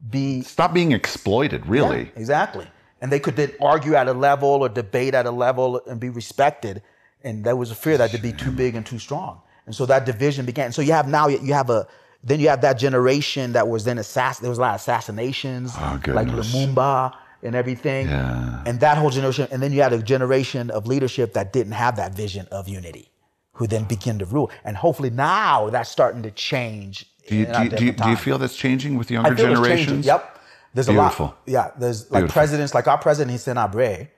be 0.09 0.43
stop 0.43 0.73
being 0.73 0.93
exploited, 0.93 1.67
really. 1.67 2.03
yeah, 2.03 2.21
exactly. 2.21 2.67
And 3.01 3.11
they 3.11 3.19
could 3.19 3.35
then 3.35 3.51
argue 3.59 3.95
at 3.95 4.07
a 4.07 4.13
level 4.13 4.47
or 4.63 4.69
debate 4.69 5.15
at 5.15 5.25
a 5.25 5.31
level 5.31 5.81
and 5.85 5.99
be 5.99 6.09
respected. 6.09 6.81
And 7.25 7.43
there 7.43 7.57
was 7.57 7.71
a 7.71 7.75
fear 7.75 7.97
that 7.97 8.13
they'd 8.13 8.21
be 8.21 8.31
too 8.31 8.51
big 8.51 8.75
and 8.75 8.85
too 8.85 8.99
strong. 8.99 9.41
And 9.65 9.75
so 9.75 9.85
that 9.85 10.05
division 10.05 10.45
began. 10.45 10.71
So 10.71 10.81
you 10.81 10.91
have 10.93 11.07
now, 11.07 11.27
you 11.27 11.53
have 11.53 11.69
a, 11.69 11.87
then 12.23 12.39
you 12.39 12.49
have 12.49 12.61
that 12.61 12.73
generation 12.73 13.53
that 13.53 13.67
was 13.67 13.83
then 13.83 13.97
assassin. 13.97 14.43
There 14.43 14.49
was 14.49 14.57
a 14.57 14.61
lot 14.61 14.75
of 14.75 14.81
assassinations, 14.81 15.73
Oh, 15.77 15.99
like. 16.07 16.27
Lumumba 16.27 17.13
and 17.43 17.55
everything. 17.55 18.07
Yeah. 18.07 18.63
And 18.65 18.79
that 18.79 18.97
whole 18.97 19.09
generation. 19.09 19.47
And 19.51 19.61
then 19.61 19.71
you 19.71 19.81
had 19.81 19.93
a 19.93 20.01
generation 20.01 20.69
of 20.71 20.87
leadership 20.87 21.33
that 21.33 21.53
didn't 21.53 21.73
have 21.73 21.95
that 21.95 22.13
vision 22.15 22.47
of 22.51 22.67
unity, 22.67 23.09
who 23.53 23.67
then 23.67 23.85
began 23.85 24.19
to 24.19 24.25
rule. 24.25 24.51
And 24.63 24.77
hopefully 24.77 25.09
now 25.09 25.69
that's 25.69 25.89
starting 25.89 26.21
to 26.23 26.31
change. 26.31 27.05
Do 27.27 27.35
you, 27.35 27.45
do, 27.45 27.63
you, 27.63 27.69
do, 27.69 27.85
you, 27.85 27.91
do 27.93 28.09
you 28.09 28.15
feel 28.15 28.37
that's 28.37 28.55
changing 28.55 28.97
with 28.97 29.09
younger 29.11 29.31
I 29.31 29.35
feel 29.35 29.51
it's 29.51 29.59
changing. 29.59 29.63
generations? 29.77 30.05
Yep. 30.05 30.39
There's 30.73 30.87
Beautiful. 30.87 31.25
a 31.25 31.29
lot. 31.29 31.37
Yeah. 31.45 31.71
There's 31.77 32.03
like 32.11 32.21
Beautiful. 32.21 32.33
presidents, 32.33 32.73
like 32.73 32.87
our 32.87 32.97
president, 32.97 33.35
Hissène 33.37 33.55
Habré, 33.55 34.09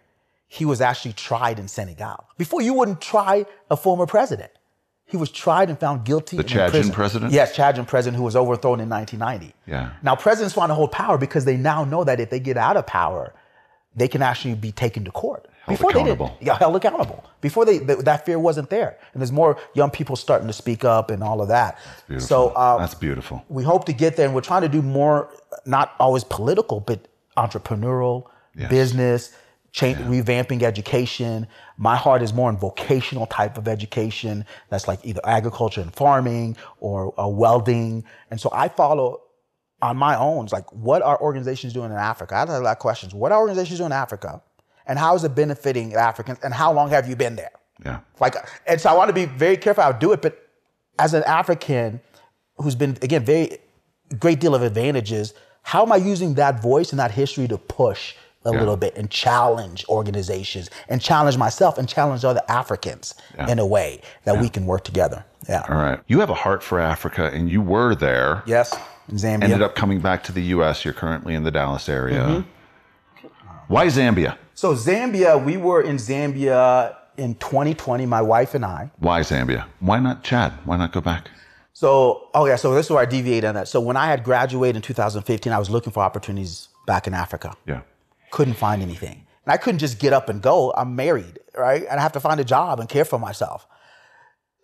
he 0.47 0.65
was 0.65 0.81
actually 0.81 1.13
tried 1.13 1.57
in 1.59 1.67
Senegal. 1.67 2.25
Before 2.37 2.61
you 2.61 2.73
wouldn't 2.73 3.01
try 3.01 3.45
a 3.71 3.77
former 3.77 4.05
president. 4.05 4.51
He 5.13 5.17
was 5.17 5.29
tried 5.29 5.69
and 5.69 5.79
found 5.79 6.05
guilty. 6.05 6.37
The 6.37 6.43
Chadian 6.43 6.91
president? 6.91 7.31
Yes, 7.33 7.55
Chadian 7.55 7.85
president 7.85 8.17
who 8.17 8.23
was 8.23 8.35
overthrown 8.35 8.79
in 8.79 8.89
1990. 8.89 9.53
Yeah. 9.67 9.91
Now 10.01 10.15
presidents 10.15 10.55
want 10.55 10.71
to 10.71 10.73
hold 10.73 10.91
power 10.91 11.19
because 11.19 11.45
they 11.45 11.55
now 11.55 11.83
know 11.83 12.03
that 12.03 12.19
if 12.19 12.31
they 12.31 12.39
get 12.39 12.57
out 12.57 12.77
of 12.77 12.87
power, 12.87 13.31
they 13.95 14.07
can 14.07 14.23
actually 14.23 14.55
be 14.55 14.71
taken 14.71 15.05
to 15.05 15.11
court. 15.11 15.47
Held 15.67 15.77
they 15.79 15.87
accountable. 15.89 16.27
didn't. 16.29 16.41
Yeah, 16.47 16.57
held 16.57 16.75
accountable. 16.75 17.23
Before 17.41 17.63
they, 17.63 17.77
th- 17.77 17.99
that 17.99 18.25
fear 18.25 18.39
wasn't 18.39 18.71
there, 18.71 18.97
and 19.13 19.21
there's 19.21 19.31
more 19.31 19.59
young 19.75 19.91
people 19.91 20.15
starting 20.15 20.47
to 20.47 20.53
speak 20.53 20.83
up 20.83 21.11
and 21.11 21.21
all 21.23 21.41
of 21.43 21.47
that. 21.49 21.77
Beautiful. 22.07 22.27
So 22.27 22.47
uh, 22.55 22.79
that's 22.79 22.95
beautiful. 22.95 23.45
we 23.49 23.61
hope 23.63 23.85
to 23.85 23.93
get 23.93 24.15
there 24.15 24.25
and 24.25 24.33
we're 24.33 24.41
trying 24.41 24.63
to 24.63 24.67
do 24.67 24.81
more 24.81 25.29
not 25.67 25.93
always 25.99 26.23
political 26.23 26.79
but 26.79 27.07
entrepreneurial 27.37 28.25
Yes. 28.55 28.69
business 28.69 29.35
change, 29.73 29.97
revamping 29.97 30.61
education. 30.63 31.47
My 31.77 31.95
heart 31.95 32.21
is 32.21 32.31
more 32.31 32.49
in 32.49 32.57
vocational 32.57 33.25
type 33.25 33.57
of 33.57 33.67
education. 33.67 34.45
That's 34.69 34.87
like 34.87 34.99
either 35.03 35.19
agriculture 35.25 35.81
and 35.81 35.93
farming 35.93 36.55
or 36.79 37.19
uh, 37.19 37.27
welding. 37.27 38.05
And 38.31 38.39
so 38.39 38.49
i 38.53 38.69
follow 38.69 39.19
on 39.81 39.97
my 39.97 40.15
own 40.17 40.45
it's 40.45 40.53
like 40.53 40.71
what 40.71 41.01
are 41.01 41.19
organizations 41.19 41.73
doing 41.73 41.91
in 41.91 41.97
africa? 41.97 42.35
I 42.35 42.39
have 42.39 42.49
a 42.49 42.59
lot 42.59 42.71
of 42.71 42.79
questions. 42.79 43.13
What 43.13 43.33
are 43.33 43.41
organizations 43.41 43.79
doing 43.79 43.87
in 43.87 43.93
africa? 43.93 44.41
And 44.85 44.97
how 44.97 45.15
is 45.15 45.23
it 45.23 45.35
benefiting 45.35 45.93
africans? 45.95 46.39
And 46.43 46.53
how 46.53 46.71
long 46.71 46.89
have 46.89 47.09
you 47.09 47.15
been 47.15 47.35
there? 47.35 47.51
Yeah. 47.83 47.99
like, 48.19 48.35
and 48.67 48.79
so 48.79 48.89
I 48.89 48.93
want 48.93 49.09
to 49.09 49.13
be 49.13 49.25
very 49.25 49.57
careful 49.57 49.83
how 49.83 49.89
I 49.89 49.97
do 49.97 50.11
it. 50.13 50.21
But 50.21 50.47
as 50.99 51.13
an 51.13 51.23
African 51.23 51.99
who's 52.57 52.75
been, 52.75 52.97
again, 53.01 53.25
very 53.25 53.57
great 54.19 54.39
deal 54.39 54.55
of 54.55 54.61
advantages, 54.61 55.33
how 55.63 55.83
am 55.83 55.91
I 55.91 55.97
using 55.97 56.35
that 56.35 56.61
voice 56.61 56.91
and 56.91 56.99
that 56.99 57.11
history 57.11 57.47
to 57.47 57.57
push 57.57 58.15
a 58.45 58.51
Yeah. 58.51 58.59
little 58.59 58.77
bit 58.77 58.95
and 58.95 59.09
challenge 59.09 59.85
organizations 59.89 60.69
and 60.89 61.01
challenge 61.01 61.37
myself 61.37 61.77
and 61.77 61.87
challenge 61.87 62.25
other 62.25 62.41
Africans 62.47 63.15
Yeah. 63.37 63.47
in 63.47 63.59
a 63.59 63.65
way 63.65 64.01
that 64.25 64.37
we 64.39 64.49
can 64.49 64.65
work 64.65 64.83
together? 64.83 65.23
Yeah. 65.47 65.63
All 65.69 65.75
right. 65.77 65.99
You 66.07 66.19
have 66.19 66.29
a 66.29 66.33
heart 66.35 66.63
for 66.63 66.79
Africa, 66.79 67.29
and 67.33 67.49
you 67.49 67.61
were 67.61 67.95
there. 67.95 68.43
Yes. 68.45 68.73
In 69.09 69.17
Zambia. 69.17 69.43
Ended 69.43 69.61
up 69.61 69.75
coming 69.75 69.99
back 69.99 70.23
to 70.23 70.31
the 70.31 70.41
U.S. 70.55 70.85
You're 70.85 70.93
currently 70.93 71.35
in 71.35 71.43
the 71.43 71.51
Dallas 71.51 71.89
area. 71.89 72.21
Mm-hmm. 72.23 73.27
Why 73.67 73.87
Zambia? 73.87 74.37
so 74.55 74.73
Zambia, 74.75 75.43
we 75.43 75.57
were 75.57 75.81
in 75.81 75.95
Zambia 75.97 76.95
in 77.17 77.35
2020, 77.35 78.05
my 78.05 78.21
wife 78.21 78.53
and 78.55 78.63
I. 78.65 78.91
Why 78.99 79.21
Zambia? 79.21 79.65
Why 79.79 79.99
not 79.99 80.23
Chad? 80.23 80.53
Why 80.65 80.77
not 80.77 80.91
go 80.91 81.01
back? 81.01 81.29
So, 81.73 82.27
oh 82.33 82.45
yeah, 82.45 82.55
so 82.55 82.73
this 82.73 82.85
is 82.85 82.91
where 82.91 83.01
I 83.01 83.05
deviate 83.05 83.43
on 83.43 83.55
that. 83.55 83.67
So 83.67 83.79
when 83.81 83.97
I 83.97 84.05
had 84.05 84.23
graduated 84.23 84.75
in 84.77 84.81
2015, 84.83 85.51
I 85.51 85.57
was 85.59 85.69
looking 85.69 85.91
for 85.91 86.01
opportunities 86.03 86.69
back 86.85 87.07
in 87.07 87.13
Africa. 87.13 87.55
Yeah. 87.65 87.81
Couldn't 88.33 88.55
find 88.55 88.81
anything. 88.81 89.27
And 89.45 89.53
I 89.53 89.57
couldn't 89.57 89.77
just 89.77 89.99
get 89.99 90.11
up 90.11 90.27
and 90.27 90.41
go. 90.41 90.73
I'm 90.75 90.95
married, 90.95 91.37
right? 91.55 91.83
And 91.87 91.99
I 91.99 92.01
have 92.01 92.13
to 92.13 92.19
find 92.19 92.39
a 92.39 92.43
job 92.43 92.79
and 92.79 92.89
care 92.89 93.05
for 93.05 93.19
myself. 93.19 93.67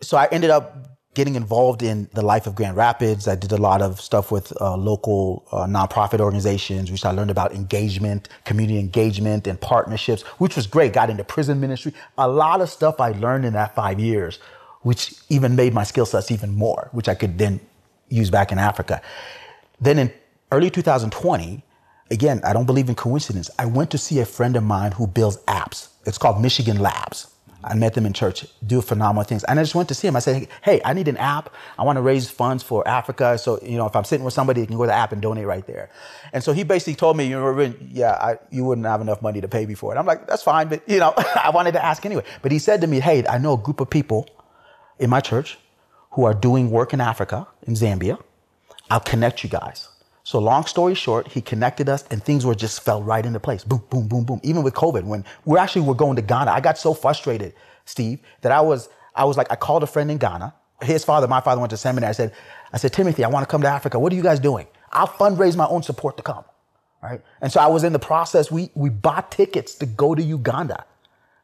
So 0.02 0.18
I 0.18 0.26
ended 0.32 0.50
up 0.50 0.98
getting 1.14 1.36
involved 1.36 1.84
in 1.84 2.10
the 2.16 2.24
life 2.24 2.48
of 2.48 2.56
Grand 2.56 2.76
Rapids. 2.76 3.28
I 3.28 3.36
did 3.36 3.52
a 3.52 3.58
lot 3.58 3.84
of 3.84 4.02
stuff 4.02 4.32
with 4.32 4.60
uh, 4.60 4.76
local 4.76 5.46
uh, 5.52 5.68
nonprofit 5.68 6.20
organizations, 6.20 6.92
which 6.92 7.06
I 7.06 7.12
learned 7.12 7.30
about 7.30 7.54
engagement, 7.54 8.28
community 8.44 8.80
engagement, 8.80 9.46
and 9.46 9.62
partnerships, 9.62 10.24
which 10.40 10.56
was 10.56 10.66
great. 10.66 10.92
Got 10.94 11.12
into 11.12 11.24
prison 11.24 11.60
ministry. 11.60 11.94
A 12.18 12.28
lot 12.28 12.62
of 12.62 12.72
stuff 12.72 13.00
I 13.00 13.12
learned 13.12 13.46
in 13.46 13.54
that 13.54 13.76
five 13.76 14.00
years, 14.00 14.40
which 14.82 15.14
even 15.30 15.56
made 15.56 15.76
my 15.76 15.84
skill 15.84 16.08
sets 16.08 16.32
even 16.32 16.56
more, 16.56 16.90
which 16.92 17.08
I 17.08 17.14
could 17.14 17.38
then 17.38 17.60
use 18.08 18.32
back 18.32 18.52
in 18.52 18.58
Africa. 18.58 19.00
Then 19.80 20.00
in 20.00 20.12
early 20.52 20.72
2020, 20.72 21.64
again, 22.12 22.42
I 22.44 22.54
don't 22.54 22.66
believe 22.66 22.90
in 22.90 22.96
coincidence. 22.96 23.50
I 23.60 23.66
went 23.66 23.92
to 23.92 23.98
see 23.98 24.20
a 24.20 24.26
friend 24.26 24.56
of 24.56 24.64
mine 24.64 24.94
who 24.94 25.08
builds 25.08 25.38
apps. 25.48 25.90
It's 26.06 26.18
called 26.18 26.42
Michigan 26.42 26.80
Labs. 26.80 27.28
I 27.62 27.76
met 27.76 27.94
them 27.94 28.06
in 28.06 28.14
church, 28.14 28.46
do 28.66 28.82
phenomenal 28.82 29.24
things. 29.24 29.44
And 29.44 29.60
I 29.60 29.64
just 29.64 29.76
went 29.76 29.90
to 29.90 29.94
see 29.96 30.08
him. 30.08 30.16
I 30.16 30.20
said, 30.20 30.48
hey, 30.62 30.80
I 30.86 30.94
need 30.94 31.10
an 31.10 31.18
app. 31.18 31.54
I 31.78 31.84
want 31.84 31.98
to 31.98 32.02
raise 32.02 32.30
funds 32.30 32.64
for 32.64 32.88
Africa. 32.88 33.38
So, 33.38 33.60
you 33.62 33.78
know, 33.78 33.86
if 33.86 33.98
I'm 33.98 34.06
sitting 34.06 34.24
with 34.24 34.34
somebody, 34.34 34.62
they 34.62 34.68
can 34.68 34.78
go 34.78 34.84
to 34.84 34.88
the 34.88 34.94
app 34.94 35.12
and 35.12 35.22
donate 35.22 35.46
right 35.46 35.66
there. 35.68 35.90
And 36.32 36.42
so 36.42 36.54
he 36.54 36.64
basically 36.64 36.96
told 36.96 37.18
me, 37.18 37.26
you 37.26 37.32
know, 37.32 37.74
yeah, 37.92 38.14
I, 38.14 38.38
you 38.50 38.64
wouldn't 38.64 38.88
have 38.88 39.02
enough 39.02 39.22
money 39.22 39.42
to 39.42 39.50
pay 39.50 39.66
me 39.66 39.74
for 39.74 39.94
it. 39.94 39.98
I'm 39.98 40.06
like, 40.06 40.26
that's 40.26 40.42
fine. 40.42 40.70
But, 40.70 40.88
you 40.88 41.00
know, 41.00 41.14
I 41.36 41.50
wanted 41.50 41.74
to 41.74 41.84
ask 41.84 42.06
anyway. 42.06 42.24
But 42.42 42.54
he 42.54 42.60
said 42.60 42.80
to 42.82 42.88
me, 42.88 43.02
hey, 43.02 43.28
I 43.28 43.38
know 43.38 43.54
a 43.54 43.58
group 43.58 43.82
of 43.82 43.90
people 43.90 44.30
in 44.98 45.10
my 45.10 45.20
church 45.20 45.58
who 46.12 46.24
are 46.24 46.34
doing 46.34 46.72
work 46.72 46.94
in 46.94 47.02
Africa, 47.02 47.46
in 47.64 47.74
Zambia. 47.74 48.22
I'll 48.90 49.02
connect 49.02 49.44
you 49.44 49.50
guys. 49.50 49.90
So 50.24 50.40
long 50.40 50.66
story 50.66 50.96
short, 50.96 51.28
he 51.28 51.42
connected 51.42 51.90
us 51.90 52.04
and 52.12 52.24
things 52.24 52.46
were 52.46 52.56
just 52.56 52.82
fell 52.82 53.02
right 53.02 53.26
into 53.26 53.40
place. 53.40 53.64
Boom, 53.64 53.84
boom, 53.90 54.08
boom, 54.08 54.26
boom. 54.26 54.40
Even 54.44 54.64
with 54.64 54.74
COVID, 54.74 55.04
when 55.04 55.26
we 55.46 55.58
actually 55.58 55.84
were 55.84 55.96
going 55.96 56.16
to 56.18 56.22
Ghana, 56.22 56.52
I 56.52 56.60
got 56.60 56.78
so 56.78 56.94
frustrated, 56.94 57.54
Steve, 57.86 58.20
that 58.42 58.52
I 58.52 58.62
was 58.62 58.90
I 59.16 59.26
was 59.26 59.38
like, 59.38 59.52
I 59.52 59.56
called 59.56 59.84
a 59.84 59.88
friend 59.88 60.12
in 60.12 60.18
Ghana 60.18 60.54
his 60.82 61.04
father, 61.04 61.28
my 61.28 61.42
father 61.42 61.60
went 61.60 61.72
to 61.72 61.78
seminary. 61.78 62.10
I 62.10 62.14
said, 62.14 62.34
I 62.72 62.78
said, 62.78 62.94
Timothy, 62.94 63.24
I 63.24 63.28
want 63.28 63.48
to 63.48 63.52
come 63.52 63.62
to 63.62 63.68
Africa. 63.68 64.00
What 64.00 64.14
are 64.14 64.16
you 64.16 64.24
guys 64.24 64.40
doing? 64.40 64.68
I'll 64.92 65.08
fundraise 65.08 65.56
my 65.56 65.68
own 65.68 65.84
support 65.84 66.18
to 66.18 66.24
come. 66.24 66.44
Right. 67.02 67.22
And 67.42 67.52
so 67.52 67.62
I 67.62 67.68
was 67.68 67.84
in 67.86 67.94
the 67.94 68.00
process. 68.00 68.52
We, 68.52 68.72
we 68.76 68.90
bought 68.90 69.32
tickets 69.32 69.76
to 69.76 69.86
go 69.86 70.16
to 70.16 70.22
Uganda, 70.22 70.84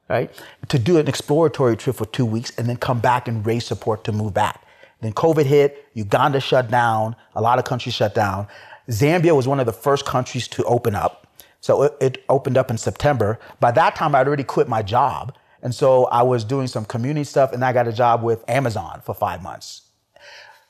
right? 0.09 0.30
To 0.67 0.78
do 0.78 0.97
an 0.97 1.07
exploratory 1.07 1.78
trip 1.78 1.95
for 1.95 2.05
two 2.05 2.26
weeks 2.26 2.51
and 2.57 2.67
then 2.67 2.76
come 2.76 2.99
back 2.99 3.30
and 3.30 3.45
raise 3.45 3.65
support 3.65 4.03
to 4.05 4.11
move 4.11 4.34
back. 4.34 4.64
Then 5.06 5.14
COVID 5.14 5.45
hit, 5.45 5.88
Uganda 5.93 6.39
shut 6.39 6.72
down, 6.72 7.16
a 7.36 7.41
lot 7.41 7.60
of 7.60 7.66
countries 7.66 7.93
shut 7.93 8.16
down. 8.16 8.47
Zambia 8.89 9.36
was 9.36 9.47
one 9.47 9.60
of 9.60 9.68
the 9.68 9.74
first 9.74 10.03
countries 10.03 10.47
to 10.47 10.64
open 10.64 10.95
up. 10.95 11.28
So 11.62 11.84
it, 11.84 11.97
it 12.01 12.24
opened 12.28 12.58
up 12.58 12.72
in 12.72 12.78
September. 12.80 13.39
By 13.60 13.70
that 13.74 13.95
time, 13.95 14.16
I'd 14.16 14.26
already 14.28 14.43
quit 14.43 14.68
my 14.68 14.82
job. 14.82 15.36
And 15.62 15.76
so 15.76 16.06
I 16.06 16.24
was 16.24 16.43
doing 16.43 16.66
some 16.66 16.86
community 16.86 17.24
stuff 17.24 17.53
and 17.53 17.64
I 17.64 17.72
got 17.72 17.88
a 17.88 17.93
job 17.93 18.24
with 18.24 18.43
Amazon 18.49 19.01
for 19.06 19.14
five 19.14 19.43
months. 19.43 19.84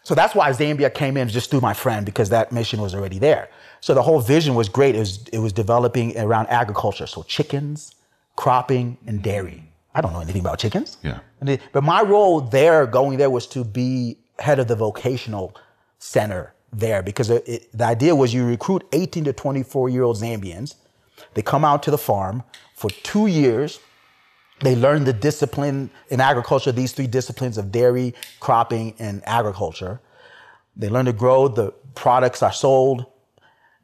So 0.04 0.16
that's 0.16 0.36
why 0.36 0.50
Zambia 0.52 0.94
came 0.94 1.16
in 1.16 1.30
just 1.30 1.50
through 1.50 1.62
my 1.62 1.74
friend 1.74 2.06
because 2.06 2.30
that 2.30 2.52
mission 2.52 2.82
was 2.82 2.94
already 2.94 3.20
there. 3.20 3.48
So 3.80 3.94
the 3.94 4.02
whole 4.02 4.20
vision 4.20 4.54
was 4.54 4.68
great. 4.68 4.96
It 4.96 5.00
was, 5.00 5.28
it 5.30 5.40
was 5.40 5.54
developing 5.54 6.18
around 6.20 6.48
agriculture. 6.48 7.08
So 7.08 7.24
chickens, 7.24 7.96
cropping, 8.36 8.98
and 9.08 9.24
dairy. 9.24 9.64
I 9.94 10.02
don't 10.02 10.12
know 10.12 10.20
anything 10.20 10.42
about 10.42 10.60
chickens. 10.60 10.98
Yeah. 11.04 11.20
But 11.72 11.84
my 11.86 12.02
role 12.02 12.42
there, 12.42 12.86
going 12.86 13.18
there, 13.18 13.30
was 13.30 13.48
to 13.48 13.64
be 13.64 14.18
head 14.40 14.60
of 14.60 14.68
the 14.68 14.76
vocational 14.76 15.56
center 16.00 16.54
there 16.72 17.02
because 17.02 17.30
it, 17.30 17.48
it, 17.48 17.78
the 17.78 17.86
idea 17.86 18.16
was 18.16 18.34
you 18.34 18.46
recruit 18.46 18.84
18 18.92 19.26
to 19.26 19.34
24 19.34 19.90
year 19.90 20.04
old 20.04 20.18
Zambians. 20.18 20.76
They 21.34 21.42
come 21.42 21.64
out 21.64 21.84
to 21.84 21.92
the 21.92 21.98
farm 21.98 22.44
for 22.76 22.90
two 22.90 23.28
years 23.28 23.80
they 24.62 24.76
learn 24.76 25.04
the 25.04 25.14
discipline 25.14 25.90
in 26.10 26.22
agriculture, 26.22 26.72
these 26.72 26.94
three 26.94 27.08
disciplines 27.08 27.58
of 27.58 27.72
dairy, 27.72 28.14
cropping, 28.40 28.96
and 29.00 29.22
agriculture. 29.26 30.00
They 30.78 30.90
learn 30.90 31.06
to 31.06 31.14
grow, 31.14 31.48
the 31.48 31.72
products 31.94 32.42
are 32.42 32.54
sold, 32.54 33.06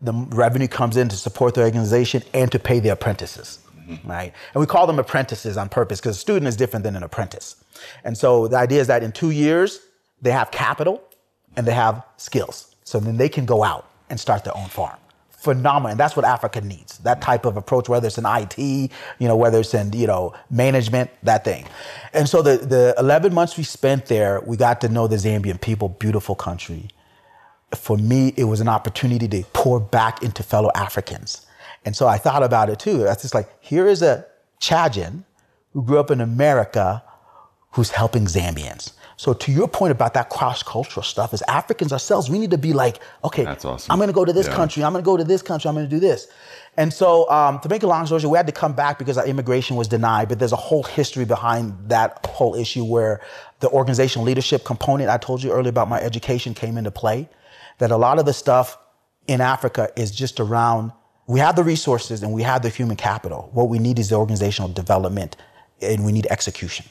the 0.01 0.13
revenue 0.13 0.67
comes 0.67 0.97
in 0.97 1.09
to 1.09 1.15
support 1.15 1.55
the 1.55 1.63
organization 1.63 2.23
and 2.33 2.51
to 2.51 2.59
pay 2.59 2.79
the 2.79 2.89
apprentices. 2.89 3.59
Right? 4.05 4.33
And 4.53 4.61
we 4.61 4.65
call 4.65 4.87
them 4.87 4.99
apprentices 4.99 5.57
on 5.57 5.67
purpose 5.67 5.99
because 5.99 6.15
a 6.15 6.19
student 6.19 6.47
is 6.47 6.55
different 6.55 6.83
than 6.83 6.95
an 6.95 7.03
apprentice. 7.03 7.61
And 8.05 8.17
so 8.17 8.47
the 8.47 8.57
idea 8.57 8.79
is 8.79 8.87
that 8.87 9.03
in 9.03 9.11
two 9.11 9.31
years, 9.31 9.81
they 10.21 10.31
have 10.31 10.51
capital 10.51 11.01
and 11.55 11.65
they 11.65 11.73
have 11.73 12.03
skills. 12.17 12.75
So 12.83 12.99
then 12.99 13.17
they 13.17 13.29
can 13.29 13.45
go 13.45 13.63
out 13.63 13.89
and 14.09 14.19
start 14.19 14.43
their 14.43 14.55
own 14.55 14.67
farm 14.67 14.97
phenomenal. 15.41 15.89
And 15.89 15.99
that's 15.99 16.15
what 16.15 16.23
Africa 16.23 16.61
needs. 16.61 16.99
That 16.99 17.19
type 17.19 17.45
of 17.45 17.57
approach, 17.57 17.89
whether 17.89 18.05
it's 18.05 18.19
in 18.19 18.25
IT, 18.27 18.59
you 18.59 19.27
know, 19.27 19.35
whether 19.35 19.59
it's 19.59 19.73
in, 19.73 19.91
you 19.91 20.05
know, 20.05 20.35
management, 20.51 21.09
that 21.23 21.43
thing. 21.43 21.65
And 22.13 22.29
so 22.29 22.43
the, 22.43 22.57
the 22.57 22.93
11 22.99 23.33
months 23.33 23.57
we 23.57 23.63
spent 23.63 24.05
there, 24.05 24.41
we 24.45 24.55
got 24.55 24.81
to 24.81 24.89
know 24.89 25.07
the 25.07 25.15
Zambian 25.15 25.59
people, 25.59 25.89
beautiful 25.89 26.35
country. 26.35 26.89
For 27.75 27.97
me, 27.97 28.35
it 28.37 28.43
was 28.43 28.61
an 28.61 28.67
opportunity 28.67 29.27
to 29.29 29.43
pour 29.51 29.79
back 29.79 30.21
into 30.21 30.43
fellow 30.43 30.69
Africans. 30.75 31.47
And 31.85 31.95
so 31.95 32.07
I 32.07 32.19
thought 32.19 32.43
about 32.43 32.69
it 32.69 32.77
too. 32.77 32.99
That's 32.99 33.23
just 33.23 33.33
like, 33.33 33.49
here 33.61 33.87
is 33.87 34.03
a 34.03 34.27
Chadian 34.59 35.23
who 35.73 35.83
grew 35.83 35.97
up 35.97 36.11
in 36.11 36.21
America 36.21 37.01
who's 37.71 37.89
helping 37.89 38.25
Zambians. 38.25 38.91
So 39.21 39.33
to 39.33 39.51
your 39.51 39.67
point 39.67 39.91
about 39.91 40.15
that 40.15 40.31
cross-cultural 40.31 41.03
stuff, 41.03 41.31
as 41.31 41.43
Africans 41.43 41.93
ourselves, 41.93 42.27
we 42.27 42.39
need 42.39 42.49
to 42.49 42.57
be 42.57 42.73
like, 42.73 42.97
okay, 43.23 43.45
awesome. 43.45 43.91
I'm 43.91 43.99
going 43.99 44.07
to 44.07 44.13
go 44.13 44.25
to 44.25 44.33
this 44.33 44.47
yeah. 44.47 44.55
country. 44.55 44.83
I'm 44.83 44.93
going 44.93 45.03
to 45.03 45.05
go 45.05 45.15
to 45.15 45.23
this 45.23 45.43
country. 45.43 45.69
I'm 45.69 45.75
going 45.75 45.87
to 45.87 45.95
do 45.95 45.99
this. 45.99 46.27
And 46.75 46.91
so 46.91 47.29
um, 47.29 47.59
to 47.59 47.69
make 47.69 47.83
a 47.83 47.87
long 47.87 48.07
story 48.07 48.19
short, 48.21 48.31
we 48.31 48.37
had 48.37 48.47
to 48.47 48.51
come 48.51 48.73
back 48.73 48.97
because 48.97 49.19
our 49.19 49.27
immigration 49.27 49.75
was 49.75 49.87
denied. 49.87 50.27
But 50.27 50.39
there's 50.39 50.53
a 50.53 50.63
whole 50.69 50.81
history 50.81 51.23
behind 51.23 51.75
that 51.87 52.25
whole 52.25 52.55
issue 52.55 52.83
where 52.83 53.21
the 53.59 53.69
organizational 53.69 54.25
leadership 54.25 54.65
component 54.65 55.07
I 55.07 55.19
told 55.19 55.43
you 55.43 55.51
earlier 55.51 55.69
about 55.69 55.87
my 55.87 56.01
education 56.01 56.55
came 56.55 56.75
into 56.75 56.89
play. 56.89 57.29
That 57.77 57.91
a 57.91 57.97
lot 57.97 58.17
of 58.17 58.25
the 58.25 58.33
stuff 58.33 58.75
in 59.27 59.39
Africa 59.39 59.91
is 59.95 60.09
just 60.09 60.39
around. 60.39 60.93
We 61.27 61.39
have 61.41 61.55
the 61.55 61.63
resources 61.63 62.23
and 62.23 62.33
we 62.33 62.41
have 62.41 62.63
the 62.63 62.69
human 62.69 62.97
capital. 62.97 63.51
What 63.53 63.69
we 63.69 63.77
need 63.77 63.99
is 63.99 64.09
the 64.09 64.15
organizational 64.15 64.69
development, 64.69 65.37
and 65.79 66.03
we 66.03 66.11
need 66.11 66.25
execution. 66.31 66.87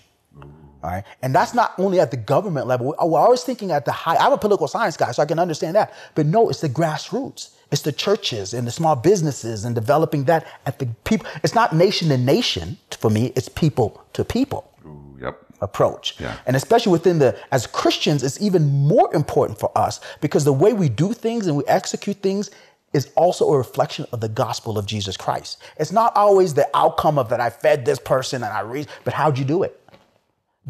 All 0.82 0.90
right. 0.90 1.04
And 1.22 1.34
that's 1.34 1.54
not 1.54 1.74
only 1.78 2.00
at 2.00 2.10
the 2.10 2.16
government 2.16 2.66
level. 2.66 2.94
We're 3.00 3.18
always 3.18 3.42
thinking 3.42 3.70
at 3.70 3.84
the 3.84 3.92
high. 3.92 4.16
I'm 4.16 4.32
a 4.32 4.38
political 4.38 4.66
science 4.66 4.96
guy, 4.96 5.12
so 5.12 5.22
I 5.22 5.26
can 5.26 5.38
understand 5.38 5.76
that. 5.76 5.92
But 6.14 6.26
no, 6.26 6.48
it's 6.48 6.60
the 6.60 6.68
grassroots. 6.68 7.50
It's 7.70 7.82
the 7.82 7.92
churches 7.92 8.52
and 8.54 8.66
the 8.66 8.72
small 8.72 8.96
businesses 8.96 9.64
and 9.64 9.74
developing 9.74 10.24
that 10.24 10.46
at 10.66 10.78
the 10.78 10.86
people. 11.04 11.26
It's 11.44 11.54
not 11.54 11.74
nation 11.74 12.08
to 12.08 12.18
nation 12.18 12.78
for 12.90 13.10
me. 13.10 13.32
It's 13.36 13.48
people 13.48 14.02
to 14.14 14.24
people. 14.24 14.72
Ooh, 14.84 15.18
yep. 15.20 15.38
Approach. 15.60 16.18
Yeah. 16.18 16.38
And 16.46 16.56
especially 16.56 16.92
within 16.92 17.18
the, 17.18 17.38
as 17.52 17.66
Christians, 17.66 18.22
it's 18.22 18.40
even 18.40 18.66
more 18.66 19.14
important 19.14 19.60
for 19.60 19.70
us 19.76 20.00
because 20.22 20.44
the 20.44 20.52
way 20.52 20.72
we 20.72 20.88
do 20.88 21.12
things 21.12 21.46
and 21.46 21.56
we 21.56 21.64
execute 21.66 22.16
things 22.16 22.50
is 22.92 23.10
also 23.14 23.52
a 23.52 23.56
reflection 23.56 24.06
of 24.12 24.20
the 24.20 24.28
gospel 24.28 24.76
of 24.78 24.86
Jesus 24.86 25.16
Christ. 25.16 25.58
It's 25.76 25.92
not 25.92 26.16
always 26.16 26.54
the 26.54 26.68
outcome 26.74 27.18
of 27.18 27.28
that 27.28 27.40
I 27.40 27.50
fed 27.50 27.84
this 27.84 28.00
person 28.00 28.42
and 28.42 28.52
I 28.52 28.60
read, 28.60 28.88
but 29.04 29.14
how'd 29.14 29.38
you 29.38 29.44
do 29.44 29.62
it? 29.62 29.79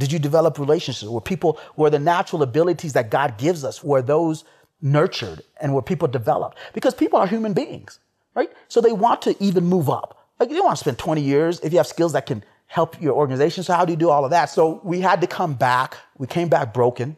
Did 0.01 0.13
you 0.13 0.19
develop 0.19 0.59
relationships 0.59 1.09
where 1.09 1.21
people, 1.21 1.61
where 1.77 1.91
the 1.91 1.99
natural 1.99 2.43
abilities 2.43 2.95
that 2.95 3.11
God 3.11 3.39
gives 3.39 3.65
us, 3.65 3.85
were 3.85 4.03
those 4.03 4.45
nurtured 4.83 5.43
and 5.61 5.73
where 5.73 5.83
people 5.83 6.09
developed? 6.09 6.59
Because 6.75 6.95
people 6.95 7.19
are 7.19 7.27
human 7.27 7.53
beings, 7.53 8.01
right? 8.35 8.51
So 8.69 8.81
they 8.81 8.93
want 8.93 9.23
to 9.23 9.37
even 9.43 9.65
move 9.65 9.89
up. 9.89 10.29
Like 10.39 10.49
they 10.49 10.61
want 10.61 10.77
to 10.79 10.85
spend 10.85 10.99
20 10.99 11.21
years 11.21 11.61
if 11.61 11.73
you 11.73 11.79
have 11.79 11.87
skills 11.87 12.15
that 12.15 12.27
can 12.27 12.43
help 12.67 13.01
your 13.01 13.15
organization. 13.15 13.63
So 13.63 13.75
how 13.75 13.85
do 13.85 13.93
you 13.93 13.97
do 13.97 14.11
all 14.11 14.25
of 14.25 14.31
that? 14.33 14.51
So 14.51 14.81
we 14.83 15.01
had 15.01 15.21
to 15.21 15.27
come 15.27 15.55
back. 15.55 15.97
We 16.19 16.27
came 16.27 16.49
back 16.49 16.75
broken 16.75 17.17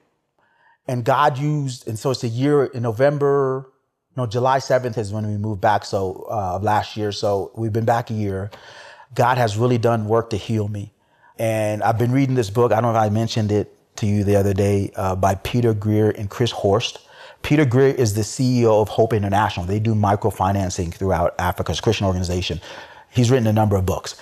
and 0.88 1.04
God 1.04 1.38
used, 1.38 1.86
and 1.86 1.98
so 1.98 2.10
it's 2.10 2.24
a 2.24 2.28
year 2.28 2.64
in 2.64 2.82
November, 2.82 3.72
no, 4.16 4.26
July 4.26 4.58
7th 4.58 4.98
is 4.98 5.12
when 5.12 5.26
we 5.26 5.38
moved 5.38 5.60
back. 5.60 5.84
So, 5.84 6.26
uh, 6.30 6.58
last 6.60 6.96
year. 6.96 7.12
So 7.12 7.50
we've 7.54 7.72
been 7.72 7.84
back 7.84 8.10
a 8.10 8.14
year. 8.14 8.50
God 9.14 9.38
has 9.38 9.56
really 9.56 9.78
done 9.78 10.06
work 10.06 10.30
to 10.30 10.36
heal 10.36 10.68
me. 10.68 10.91
And 11.38 11.82
I've 11.82 11.98
been 11.98 12.12
reading 12.12 12.34
this 12.34 12.50
book. 12.50 12.72
I 12.72 12.76
don't 12.80 12.92
know 12.92 12.98
if 12.98 13.04
I 13.04 13.08
mentioned 13.08 13.52
it 13.52 13.76
to 13.96 14.06
you 14.06 14.24
the 14.24 14.36
other 14.36 14.54
day 14.54 14.90
uh, 14.96 15.16
by 15.16 15.34
Peter 15.36 15.74
Greer 15.74 16.10
and 16.10 16.28
Chris 16.28 16.50
Horst. 16.50 16.98
Peter 17.42 17.64
Greer 17.64 17.88
is 17.88 18.14
the 18.14 18.22
CEO 18.22 18.80
of 18.80 18.88
Hope 18.88 19.12
International. 19.12 19.66
They 19.66 19.80
do 19.80 19.94
microfinancing 19.94 20.94
throughout 20.94 21.34
Africa's 21.38 21.80
Christian 21.80 22.06
organization. 22.06 22.60
He's 23.10 23.30
written 23.30 23.46
a 23.46 23.52
number 23.52 23.76
of 23.76 23.84
books, 23.84 24.16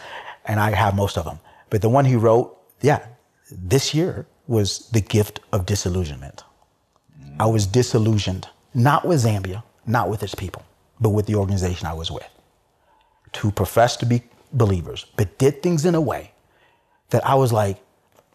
and 0.46 0.58
I 0.58 0.74
have 0.74 0.96
most 0.96 1.18
of 1.18 1.24
them. 1.24 1.38
But 1.68 1.82
the 1.82 1.88
one 1.88 2.04
he 2.04 2.16
wrote, 2.16 2.56
yeah, 2.80 3.06
this 3.50 3.94
year 3.94 4.26
was 4.46 4.88
the 4.90 5.00
gift 5.00 5.40
of 5.52 5.66
disillusionment. 5.66 6.42
I 7.38 7.46
was 7.46 7.66
disillusioned, 7.66 8.48
not 8.74 9.06
with 9.06 9.24
Zambia, 9.24 9.62
not 9.86 10.08
with 10.08 10.22
its 10.22 10.34
people, 10.34 10.64
but 11.00 11.11
with 11.11 11.26
the 11.26 11.36
organization 11.36 11.86
I 11.86 11.94
was 11.94 12.11
with, 12.11 12.28
to 13.32 13.50
profess 13.50 13.96
to 13.98 14.06
be 14.06 14.22
believers, 14.52 15.06
but 15.16 15.38
did 15.38 15.62
things 15.62 15.84
in 15.84 15.94
a 15.94 16.00
way 16.00 16.29
that 17.11 17.26
I 17.26 17.34
was 17.34 17.52
like, 17.52 17.78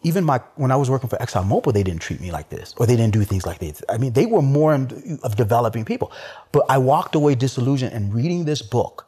even 0.02 0.24
my 0.24 0.40
when 0.56 0.70
I 0.70 0.76
was 0.76 0.88
working 0.88 1.08
for 1.08 1.16
ExxonMobil, 1.16 1.72
they 1.72 1.82
didn't 1.82 2.02
treat 2.02 2.20
me 2.20 2.30
like 2.30 2.48
this, 2.48 2.74
or 2.76 2.86
they 2.86 2.96
didn't 2.96 3.12
do 3.12 3.24
things 3.24 3.44
like 3.46 3.58
this. 3.58 3.82
I 3.88 3.98
mean, 3.98 4.12
they 4.12 4.26
were 4.26 4.42
more 4.42 4.74
in, 4.74 5.18
of 5.22 5.36
developing 5.36 5.84
people. 5.84 6.12
But 6.52 6.64
I 6.68 6.78
walked 6.78 7.14
away 7.14 7.34
disillusioned. 7.34 7.92
And 7.92 8.14
reading 8.14 8.44
this 8.44 8.62
book, 8.62 9.06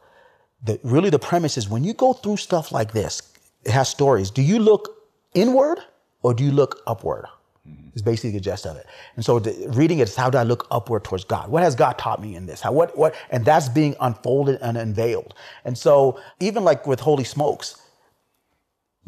that 0.63 0.79
really 0.83 1.09
the 1.09 1.19
premise 1.19 1.57
is 1.57 1.69
when 1.69 1.83
you 1.83 1.93
go 1.93 2.13
through 2.13 2.37
stuff 2.37 2.71
like 2.71 2.91
this, 2.91 3.21
it 3.63 3.71
has 3.71 3.87
stories. 3.87 4.29
Do 4.31 4.41
you 4.41 4.59
look 4.59 5.07
inward 5.33 5.79
or 6.21 6.33
do 6.33 6.43
you 6.43 6.51
look 6.51 6.81
upward? 6.85 7.25
Mm-hmm. 7.67 7.89
It's 7.93 8.01
basically 8.01 8.31
the 8.31 8.39
gist 8.39 8.65
of 8.65 8.75
it. 8.75 8.85
And 9.15 9.23
so 9.23 9.39
the, 9.39 9.69
reading 9.69 9.99
it 9.99 10.09
is 10.09 10.15
how 10.15 10.29
do 10.29 10.37
I 10.37 10.43
look 10.43 10.67
upward 10.71 11.03
towards 11.03 11.23
God? 11.23 11.49
What 11.49 11.63
has 11.63 11.75
God 11.75 11.97
taught 11.97 12.21
me 12.21 12.35
in 12.35 12.45
this? 12.45 12.61
How 12.61 12.71
what 12.71 12.97
what? 12.97 13.15
And 13.29 13.45
that's 13.45 13.69
being 13.69 13.95
unfolded 14.01 14.59
and 14.61 14.77
unveiled. 14.77 15.33
And 15.65 15.77
so 15.77 16.19
even 16.39 16.63
like 16.63 16.87
with 16.87 16.99
Holy 16.99 17.23
Smokes 17.23 17.81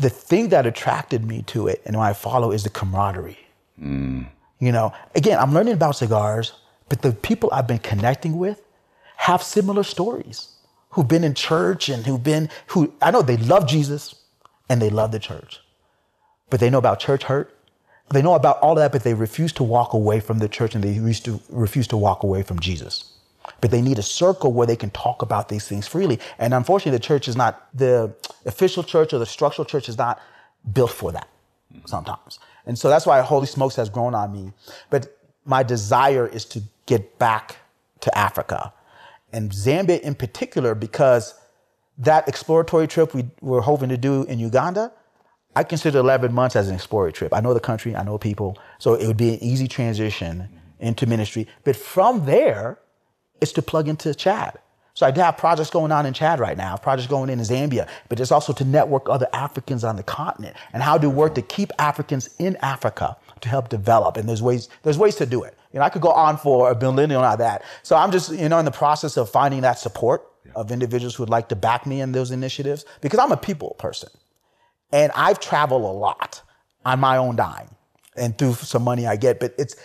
the 0.01 0.09
thing 0.09 0.49
that 0.49 0.65
attracted 0.65 1.23
me 1.25 1.43
to 1.43 1.67
it 1.67 1.81
and 1.85 1.95
why 1.95 2.09
I 2.09 2.13
follow 2.13 2.51
is 2.51 2.63
the 2.63 2.69
camaraderie. 2.69 3.37
Mm. 3.81 4.27
You 4.59 4.71
know, 4.71 4.93
again, 5.15 5.39
I'm 5.39 5.53
learning 5.53 5.73
about 5.73 5.95
cigars, 5.95 6.53
but 6.89 7.01
the 7.01 7.11
people 7.11 7.49
I've 7.53 7.67
been 7.67 7.79
connecting 7.79 8.37
with 8.37 8.61
have 9.17 9.43
similar 9.43 9.83
stories. 9.83 10.49
Who've 10.91 11.07
been 11.07 11.23
in 11.23 11.35
church 11.35 11.87
and 11.87 12.05
who've 12.05 12.21
been 12.21 12.49
who 12.67 12.93
I 13.01 13.11
know 13.11 13.21
they 13.21 13.37
love 13.37 13.67
Jesus 13.67 14.15
and 14.67 14.81
they 14.81 14.89
love 14.89 15.11
the 15.11 15.19
church. 15.19 15.61
But 16.49 16.59
they 16.59 16.69
know 16.69 16.79
about 16.79 16.99
church 16.99 17.23
hurt. 17.23 17.55
They 18.09 18.21
know 18.21 18.33
about 18.33 18.59
all 18.59 18.75
that, 18.75 18.91
but 18.91 19.03
they 19.03 19.13
refuse 19.13 19.53
to 19.53 19.63
walk 19.63 19.93
away 19.93 20.19
from 20.19 20.39
the 20.39 20.49
church 20.49 20.75
and 20.75 20.83
they 20.83 20.99
refuse 20.99 21.21
to, 21.21 21.39
refuse 21.49 21.87
to 21.87 21.97
walk 21.97 22.23
away 22.23 22.43
from 22.43 22.59
Jesus 22.59 23.13
but 23.59 23.71
they 23.71 23.81
need 23.81 23.99
a 23.99 24.03
circle 24.03 24.53
where 24.53 24.67
they 24.67 24.75
can 24.75 24.89
talk 24.91 25.21
about 25.21 25.49
these 25.49 25.67
things 25.67 25.87
freely. 25.87 26.19
And 26.39 26.53
unfortunately, 26.53 26.97
the 26.97 27.03
church 27.03 27.27
is 27.27 27.35
not, 27.35 27.67
the 27.75 28.13
official 28.45 28.83
church 28.83 29.13
or 29.13 29.19
the 29.19 29.25
structural 29.25 29.65
church 29.65 29.89
is 29.89 29.97
not 29.97 30.19
built 30.73 30.91
for 30.91 31.11
that 31.11 31.27
sometimes. 31.85 32.39
And 32.65 32.77
so 32.77 32.89
that's 32.89 33.05
why 33.05 33.21
Holy 33.21 33.47
Smokes 33.47 33.75
has 33.75 33.89
grown 33.89 34.13
on 34.13 34.31
me. 34.31 34.53
But 34.89 35.17
my 35.45 35.63
desire 35.63 36.27
is 36.27 36.45
to 36.45 36.61
get 36.85 37.17
back 37.17 37.57
to 38.01 38.17
Africa 38.17 38.73
and 39.33 39.51
Zambia 39.51 39.99
in 40.01 40.15
particular, 40.15 40.75
because 40.75 41.33
that 41.97 42.27
exploratory 42.27 42.87
trip 42.87 43.13
we 43.13 43.29
were 43.41 43.61
hoping 43.61 43.89
to 43.89 43.97
do 43.97 44.23
in 44.23 44.39
Uganda, 44.39 44.91
I 45.55 45.63
consider 45.63 45.99
11 45.99 46.33
months 46.33 46.55
as 46.55 46.69
an 46.69 46.75
exploratory 46.75 47.13
trip. 47.13 47.33
I 47.33 47.41
know 47.41 47.53
the 47.53 47.59
country, 47.59 47.95
I 47.95 48.03
know 48.03 48.17
people, 48.17 48.57
so 48.79 48.93
it 48.95 49.07
would 49.07 49.17
be 49.17 49.33
an 49.33 49.43
easy 49.43 49.67
transition 49.67 50.49
into 50.79 51.05
ministry. 51.05 51.47
But 51.63 51.75
from 51.75 52.25
there, 52.25 52.79
it's 53.41 53.51
to 53.53 53.61
plug 53.61 53.89
into 53.89 54.13
Chad. 54.13 54.57
So 54.93 55.05
I 55.05 55.11
do 55.11 55.21
have 55.21 55.37
projects 55.37 55.69
going 55.69 55.91
on 55.91 56.05
in 56.05 56.13
Chad 56.13 56.39
right 56.39 56.57
now, 56.57 56.75
projects 56.75 57.07
going 57.07 57.29
in 57.29 57.39
Zambia, 57.39 57.87
but 58.09 58.19
it's 58.19 58.31
also 58.31 58.51
to 58.53 58.65
network 58.65 59.09
other 59.09 59.27
Africans 59.33 59.83
on 59.83 59.95
the 59.95 60.03
continent 60.03 60.55
and 60.73 60.83
how 60.83 60.97
to 60.97 61.09
work 61.09 61.35
to 61.35 61.41
keep 61.41 61.71
Africans 61.79 62.29
in 62.39 62.57
Africa 62.57 63.15
to 63.39 63.49
help 63.49 63.69
develop. 63.69 64.17
And 64.17 64.27
there's 64.27 64.41
ways, 64.41 64.67
there's 64.83 64.97
ways 64.97 65.15
to 65.15 65.25
do 65.25 65.43
it. 65.43 65.57
You 65.71 65.79
know, 65.79 65.85
I 65.85 65.89
could 65.89 66.01
go 66.01 66.11
on 66.11 66.37
for 66.37 66.71
a 66.71 66.79
millennial 66.79 67.23
on 67.23 67.39
that. 67.39 67.63
So 67.83 67.95
I'm 67.95 68.11
just, 68.11 68.31
you 68.33 68.49
know, 68.49 68.59
in 68.59 68.65
the 68.65 68.71
process 68.71 69.15
of 69.15 69.29
finding 69.29 69.61
that 69.61 69.79
support 69.79 70.27
of 70.55 70.71
individuals 70.71 71.15
who 71.15 71.23
would 71.23 71.29
like 71.29 71.47
to 71.49 71.55
back 71.55 71.85
me 71.85 72.01
in 72.01 72.11
those 72.11 72.31
initiatives 72.31 72.83
because 72.99 73.19
I'm 73.19 73.31
a 73.31 73.37
people 73.37 73.75
person. 73.79 74.09
And 74.91 75.11
I've 75.15 75.39
traveled 75.39 75.83
a 75.83 75.85
lot 75.85 76.41
on 76.85 76.99
my 76.99 77.15
own 77.15 77.37
dime 77.37 77.69
and 78.17 78.37
through 78.37 78.55
some 78.55 78.83
money 78.83 79.07
I 79.07 79.15
get, 79.15 79.39
but 79.39 79.55
it's 79.57 79.75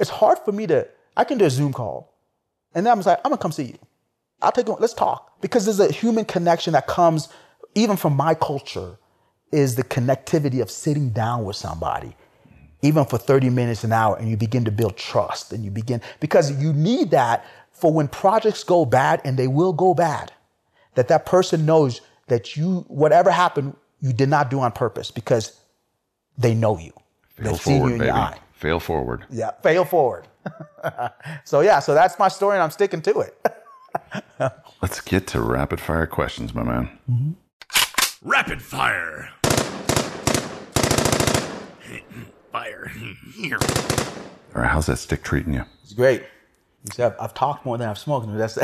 it's 0.00 0.10
hard 0.10 0.38
for 0.40 0.50
me 0.50 0.66
to 0.66 0.88
I 1.16 1.22
can 1.22 1.38
do 1.38 1.44
a 1.44 1.50
Zoom 1.50 1.72
call 1.72 2.11
and 2.74 2.86
then 2.86 2.92
I'm 2.92 3.00
like, 3.00 3.18
I'm 3.24 3.30
gonna 3.30 3.38
come 3.38 3.52
see 3.52 3.64
you. 3.64 3.78
I'll 4.40 4.52
take 4.52 4.68
one, 4.68 4.78
let's 4.80 4.94
talk. 4.94 5.40
Because 5.40 5.64
there's 5.64 5.80
a 5.80 5.92
human 5.92 6.24
connection 6.24 6.72
that 6.72 6.86
comes 6.86 7.28
even 7.74 7.96
from 7.96 8.14
my 8.16 8.34
culture, 8.34 8.96
is 9.50 9.74
the 9.74 9.84
connectivity 9.84 10.60
of 10.62 10.70
sitting 10.70 11.10
down 11.10 11.44
with 11.44 11.56
somebody, 11.56 12.16
even 12.80 13.04
for 13.04 13.18
30 13.18 13.50
minutes 13.50 13.84
an 13.84 13.92
hour, 13.92 14.16
and 14.16 14.28
you 14.28 14.36
begin 14.36 14.64
to 14.64 14.70
build 14.70 14.96
trust 14.96 15.52
and 15.52 15.64
you 15.64 15.70
begin 15.70 16.00
because 16.20 16.50
you 16.60 16.72
need 16.72 17.10
that 17.10 17.44
for 17.70 17.92
when 17.92 18.08
projects 18.08 18.64
go 18.64 18.84
bad 18.84 19.20
and 19.24 19.38
they 19.38 19.48
will 19.48 19.72
go 19.72 19.94
bad, 19.94 20.32
that 20.94 21.08
that 21.08 21.26
person 21.26 21.66
knows 21.66 22.00
that 22.28 22.56
you, 22.56 22.84
whatever 22.88 23.30
happened, 23.30 23.76
you 24.00 24.12
did 24.12 24.28
not 24.28 24.50
do 24.50 24.60
on 24.60 24.72
purpose 24.72 25.10
because 25.10 25.58
they 26.38 26.54
know 26.54 26.78
you. 26.78 26.92
Fail 27.28 27.52
They've 27.52 27.60
seen 27.60 27.78
forward, 27.78 27.88
you 27.88 27.94
in 27.94 28.00
baby. 28.00 28.08
your 28.08 28.16
eye. 28.16 28.38
Fail 28.62 28.78
forward. 28.78 29.24
Yeah, 29.28 29.50
fail 29.60 29.84
forward. 29.84 30.28
so 31.44 31.62
yeah, 31.62 31.80
so 31.80 31.94
that's 31.94 32.16
my 32.16 32.28
story 32.28 32.54
and 32.54 32.62
I'm 32.62 32.70
sticking 32.70 33.02
to 33.02 33.18
it. 33.18 33.44
Let's 34.80 35.00
get 35.00 35.26
to 35.28 35.40
rapid 35.40 35.80
fire 35.80 36.06
questions, 36.06 36.54
my 36.54 36.62
man. 36.62 37.36
Rapid 38.22 38.62
fire. 38.62 39.30
Fire. 42.52 42.92
Here. 43.34 43.58
All 44.54 44.62
right, 44.62 44.70
how's 44.70 44.86
that 44.86 44.98
stick 44.98 45.24
treating 45.24 45.54
you? 45.54 45.64
It's 45.82 45.92
great. 45.94 46.20
You 46.84 46.92
see, 46.94 47.02
I've, 47.02 47.16
I've 47.18 47.34
talked 47.34 47.64
more 47.66 47.78
than 47.78 47.88
I've 47.88 47.98
smoked. 47.98 48.26
and 48.28 48.38
That's, 48.38 48.58
No, 48.58 48.62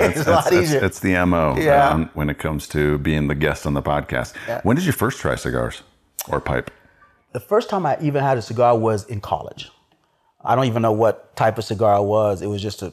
it's, 0.00 0.18
it's 0.18 0.28
a 0.28 0.30
lot 0.30 0.52
easier. 0.52 0.84
it's 0.84 1.00
the 1.00 1.24
MO 1.24 1.56
Yeah. 1.58 1.88
um, 1.88 2.10
when 2.14 2.30
it 2.30 2.38
comes 2.38 2.68
to 2.68 2.98
being 2.98 3.26
the 3.26 3.34
guest 3.34 3.66
on 3.66 3.74
the 3.74 3.82
podcast. 3.82 4.36
When 4.64 4.76
did 4.76 4.84
you 4.86 4.92
first 4.92 5.18
try 5.18 5.34
cigars 5.34 5.82
or 6.28 6.40
pipe? 6.40 6.70
The 7.32 7.40
first 7.40 7.68
time 7.68 7.86
I 7.86 7.98
even 8.00 8.22
had 8.22 8.38
a 8.38 8.42
cigar 8.42 8.76
was 8.76 9.04
in 9.06 9.20
college. 9.20 9.70
I 10.42 10.54
don't 10.54 10.66
even 10.66 10.82
know 10.82 10.92
what 10.92 11.36
type 11.36 11.58
of 11.58 11.64
cigar 11.64 11.98
it 11.98 12.04
was. 12.04 12.42
It 12.42 12.46
was 12.46 12.62
just 12.62 12.82
a 12.82 12.92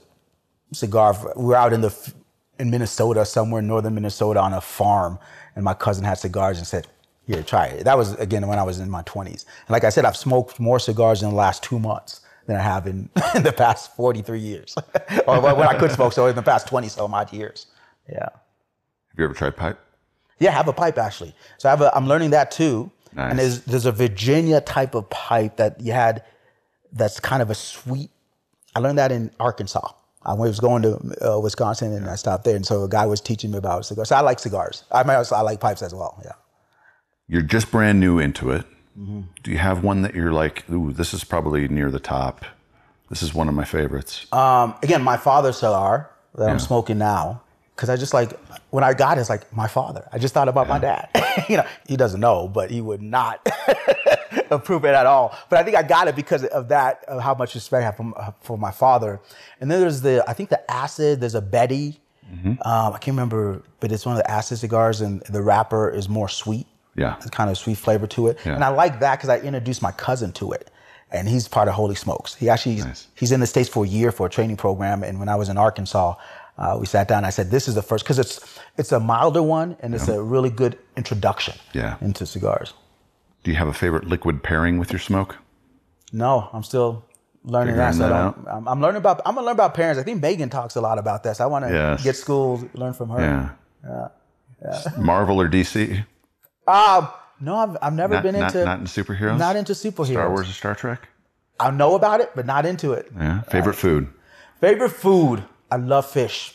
cigar. 0.74 1.14
For, 1.14 1.34
we 1.36 1.46
were 1.46 1.56
out 1.56 1.74
in 1.74 1.82
the 1.82 2.14
in 2.60 2.70
Minnesota, 2.70 3.26
somewhere 3.26 3.60
in 3.60 3.68
northern 3.68 3.96
Minnesota, 3.96 4.40
on 4.40 4.54
a 4.54 4.62
farm, 4.62 5.20
and 5.56 5.64
my 5.64 5.74
cousin 5.74 6.04
had 6.04 6.16
cigars 6.16 6.58
and 6.58 6.66
said, 6.68 6.88
"Here, 7.26 7.44
try 7.44 7.68
it." 7.68 7.84
That 7.86 7.98
was 7.98 8.14
again 8.16 8.46
when 8.48 8.60
I 8.60 8.64
was 8.64 8.80
in 8.80 8.90
my 8.90 9.04
twenties. 9.04 9.46
And 9.68 9.74
like 9.74 9.84
I 9.84 9.90
said, 9.90 10.06
I've 10.06 10.18
smoked 10.18 10.60
more 10.60 10.80
cigars 10.80 11.22
in 11.22 11.30
the 11.30 11.36
last 11.36 11.64
two 11.64 11.80
months 11.80 12.22
than 12.48 12.56
I 12.58 12.62
have 12.62 12.88
in, 12.88 13.10
in 13.36 13.44
the 13.44 13.54
past 13.54 13.96
forty 13.96 14.22
three 14.22 14.40
years, 14.40 14.76
or 15.28 15.40
when 15.40 15.68
I 15.68 15.78
could 15.78 15.92
smoke. 15.92 16.14
So 16.14 16.28
in 16.28 16.36
the 16.36 16.42
past 16.42 16.68
twenty 16.68 16.90
some 16.90 17.14
odd 17.14 17.32
years. 17.32 17.68
Yeah. 18.10 18.30
Have 19.10 19.20
you 19.20 19.26
ever 19.26 19.34
tried 19.34 19.56
pipe? 19.56 19.80
Yeah, 20.40 20.50
I 20.50 20.54
have 20.54 20.68
a 20.68 20.74
pipe 20.74 20.98
actually. 20.98 21.34
So 21.58 21.70
I 21.70 21.72
have 21.72 21.82
a, 21.82 21.96
I'm 21.96 22.08
learning 22.08 22.32
that 22.32 22.52
too. 22.52 22.92
Nice. 23.16 23.30
And 23.32 23.40
there's 23.40 23.62
there's 23.62 23.86
a 23.86 23.92
Virginia 23.92 24.62
type 24.62 24.94
of 24.94 25.10
pipe 25.10 25.58
that 25.58 25.80
you 25.80 25.94
had 25.94 26.24
that's 26.92 27.20
kind 27.20 27.42
of 27.42 27.50
a 27.50 27.56
sweet. 27.56 28.12
I 28.76 28.80
learned 28.80 28.98
that 28.98 29.12
in 29.12 29.32
Arkansas. 29.40 29.92
I 30.24 30.34
was 30.34 30.60
going 30.60 30.82
to 30.82 30.98
uh, 31.22 31.40
Wisconsin 31.40 31.94
and 31.94 32.10
I 32.10 32.16
stopped 32.16 32.44
there, 32.46 32.56
and 32.56 32.66
so 32.66 32.84
a 32.84 32.90
guy 32.90 33.06
was 33.06 33.22
teaching 33.22 33.52
me 33.52 33.58
about 33.58 33.86
cigars. 33.86 34.10
So 34.10 34.16
I 34.16 34.22
like 34.22 34.40
cigars. 34.40 34.84
I 34.92 35.04
mean, 35.04 35.16
I 35.16 35.42
like 35.42 35.60
pipes 35.60 35.82
as 35.82 35.94
well. 35.94 36.20
Yeah. 36.26 36.32
You're 37.28 37.42
just 37.42 37.72
brand 37.72 38.00
new 38.00 38.20
into 38.20 38.52
it. 38.52 38.66
Mm-hmm. 39.00 39.22
Do 39.44 39.52
you 39.52 39.58
have 39.58 39.84
one 39.84 40.02
that 40.02 40.16
you're 40.16 40.32
like, 40.32 40.70
ooh, 40.70 40.92
this 40.92 41.14
is 41.14 41.24
probably 41.24 41.68
near 41.68 41.92
the 41.92 42.00
top? 42.00 42.44
This 43.10 43.22
is 43.22 43.34
one 43.34 43.48
of 43.48 43.54
my 43.54 43.66
favorites. 43.66 44.26
Um, 44.34 44.76
again, 44.82 45.04
my 45.04 45.18
father's 45.18 45.58
cigar 45.58 46.10
that 46.36 46.46
Yeah. 46.46 46.52
I'm 46.52 46.60
smoking 46.60 46.98
now, 46.98 47.44
because 47.76 47.90
I 47.90 47.96
just 47.98 48.14
like 48.14 48.32
when 48.70 48.84
I 48.84 48.94
got 48.94 49.18
it, 49.18 49.22
it's 49.22 49.30
like 49.30 49.52
my 49.54 49.68
father. 49.68 50.08
I 50.12 50.18
just 50.18 50.34
thought 50.34 50.48
about 50.48 50.68
my 50.68 50.80
dad. 50.80 51.10
you 51.50 51.58
know, 51.58 51.66
he 51.88 51.98
doesn't 51.98 52.20
know, 52.20 52.48
but 52.48 52.72
he 52.72 52.82
would 52.82 53.02
not 53.02 53.46
approve 54.50 54.86
it 54.86 54.94
at 54.96 55.06
all. 55.06 55.38
But 55.50 55.60
I 55.60 55.64
think 55.64 55.76
I 55.76 55.84
got 55.84 56.08
it 56.08 56.16
because 56.16 56.44
of 56.46 56.70
that, 56.70 57.04
of 57.08 57.22
how 57.22 57.36
much 57.36 57.56
respect 57.56 57.82
I 57.82 57.86
have 57.86 57.98
for, 57.98 58.36
for 58.42 58.58
my 58.58 58.72
father. 58.72 59.20
And 59.60 59.70
then 59.70 59.80
there's 59.82 60.02
the, 60.02 60.24
I 60.28 60.34
think 60.34 60.50
the 60.50 60.70
acid. 60.72 61.20
There's 61.22 61.36
a 61.36 61.42
Betty. 61.42 62.00
Um, 62.34 62.58
I 62.94 62.98
can't 62.98 63.08
remember, 63.16 63.62
but 63.80 63.92
it's 63.92 64.06
one 64.06 64.18
of 64.18 64.22
the 64.24 64.30
acid 64.30 64.58
cigars, 64.58 65.00
and 65.00 65.22
the 65.30 65.42
wrapper 65.44 65.90
is 65.90 66.10
more 66.10 66.28
sweet. 66.28 66.66
Yeah. 66.96 67.16
It's 67.18 67.30
kind 67.30 67.50
of 67.50 67.58
sweet 67.58 67.78
flavor 67.78 68.08
to 68.08 68.28
it. 68.28 68.40
Yeah. 68.46 68.56
And 68.56 68.64
I 68.64 68.70
like 68.70 69.00
that 69.02 69.18
because 69.18 69.30
I 69.30 69.40
introduced 69.40 69.82
my 69.82 69.92
cousin 69.92 70.32
to 70.34 70.52
it. 70.54 70.72
And 71.12 71.30
he's 71.30 71.48
part 71.48 71.68
of 71.68 71.76
Holy 71.76 71.96
Smokes. 71.96 72.34
He 72.36 72.50
actually, 72.50 72.78
Nice. 72.78 73.08
he's 73.16 73.32
in 73.32 73.40
the 73.42 73.48
States 73.48 73.70
for 73.70 73.86
a 73.86 73.88
year 73.88 74.12
for 74.12 74.26
a 74.26 74.30
training 74.30 74.58
program. 74.58 75.04
And 75.04 75.20
when 75.20 75.30
I 75.30 75.36
was 75.36 75.50
in 75.50 75.58
Arkansas, 75.58 76.16
uh, 76.58 76.78
we 76.80 76.86
sat 76.86 77.08
down 77.08 77.26
I 77.26 77.30
said, 77.32 77.52
this 77.52 77.68
is 77.68 77.76
the 77.76 77.82
first, 77.82 78.04
because 78.06 78.20
it's, 78.20 78.60
it's 78.78 78.92
a 78.92 79.00
milder 79.00 79.44
one 79.44 79.76
and 79.82 79.94
it's 79.96 80.08
a 80.08 80.22
really 80.22 80.50
good 80.50 80.78
introduction 80.96 81.56
Yeah. 81.74 81.98
into 82.02 82.26
cigars. 82.26 82.74
Do 83.44 83.52
you 83.52 83.58
have 83.58 83.68
a 83.68 83.74
favorite 83.74 84.06
liquid 84.08 84.42
pairing 84.44 84.80
with 84.80 84.92
your 84.92 85.00
smoke? 85.00 85.38
No, 86.14 86.50
I'm 86.54 86.64
still 86.64 87.06
learning 87.44 87.76
Figuring 87.76 87.92
that. 87.92 87.94
So 87.96 88.10
that 88.10 88.36
don't, 88.36 88.48
I'm, 88.48 88.68
I'm 88.68 88.82
learning 88.82 88.98
about, 89.00 89.22
I'm 89.26 89.36
gonna 89.36 89.46
learn 89.46 89.54
about 89.56 89.74
parents. 89.74 90.00
I 90.00 90.04
think 90.04 90.22
Megan 90.22 90.50
talks 90.50 90.76
a 90.76 90.82
lot 90.82 90.98
about 90.98 91.24
this. 91.24 91.40
I 91.42 91.46
want 91.46 91.66
to 91.66 91.72
Yes. 91.72 92.04
get 92.04 92.16
schools, 92.16 92.64
learn 92.74 92.94
from 92.94 93.10
her. 93.10 93.56
Yeah. 93.84 94.08
Marvel 94.98 95.40
or 95.42 95.48
DC? 95.50 96.06
Um, 96.68 97.08
no, 97.40 97.56
I've, 97.56 97.78
I've 97.82 97.94
never 97.94 98.16
Not, 98.16 98.24
been 98.24 98.40
not, 98.40 98.56
into, 98.56 98.66
not 98.66 98.80
into 98.80 99.04
superheroes? 99.04 99.38
not 99.38 99.56
into 99.56 99.74
superheroes. 99.74 100.12
Star 100.14 100.30
Wars 100.30 100.50
or 100.50 100.54
Star 100.54 100.74
Trek? 100.76 101.08
I 101.60 101.70
know 101.72 101.96
about 101.96 102.22
it, 102.22 102.32
but 102.36 102.46
not 102.46 102.66
into 102.66 102.94
it. 102.94 103.12
Yeah. 103.16 103.42
Favorite 103.42 103.76
food? 103.76 104.08
Favorite 104.60 104.90
food? 104.90 105.44
I 105.72 105.78
love 105.78 106.10
fish, 106.10 106.54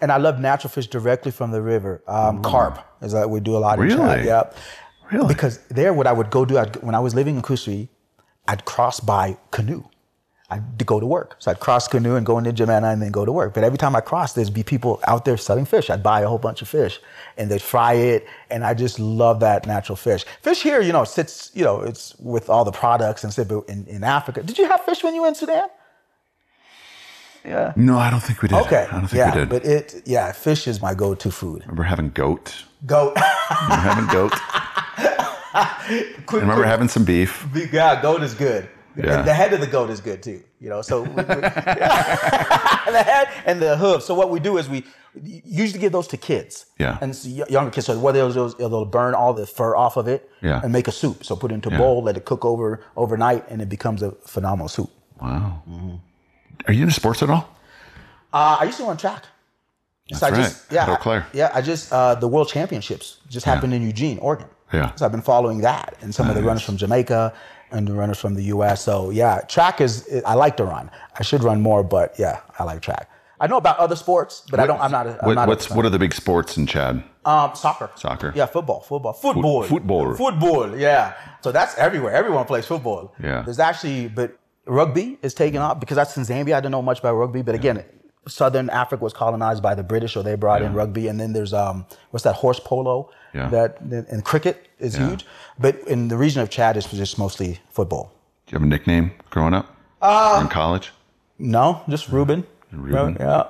and 0.00 0.10
I 0.12 0.16
love 0.18 0.38
natural 0.40 0.70
fish 0.70 0.86
directly 0.86 1.30
from 1.30 1.50
the 1.50 1.62
river. 1.62 2.02
Um, 2.06 2.42
carp 2.42 2.78
is 3.02 3.12
that 3.12 3.30
we 3.30 3.40
do 3.40 3.56
a 3.56 3.58
lot 3.58 3.78
in 3.78 3.88
Chad. 3.90 3.98
Really? 3.98 4.26
Yeah, 4.26 4.50
Really? 5.12 5.28
because 5.28 5.58
there, 5.68 5.92
what 5.92 6.06
I 6.06 6.12
would 6.12 6.30
go 6.30 6.44
do 6.44 6.58
I'd, 6.58 6.76
when 6.82 6.94
I 6.94 7.00
was 7.00 7.14
living 7.14 7.36
in 7.36 7.42
Kousseri, 7.42 7.88
I'd 8.48 8.64
cross 8.64 9.00
by 9.00 9.36
canoe. 9.50 9.84
I'd 10.50 10.84
go 10.84 11.00
to 11.00 11.06
work, 11.06 11.36
so 11.38 11.50
I'd 11.50 11.58
cross 11.58 11.88
canoe 11.88 12.16
and 12.16 12.26
go 12.26 12.36
into 12.36 12.52
N'Djamena 12.52 12.92
and 12.92 13.00
then 13.00 13.10
go 13.10 13.24
to 13.24 13.32
work. 13.32 13.54
But 13.54 13.64
every 13.64 13.78
time 13.78 13.96
I 13.96 14.00
crossed, 14.00 14.34
there'd 14.36 14.52
be 14.52 14.62
people 14.62 15.00
out 15.08 15.24
there 15.24 15.38
selling 15.38 15.64
fish. 15.64 15.88
I'd 15.88 16.02
buy 16.02 16.20
a 16.20 16.28
whole 16.28 16.38
bunch 16.38 16.60
of 16.60 16.68
fish, 16.68 17.00
and 17.38 17.50
they'd 17.50 17.62
fry 17.62 17.94
it, 17.94 18.26
and 18.50 18.62
I 18.62 18.74
just 18.74 18.98
love 19.00 19.40
that 19.40 19.66
natural 19.66 19.96
fish. 19.96 20.24
Fish 20.42 20.62
here, 20.62 20.82
you 20.82 20.92
know, 20.92 21.04
sits, 21.04 21.50
you 21.54 21.64
know, 21.64 21.80
it's 21.80 22.14
with 22.18 22.50
all 22.50 22.64
the 22.64 22.72
products 22.72 23.24
and 23.24 23.64
in, 23.68 23.86
in 23.86 24.04
Africa, 24.04 24.42
did 24.42 24.58
you 24.58 24.68
have 24.68 24.84
fish 24.84 25.02
when 25.02 25.14
you 25.14 25.22
were 25.22 25.28
in 25.28 25.34
Sudan? 25.34 25.68
Yeah. 27.44 27.72
No, 27.76 27.98
I 27.98 28.10
don't 28.10 28.22
think 28.22 28.40
we 28.42 28.48
did. 28.48 28.56
Okay. 28.66 28.86
I 28.90 28.92
don't 28.92 29.02
think 29.08 29.18
yeah, 29.18 29.34
we 29.34 29.40
did. 29.40 29.48
but 29.50 29.64
it 29.64 30.02
yeah, 30.06 30.32
fish 30.32 30.66
is 30.66 30.80
my 30.80 30.94
go-to 30.94 31.30
food. 31.30 31.60
remember 31.62 31.82
having 31.82 32.10
goat? 32.10 32.64
Goat. 32.86 33.16
Remember 33.62 33.88
having 33.88 34.06
goat? 34.06 34.32
quick, 36.26 36.42
remember 36.42 36.54
quick- 36.62 36.66
having 36.66 36.88
some 36.88 37.04
beef? 37.04 37.46
yeah, 37.72 38.00
goat 38.02 38.22
is 38.22 38.34
good. 38.34 38.68
Yeah. 38.96 39.18
And 39.18 39.26
the 39.28 39.34
head 39.34 39.52
of 39.52 39.60
the 39.60 39.66
goat 39.66 39.90
is 39.90 40.00
good 40.00 40.22
too. 40.22 40.42
You 40.60 40.68
know, 40.68 40.82
so 40.82 41.02
we, 41.02 41.08
we- 41.08 41.14
the 41.24 43.02
head 43.04 43.28
and 43.44 43.60
the 43.60 43.76
hoof. 43.76 44.02
So 44.02 44.14
what 44.14 44.30
we 44.30 44.38
do 44.40 44.56
is 44.58 44.68
we 44.68 44.84
usually 45.22 45.80
give 45.80 45.92
those 45.92 46.06
to 46.08 46.16
kids. 46.16 46.66
Yeah. 46.78 46.98
And 47.00 47.14
so 47.14 47.28
younger 47.28 47.70
kids. 47.70 47.86
So 47.86 47.98
what 47.98 48.12
they'll 48.12 48.32
do 48.32 48.44
is 48.44 48.54
they'll 48.54 48.84
burn 48.84 49.14
all 49.14 49.32
the 49.34 49.46
fur 49.46 49.74
off 49.76 49.96
of 49.96 50.06
it. 50.08 50.30
Yeah. 50.42 50.60
And 50.62 50.72
make 50.72 50.86
a 50.88 50.92
soup. 50.92 51.24
So 51.24 51.34
put 51.36 51.50
it 51.50 51.54
into 51.54 51.68
a 51.70 51.72
Yeah. 51.72 51.78
bowl, 51.78 52.02
let 52.02 52.16
it 52.16 52.24
cook 52.24 52.44
over 52.44 52.80
overnight, 52.96 53.48
and 53.48 53.60
it 53.62 53.68
becomes 53.68 54.02
a 54.02 54.12
phenomenal 54.26 54.68
soup. 54.68 54.90
Wow. 55.20 55.62
Mm-hmm. 55.68 55.96
Are 56.66 56.72
you 56.72 56.82
into 56.82 56.94
sports 56.94 57.22
at 57.22 57.30
all? 57.30 57.48
Uh, 58.32 58.58
I 58.60 58.64
used 58.64 58.78
to 58.78 58.84
run 58.84 58.96
track. 58.96 59.24
That's 60.10 60.22
I 60.22 60.30
right. 60.30 60.36
just 60.36 60.70
yeah, 60.72 60.90
Eau 60.92 60.96
Claire. 60.96 61.26
yeah. 61.32 61.50
I 61.54 61.62
just 61.62 61.92
uh, 61.92 62.14
the 62.14 62.28
World 62.28 62.48
Championships 62.48 63.18
just 63.28 63.46
happened 63.46 63.72
in 63.72 63.82
Eugene, 63.82 64.18
Oregon. 64.18 64.48
Yeah. 64.72 64.94
So 64.96 65.04
I've 65.06 65.12
been 65.12 65.22
following 65.22 65.58
that, 65.62 65.96
and 66.02 66.14
some 66.14 66.28
of 66.28 66.34
the 66.34 66.42
runners 66.42 66.62
from 66.62 66.76
Jamaica 66.76 67.32
and 67.70 67.88
the 67.88 67.94
runners 67.94 68.18
from 68.18 68.34
the 68.34 68.42
U.S. 68.44 68.82
So 68.84 69.10
yeah, 69.10 69.40
track 69.48 69.80
is 69.80 70.06
I 70.26 70.34
like 70.34 70.56
to 70.58 70.64
run. 70.64 70.90
I 71.18 71.22
should 71.22 71.42
run 71.42 71.60
more, 71.62 71.82
but 71.82 72.18
yeah, 72.18 72.40
I 72.58 72.64
like 72.64 72.82
track. 72.82 73.08
I 73.40 73.46
know 73.46 73.56
about 73.56 73.78
other 73.78 73.96
sports, 73.96 74.42
but 74.50 74.60
I 74.60 74.66
don't. 74.66 74.80
I'm 74.80 74.90
not. 74.90 75.06
A, 75.06 75.18
I'm 75.22 75.26
What, 75.28 75.34
not 75.34 75.48
what's 75.48 75.70
what 75.70 75.84
are 75.86 75.90
the 75.90 75.98
big 75.98 76.12
sports 76.14 76.56
in 76.58 76.66
Chad? 76.66 77.02
um, 77.24 77.54
soccer. 77.54 77.90
Soccer. 77.94 78.32
Yeah, 78.36 78.44
football, 78.46 78.80
football, 78.80 79.12
football, 79.14 79.62
football. 79.62 80.14
football. 80.14 80.76
Yeah. 80.76 81.14
So 81.40 81.50
that's 81.52 81.76
everywhere. 81.78 82.12
Everyone 82.12 82.44
plays 82.44 82.66
football. 82.66 83.14
Yeah. 83.22 83.40
There's 83.42 83.58
actually, 83.58 84.08
but 84.08 84.38
rugby 84.66 85.18
is 85.22 85.34
taking 85.34 85.58
off 85.60 85.80
because 85.80 85.96
that's 85.96 86.16
in 86.16 86.24
Zambia. 86.24 86.54
I 86.54 86.60
don't 86.60 86.72
know 86.72 86.82
much 86.82 86.98
about 87.00 87.14
rugby, 87.14 87.42
but 87.42 87.54
again, 87.54 87.84
Southern 88.26 88.70
Africa 88.70 89.04
was 89.04 89.12
colonized 89.12 89.62
by 89.62 89.74
the 89.74 89.82
British, 89.82 90.16
or 90.16 90.22
they 90.22 90.34
brought 90.34 90.62
in 90.62 90.72
rugby, 90.72 91.08
and 91.08 91.20
then 91.20 91.32
there's 91.34 91.52
um, 91.52 91.84
what's 92.10 92.24
that 92.24 92.34
horse 92.36 92.58
polo? 92.58 93.10
Yeah. 93.34 93.48
That 93.48 93.80
and 93.80 94.24
cricket 94.24 94.68
is 94.78 94.96
Yeah. 94.96 95.08
huge, 95.08 95.26
but 95.58 95.76
in 95.86 96.08
the 96.08 96.16
region 96.16 96.40
of 96.40 96.48
Chad, 96.50 96.76
it's 96.76 96.90
just 96.90 97.18
mostly 97.18 97.60
football. 97.70 98.12
Do 98.46 98.52
you 98.52 98.56
have 98.58 98.62
a 98.62 98.66
nickname 98.70 99.12
growing 99.30 99.54
up? 99.54 99.66
Uh, 100.00 100.38
in 100.40 100.48
college? 100.48 100.92
No, 101.38 101.82
just 101.88 102.08
Ruben. 102.08 102.46
Ruben. 102.72 103.16
Yeah. 103.20 103.44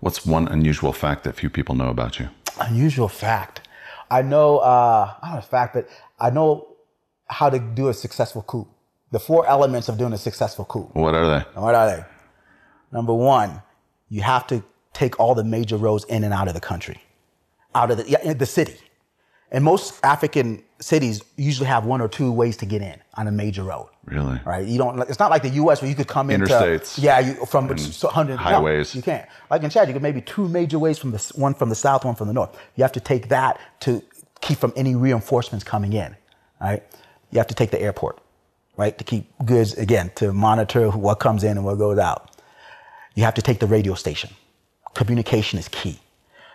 What's 0.00 0.26
one 0.26 0.48
unusual 0.48 0.92
fact 0.92 1.24
that 1.24 1.34
few 1.36 1.48
people 1.48 1.74
know 1.74 1.88
about 1.88 2.18
you? 2.18 2.28
Unusual 2.60 3.08
fact. 3.08 3.66
I 4.10 4.20
know, 4.22 4.58
uh, 4.58 5.14
I 5.22 5.26
don't 5.26 5.32
know 5.32 5.38
a 5.38 5.42
fact, 5.42 5.74
but 5.74 5.88
I 6.20 6.30
know 6.30 6.66
how 7.28 7.48
to 7.50 7.58
do 7.58 7.88
a 7.88 7.94
successful 7.94 8.42
coup. 8.42 8.66
The 9.10 9.20
four 9.20 9.46
elements 9.46 9.88
of 9.88 9.96
doing 9.98 10.12
a 10.12 10.18
successful 10.18 10.64
coup. 10.64 10.90
What 10.92 11.14
are 11.14 11.26
they? 11.28 11.60
What 11.60 11.74
are 11.74 11.86
they? 11.96 12.04
Number 12.92 13.14
one, 13.14 13.62
you 14.08 14.22
have 14.22 14.46
to 14.48 14.62
take 14.92 15.18
all 15.20 15.34
the 15.34 15.44
major 15.44 15.76
roads 15.76 16.04
in 16.04 16.24
and 16.24 16.32
out 16.32 16.48
of 16.48 16.54
the 16.54 16.60
country, 16.60 17.00
out 17.74 17.90
of 17.90 17.98
the, 17.98 18.08
yeah, 18.08 18.32
the 18.32 18.46
city. 18.46 18.76
And 19.50 19.62
most 19.62 20.00
African 20.04 20.64
cities 20.80 21.22
usually 21.36 21.68
have 21.68 21.84
one 21.84 22.00
or 22.00 22.08
two 22.08 22.32
ways 22.32 22.56
to 22.58 22.66
get 22.66 22.82
in 22.82 23.00
on 23.14 23.28
a 23.28 23.30
major 23.30 23.62
road. 23.62 23.88
Really? 24.04 24.40
Right? 24.44 24.66
You 24.66 24.78
don't. 24.78 25.00
It's 25.08 25.20
not 25.20 25.30
like 25.30 25.42
the 25.42 25.50
U.S. 25.50 25.80
where 25.80 25.88
you 25.88 25.94
could 25.94 26.08
come 26.08 26.28
into 26.28 26.46
Interstates 26.46 27.00
Yeah, 27.00 27.20
you, 27.20 27.34
from 27.46 27.68
hundred 27.68 28.34
no, 28.34 28.36
highways. 28.36 28.94
you 28.94 29.02
can't. 29.02 29.28
Like 29.50 29.62
in 29.62 29.70
Chad, 29.70 29.86
you 29.86 29.94
could 29.94 30.02
maybe 30.02 30.20
two 30.20 30.48
major 30.48 30.78
ways 30.78 30.98
from 30.98 31.12
the 31.12 31.32
one 31.36 31.54
from 31.54 31.68
the 31.68 31.74
south, 31.76 32.04
one 32.04 32.16
from 32.16 32.26
the 32.26 32.34
north. 32.34 32.50
You 32.74 32.82
have 32.82 32.92
to 32.92 33.00
take 33.00 33.28
that 33.28 33.60
to 33.80 34.02
keep 34.40 34.58
from 34.58 34.72
any 34.76 34.94
reinforcements 34.96 35.64
coming 35.64 35.92
in. 35.92 36.16
Right? 36.60 36.82
You 37.30 37.38
have 37.38 37.46
to 37.48 37.54
take 37.54 37.70
the 37.70 37.80
airport, 37.80 38.20
right, 38.76 38.96
to 38.98 39.04
keep 39.04 39.26
goods 39.44 39.74
again 39.74 40.10
to 40.16 40.32
monitor 40.32 40.90
what 40.90 41.16
comes 41.16 41.44
in 41.44 41.56
and 41.56 41.64
what 41.64 41.78
goes 41.78 41.98
out. 41.98 42.30
You 43.14 43.24
have 43.24 43.34
to 43.34 43.42
take 43.42 43.60
the 43.60 43.66
radio 43.66 43.94
station. 43.94 44.30
Communication 44.94 45.58
is 45.58 45.68
key. 45.68 45.98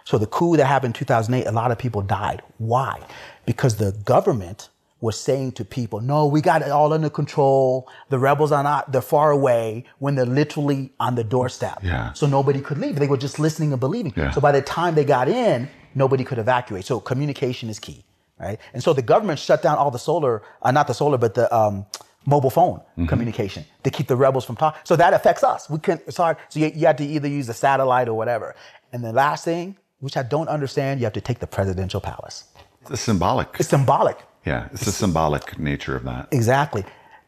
So 0.04 0.18
the 0.18 0.28
coup 0.28 0.58
that 0.58 0.66
happened 0.66 0.96
in 0.96 1.00
2008, 1.00 1.46
a 1.46 1.52
lot 1.52 1.72
of 1.72 1.78
people 1.78 2.02
died. 2.02 2.42
Why? 2.58 3.02
Because 3.46 3.78
the 3.78 3.92
government 4.06 4.70
was 5.02 5.20
saying 5.20 5.54
to 5.54 5.64
people, 5.64 6.02
no, 6.02 6.26
we 6.26 6.42
got 6.42 6.62
it 6.62 6.70
all 6.70 6.92
under 6.92 7.10
control. 7.10 7.88
The 8.10 8.20
rebels 8.20 8.52
are 8.52 8.64
not, 8.64 8.92
they're 8.92 9.02
far 9.02 9.32
away 9.32 9.86
when 10.00 10.16
they're 10.16 10.26
literally 10.26 10.92
on 11.00 11.16
the 11.16 11.24
doorstep. 11.24 11.80
Yeah. 11.84 12.12
So 12.14 12.28
nobody 12.28 12.60
could 12.60 12.78
leave. 12.78 12.96
They 12.98 13.08
were 13.08 13.18
just 13.18 13.40
listening 13.40 13.72
and 13.72 13.80
believing. 13.80 14.14
Yeah. 14.16 14.32
So 14.32 14.42
by 14.42 14.52
the 14.52 14.62
time 14.62 14.96
they 14.96 15.06
got 15.06 15.30
in, 15.30 15.70
nobody 15.96 16.24
could 16.24 16.38
evacuate. 16.38 16.86
So 16.86 17.00
communication 17.00 17.70
is 17.70 17.80
key, 17.80 18.04
right? 18.40 18.60
And 18.74 18.84
so 18.84 18.92
the 18.92 19.02
government 19.02 19.40
shut 19.40 19.62
down 19.62 19.78
all 19.78 19.92
the 19.92 20.00
solar, 20.00 20.42
uh, 20.62 20.72
not 20.72 20.88
the 20.88 20.94
solar, 20.94 21.18
but 21.18 21.34
the 21.34 21.54
um, 21.56 21.86
mobile 22.26 22.50
phone 22.50 22.80
mm-hmm. 22.80 23.06
communication 23.06 23.66
to 23.84 23.90
keep 23.90 24.08
the 24.08 24.16
rebels 24.16 24.46
from 24.46 24.56
talking. 24.56 24.80
So 24.84 24.96
that 24.96 25.14
affects 25.14 25.44
us. 25.44 25.70
We 25.70 25.80
can. 25.80 26.00
It's 26.08 26.18
hard. 26.18 26.38
So 26.50 26.60
you, 26.60 26.72
you 26.76 26.86
have 26.88 26.98
to 26.98 27.06
either 27.06 27.28
use 27.28 27.50
a 27.50 27.54
satellite 27.54 28.08
or 28.08 28.14
whatever. 28.14 28.56
And 28.92 29.04
the 29.04 29.14
last 29.14 29.46
thing, 29.46 29.78
which 30.00 30.18
I 30.18 30.24
don't 30.24 30.50
understand, 30.50 31.00
you 31.00 31.06
have 31.06 31.14
to 31.14 31.22
take 31.22 31.40
the 31.40 31.48
presidential 31.48 32.02
palace. 32.02 32.46
It's 32.82 32.92
a 32.92 32.98
symbolic. 32.98 33.50
It's 33.60 33.70
symbolic. 33.70 34.18
yeah, 34.46 34.70
it's 34.72 34.86
the 34.86 34.92
symbolic 34.92 35.60
nature 35.60 35.96
of 35.96 36.04
that. 36.04 36.30
Exactly. 36.32 36.84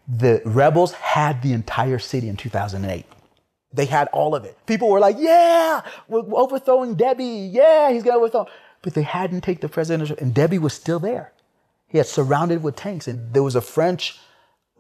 The 0.08 0.42
rebels 0.46 0.94
had 0.94 1.42
the 1.42 1.54
entire 1.54 2.00
city 2.00 2.28
in 2.28 2.38
2008. 2.38 3.06
They 3.74 3.86
had 3.86 4.10
all 4.10 4.36
of 4.36 4.44
it. 4.44 4.58
People 4.66 4.90
were 4.90 5.00
like, 5.00 5.16
yeah, 5.20 5.82
we're 6.08 6.24
overthrowing 6.36 6.96
Déby. 6.96 7.54
Yeah, 7.54 7.92
he's 7.92 8.04
going 8.04 8.16
to 8.16 8.20
overthrow. 8.20 8.48
But 8.82 8.96
they 8.96 9.04
hadn't 9.04 9.42
taken 9.42 9.62
the 9.62 9.70
presidential, 9.70 10.18
and 10.20 10.34
Déby 10.34 10.60
was 10.60 10.74
still 10.74 11.00
there. 11.00 11.32
He 11.88 11.98
had 11.98 12.08
surrounded 12.08 12.64
with 12.64 12.76
tanks, 12.76 13.08
and 13.08 13.34
there 13.34 13.44
was 13.44 13.56
a 13.56 13.62
French 13.62 14.20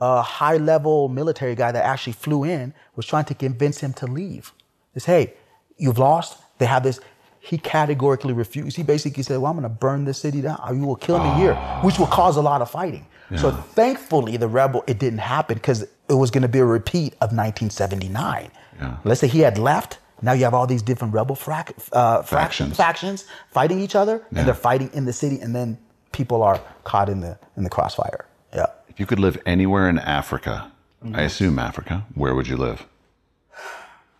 uh, 0.01 0.21
high 0.21 0.57
level 0.57 1.07
military 1.07 1.55
guy 1.55 1.71
that 1.71 1.85
actually 1.85 2.13
flew 2.13 2.43
in, 2.43 2.73
was 2.97 3.05
trying 3.05 3.25
to 3.25 3.33
convince 3.35 3.79
him 3.79 3.93
to 3.93 4.07
leave. 4.07 4.51
He 4.93 4.99
said, 4.99 5.11
hey, 5.29 5.33
you've 5.77 5.97
lost. 5.99 6.37
They 6.57 6.65
have 6.65 6.83
this. 6.83 6.99
He 7.39 7.57
categorically 7.57 8.33
refused. 8.33 8.75
He 8.77 8.83
basically 8.83 9.23
said, 9.23 9.37
well, 9.37 9.51
I'm 9.51 9.57
going 9.57 9.63
to 9.63 9.69
burn 9.69 10.05
this 10.05 10.17
city 10.19 10.41
down. 10.41 10.59
You 10.77 10.85
will 10.85 10.95
kill 10.95 11.19
me 11.23 11.31
here, 11.39 11.55
which 11.83 11.97
will 11.97 12.07
cause 12.07 12.35
a 12.37 12.41
lot 12.41 12.61
of 12.61 12.69
fighting. 12.69 13.05
So 13.37 13.49
thankfully, 13.51 14.35
the 14.35 14.49
rebel, 14.49 14.83
it 14.87 14.99
didn't 14.99 15.19
happen 15.19 15.55
because 15.55 15.83
it 15.83 16.13
was 16.13 16.29
going 16.31 16.41
to 16.41 16.49
be 16.49 16.59
a 16.59 16.65
repeat 16.65 17.13
of 17.21 17.31
1979. 17.31 18.51
Yeah. 18.79 18.97
Let's 19.05 19.21
say 19.21 19.27
he 19.27 19.39
had 19.39 19.57
left. 19.57 19.99
Now 20.21 20.33
you 20.33 20.43
have 20.43 20.53
all 20.53 20.67
these 20.67 20.81
different 20.81 21.13
rebel 21.13 21.35
frac- 21.35 21.71
uh, 21.93 22.21
Factions. 22.23 22.75
factions. 22.75 22.77
factions 22.77 23.25
fighting 23.51 23.79
each 23.79 23.95
other, 23.95 24.17
Yeah. 24.31 24.39
and 24.39 24.47
they're 24.47 24.53
fighting 24.53 24.89
in 24.93 25.05
the 25.05 25.13
city, 25.13 25.39
and 25.39 25.55
then 25.55 25.77
people 26.11 26.43
are 26.43 26.59
caught 26.83 27.07
in 27.09 27.21
the 27.21 27.39
in 27.57 27.63
the 27.63 27.69
crossfire. 27.69 28.25
Yeah. 28.53 28.65
If 28.91 28.99
you 28.99 29.05
could 29.05 29.19
live 29.19 29.41
anywhere 29.45 29.89
in 29.89 29.97
Africa, 29.97 30.71
Mm-hmm. 31.03 31.15
I 31.15 31.21
assume 31.21 31.57
Africa, 31.57 32.05
where 32.13 32.35
would 32.35 32.47
you 32.47 32.57
live? 32.57 32.85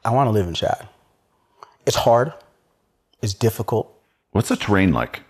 I 0.04 0.10
want 0.12 0.28
to 0.28 0.32
live 0.32 0.48
in 0.48 0.54
Chad. 0.54 0.88
It's 1.86 1.96
hard. 1.96 2.34
It's 3.22 3.36
difficult. 3.36 3.96
What's 4.32 4.50
the 4.50 4.56
terrain 4.56 4.92
like? 4.92 5.22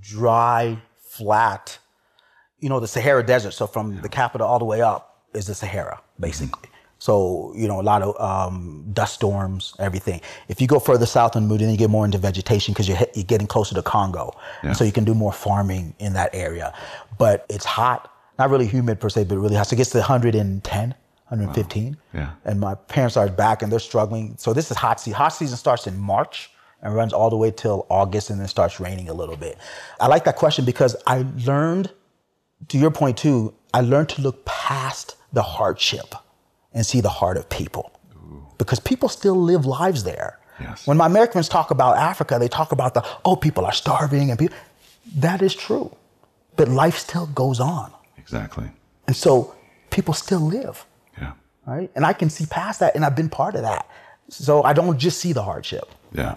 Dry, 0.00 0.78
flat. 0.96 1.78
You 2.58 2.68
know, 2.68 2.80
the 2.80 2.88
Sahara 2.88 3.24
Desert. 3.24 3.52
So 3.52 3.68
from 3.68 4.00
the 4.00 4.08
capital 4.08 4.48
all 4.48 4.58
the 4.58 4.64
way 4.64 4.82
up 4.82 5.26
is 5.32 5.46
the 5.46 5.54
Sahara, 5.54 6.00
basically. 6.18 6.68
So, 6.98 7.52
you 7.54 7.68
know, 7.68 7.80
a 7.80 7.82
lot 7.82 8.02
of 8.02 8.20
um, 8.20 8.84
dust 8.92 9.14
storms, 9.14 9.74
everything. 9.78 10.20
If 10.48 10.60
you 10.60 10.66
go 10.66 10.80
further 10.80 11.06
south 11.06 11.36
in 11.36 11.46
Mood, 11.46 11.60
then 11.60 11.70
you 11.70 11.76
get 11.76 11.90
more 11.90 12.04
into 12.04 12.18
vegetation 12.18 12.74
because 12.74 12.88
you're, 12.88 12.98
you're 13.14 13.22
getting 13.22 13.46
closer 13.46 13.76
to 13.76 13.82
Congo. 13.82 14.32
Yeah. 14.64 14.72
So 14.72 14.82
you 14.82 14.90
can 14.90 15.04
do 15.04 15.14
more 15.14 15.32
farming 15.32 15.94
in 16.00 16.14
that 16.14 16.30
area. 16.32 16.74
But 17.16 17.46
it's 17.48 17.64
hot, 17.64 18.12
not 18.38 18.50
really 18.50 18.66
humid 18.66 19.00
per 19.00 19.08
se, 19.08 19.24
but 19.24 19.38
really 19.38 19.56
hot. 19.56 19.66
So 19.66 19.74
it 19.74 19.78
gets 19.78 19.90
to 19.90 19.98
110, 19.98 20.88
115. 21.28 21.96
Yeah. 22.14 22.30
And 22.44 22.60
my 22.60 22.74
parents 22.74 23.16
are 23.16 23.28
back 23.28 23.62
and 23.62 23.72
they're 23.72 23.78
struggling. 23.78 24.36
So 24.38 24.52
this 24.52 24.70
is 24.70 24.76
hot 24.76 25.00
season. 25.00 25.16
Hot 25.16 25.28
season 25.28 25.56
starts 25.56 25.86
in 25.86 25.98
March 25.98 26.50
and 26.82 26.94
runs 26.94 27.12
all 27.12 27.30
the 27.30 27.36
way 27.36 27.50
till 27.50 27.86
August 27.90 28.30
and 28.30 28.40
then 28.40 28.48
starts 28.48 28.78
raining 28.78 29.08
a 29.08 29.14
little 29.14 29.36
bit. 29.36 29.58
I 30.00 30.06
like 30.06 30.24
that 30.24 30.36
question 30.36 30.64
because 30.64 30.94
I 31.06 31.26
learned, 31.44 31.90
to 32.68 32.78
your 32.78 32.90
point 32.90 33.16
too, 33.16 33.54
I 33.74 33.80
learned 33.80 34.08
to 34.10 34.22
look 34.22 34.44
past 34.44 35.16
the 35.32 35.42
hardship 35.42 36.14
and 36.72 36.86
see 36.86 37.00
the 37.00 37.08
heart 37.08 37.36
of 37.36 37.48
people. 37.48 37.92
Because 38.58 38.80
people 38.80 39.08
still 39.08 39.36
live 39.36 39.66
lives 39.66 40.04
there. 40.04 40.38
Yes. 40.60 40.86
When 40.86 40.96
my 40.96 41.06
Americans 41.06 41.48
talk 41.48 41.70
about 41.70 41.96
Africa, 41.96 42.38
they 42.38 42.48
talk 42.48 42.72
about 42.72 42.94
the, 42.94 43.04
oh, 43.24 43.36
people 43.36 43.64
are 43.64 43.72
starving 43.72 44.30
and 44.30 44.38
people. 44.38 44.56
That 45.16 45.42
is 45.42 45.54
true. 45.54 45.94
But 46.56 46.68
life 46.68 46.98
still 46.98 47.26
goes 47.26 47.60
on. 47.60 47.92
Exactly. 48.28 48.70
And 49.06 49.16
so 49.16 49.54
people 49.90 50.12
still 50.14 50.40
live 50.40 50.84
Yeah. 51.20 51.32
right? 51.66 51.90
And 51.96 52.04
I 52.04 52.12
can 52.12 52.28
see 52.30 52.44
past 52.46 52.80
that, 52.80 52.94
and 52.94 53.04
I've 53.04 53.16
been 53.16 53.30
part 53.30 53.54
of 53.54 53.62
that. 53.62 53.88
So 54.28 54.62
I 54.62 54.74
don't 54.74 54.98
just 54.98 55.18
see 55.18 55.32
the 55.32 55.42
hardship. 55.42 55.88
Yeah. 56.12 56.34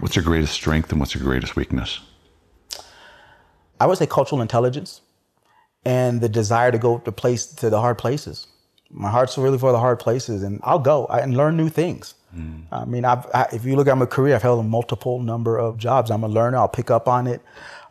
What's 0.00 0.14
your 0.16 0.24
greatest 0.24 0.52
strength 0.52 0.90
and 0.92 1.00
what's 1.00 1.14
your 1.14 1.24
greatest 1.24 1.56
weakness? 1.56 2.00
I 3.80 3.86
would 3.86 3.96
say 3.98 4.06
cultural 4.06 4.42
intelligence 4.42 5.00
and 5.84 6.20
the 6.20 6.28
desire 6.28 6.70
to 6.70 6.78
go 6.78 6.98
to 6.98 7.10
place 7.10 7.46
to 7.46 7.70
the 7.70 7.80
hard 7.80 7.96
places. 7.98 8.46
My 8.90 9.10
heart's 9.10 9.38
really 9.38 9.58
for 9.58 9.72
the 9.72 9.78
hard 9.78 9.98
places, 9.98 10.42
and 10.42 10.60
I'll 10.62 10.78
go 10.78 11.06
and 11.06 11.34
learn 11.36 11.56
new 11.56 11.70
things. 11.70 12.14
Hmm. 12.34 12.60
I 12.70 12.84
mean, 12.84 13.04
I've, 13.06 13.26
I, 13.34 13.46
if 13.52 13.64
you 13.64 13.74
look 13.74 13.88
at 13.88 13.96
my 13.96 14.04
career, 14.06 14.34
I've 14.34 14.42
held 14.42 14.60
a 14.60 14.68
multiple 14.68 15.20
number 15.20 15.58
of 15.58 15.78
jobs. 15.78 16.10
I'm 16.10 16.22
a 16.22 16.28
learner. 16.28 16.58
I'll 16.58 16.68
pick 16.68 16.90
up 16.90 17.08
on 17.08 17.26
it, 17.26 17.40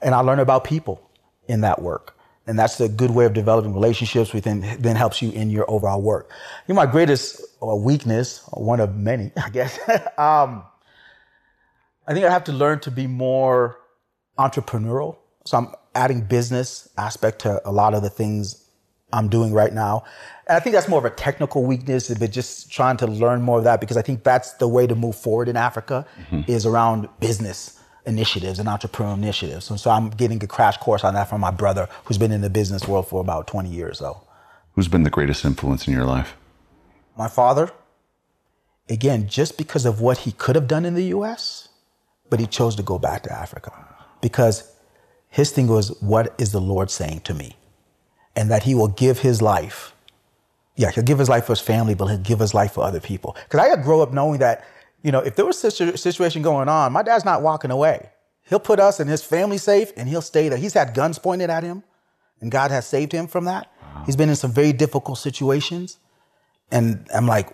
and 0.01 0.13
I 0.13 0.19
learn 0.19 0.39
about 0.39 0.63
people 0.63 1.01
in 1.47 1.61
that 1.61 1.81
work. 1.81 2.15
And 2.47 2.57
that's 2.57 2.79
a 2.79 2.89
good 2.89 3.11
way 3.11 3.25
of 3.25 3.33
developing 3.33 3.73
relationships, 3.73 4.33
which 4.33 4.43
then, 4.43 4.77
then 4.79 4.95
helps 4.95 5.21
you 5.21 5.31
in 5.31 5.49
your 5.49 5.69
overall 5.69 6.01
work. 6.01 6.29
You 6.67 6.73
know, 6.73 6.81
my 6.81 6.87
greatest 6.87 7.41
uh, 7.61 7.75
weakness, 7.75 8.43
one 8.51 8.79
of 8.79 8.95
many, 8.95 9.31
I 9.43 9.49
guess, 9.49 9.77
um, 10.17 10.63
I 12.07 12.13
think 12.13 12.25
I 12.25 12.31
have 12.31 12.43
to 12.45 12.51
learn 12.51 12.79
to 12.81 12.91
be 12.91 13.07
more 13.07 13.79
entrepreneurial. 14.39 15.17
So 15.45 15.57
I'm 15.57 15.67
adding 15.93 16.21
business 16.21 16.89
aspect 16.97 17.39
to 17.39 17.61
a 17.67 17.71
lot 17.71 17.93
of 17.93 18.01
the 18.01 18.09
things 18.09 18.67
I'm 19.13 19.27
doing 19.27 19.53
right 19.53 19.73
now. 19.73 20.03
And 20.47 20.57
I 20.57 20.59
think 20.59 20.73
that's 20.73 20.87
more 20.87 20.99
of 20.99 21.05
a 21.05 21.09
technical 21.09 21.63
weakness, 21.63 22.13
but 22.13 22.31
just 22.31 22.71
trying 22.71 22.97
to 22.97 23.07
learn 23.07 23.41
more 23.41 23.59
of 23.59 23.65
that 23.65 23.81
because 23.81 23.97
I 23.97 24.01
think 24.01 24.23
that's 24.23 24.53
the 24.53 24.67
way 24.67 24.87
to 24.87 24.95
move 24.95 25.15
forward 25.15 25.47
in 25.47 25.57
Africa 25.57 26.05
is 26.47 26.65
around 26.65 27.07
business 27.19 27.80
initiatives 28.05 28.59
and 28.59 28.67
entrepreneurial 28.67 29.15
initiatives. 29.17 29.69
And 29.69 29.79
so 29.79 29.91
I'm 29.91 30.09
getting 30.09 30.43
a 30.43 30.47
crash 30.47 30.77
course 30.77 31.03
on 31.03 31.13
that 31.13 31.29
from 31.29 31.41
my 31.41 31.51
brother 31.51 31.87
who's 32.05 32.17
been 32.17 32.31
in 32.31 32.41
the 32.41 32.49
business 32.49 32.87
world 32.87 33.07
for 33.07 33.21
about 33.21 33.47
20 33.47 33.69
years. 33.69 33.99
So 33.99 34.21
Who's 34.73 34.87
been 34.87 35.03
the 35.03 35.09
greatest 35.09 35.45
influence 35.45 35.87
in 35.87 35.93
your 35.93 36.05
life? 36.05 36.35
my 37.17 37.27
father, 37.27 37.69
again, 38.89 39.27
just 39.27 39.57
because 39.57 39.85
of 39.85 40.01
what 40.01 40.19
he 40.19 40.31
could 40.31 40.55
have 40.55 40.67
done 40.67 40.85
in 40.85 40.95
the 40.95 41.03
US, 41.15 41.69
but 42.29 42.39
he 42.39 42.47
chose 42.47 42.75
to 42.77 42.83
go 42.83 42.97
back 42.97 43.23
to 43.23 43.31
Africa 43.31 43.71
because 44.21 44.71
his 45.29 45.51
thing 45.51 45.67
was, 45.67 45.89
what 46.01 46.33
is 46.39 46.51
the 46.51 46.61
Lord 46.61 46.89
saying 46.89 47.21
to 47.21 47.33
me? 47.33 47.55
And 48.35 48.49
that 48.49 48.63
he 48.63 48.73
will 48.73 48.87
give 48.87 49.19
his 49.19 49.41
life. 49.41 49.93
Yeah, 50.75 50.89
he'll 50.91 51.03
give 51.03 51.19
his 51.19 51.29
life 51.29 51.45
for 51.45 51.51
his 51.51 51.59
family, 51.61 51.95
but 51.95 52.07
he'll 52.07 52.17
give 52.17 52.39
his 52.39 52.53
life 52.53 52.73
for 52.73 52.83
other 52.83 52.99
people. 53.01 53.35
Because 53.43 53.59
I 53.59 53.75
got 53.75 53.83
grow 53.83 54.01
up 54.01 54.13
knowing 54.13 54.39
that, 54.39 54.65
you 55.03 55.11
know, 55.11 55.19
if 55.19 55.35
there 55.35 55.45
was 55.45 55.63
a 55.63 55.97
situation 55.97 56.41
going 56.41 56.69
on, 56.69 56.93
my 56.93 57.03
dad's 57.03 57.25
not 57.25 57.41
walking 57.41 57.71
away. 57.71 58.09
He'll 58.43 58.59
put 58.59 58.79
us 58.79 58.99
and 58.99 59.09
his 59.09 59.23
family 59.23 59.57
safe 59.57 59.91
and 59.95 60.07
he'll 60.09 60.21
stay 60.21 60.49
there. 60.49 60.57
He's 60.57 60.73
had 60.73 60.93
guns 60.93 61.17
pointed 61.17 61.49
at 61.49 61.63
him 61.63 61.83
and 62.39 62.51
God 62.51 62.71
has 62.71 62.85
saved 62.85 63.11
him 63.11 63.27
from 63.27 63.45
that. 63.45 63.71
He's 64.05 64.15
been 64.15 64.29
in 64.29 64.35
some 64.35 64.51
very 64.51 64.73
difficult 64.73 65.17
situations. 65.17 65.97
And 66.71 67.07
I'm 67.13 67.27
like, 67.27 67.49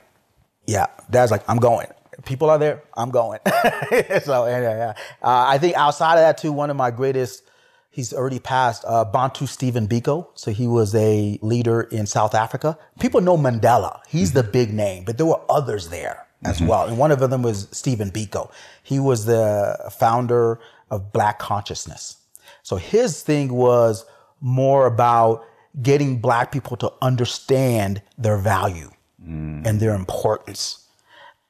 yeah, 0.65 0.88
dad's 1.10 1.32
like, 1.32 1.44
I'm 1.48 1.57
going. 1.57 1.88
people 2.26 2.49
are 2.49 2.57
there, 2.57 2.84
I'm 2.95 3.11
going. 3.11 3.40
so 3.45 4.45
yeah, 4.48 4.60
yeah. 4.60 4.94
Uh, 5.22 5.45
I 5.48 5.57
think 5.57 5.76
outside 5.76 6.15
of 6.15 6.19
that 6.19 6.38
too, 6.38 6.52
one 6.52 6.69
of 6.69 6.76
my 6.76 6.91
greatest. 6.91 7.44
He's 7.90 8.14
already 8.14 8.38
passed 8.38 8.86
uh, 8.88 9.06
Bantu 9.06 9.48
Stephen 9.48 9.88
Biko. 9.88 10.28
So 10.36 10.52
he 10.52 10.68
was 10.68 10.94
a 10.94 11.40
leader 11.41 11.82
in 11.82 12.06
South 12.06 12.36
Africa. 12.36 12.78
People 12.99 13.22
know 13.22 13.36
Mandela. 13.38 14.02
He's 14.07 14.34
the 14.34 14.44
big 14.44 14.72
name, 14.72 15.03
but 15.03 15.18
there 15.18 15.26
were 15.26 15.41
others 15.49 15.90
there 15.90 16.26
as 16.43 16.57
mm-hmm. 16.57 16.68
well. 16.68 16.88
And 16.88 16.97
one 16.97 17.11
of 17.11 17.19
them 17.19 17.41
was 17.41 17.68
Stephen 17.72 18.11
Biko. 18.11 18.51
He 18.84 18.99
was 18.99 19.26
the 19.26 19.91
founder 19.97 20.59
of 20.91 21.11
Black 21.11 21.39
Consciousness. 21.39 22.18
So 22.64 22.76
his 22.76 23.22
thing 23.23 23.53
was 23.53 24.05
more 24.41 24.85
about 24.85 25.45
getting 25.81 26.19
black 26.19 26.51
people 26.51 26.77
to 26.77 26.91
understand 27.01 28.01
their 28.18 28.38
value 28.38 28.89
mm. 29.23 29.65
and 29.65 29.80
their 29.80 29.95
importance. 29.95 30.85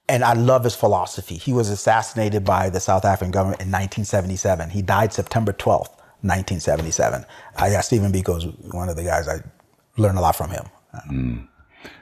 And 0.09 0.23
I 0.23 0.33
love 0.33 0.63
his 0.63 0.75
philosophy. 0.75 1.35
He 1.35 1.53
was 1.53 1.69
assassinated 1.69 2.45
by 2.45 2.69
the 2.69 2.79
South 2.79 3.03
African 3.03 3.31
government 3.31 3.61
in 3.61 3.67
1977. 3.67 4.69
He 4.69 4.81
died 4.81 5.11
September 5.11 5.51
12th, 5.51 5.91
1977. 6.21 7.25
I, 7.57 7.71
yeah, 7.71 7.81
Stephen 7.81 8.11
Biko 8.11 8.37
is 8.37 8.45
one 8.71 8.89
of 8.89 8.95
the 8.95 9.03
guys 9.03 9.27
I 9.27 9.39
learned 9.97 10.17
a 10.17 10.21
lot 10.21 10.35
from 10.35 10.51
him. 10.51 10.65
Mm. 11.09 11.47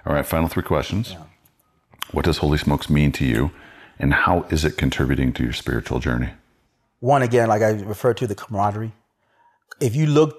All 0.06 0.14
right, 0.14 0.26
final 0.26 0.48
three 0.48 0.64
questions. 0.64 1.16
What 2.12 2.26
does 2.26 2.38
Holy 2.38 2.58
Smokes 2.58 2.90
mean 2.90 3.12
to 3.14 3.26
you, 3.26 3.52
and 4.00 4.14
how 4.14 4.44
is 4.50 4.64
it 4.64 4.78
contributing 4.78 5.34
to 5.34 5.44
your 5.44 5.54
spiritual 5.54 6.00
journey? 6.00 6.30
One, 7.00 7.22
again, 7.22 7.50
like 7.50 7.62
I 7.62 7.72
referred 7.72 8.18
to 8.18 8.28
the 8.28 8.36
camaraderie. 8.36 8.94
If 9.82 9.96
you 9.96 10.06
look 10.06 10.38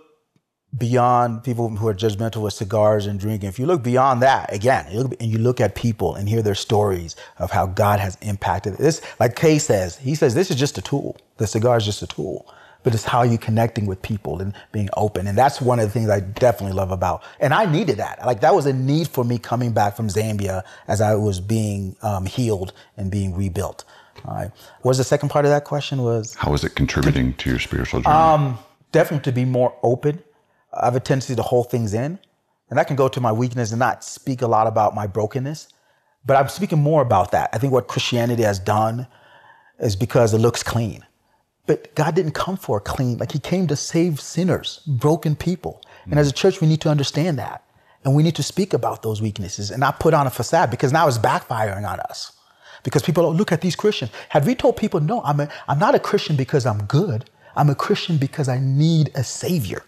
beyond 0.77 1.45
people 1.45 1.69
who 1.69 1.89
are 1.89 1.95
judgmental 1.95 2.43
with 2.43 2.55
cigars 2.55 3.07
and 3.07 3.19
drinking, 3.19 3.49
if 3.49 3.59
you 3.59 3.67
look 3.67 3.83
beyond 3.83 4.23
that, 4.23 4.53
again, 4.53 4.87
you 4.91 5.03
look, 5.03 5.15
and 5.21 5.31
you 5.31 5.39
look 5.39 5.61
at 5.61 5.75
people 5.75 6.15
and 6.15 6.29
hear 6.29 6.43
their 6.43 6.55
stories 6.55 7.17
of 7.39 7.51
how 7.51 7.67
God 7.67 8.01
has 8.01 8.17
impacted 8.21 8.77
this, 8.77 9.01
like 9.21 9.37
Kay 9.37 9.59
says, 9.59 9.97
he 9.97 10.15
says 10.15 10.35
this 10.35 10.51
is 10.51 10.57
just 10.57 10.79
a 10.79 10.83
tool. 10.83 11.17
The 11.37 11.47
cigar 11.47 11.77
is 11.77 11.85
just 11.85 12.03
a 12.03 12.07
tool, 12.07 12.53
but 12.87 12.95
it's 12.95 13.03
how 13.03 13.25
you 13.25 13.37
connecting 13.37 13.85
with 13.85 14.01
people 14.01 14.41
and 14.41 14.55
being 14.71 14.89
open. 14.97 15.27
And 15.27 15.37
that's 15.37 15.61
one 15.61 15.81
of 15.81 15.87
the 15.87 15.91
things 15.91 16.09
I 16.09 16.21
definitely 16.21 16.77
love 16.77 16.93
about. 16.93 17.25
And 17.41 17.53
I 17.53 17.67
needed 17.67 17.97
that. 17.97 18.25
Like 18.25 18.43
that 18.43 18.55
was 18.55 18.65
a 18.65 18.73
need 18.73 19.09
for 19.09 19.25
me 19.25 19.39
coming 19.39 19.73
back 19.73 19.97
from 19.97 20.07
Zambia 20.07 20.63
as 20.87 21.01
I 21.01 21.17
was 21.17 21.41
being 21.41 21.97
um, 22.03 22.27
healed 22.27 22.73
and 22.97 23.11
being 23.11 23.35
rebuilt. 23.35 23.85
All 24.25 24.37
right. 24.37 24.53
What 24.83 24.91
was 24.91 24.99
the 24.99 25.05
second 25.05 25.31
part 25.31 25.45
of 25.45 25.51
that 25.51 25.65
question 25.65 26.05
was? 26.05 26.37
How 26.37 26.53
was 26.53 26.63
it 26.63 26.77
contributing 26.77 27.35
to 27.35 27.51
your 27.51 27.59
spiritual 27.59 28.03
journey? 28.03 28.15
Um, 28.15 28.57
definitely 28.93 29.25
to 29.33 29.35
be 29.35 29.45
more 29.45 29.77
open. 29.83 30.23
I 30.73 30.85
have 30.85 30.95
a 30.95 31.01
tendency 31.01 31.35
to 31.35 31.43
hold 31.43 31.73
things 31.73 31.93
in, 31.93 32.21
and 32.71 32.79
that 32.79 32.87
can 32.87 32.95
go 32.95 33.09
to 33.09 33.21
my 33.21 33.33
weakness 33.33 33.73
and 33.73 33.81
not 33.81 34.05
speak 34.05 34.43
a 34.43 34.47
lot 34.47 34.69
about 34.69 34.95
my 34.95 35.09
brokenness. 35.09 35.71
But 36.25 36.37
I'm 36.37 36.49
speaking 36.49 36.79
more 36.79 37.03
about 37.03 37.33
that. 37.33 37.51
I 37.53 37.59
think 37.59 37.73
what 37.73 37.89
Christianity 37.89 38.45
has 38.45 38.61
done 38.61 39.09
is 39.81 39.97
because 39.97 40.33
it 40.35 40.39
looks 40.39 40.63
clean. 40.63 41.05
But 41.67 41.95
God 41.95 42.15
didn't 42.15 42.33
come 42.33 42.57
for 42.57 42.79
a 42.79 42.81
clean, 42.81 43.19
like 43.19 43.33
He 43.33 43.39
came 43.39 43.67
to 43.67 43.77
save 43.77 44.21
sinners, 44.21 44.81
broken 44.87 45.35
people. 45.37 45.83
And 46.05 46.19
as 46.19 46.31
a 46.31 46.33
mm. 46.33 46.37
church, 46.37 46.61
we 46.61 46.69
need 46.69 46.81
to 46.83 46.89
understand 46.89 47.39
that. 47.39 47.65
And 48.05 48.15
we 48.15 48.23
need 48.23 48.37
to 48.37 48.43
speak 48.43 48.73
about 48.73 49.03
those 49.03 49.21
weaknesses 49.21 49.73
and 49.73 49.81
not 49.81 49.99
put 49.99 50.15
on 50.15 50.29
a 50.29 50.31
facade 50.31 50.71
because 50.71 50.93
now 50.93 51.09
it's 51.09 51.19
backfiring 51.19 51.89
on 51.89 51.99
us. 52.01 52.33
Because 52.85 53.03
people 53.03 53.27
oh, 53.27 53.33
look 53.33 53.51
at 53.51 53.63
these 53.63 53.75
Christians. 53.75 54.13
Had 54.29 54.47
we 54.47 54.55
told 54.55 54.77
people, 54.77 55.01
no, 55.01 55.21
I'm, 55.23 55.41
a, 55.41 55.49
I'm 55.67 55.81
not 55.81 55.97
a 55.97 55.99
Christian 55.99 56.37
because 56.37 56.67
I'm 56.67 56.85
good, 56.85 57.29
I'm 57.57 57.69
a 57.69 57.75
Christian 57.75 58.17
because 58.17 58.49
I 58.49 58.61
need 58.61 59.11
a 59.17 59.25
Savior 59.25 59.83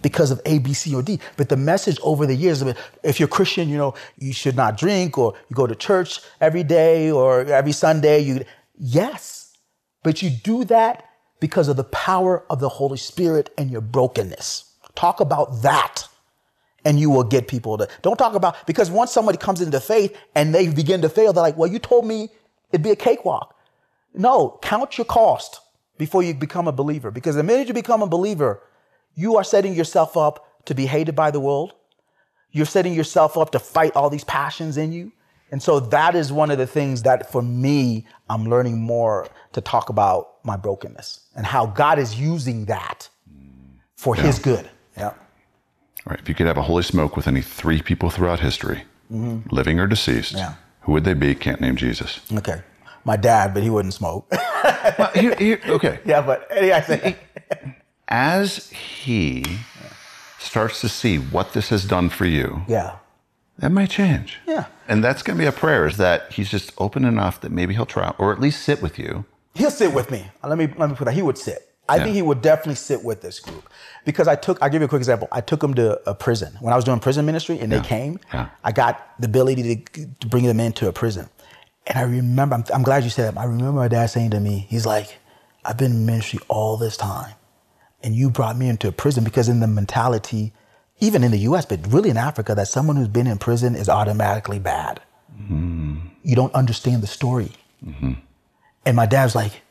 because 0.00 0.30
of 0.30 0.40
A, 0.46 0.58
B, 0.60 0.72
C, 0.72 0.94
or 0.94 1.02
D. 1.02 1.20
But 1.36 1.50
the 1.50 1.56
message 1.58 1.98
over 2.02 2.24
the 2.24 2.34
years, 2.34 2.62
if 3.02 3.20
you're 3.20 3.28
Christian, 3.28 3.68
you 3.68 3.76
know, 3.76 3.92
you 4.16 4.32
should 4.32 4.56
not 4.56 4.78
drink 4.78 5.18
or 5.18 5.34
you 5.50 5.54
go 5.54 5.66
to 5.66 5.74
church 5.74 6.20
every 6.40 6.62
day 6.62 7.10
or 7.10 7.40
every 7.40 7.72
Sunday. 7.72 8.20
You, 8.20 8.42
yes, 8.78 9.54
but 10.02 10.22
you 10.22 10.30
do 10.30 10.64
that 10.64 11.09
because 11.40 11.68
of 11.68 11.76
the 11.76 11.84
power 11.84 12.44
of 12.50 12.60
the 12.60 12.68
Holy 12.68 12.98
Spirit 12.98 13.50
and 13.58 13.70
your 13.70 13.80
brokenness. 13.80 14.72
Talk 14.94 15.20
about 15.20 15.62
that. 15.62 16.06
And 16.84 16.98
you 16.98 17.10
will 17.10 17.24
get 17.24 17.46
people 17.46 17.76
to 17.76 17.88
don't 18.00 18.16
talk 18.16 18.34
about 18.34 18.66
because 18.66 18.90
once 18.90 19.12
somebody 19.12 19.36
comes 19.36 19.60
into 19.60 19.80
faith 19.80 20.16
and 20.34 20.54
they 20.54 20.68
begin 20.68 21.02
to 21.02 21.10
fail, 21.10 21.32
they're 21.32 21.42
like, 21.42 21.56
well, 21.56 21.70
you 21.70 21.78
told 21.78 22.06
me 22.06 22.30
it'd 22.72 22.82
be 22.82 22.90
a 22.90 22.96
cakewalk. 22.96 23.54
No, 24.14 24.58
count 24.62 24.96
your 24.96 25.04
cost 25.04 25.60
before 25.98 26.22
you 26.22 26.32
become 26.32 26.66
a 26.68 26.72
believer. 26.72 27.10
Because 27.10 27.36
the 27.36 27.42
minute 27.42 27.68
you 27.68 27.74
become 27.74 28.02
a 28.02 28.06
believer, 28.06 28.62
you 29.14 29.36
are 29.36 29.44
setting 29.44 29.74
yourself 29.74 30.16
up 30.16 30.64
to 30.64 30.74
be 30.74 30.86
hated 30.86 31.14
by 31.14 31.30
the 31.30 31.40
world. 31.40 31.74
You're 32.50 32.66
setting 32.66 32.94
yourself 32.94 33.36
up 33.36 33.50
to 33.52 33.58
fight 33.58 33.94
all 33.94 34.08
these 34.08 34.24
passions 34.24 34.78
in 34.78 34.92
you. 34.92 35.12
And 35.52 35.62
so 35.62 35.80
that 35.80 36.14
is 36.14 36.32
one 36.32 36.50
of 36.50 36.58
the 36.58 36.66
things 36.66 37.02
that 37.02 37.30
for 37.30 37.42
me, 37.42 38.06
I'm 38.28 38.46
learning 38.46 38.80
more 38.80 39.28
to 39.52 39.60
talk 39.60 39.88
about 39.90 40.29
my 40.44 40.56
brokenness 40.56 41.20
and 41.36 41.46
how 41.46 41.66
God 41.66 41.98
is 41.98 42.18
using 42.18 42.64
that 42.66 43.08
for 43.96 44.14
his 44.14 44.38
good. 44.38 44.68
Yeah. 44.96 45.08
All 45.08 45.14
right, 46.06 46.18
if 46.20 46.28
you 46.28 46.34
could 46.34 46.46
have 46.46 46.56
a 46.56 46.62
holy 46.62 46.82
smoke 46.82 47.16
with 47.16 47.28
any 47.28 47.42
three 47.42 47.82
people 47.82 48.08
throughout 48.10 48.40
history, 48.40 48.84
living 49.10 49.78
or 49.80 49.86
deceased, 49.86 50.32
Mm-hmm. 50.32 50.38
Yeah. 50.38 50.54
who 50.82 50.92
would 50.92 51.04
they 51.04 51.14
be? 51.14 51.34
Can't 51.34 51.60
name 51.60 51.76
Jesus. 51.76 52.20
Okay. 52.32 52.62
My 53.04 53.16
dad, 53.16 53.54
but 53.54 53.62
he 53.62 53.70
wouldn't 53.70 53.94
smoke. 53.94 54.30
Well, 54.30 55.10
okay. 55.16 56.00
yeah, 56.04 56.20
but 56.20 56.46
anyway, 56.50 57.16
As 58.08 58.70
he 58.70 59.44
starts 60.38 60.80
to 60.80 60.88
see 60.88 61.16
what 61.18 61.52
this 61.52 61.68
has 61.68 61.84
done 61.84 62.08
for 62.10 62.26
you, 62.26 62.62
yeah. 62.68 62.96
that 63.58 63.70
might 63.70 63.90
change. 63.90 64.38
Yeah. 64.46 64.66
And 64.88 65.02
that's 65.04 65.22
going 65.22 65.36
to 65.38 65.42
be 65.42 65.46
a 65.46 65.52
prayer 65.52 65.86
is 65.86 65.96
that 65.98 66.32
he's 66.32 66.50
just 66.50 66.72
open 66.78 67.04
enough 67.04 67.40
that 67.42 67.52
maybe 67.52 67.74
he'll 67.74 67.86
try 67.86 68.12
or 68.18 68.32
at 68.32 68.40
least 68.40 68.62
sit 68.64 68.82
with 68.82 68.98
you. 68.98 69.24
He'll 69.60 69.70
sit 69.70 69.92
with 69.92 70.10
me. 70.10 70.24
Uh, 70.42 70.48
let 70.48 70.58
me 70.58 70.66
let 70.78 70.88
me 70.90 70.96
put 70.96 71.04
that. 71.04 71.14
He 71.14 71.22
would 71.22 71.36
sit. 71.38 71.60
I 71.88 71.96
Yeah. 71.96 72.04
think 72.04 72.14
he 72.14 72.22
would 72.22 72.40
definitely 72.40 72.76
sit 72.76 73.04
with 73.04 73.20
this 73.20 73.40
group 73.40 73.68
because 74.04 74.26
I 74.26 74.36
took. 74.36 74.56
I'll 74.62 74.70
give 74.70 74.80
you 74.80 74.86
a 74.86 74.88
quick 74.88 75.00
example. 75.00 75.28
I 75.32 75.40
took 75.42 75.60
them 75.60 75.74
to 75.74 76.00
a 76.08 76.14
prison 76.14 76.56
when 76.60 76.72
I 76.72 76.76
was 76.76 76.84
doing 76.84 76.98
prison 77.00 77.26
ministry, 77.26 77.58
and 77.60 77.70
they 77.70 77.80
came. 77.80 78.18
Yeah. 78.32 78.48
I 78.64 78.72
got 78.72 78.92
the 79.20 79.26
ability 79.26 79.62
to, 79.76 80.06
to 80.20 80.26
bring 80.28 80.44
them 80.44 80.60
into 80.60 80.88
a 80.88 80.92
prison, 80.92 81.28
and 81.86 81.98
I 81.98 82.02
remember. 82.02 82.54
I'm, 82.56 82.64
I'm 82.72 82.82
glad 82.82 83.04
you 83.04 83.10
said 83.10 83.34
that. 83.34 83.40
I 83.40 83.44
remember 83.44 83.72
my 83.72 83.88
dad 83.88 84.06
saying 84.06 84.30
to 84.30 84.40
me, 84.40 84.66
"He's 84.70 84.86
like, 84.86 85.18
I've 85.64 85.76
been 85.76 85.92
in 85.92 86.06
ministry 86.06 86.38
all 86.48 86.76
this 86.78 86.96
time, 86.96 87.34
and 88.02 88.14
you 88.14 88.30
brought 88.30 88.56
me 88.56 88.68
into 88.68 88.88
a 88.88 88.92
prison 88.92 89.24
because 89.24 89.48
in 89.50 89.60
the 89.60 89.66
mentality, 89.66 90.52
even 91.00 91.22
in 91.22 91.32
the 91.32 91.38
U.S., 91.50 91.66
but 91.66 91.80
really 91.92 92.08
in 92.10 92.16
Africa, 92.16 92.54
that 92.54 92.68
someone 92.68 92.96
who's 92.96 93.08
been 93.08 93.26
in 93.26 93.36
prison 93.36 93.74
is 93.74 93.88
automatically 93.88 94.58
bad. 94.58 95.02
Mm-hmm. 95.38 95.96
You 96.22 96.36
don't 96.36 96.54
understand 96.54 97.02
the 97.02 97.08
story." 97.08 97.52
Mm-hmm. 97.84 98.12
And 98.86 98.96
my 98.96 99.06
dad's 99.06 99.34
like, 99.34 99.62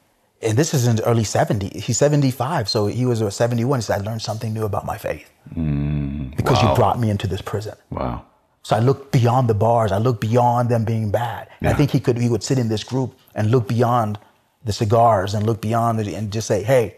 and 0.41 0.57
this 0.57 0.73
is 0.73 0.88
in 0.88 0.98
the 0.98 1.06
early 1.06 1.23
70s. 1.23 1.81
He's 1.81 1.98
75, 1.98 2.69
so 2.69 2.88
he 2.88 3.06
was 3.06 3.22
a 3.22 3.30
71. 3.30 3.80
He 3.80 3.84
said, 3.84 4.02
I 4.02 4.03
learned 4.03 4.22
something 4.22 4.53
new 4.53 4.64
about 4.64 4.86
my 4.86 4.98
faith 4.98 5.30
mm, 5.53 6.36
because 6.36 6.61
wow. 6.64 6.69
you 6.69 6.76
brought 6.76 6.99
me 6.99 7.10
into 7.10 7.27
this 7.27 7.41
prison. 7.41 7.76
Wow. 7.90 8.26
So 8.64 8.76
I 8.76 8.80
looked 8.80 9.11
beyond 9.11 9.49
the 9.49 9.53
bars. 9.53 9.91
I 9.91 9.98
looked 9.98 10.22
beyond 10.22 10.69
them 10.69 10.86
being 10.86 11.11
bad. 11.11 11.49
And 11.60 11.69
I 11.69 11.73
think 11.73 11.91
he 11.91 11.99
could 11.99 12.18
he 12.18 12.30
would 12.30 12.44
sit 12.44 12.60
in 12.60 12.69
this 12.69 12.84
group 12.84 13.18
and 13.34 13.52
look 13.52 13.68
beyond 13.68 14.19
the 14.64 14.73
cigars 14.73 15.34
and 15.34 15.45
look 15.45 15.61
beyond 15.61 15.99
it 15.99 16.07
and 16.07 16.31
just 16.31 16.48
say, 16.48 16.64
hey, 16.64 16.98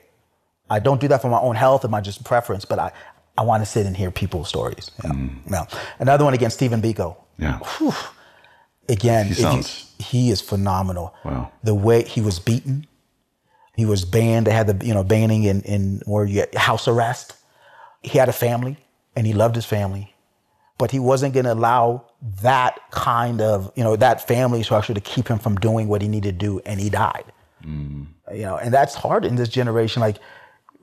I 0.70 0.80
don't 0.80 1.00
do 1.00 1.08
that 1.10 1.22
for 1.22 1.30
my 1.30 1.40
own 1.40 1.56
health 1.56 1.84
and 1.84 1.92
my 1.92 2.02
just 2.02 2.24
preference, 2.24 2.66
but 2.66 2.80
I, 2.80 2.92
I 3.38 3.44
want 3.44 3.62
to 3.62 3.70
sit 3.70 3.86
and 3.86 3.96
hear 3.96 4.12
people's 4.12 4.50
stories. 4.50 4.92
Yeah. 5.04 5.12
Mm. 5.12 5.50
Now, 5.50 5.68
another 6.00 6.26
one 6.26 6.34
against 6.34 6.58
Stephen 6.58 6.82
Biko 6.82 7.16
Yeah. 7.38 7.60
Again, 8.92 9.28
He 9.28 9.32
if 9.34 9.40
you- 9.40 10.06
he 10.06 10.30
is 10.32 10.42
phenomenal. 10.42 11.14
Wow. 11.24 11.52
The 11.64 11.76
way 11.76 12.04
he 12.04 12.22
was 12.22 12.40
beaten, 12.40 12.88
he 13.76 13.86
was 13.86 14.04
banned. 14.06 14.48
They 14.48 14.52
had 14.52 14.68
the 14.68 14.86
you 14.86 14.94
know 14.94 15.04
banning 15.04 15.44
in 15.44 15.62
in 15.62 16.02
where 16.06 16.26
you 16.26 16.46
house 16.56 16.88
arrest. 16.88 17.34
He 18.02 18.18
had 18.18 18.30
a 18.30 18.34
family 18.34 18.78
and 19.16 19.28
he 19.28 19.34
loved 19.34 19.56
his 19.56 19.66
family, 19.66 20.14
but 20.78 20.92
he 20.92 21.00
wasn't 21.00 21.34
going 21.34 21.46
to 21.46 21.54
allow 21.54 22.06
that 22.42 22.80
kind 22.92 23.42
of 23.42 23.72
you 23.76 23.84
know 23.84 23.96
that 23.96 24.28
family 24.28 24.64
structure 24.64 24.94
to 24.94 25.02
keep 25.02 25.28
him 25.28 25.40
from 25.40 25.56
doing 25.56 25.88
what 25.88 26.02
he 26.02 26.08
needed 26.08 26.40
to 26.40 26.46
do, 26.48 26.62
and 26.66 26.80
he 26.80 26.90
died. 26.90 27.26
Mm. 27.64 28.08
You 28.34 28.44
know, 28.44 28.58
and 28.58 28.74
that's 28.74 28.96
hard 28.96 29.24
in 29.26 29.36
this 29.36 29.50
generation. 29.50 30.02
Like, 30.02 30.18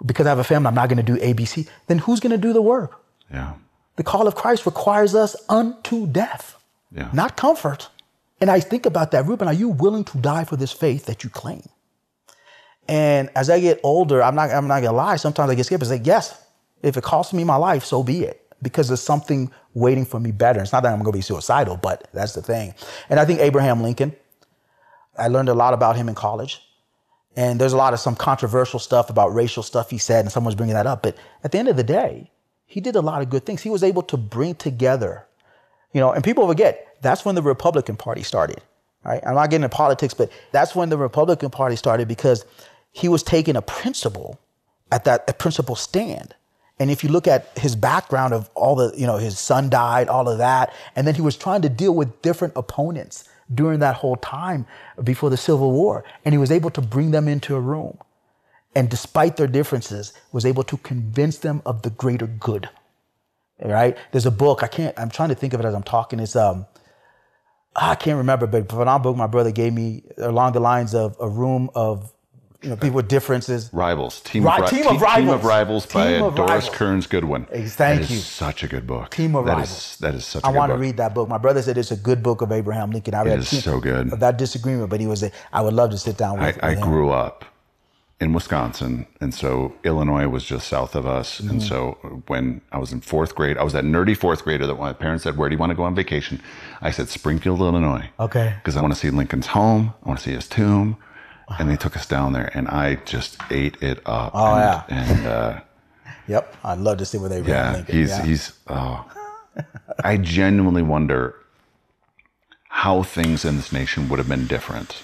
because 0.07 0.27
I 0.27 0.29
have 0.31 0.39
a 0.39 0.45
family, 0.45 0.69
I'm 0.69 0.75
not 0.75 0.89
going 0.89 1.05
to 1.05 1.13
do 1.13 1.17
ABC. 1.19 1.67
Then 1.89 1.99
who's 1.99 2.21
going 2.21 2.31
to 2.33 2.39
do 2.49 2.53
the 2.53 2.63
work? 2.63 3.01
Yeah. 3.33 3.55
The 3.97 4.05
call 4.05 4.29
of 4.29 4.35
Christ 4.37 4.65
requires 4.67 5.15
us 5.15 5.35
unto 5.49 6.07
death, 6.07 6.57
Yeah. 6.93 7.09
not 7.13 7.37
comfort. 7.37 7.89
And 8.41 8.51
I 8.51 8.61
think 8.61 8.87
about 8.87 9.11
that, 9.13 9.27
Ruben, 9.27 9.49
are 9.49 9.55
you 9.55 9.69
willing 9.69 10.05
to 10.05 10.19
die 10.19 10.45
for 10.45 10.57
this 10.57 10.73
faith 10.73 11.07
that 11.07 11.25
you 11.25 11.31
claim? 11.31 11.63
And 12.89 13.31
as 13.35 13.51
I 13.51 13.61
get 13.61 13.81
older, 13.83 14.23
I'm 14.23 14.35
not, 14.35 14.51
I'm 14.51 14.69
not 14.69 14.83
gonna 14.83 14.97
lie, 14.97 15.17
sometimes 15.17 15.51
I 15.51 15.55
get 15.55 15.67
scared, 15.67 15.81
but 15.81 15.89
say, 15.89 16.01
yes, 16.03 16.43
if 16.83 16.97
it 16.97 17.05
costs 17.05 17.33
me 17.33 17.45
my 17.45 17.57
life, 17.57 17.85
so 17.85 18.03
be 18.03 18.25
it. 18.25 18.45
Because 18.63 18.89
there's 18.89 19.03
something 19.03 19.51
waiting 19.75 20.05
for 20.05 20.19
me 20.19 20.33
better. 20.33 20.61
It's 20.61 20.73
not 20.73 20.83
that 20.83 20.93
I'm 20.93 21.01
gonna 21.01 21.13
be 21.13 21.21
suicidal, 21.21 21.77
but 21.77 22.09
that's 22.13 22.33
the 22.33 22.43
thing. 22.43 22.75
And 23.11 23.21
I 23.21 23.25
think 23.25 23.41
Abraham 23.41 23.83
Lincoln, 23.83 24.15
I 25.17 25.29
learned 25.29 25.49
a 25.49 25.55
lot 25.55 25.75
about 25.75 25.97
him 25.97 26.09
in 26.09 26.15
college. 26.15 26.63
And 27.37 27.61
there's 27.61 27.73
a 27.73 27.77
lot 27.77 27.95
of 27.95 28.01
some 28.01 28.17
controversial 28.17 28.81
stuff 28.81 29.11
about 29.11 29.35
racial 29.35 29.63
stuff 29.63 29.91
he 29.91 29.99
said, 29.99 30.25
and 30.25 30.33
someone's 30.33 30.57
bringing 30.57 30.75
that 30.75 30.87
up. 30.87 31.03
But 31.03 31.17
at 31.45 31.53
the 31.53 31.59
end 31.59 31.69
of 31.69 31.77
the 31.77 31.85
day, 31.85 32.31
he 32.67 32.81
did 32.81 32.97
a 32.97 33.01
lot 33.01 33.23
of 33.23 33.31
good 33.31 33.47
things. 33.47 33.63
He 33.63 33.71
was 33.71 33.85
able 33.85 34.03
to 34.03 34.17
bring 34.17 34.57
together, 34.57 35.27
you 35.93 36.01
know, 36.01 36.13
and 36.13 36.25
people 36.25 36.47
forget 36.49 36.88
that's 37.01 37.25
when 37.25 37.35
the 37.35 37.43
Republican 37.43 37.97
Party 37.97 38.23
started. 38.23 38.61
Right? 39.05 39.23
I'm 39.27 39.35
not 39.35 39.51
getting 39.51 39.65
into 39.65 39.75
politics, 39.75 40.15
but 40.15 40.31
that's 40.53 40.75
when 40.75 40.89
the 40.89 40.99
Republican 40.99 41.51
Party 41.51 41.77
started 41.77 42.09
because 42.09 42.45
he 42.93 43.09
was 43.09 43.23
taking 43.23 43.57
a 43.57 43.63
principle 43.63 44.39
at 44.91 45.05
that 45.05 45.25
a 45.29 45.33
principle 45.33 45.77
stand. 45.77 46.35
And 46.81 46.91
if 46.91 47.03
you 47.03 47.11
look 47.11 47.27
at 47.27 47.57
his 47.59 47.75
background 47.75 48.35
of 48.35 48.51
all 48.55 48.77
the, 48.77 48.95
you 48.97 49.07
know, 49.07 49.17
his 49.17 49.39
son 49.39 49.69
died, 49.69 50.09
all 50.09 50.29
of 50.29 50.39
that, 50.39 50.73
and 50.95 51.07
then 51.07 51.15
he 51.15 51.21
was 51.21 51.37
trying 51.37 51.63
to 51.63 51.69
deal 51.69 51.95
with 51.95 52.23
different 52.23 52.55
opponents 52.57 53.29
during 53.53 53.81
that 53.81 53.97
whole 53.97 54.17
time 54.17 54.67
before 55.03 55.31
the 55.31 55.37
Civil 55.37 55.73
War, 55.73 56.05
and 56.25 56.33
he 56.33 56.39
was 56.39 56.53
able 56.53 56.71
to 56.71 56.81
bring 56.81 57.11
them 57.11 57.27
into 57.27 57.57
a 57.57 57.61
room, 57.61 57.99
and 58.75 58.89
despite 58.89 59.37
their 59.37 59.47
differences, 59.47 60.13
was 60.33 60.45
able 60.45 60.63
to 60.65 60.77
convince 60.79 61.39
them 61.39 61.63
of 61.65 61.83
the 61.83 61.91
greater 61.91 62.27
good. 62.27 62.69
Right? 63.61 63.97
There's 64.13 64.27
a 64.27 64.31
book 64.31 64.63
I 64.63 64.69
can't. 64.69 64.97
I'm 64.99 65.11
trying 65.11 65.31
to 65.31 65.35
think 65.35 65.53
of 65.53 65.59
it 65.59 65.67
as 65.67 65.75
I'm 65.75 65.83
talking. 65.83 66.21
It's 66.21 66.37
um, 66.37 66.67
I 67.77 67.95
can't 67.95 68.19
remember, 68.19 68.47
but 68.47 68.63
a 68.63 68.65
phenomenal 68.65 68.99
book 69.13 69.17
my 69.17 69.27
brother 69.27 69.53
gave 69.53 69.73
me 69.73 70.03
along 70.17 70.53
the 70.53 70.61
lines 70.61 70.95
of 70.95 71.17
a 71.21 71.29
room 71.29 71.71
of 71.75 72.13
you 72.63 72.71
know 72.71 72.77
people 72.77 72.97
with 72.97 73.07
differences. 73.09 73.71
Rivals. 73.73 74.21
Team, 74.21 74.45
Ri- 74.45 74.63
of, 74.65 74.69
Team 74.71 74.83
Te- 74.83 74.89
of 74.97 75.01
Rivals. 75.01 75.17
Team 75.27 75.29
of 75.29 75.45
Rivals 75.45 75.87
by 75.87 76.13
Team 76.13 76.23
uh, 76.23 76.27
of 76.27 76.35
Doris 76.35 76.51
Rivals. 76.51 76.71
Kearns 76.77 77.07
Goodwin. 77.07 77.45
Thank 77.45 77.77
That 77.77 78.01
is 78.01 78.11
you. 78.11 78.17
such 78.19 78.65
a 78.65 78.69
good 78.69 78.85
book. 78.85 79.11
Team 79.11 79.37
of 79.37 79.45
That 79.47 79.53
Rivals. 79.53 79.71
is- 79.71 79.97
that 79.99 80.15
is 80.17 80.25
such 80.27 80.43
a 80.43 80.47
I 80.47 80.51
good 80.51 80.57
I 80.57 80.59
want 80.59 80.73
to 80.73 80.79
read 80.79 80.97
that 80.97 81.15
book. 81.15 81.29
My 81.29 81.39
brother 81.39 81.63
said 81.63 81.79
it's 81.79 81.93
a 81.93 81.97
good 81.97 82.21
book 82.21 82.43
of 82.43 82.51
Abraham 82.51 82.91
Lincoln. 82.91 83.15
I 83.15 83.23
read 83.23 83.39
is 83.39 83.51
Team- 83.51 83.61
so 83.61 83.79
good. 83.79 84.11
That 84.11 84.39
disagreement, 84.39 84.91
but 84.91 84.99
he 84.99 85.07
was. 85.07 85.23
A, 85.23 85.31
I 85.53 85.61
would 85.63 85.75
love 85.75 85.91
to 85.91 85.99
sit 85.99 86.17
down 86.17 86.41
I, 86.41 86.47
with. 86.47 86.65
I 86.65 86.75
him. 86.75 86.81
grew 86.81 87.11
up 87.11 87.45
in 88.21 88.33
Wisconsin, 88.33 89.07
and 89.21 89.33
so 89.33 89.75
Illinois 89.85 90.27
was 90.27 90.43
just 90.45 90.67
south 90.67 90.97
of 90.97 91.07
us. 91.07 91.39
And 91.39 91.61
Mm-hmm. 91.61 91.69
so 91.69 92.23
when 92.27 92.61
I 92.73 92.79
was 92.79 92.93
in 92.93 93.01
fourth 93.01 93.35
grade, 93.37 93.57
I 93.57 93.63
was 93.63 93.73
that 93.75 93.85
nerdy 93.85 94.17
fourth 94.17 94.43
grader 94.43 94.67
that 94.67 94.75
my 94.79 94.93
parents 94.93 95.23
said, 95.25 95.37
"Where 95.37 95.49
do 95.49 95.55
you 95.55 95.59
want 95.61 95.71
to 95.71 95.77
go 95.77 95.85
on 95.85 95.95
vacation?" 95.95 96.41
I 96.83 96.91
said 96.91 97.09
Springfield, 97.09 97.61
Illinois. 97.61 98.11
Okay. 98.19 98.55
Because 98.59 98.77
I 98.77 98.83
want 98.83 98.93
to 98.93 98.99
see 98.99 99.11
Lincoln's 99.11 99.47
home. 99.49 99.95
I 100.05 100.09
want 100.09 100.19
to 100.21 100.25
see 100.25 100.35
his 100.35 100.49
tomb. 100.49 100.97
And 101.59 101.71
they 101.71 101.77
took 101.77 101.97
us 101.97 102.05
down 102.07 102.35
there, 102.35 102.51
and 102.53 102.69
I 102.69 102.97
just 103.07 103.39
ate 103.51 103.83
it 103.83 104.01
up. 104.05 104.33
Oh, 104.35 104.55
and, 104.55 104.61
yeah. 104.61 104.85
And 104.91 105.27
uh, 105.27 105.61
Yep, 106.29 106.57
I'd 106.63 106.79
love 106.79 106.99
to 106.99 107.07
sit 107.07 107.23
with 107.23 107.33
Abraham 107.33 107.55
yeah, 107.55 107.73
Lincoln. 107.73 107.95
he's 107.97 108.09
yeah. 108.11 108.25
he's. 108.25 108.53
Oh, 108.67 109.11
I 110.05 110.19
genuinely 110.19 110.83
wonder 110.83 111.35
how 112.69 113.03
things 113.03 113.45
in 113.47 113.57
this 113.57 113.73
nation 113.73 114.09
would 114.11 114.19
have 114.19 114.29
been 114.29 114.47
different, 114.47 115.03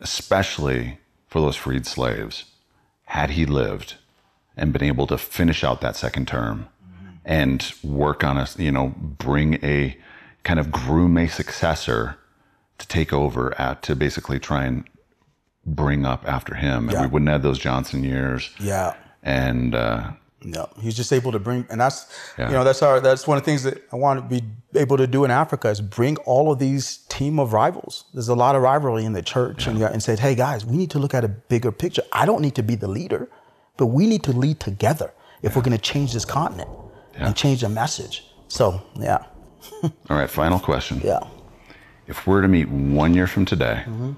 especially 0.00 0.98
for 1.30 1.40
those 1.40 1.56
freed 1.56 1.86
slaves, 1.86 2.44
had 3.04 3.30
he 3.30 3.46
lived 3.46 3.94
and 4.56 4.72
been 4.72 4.82
able 4.82 5.06
to 5.06 5.16
finish 5.16 5.64
out 5.64 5.80
that 5.80 5.96
second 5.96 6.28
term 6.28 6.68
and 7.24 7.72
work 7.82 8.22
on 8.24 8.36
a 8.36 8.46
you 8.58 8.72
know 8.72 8.94
bring 8.98 9.54
a 9.64 9.96
kind 10.42 10.58
of 10.58 10.70
groom 10.72 11.16
a 11.16 11.28
successor 11.28 12.16
to 12.78 12.86
take 12.88 13.12
over 13.12 13.58
at 13.60 13.82
to 13.82 13.94
basically 13.94 14.38
try 14.38 14.64
and 14.64 14.84
bring 15.66 16.04
up 16.04 16.26
after 16.26 16.54
him, 16.54 16.88
and 16.88 16.92
Yeah. 16.92 17.02
we 17.02 17.06
wouldn't 17.08 17.28
have 17.30 17.42
those 17.42 17.58
Johnson 17.58 18.02
years. 18.02 18.50
yeah. 18.58 18.94
And 19.22 19.74
uh, 19.74 20.12
No, 20.42 20.68
he's 20.80 20.96
just 20.96 21.12
able 21.12 21.32
to 21.32 21.38
bring, 21.38 21.66
and 21.70 21.78
that's 21.80 22.06
Yeah. 22.38 22.48
you 22.48 22.54
know 22.54 22.64
that's 22.64 22.82
our 22.82 22.98
that's 23.00 23.26
one 23.26 23.36
of 23.36 23.44
the 23.44 23.50
things 23.50 23.62
that 23.64 23.82
I 23.92 23.96
want 23.96 24.20
to 24.30 24.40
be 24.40 24.42
able 24.78 24.96
to 24.96 25.06
do 25.06 25.24
in 25.24 25.30
Africa 25.30 25.68
is 25.68 25.80
bring 25.82 26.16
all 26.18 26.50
of 26.50 26.58
these 26.58 26.98
team 27.08 27.38
of 27.38 27.52
rivals. 27.52 28.04
There's 28.14 28.28
a 28.28 28.34
lot 28.34 28.54
of 28.56 28.62
rivalry 28.62 29.04
in 29.04 29.12
the 29.12 29.22
church, 29.22 29.66
and 29.66 29.82
and 29.82 30.02
said, 30.02 30.18
hey 30.18 30.34
guys, 30.34 30.64
we 30.64 30.76
need 30.78 30.90
to 30.92 30.98
look 30.98 31.12
at 31.14 31.24
a 31.24 31.28
bigger 31.28 31.70
picture. 31.70 32.02
I 32.12 32.24
don't 32.24 32.40
need 32.40 32.54
to 32.54 32.62
be 32.62 32.74
the 32.74 32.88
leader, 32.88 33.28
but 33.76 33.86
we 33.86 34.06
need 34.06 34.22
to 34.22 34.32
lead 34.32 34.60
together 34.60 35.12
if 35.42 35.56
we're 35.56 35.62
going 35.62 35.76
to 35.76 35.82
change 35.92 36.12
this 36.14 36.24
continent 36.24 36.70
and 37.16 37.36
change 37.36 37.60
the 37.60 37.68
message. 37.68 38.24
So 38.48 38.80
yeah, 38.98 39.24
all 40.08 40.16
right, 40.16 40.30
final 40.30 40.58
question. 40.58 41.02
yeah, 41.04 41.20
If 42.06 42.26
we're 42.26 42.40
to 42.40 42.48
meet 42.48 42.68
one 42.70 43.12
year 43.14 43.26
from 43.26 43.44
today, 43.44 43.82
Mm-hmm. 43.86 44.12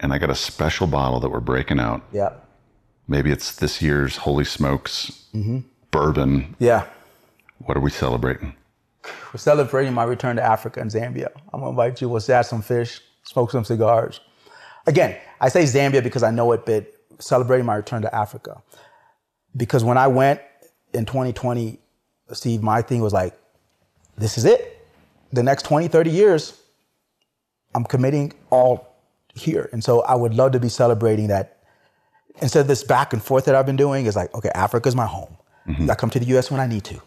and 0.00 0.12
I 0.12 0.18
got 0.18 0.30
a 0.30 0.34
special 0.34 0.86
bottle 0.88 1.20
that 1.20 1.28
we're 1.30 1.40
breaking 1.40 1.78
out, 1.78 2.02
yeah, 2.12 2.30
maybe 3.10 3.30
it's 3.30 3.56
this 3.56 3.82
year's 3.82 4.16
Holy 4.16 4.44
Smokes 4.44 5.26
Mm-hmm. 5.34 5.58
bourbon. 5.90 6.56
yeah. 6.58 6.86
What 7.58 7.76
are 7.76 7.80
we 7.80 7.90
celebrating? 7.90 8.54
We're 9.32 9.38
celebrating 9.38 9.92
my 9.94 10.04
return 10.04 10.36
to 10.36 10.42
Africa 10.42 10.80
and 10.80 10.90
Zambia. 10.90 11.28
I'm 11.52 11.60
gonna 11.60 11.70
invite 11.70 12.00
you. 12.00 12.08
We'll 12.08 12.20
have 12.22 12.46
some 12.46 12.62
fish, 12.62 13.00
smoke 13.22 13.50
some 13.50 13.64
cigars. 13.64 14.20
Again, 14.86 15.16
I 15.40 15.48
say 15.50 15.62
Zambia 15.64 16.02
because 16.02 16.22
I 16.22 16.30
know 16.30 16.50
it, 16.52 16.64
but 16.66 16.92
celebrating 17.20 17.66
my 17.66 17.76
return 17.76 18.02
to 18.02 18.12
Africa. 18.14 18.62
Because 19.56 19.84
when 19.84 19.98
I 19.98 20.06
went 20.08 20.40
in 20.94 21.04
2020, 21.06 21.78
Steve, 22.32 22.62
my 22.62 22.82
thing 22.82 23.02
was 23.02 23.12
like, 23.12 23.38
this 24.16 24.36
is 24.38 24.44
it. 24.44 24.84
The 25.32 25.42
next 25.42 25.64
20, 25.64 25.86
30 25.88 26.10
years, 26.10 26.60
I'm 27.74 27.84
committing 27.84 28.32
all 28.50 28.96
here. 29.34 29.68
And 29.72 29.84
so 29.84 30.00
I 30.02 30.14
would 30.16 30.34
love 30.34 30.52
to 30.52 30.60
be 30.60 30.68
celebrating 30.68 31.28
that 31.28 31.58
instead 32.40 32.60
of 32.60 32.68
this 32.68 32.82
back 32.84 33.12
and 33.12 33.22
forth 33.22 33.44
that 33.46 33.54
I've 33.54 33.66
been 33.66 33.76
doing, 33.76 34.06
is 34.06 34.16
like, 34.16 34.34
okay, 34.34 34.50
Africa's 34.54 34.96
my 34.96 35.06
home. 35.06 35.36
Mm-hmm. 35.66 35.90
I 35.90 35.94
come 35.94 36.10
to 36.10 36.18
the 36.18 36.26
US 36.36 36.50
when 36.50 36.60
I 36.60 36.66
need 36.66 36.84
to 36.84 37.00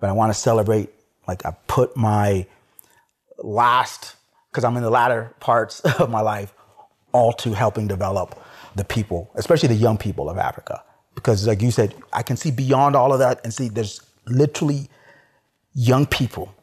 but 0.00 0.08
I 0.10 0.12
want 0.12 0.32
to 0.32 0.38
celebrate. 0.38 0.90
Like 1.26 1.44
I 1.44 1.54
put 1.66 1.96
my 1.96 2.46
last, 3.38 4.16
because 4.50 4.64
I'm 4.64 4.76
in 4.76 4.82
the 4.82 4.90
latter 4.90 5.34
parts 5.40 5.80
of 6.00 6.10
my 6.10 6.20
life, 6.20 6.52
all 7.12 7.32
to 7.34 7.52
helping 7.52 7.86
develop 7.86 8.40
the 8.74 8.84
people, 8.84 9.30
especially 9.34 9.68
the 9.68 9.74
young 9.74 9.98
people 9.98 10.30
of 10.30 10.38
Africa. 10.38 10.82
Because, 11.14 11.46
like 11.46 11.62
you 11.62 11.70
said, 11.70 11.94
I 12.12 12.22
can 12.22 12.36
see 12.36 12.50
beyond 12.50 12.94
all 12.94 13.12
of 13.12 13.18
that 13.18 13.40
and 13.42 13.52
see 13.52 13.68
there's 13.68 14.00
literally 14.26 14.88
young 15.74 16.06
people 16.06 16.54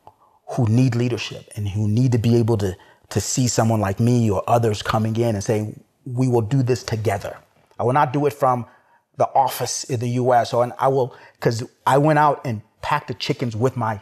who 0.51 0.65
need 0.67 0.95
leadership 0.95 1.49
and 1.55 1.67
who 1.67 1.87
need 1.87 2.13
to 2.13 2.17
be 2.17 2.37
able 2.37 2.57
to, 2.57 2.75
to 3.09 3.19
see 3.19 3.47
someone 3.47 3.81
like 3.81 3.99
me 3.99 4.29
or 4.31 4.43
others 4.47 4.81
coming 4.81 5.15
in 5.17 5.35
and 5.35 5.43
saying, 5.43 5.83
we 6.05 6.27
will 6.27 6.41
do 6.41 6.63
this 6.63 6.83
together. 6.83 7.35
I 7.79 7.83
will 7.83 7.93
not 7.93 8.13
do 8.13 8.25
it 8.25 8.33
from 8.33 8.65
the 9.17 9.27
office 9.33 9.83
in 9.85 9.99
the 9.99 10.09
US 10.21 10.53
or 10.53 10.63
and 10.63 10.73
I 10.79 10.87
will, 10.89 11.15
because 11.35 11.63
I 11.85 11.97
went 11.97 12.19
out 12.19 12.41
and 12.45 12.61
packed 12.81 13.07
the 13.07 13.13
chickens 13.13 13.55
with 13.55 13.75
my 13.77 14.01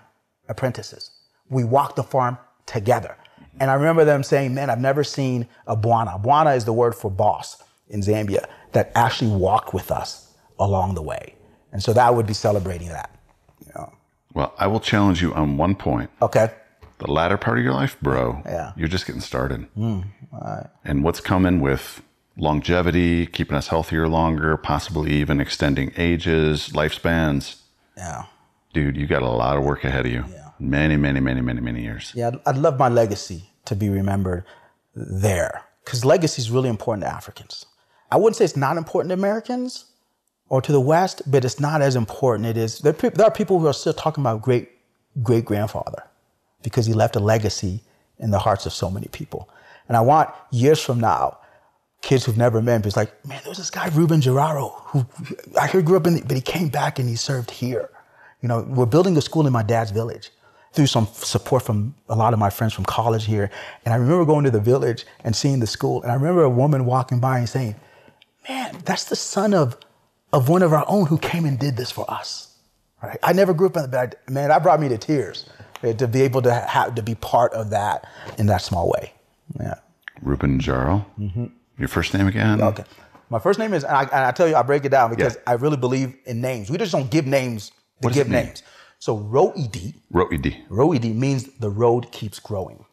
apprentices. 0.49 1.11
We 1.49 1.63
walked 1.63 1.95
the 1.95 2.03
farm 2.03 2.37
together. 2.65 3.15
And 3.59 3.69
I 3.69 3.75
remember 3.75 4.03
them 4.03 4.23
saying, 4.23 4.53
man, 4.55 4.69
I've 4.71 4.79
never 4.81 5.03
seen 5.03 5.47
a 5.67 5.77
Bwana. 5.77 6.21
Bwana 6.21 6.55
is 6.57 6.65
the 6.65 6.73
word 6.73 6.95
for 6.95 7.11
boss 7.11 7.61
in 7.89 8.01
Zambia 8.01 8.45
that 8.71 8.91
actually 8.95 9.29
walked 9.31 9.73
with 9.73 9.91
us 9.91 10.33
along 10.59 10.95
the 10.95 11.01
way. 11.03 11.35
And 11.71 11.81
so 11.81 11.93
that 11.93 12.15
would 12.15 12.25
be 12.25 12.33
celebrating 12.33 12.89
that. 12.89 13.11
You 13.65 13.71
know? 13.75 13.93
Well, 14.33 14.53
I 14.57 14.65
will 14.67 14.79
challenge 14.79 15.21
you 15.21 15.33
on 15.35 15.57
one 15.57 15.75
point. 15.75 16.09
Okay. 16.21 16.51
The 16.97 17.11
latter 17.11 17.37
part 17.37 17.59
of 17.59 17.63
your 17.63 17.73
life, 17.73 17.97
bro, 18.01 18.41
Yeah. 18.45 18.71
you're 18.75 18.87
just 18.87 19.05
getting 19.05 19.21
started. 19.21 19.63
Hmm, 19.75 20.01
And 20.83 21.03
what's 21.03 21.19
coming 21.21 21.59
with 21.61 22.01
longevity, 22.37 23.25
keeping 23.27 23.55
us 23.57 23.67
healthier 23.67 24.07
longer, 24.07 24.57
possibly 24.57 25.11
even 25.13 25.39
extending 25.39 25.91
ages, 25.97 26.69
lifespans. 26.69 27.57
Yeah. 27.97 28.23
Dude, 28.73 28.97
you 28.97 29.05
got 29.07 29.21
a 29.21 29.29
lot 29.29 29.57
of 29.57 29.63
work 29.63 29.83
ahead 29.83 30.05
of 30.05 30.11
you. 30.11 30.25
Yeah. 30.31 30.49
Many, 30.59 30.97
many, 30.97 31.19
many, 31.19 31.41
many, 31.41 31.61
many 31.61 31.81
years. 31.83 32.11
Yeah, 32.15 32.27
I'd- 32.29 32.39
I'd 32.45 32.57
love 32.57 32.77
my 32.79 32.89
legacy 32.89 33.49
to 33.65 33.75
be 33.75 33.89
remembered 33.89 34.43
there 34.95 35.61
because 35.83 36.03
legacy 36.05 36.41
is 36.41 36.49
really 36.49 36.69
important 36.69 37.03
to 37.05 37.11
Africans. 37.13 37.65
I 38.11 38.17
wouldn't 38.17 38.35
say 38.35 38.45
it's 38.45 38.55
not 38.57 38.77
important 38.77 39.09
to 39.09 39.13
Americans 39.13 39.85
or 40.49 40.61
to 40.61 40.71
the 40.71 40.79
West, 40.79 41.21
but 41.29 41.43
it's 41.45 41.59
not 41.59 41.81
as 41.81 41.95
important. 41.95 42.47
It 42.47 42.57
is. 42.57 42.79
There, 42.79 42.93
are 42.93 43.09
there 43.09 43.25
are 43.27 43.31
people 43.31 43.59
who 43.59 43.67
are 43.67 43.73
still 43.73 43.93
talking 43.93 44.23
about 44.23 44.41
great 44.41 44.69
great 45.21 45.45
grandfather 45.45 46.03
because 46.63 46.85
he 46.87 46.93
left 46.93 47.15
a 47.15 47.19
legacy 47.19 47.81
in 48.17 48.31
the 48.31 48.39
hearts 48.39 48.65
of 48.65 48.73
so 48.73 48.89
many 48.89 49.07
people. 49.11 49.47
And 49.87 49.95
I 49.97 50.01
want 50.01 50.29
years 50.51 50.79
from 50.81 50.99
now, 50.99 51.37
kids 52.03 52.25
who've 52.25 52.37
never 52.37 52.61
met 52.61 52.75
him, 52.75 52.83
it's 52.85 52.97
like, 52.97 53.25
man, 53.25 53.39
there 53.43 53.49
was 53.49 53.57
this 53.57 53.71
guy 53.71 53.87
Ruben 53.87 54.21
Gerardo 54.21 54.69
who 54.87 55.05
I 55.59 55.67
heard 55.67 55.85
grew 55.85 55.97
up 55.97 56.05
in, 56.05 56.15
the, 56.15 56.21
but 56.21 56.35
he 56.35 56.41
came 56.41 56.67
back 56.67 56.99
and 56.99 57.09
he 57.09 57.15
served 57.15 57.49
here. 57.49 57.89
You 58.41 58.49
know, 58.49 58.61
we're 58.69 58.85
building 58.85 59.17
a 59.17 59.21
school 59.21 59.47
in 59.47 59.53
my 59.53 59.63
dad's 59.63 59.89
village 59.89 60.29
through 60.73 60.87
some 60.87 61.07
support 61.07 61.63
from 61.63 61.95
a 62.09 62.15
lot 62.15 62.33
of 62.33 62.39
my 62.39 62.49
friends 62.49 62.73
from 62.73 62.83
college 62.83 63.25
here. 63.25 63.49
And 63.85 63.93
I 63.93 63.97
remember 63.97 64.25
going 64.25 64.43
to 64.43 64.51
the 64.51 64.59
village 64.59 65.05
and 65.23 65.33
seeing 65.35 65.59
the 65.59 65.67
school. 65.67 66.03
And 66.03 66.11
I 66.11 66.15
remember 66.15 66.43
a 66.43 66.49
woman 66.49 66.85
walking 66.85 67.19
by 67.19 67.39
and 67.39 67.47
saying, 67.47 67.75
man, 68.49 68.77
that's 68.83 69.05
the 69.05 69.15
son 69.15 69.53
of, 69.53 69.77
of 70.33 70.49
one 70.49 70.61
of 70.61 70.73
our 70.73 70.83
own 70.87 71.05
who 71.05 71.17
came 71.17 71.45
and 71.45 71.57
did 71.57 71.77
this 71.77 71.89
for 71.89 72.09
us. 72.11 72.57
Right? 73.01 73.17
I 73.23 73.31
never 73.31 73.53
grew 73.53 73.67
up 73.67 73.77
in 73.77 73.83
the 73.83 73.87
bad. 73.87 74.17
Man, 74.29 74.49
that 74.49 74.61
brought 74.61 74.81
me 74.81 74.89
to 74.89 74.97
tears 74.97 75.49
right, 75.81 75.97
to 75.97 76.07
be 76.07 76.21
able 76.21 76.41
to 76.41 76.53
have 76.53 76.95
to 76.95 77.01
be 77.03 77.15
part 77.15 77.53
of 77.53 77.69
that 77.69 78.05
in 78.37 78.47
that 78.47 78.61
small 78.61 78.89
way. 78.89 79.13
Yeah. 79.57 79.75
Ruben 80.21 80.59
Jaro. 80.59 81.05
Your 81.77 81.87
first 81.87 82.13
name 82.13 82.27
again? 82.27 82.61
Okay. 82.61 82.83
My 83.29 83.39
first 83.39 83.57
name 83.59 83.73
is, 83.73 83.83
and 83.83 83.95
I, 83.95 84.03
and 84.03 84.25
I 84.25 84.31
tell 84.31 84.47
you, 84.47 84.55
I 84.55 84.61
break 84.61 84.85
it 84.85 84.89
down 84.89 85.09
because 85.09 85.35
Yeah. 85.35 85.41
I 85.47 85.53
really 85.53 85.77
believe 85.77 86.15
in 86.25 86.41
names. 86.41 86.69
We 86.69 86.77
just 86.77 86.91
don't 86.91 87.09
give 87.09 87.25
names 87.25 87.71
to 88.01 88.09
give 88.09 88.27
mean? 88.29 88.45
names. 88.45 88.63
So 88.99 89.17
Roedi, 89.17 89.95
Roidi. 90.13 90.67
Roedi 90.69 91.13
means 91.15 91.45
the 91.59 91.69
road 91.69 92.11
keeps 92.11 92.39
growing. 92.39 92.85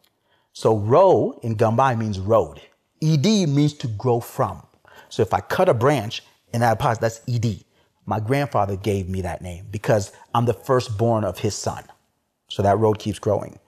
So 0.53 0.77
Ro 0.77 1.39
in 1.43 1.55
Gambai 1.55 1.97
means 1.97 2.19
road. 2.19 2.61
Ed 3.01 3.25
means 3.25 3.73
to 3.75 3.87
grow 3.87 4.19
from. 4.19 4.63
So 5.09 5.21
if 5.21 5.33
I 5.33 5.39
cut 5.41 5.69
a 5.69 5.73
branch 5.73 6.23
in 6.53 6.61
that 6.61 6.79
pot, 6.79 6.99
that's 6.99 7.21
Ed. 7.27 7.63
My 8.05 8.19
grandfather 8.19 8.75
gave 8.75 9.07
me 9.07 9.21
that 9.21 9.41
name 9.41 9.67
because 9.71 10.11
I'm 10.33 10.45
the 10.45 10.53
firstborn 10.53 11.23
of 11.23 11.39
his 11.39 11.55
son. 11.55 11.83
So 12.49 12.61
that 12.63 12.77
road 12.77 12.99
keeps 12.99 13.19
growing. 13.19 13.59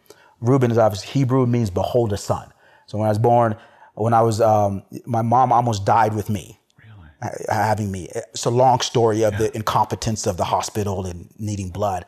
Reuben 0.42 0.72
is 0.72 0.78
obviously 0.78 1.12
Hebrew, 1.12 1.46
means 1.46 1.70
behold 1.70 2.12
a 2.14 2.18
son. 2.18 2.52
So 2.88 2.98
when 2.98 3.06
I 3.08 3.10
was 3.10 3.20
born, 3.20 3.56
when 3.96 4.14
I 4.14 4.22
was, 4.22 4.42
um, 4.42 4.84
my 5.06 5.22
mom 5.22 5.52
almost 5.52 5.86
died 5.86 6.14
with 6.14 6.30
me. 6.30 6.60
Really? 6.78 7.46
Having 7.50 7.92
me. 7.92 8.10
It's 8.14 8.46
a 8.46 8.50
long 8.50 8.82
story 8.82 9.24
of 9.24 9.34
yeah. 9.34 9.40
the 9.40 9.56
incompetence 9.56 10.26
of 10.28 10.38
the 10.38 10.44
hospital 10.44 11.06
and 11.06 11.30
needing 11.38 11.70
blood. 11.70 12.06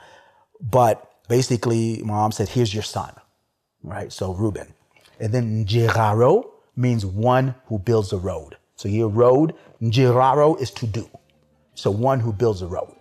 But 0.61 1.11
basically, 1.27 2.01
mom 2.03 2.31
said, 2.31 2.49
here's 2.49 2.73
your 2.73 2.83
son, 2.83 3.13
right? 3.83 4.11
So 4.11 4.33
Reuben. 4.33 4.73
And 5.19 5.33
then 5.33 5.65
Njiraro 5.65 6.49
means 6.75 7.05
one 7.05 7.55
who 7.67 7.79
builds 7.79 8.11
a 8.11 8.17
road. 8.17 8.57
So 8.75 8.89
your 8.89 9.07
road, 9.07 9.53
Njiraro 9.81 10.59
is 10.59 10.71
to 10.71 10.87
do. 10.87 11.09
So 11.75 11.91
one 11.91 12.19
who 12.19 12.33
builds 12.33 12.61
a 12.61 12.67
road. 12.67 12.93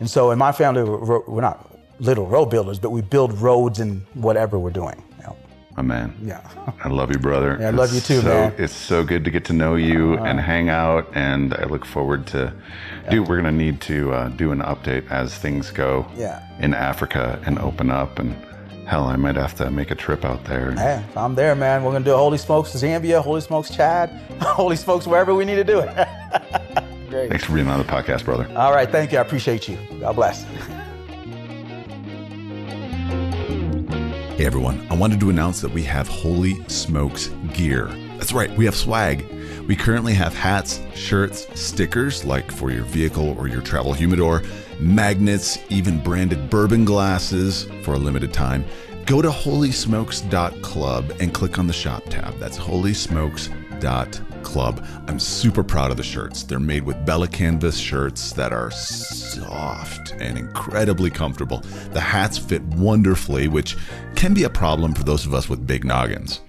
And 0.00 0.10
so 0.10 0.30
in 0.30 0.38
my 0.38 0.52
family, 0.52 0.82
we're 0.84 1.40
not 1.40 1.70
little 2.00 2.26
road 2.26 2.46
builders, 2.46 2.78
but 2.78 2.90
we 2.90 3.00
build 3.00 3.38
roads 3.38 3.78
in 3.78 4.04
whatever 4.14 4.58
we're 4.58 4.70
doing. 4.70 5.02
My 5.76 5.82
man. 5.82 6.14
Yeah. 6.22 6.40
I 6.84 6.88
love 6.88 7.10
you, 7.10 7.18
brother. 7.18 7.56
Yeah, 7.58 7.68
I 7.68 7.70
love 7.70 7.94
you 7.94 8.00
too, 8.00 8.20
so, 8.20 8.28
man. 8.28 8.54
It's 8.58 8.74
so 8.74 9.02
good 9.04 9.24
to 9.24 9.30
get 9.30 9.44
to 9.46 9.54
know 9.54 9.74
you 9.74 10.18
uh, 10.18 10.24
and 10.24 10.38
hang 10.38 10.68
out, 10.68 11.08
and 11.14 11.54
I 11.54 11.64
look 11.64 11.86
forward 11.86 12.26
to. 12.28 12.52
Yeah. 13.04 13.10
Dude, 13.10 13.28
we're 13.28 13.36
gonna 13.36 13.52
need 13.52 13.80
to 13.82 14.12
uh, 14.12 14.28
do 14.28 14.52
an 14.52 14.60
update 14.60 15.10
as 15.10 15.34
things 15.36 15.70
go. 15.70 16.06
Yeah. 16.14 16.46
In 16.60 16.74
Africa 16.74 17.40
and 17.46 17.58
open 17.58 17.90
up, 17.90 18.18
and 18.18 18.36
hell, 18.86 19.04
I 19.04 19.16
might 19.16 19.36
have 19.36 19.54
to 19.56 19.70
make 19.70 19.90
a 19.90 19.94
trip 19.94 20.26
out 20.26 20.44
there. 20.44 20.74
Yeah, 20.76 21.02
I'm 21.16 21.34
there, 21.34 21.54
man. 21.54 21.84
We're 21.84 21.92
gonna 21.92 22.04
do 22.04 22.14
Holy 22.16 22.38
Smokes 22.38 22.70
Zambia, 22.74 23.22
Holy 23.22 23.40
Smokes 23.40 23.70
Chad, 23.70 24.10
Holy 24.42 24.76
Smokes 24.76 25.06
wherever 25.06 25.34
we 25.34 25.46
need 25.46 25.56
to 25.56 25.64
do 25.64 25.80
it. 25.80 25.88
Great. 27.08 27.30
Thanks 27.30 27.44
for 27.44 27.54
being 27.54 27.68
on 27.68 27.78
the 27.78 27.84
podcast, 27.84 28.24
brother. 28.24 28.46
All 28.56 28.72
right, 28.72 28.90
thank 28.90 29.12
you. 29.12 29.18
I 29.18 29.22
appreciate 29.22 29.68
you. 29.68 29.78
God 30.00 30.16
bless. 30.16 30.44
Hey 34.42 34.46
everyone, 34.46 34.84
I 34.90 34.96
wanted 34.96 35.20
to 35.20 35.30
announce 35.30 35.60
that 35.60 35.72
we 35.72 35.84
have 35.84 36.08
Holy 36.08 36.64
Smokes 36.66 37.28
gear. 37.54 37.86
That's 38.18 38.32
right, 38.32 38.50
we 38.56 38.64
have 38.64 38.74
swag. 38.74 39.24
We 39.68 39.76
currently 39.76 40.14
have 40.14 40.34
hats, 40.34 40.80
shirts, 40.96 41.46
stickers 41.54 42.24
like 42.24 42.50
for 42.50 42.72
your 42.72 42.82
vehicle 42.82 43.38
or 43.38 43.46
your 43.46 43.60
travel 43.62 43.92
humidor, 43.92 44.42
magnets, 44.80 45.60
even 45.68 46.02
branded 46.02 46.50
bourbon 46.50 46.84
glasses 46.84 47.68
for 47.84 47.94
a 47.94 47.98
limited 47.98 48.32
time. 48.32 48.64
Go 49.06 49.22
to 49.22 49.28
holysmokes.club 49.28 51.12
and 51.20 51.32
click 51.32 51.60
on 51.60 51.68
the 51.68 51.72
shop 51.72 52.02
tab. 52.08 52.36
That's 52.40 52.58
holysmokes.club 52.58 54.31
Club. 54.42 54.84
I'm 55.06 55.18
super 55.18 55.62
proud 55.64 55.90
of 55.90 55.96
the 55.96 56.02
shirts. 56.02 56.42
They're 56.42 56.58
made 56.58 56.82
with 56.82 57.04
Bella 57.06 57.28
Canvas 57.28 57.78
shirts 57.78 58.32
that 58.32 58.52
are 58.52 58.70
soft 58.70 60.12
and 60.12 60.38
incredibly 60.38 61.10
comfortable. 61.10 61.58
The 61.92 62.00
hats 62.00 62.38
fit 62.38 62.62
wonderfully, 62.62 63.48
which 63.48 63.76
can 64.14 64.34
be 64.34 64.44
a 64.44 64.50
problem 64.50 64.94
for 64.94 65.04
those 65.04 65.26
of 65.26 65.34
us 65.34 65.48
with 65.48 65.66
big 65.66 65.84
noggins. 65.84 66.40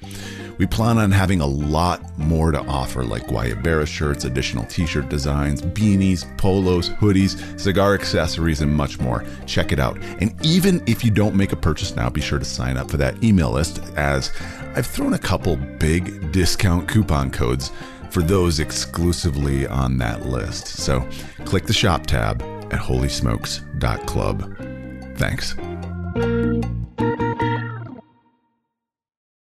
We 0.59 0.67
plan 0.67 0.99
on 0.99 1.11
having 1.11 1.41
a 1.41 1.47
lot 1.47 2.17
more 2.17 2.51
to 2.51 2.59
offer, 2.59 3.03
like 3.03 3.25
Guayabera 3.25 3.87
shirts, 3.87 4.25
additional 4.25 4.65
t 4.65 4.85
shirt 4.85 5.09
designs, 5.09 5.61
beanies, 5.61 6.25
polos, 6.37 6.89
hoodies, 6.89 7.59
cigar 7.59 7.95
accessories, 7.95 8.61
and 8.61 8.73
much 8.73 8.99
more. 8.99 9.25
Check 9.47 9.71
it 9.71 9.79
out. 9.79 9.97
And 10.19 10.33
even 10.45 10.83
if 10.85 11.03
you 11.03 11.09
don't 11.09 11.35
make 11.35 11.53
a 11.53 11.55
purchase 11.55 11.95
now, 11.95 12.09
be 12.09 12.21
sure 12.21 12.39
to 12.39 12.45
sign 12.45 12.77
up 12.77 12.91
for 12.91 12.97
that 12.97 13.23
email 13.23 13.51
list, 13.51 13.81
as 13.95 14.31
I've 14.75 14.87
thrown 14.87 15.13
a 15.13 15.19
couple 15.19 15.55
big 15.55 16.31
discount 16.31 16.87
coupon 16.87 17.31
codes 17.31 17.71
for 18.09 18.21
those 18.21 18.59
exclusively 18.59 19.67
on 19.67 19.97
that 19.99 20.25
list. 20.25 20.67
So 20.67 21.07
click 21.45 21.65
the 21.65 21.73
shop 21.73 22.05
tab 22.05 22.41
at 22.71 22.79
holysmokes.club. 22.79 25.17
Thanks. 25.17 26.82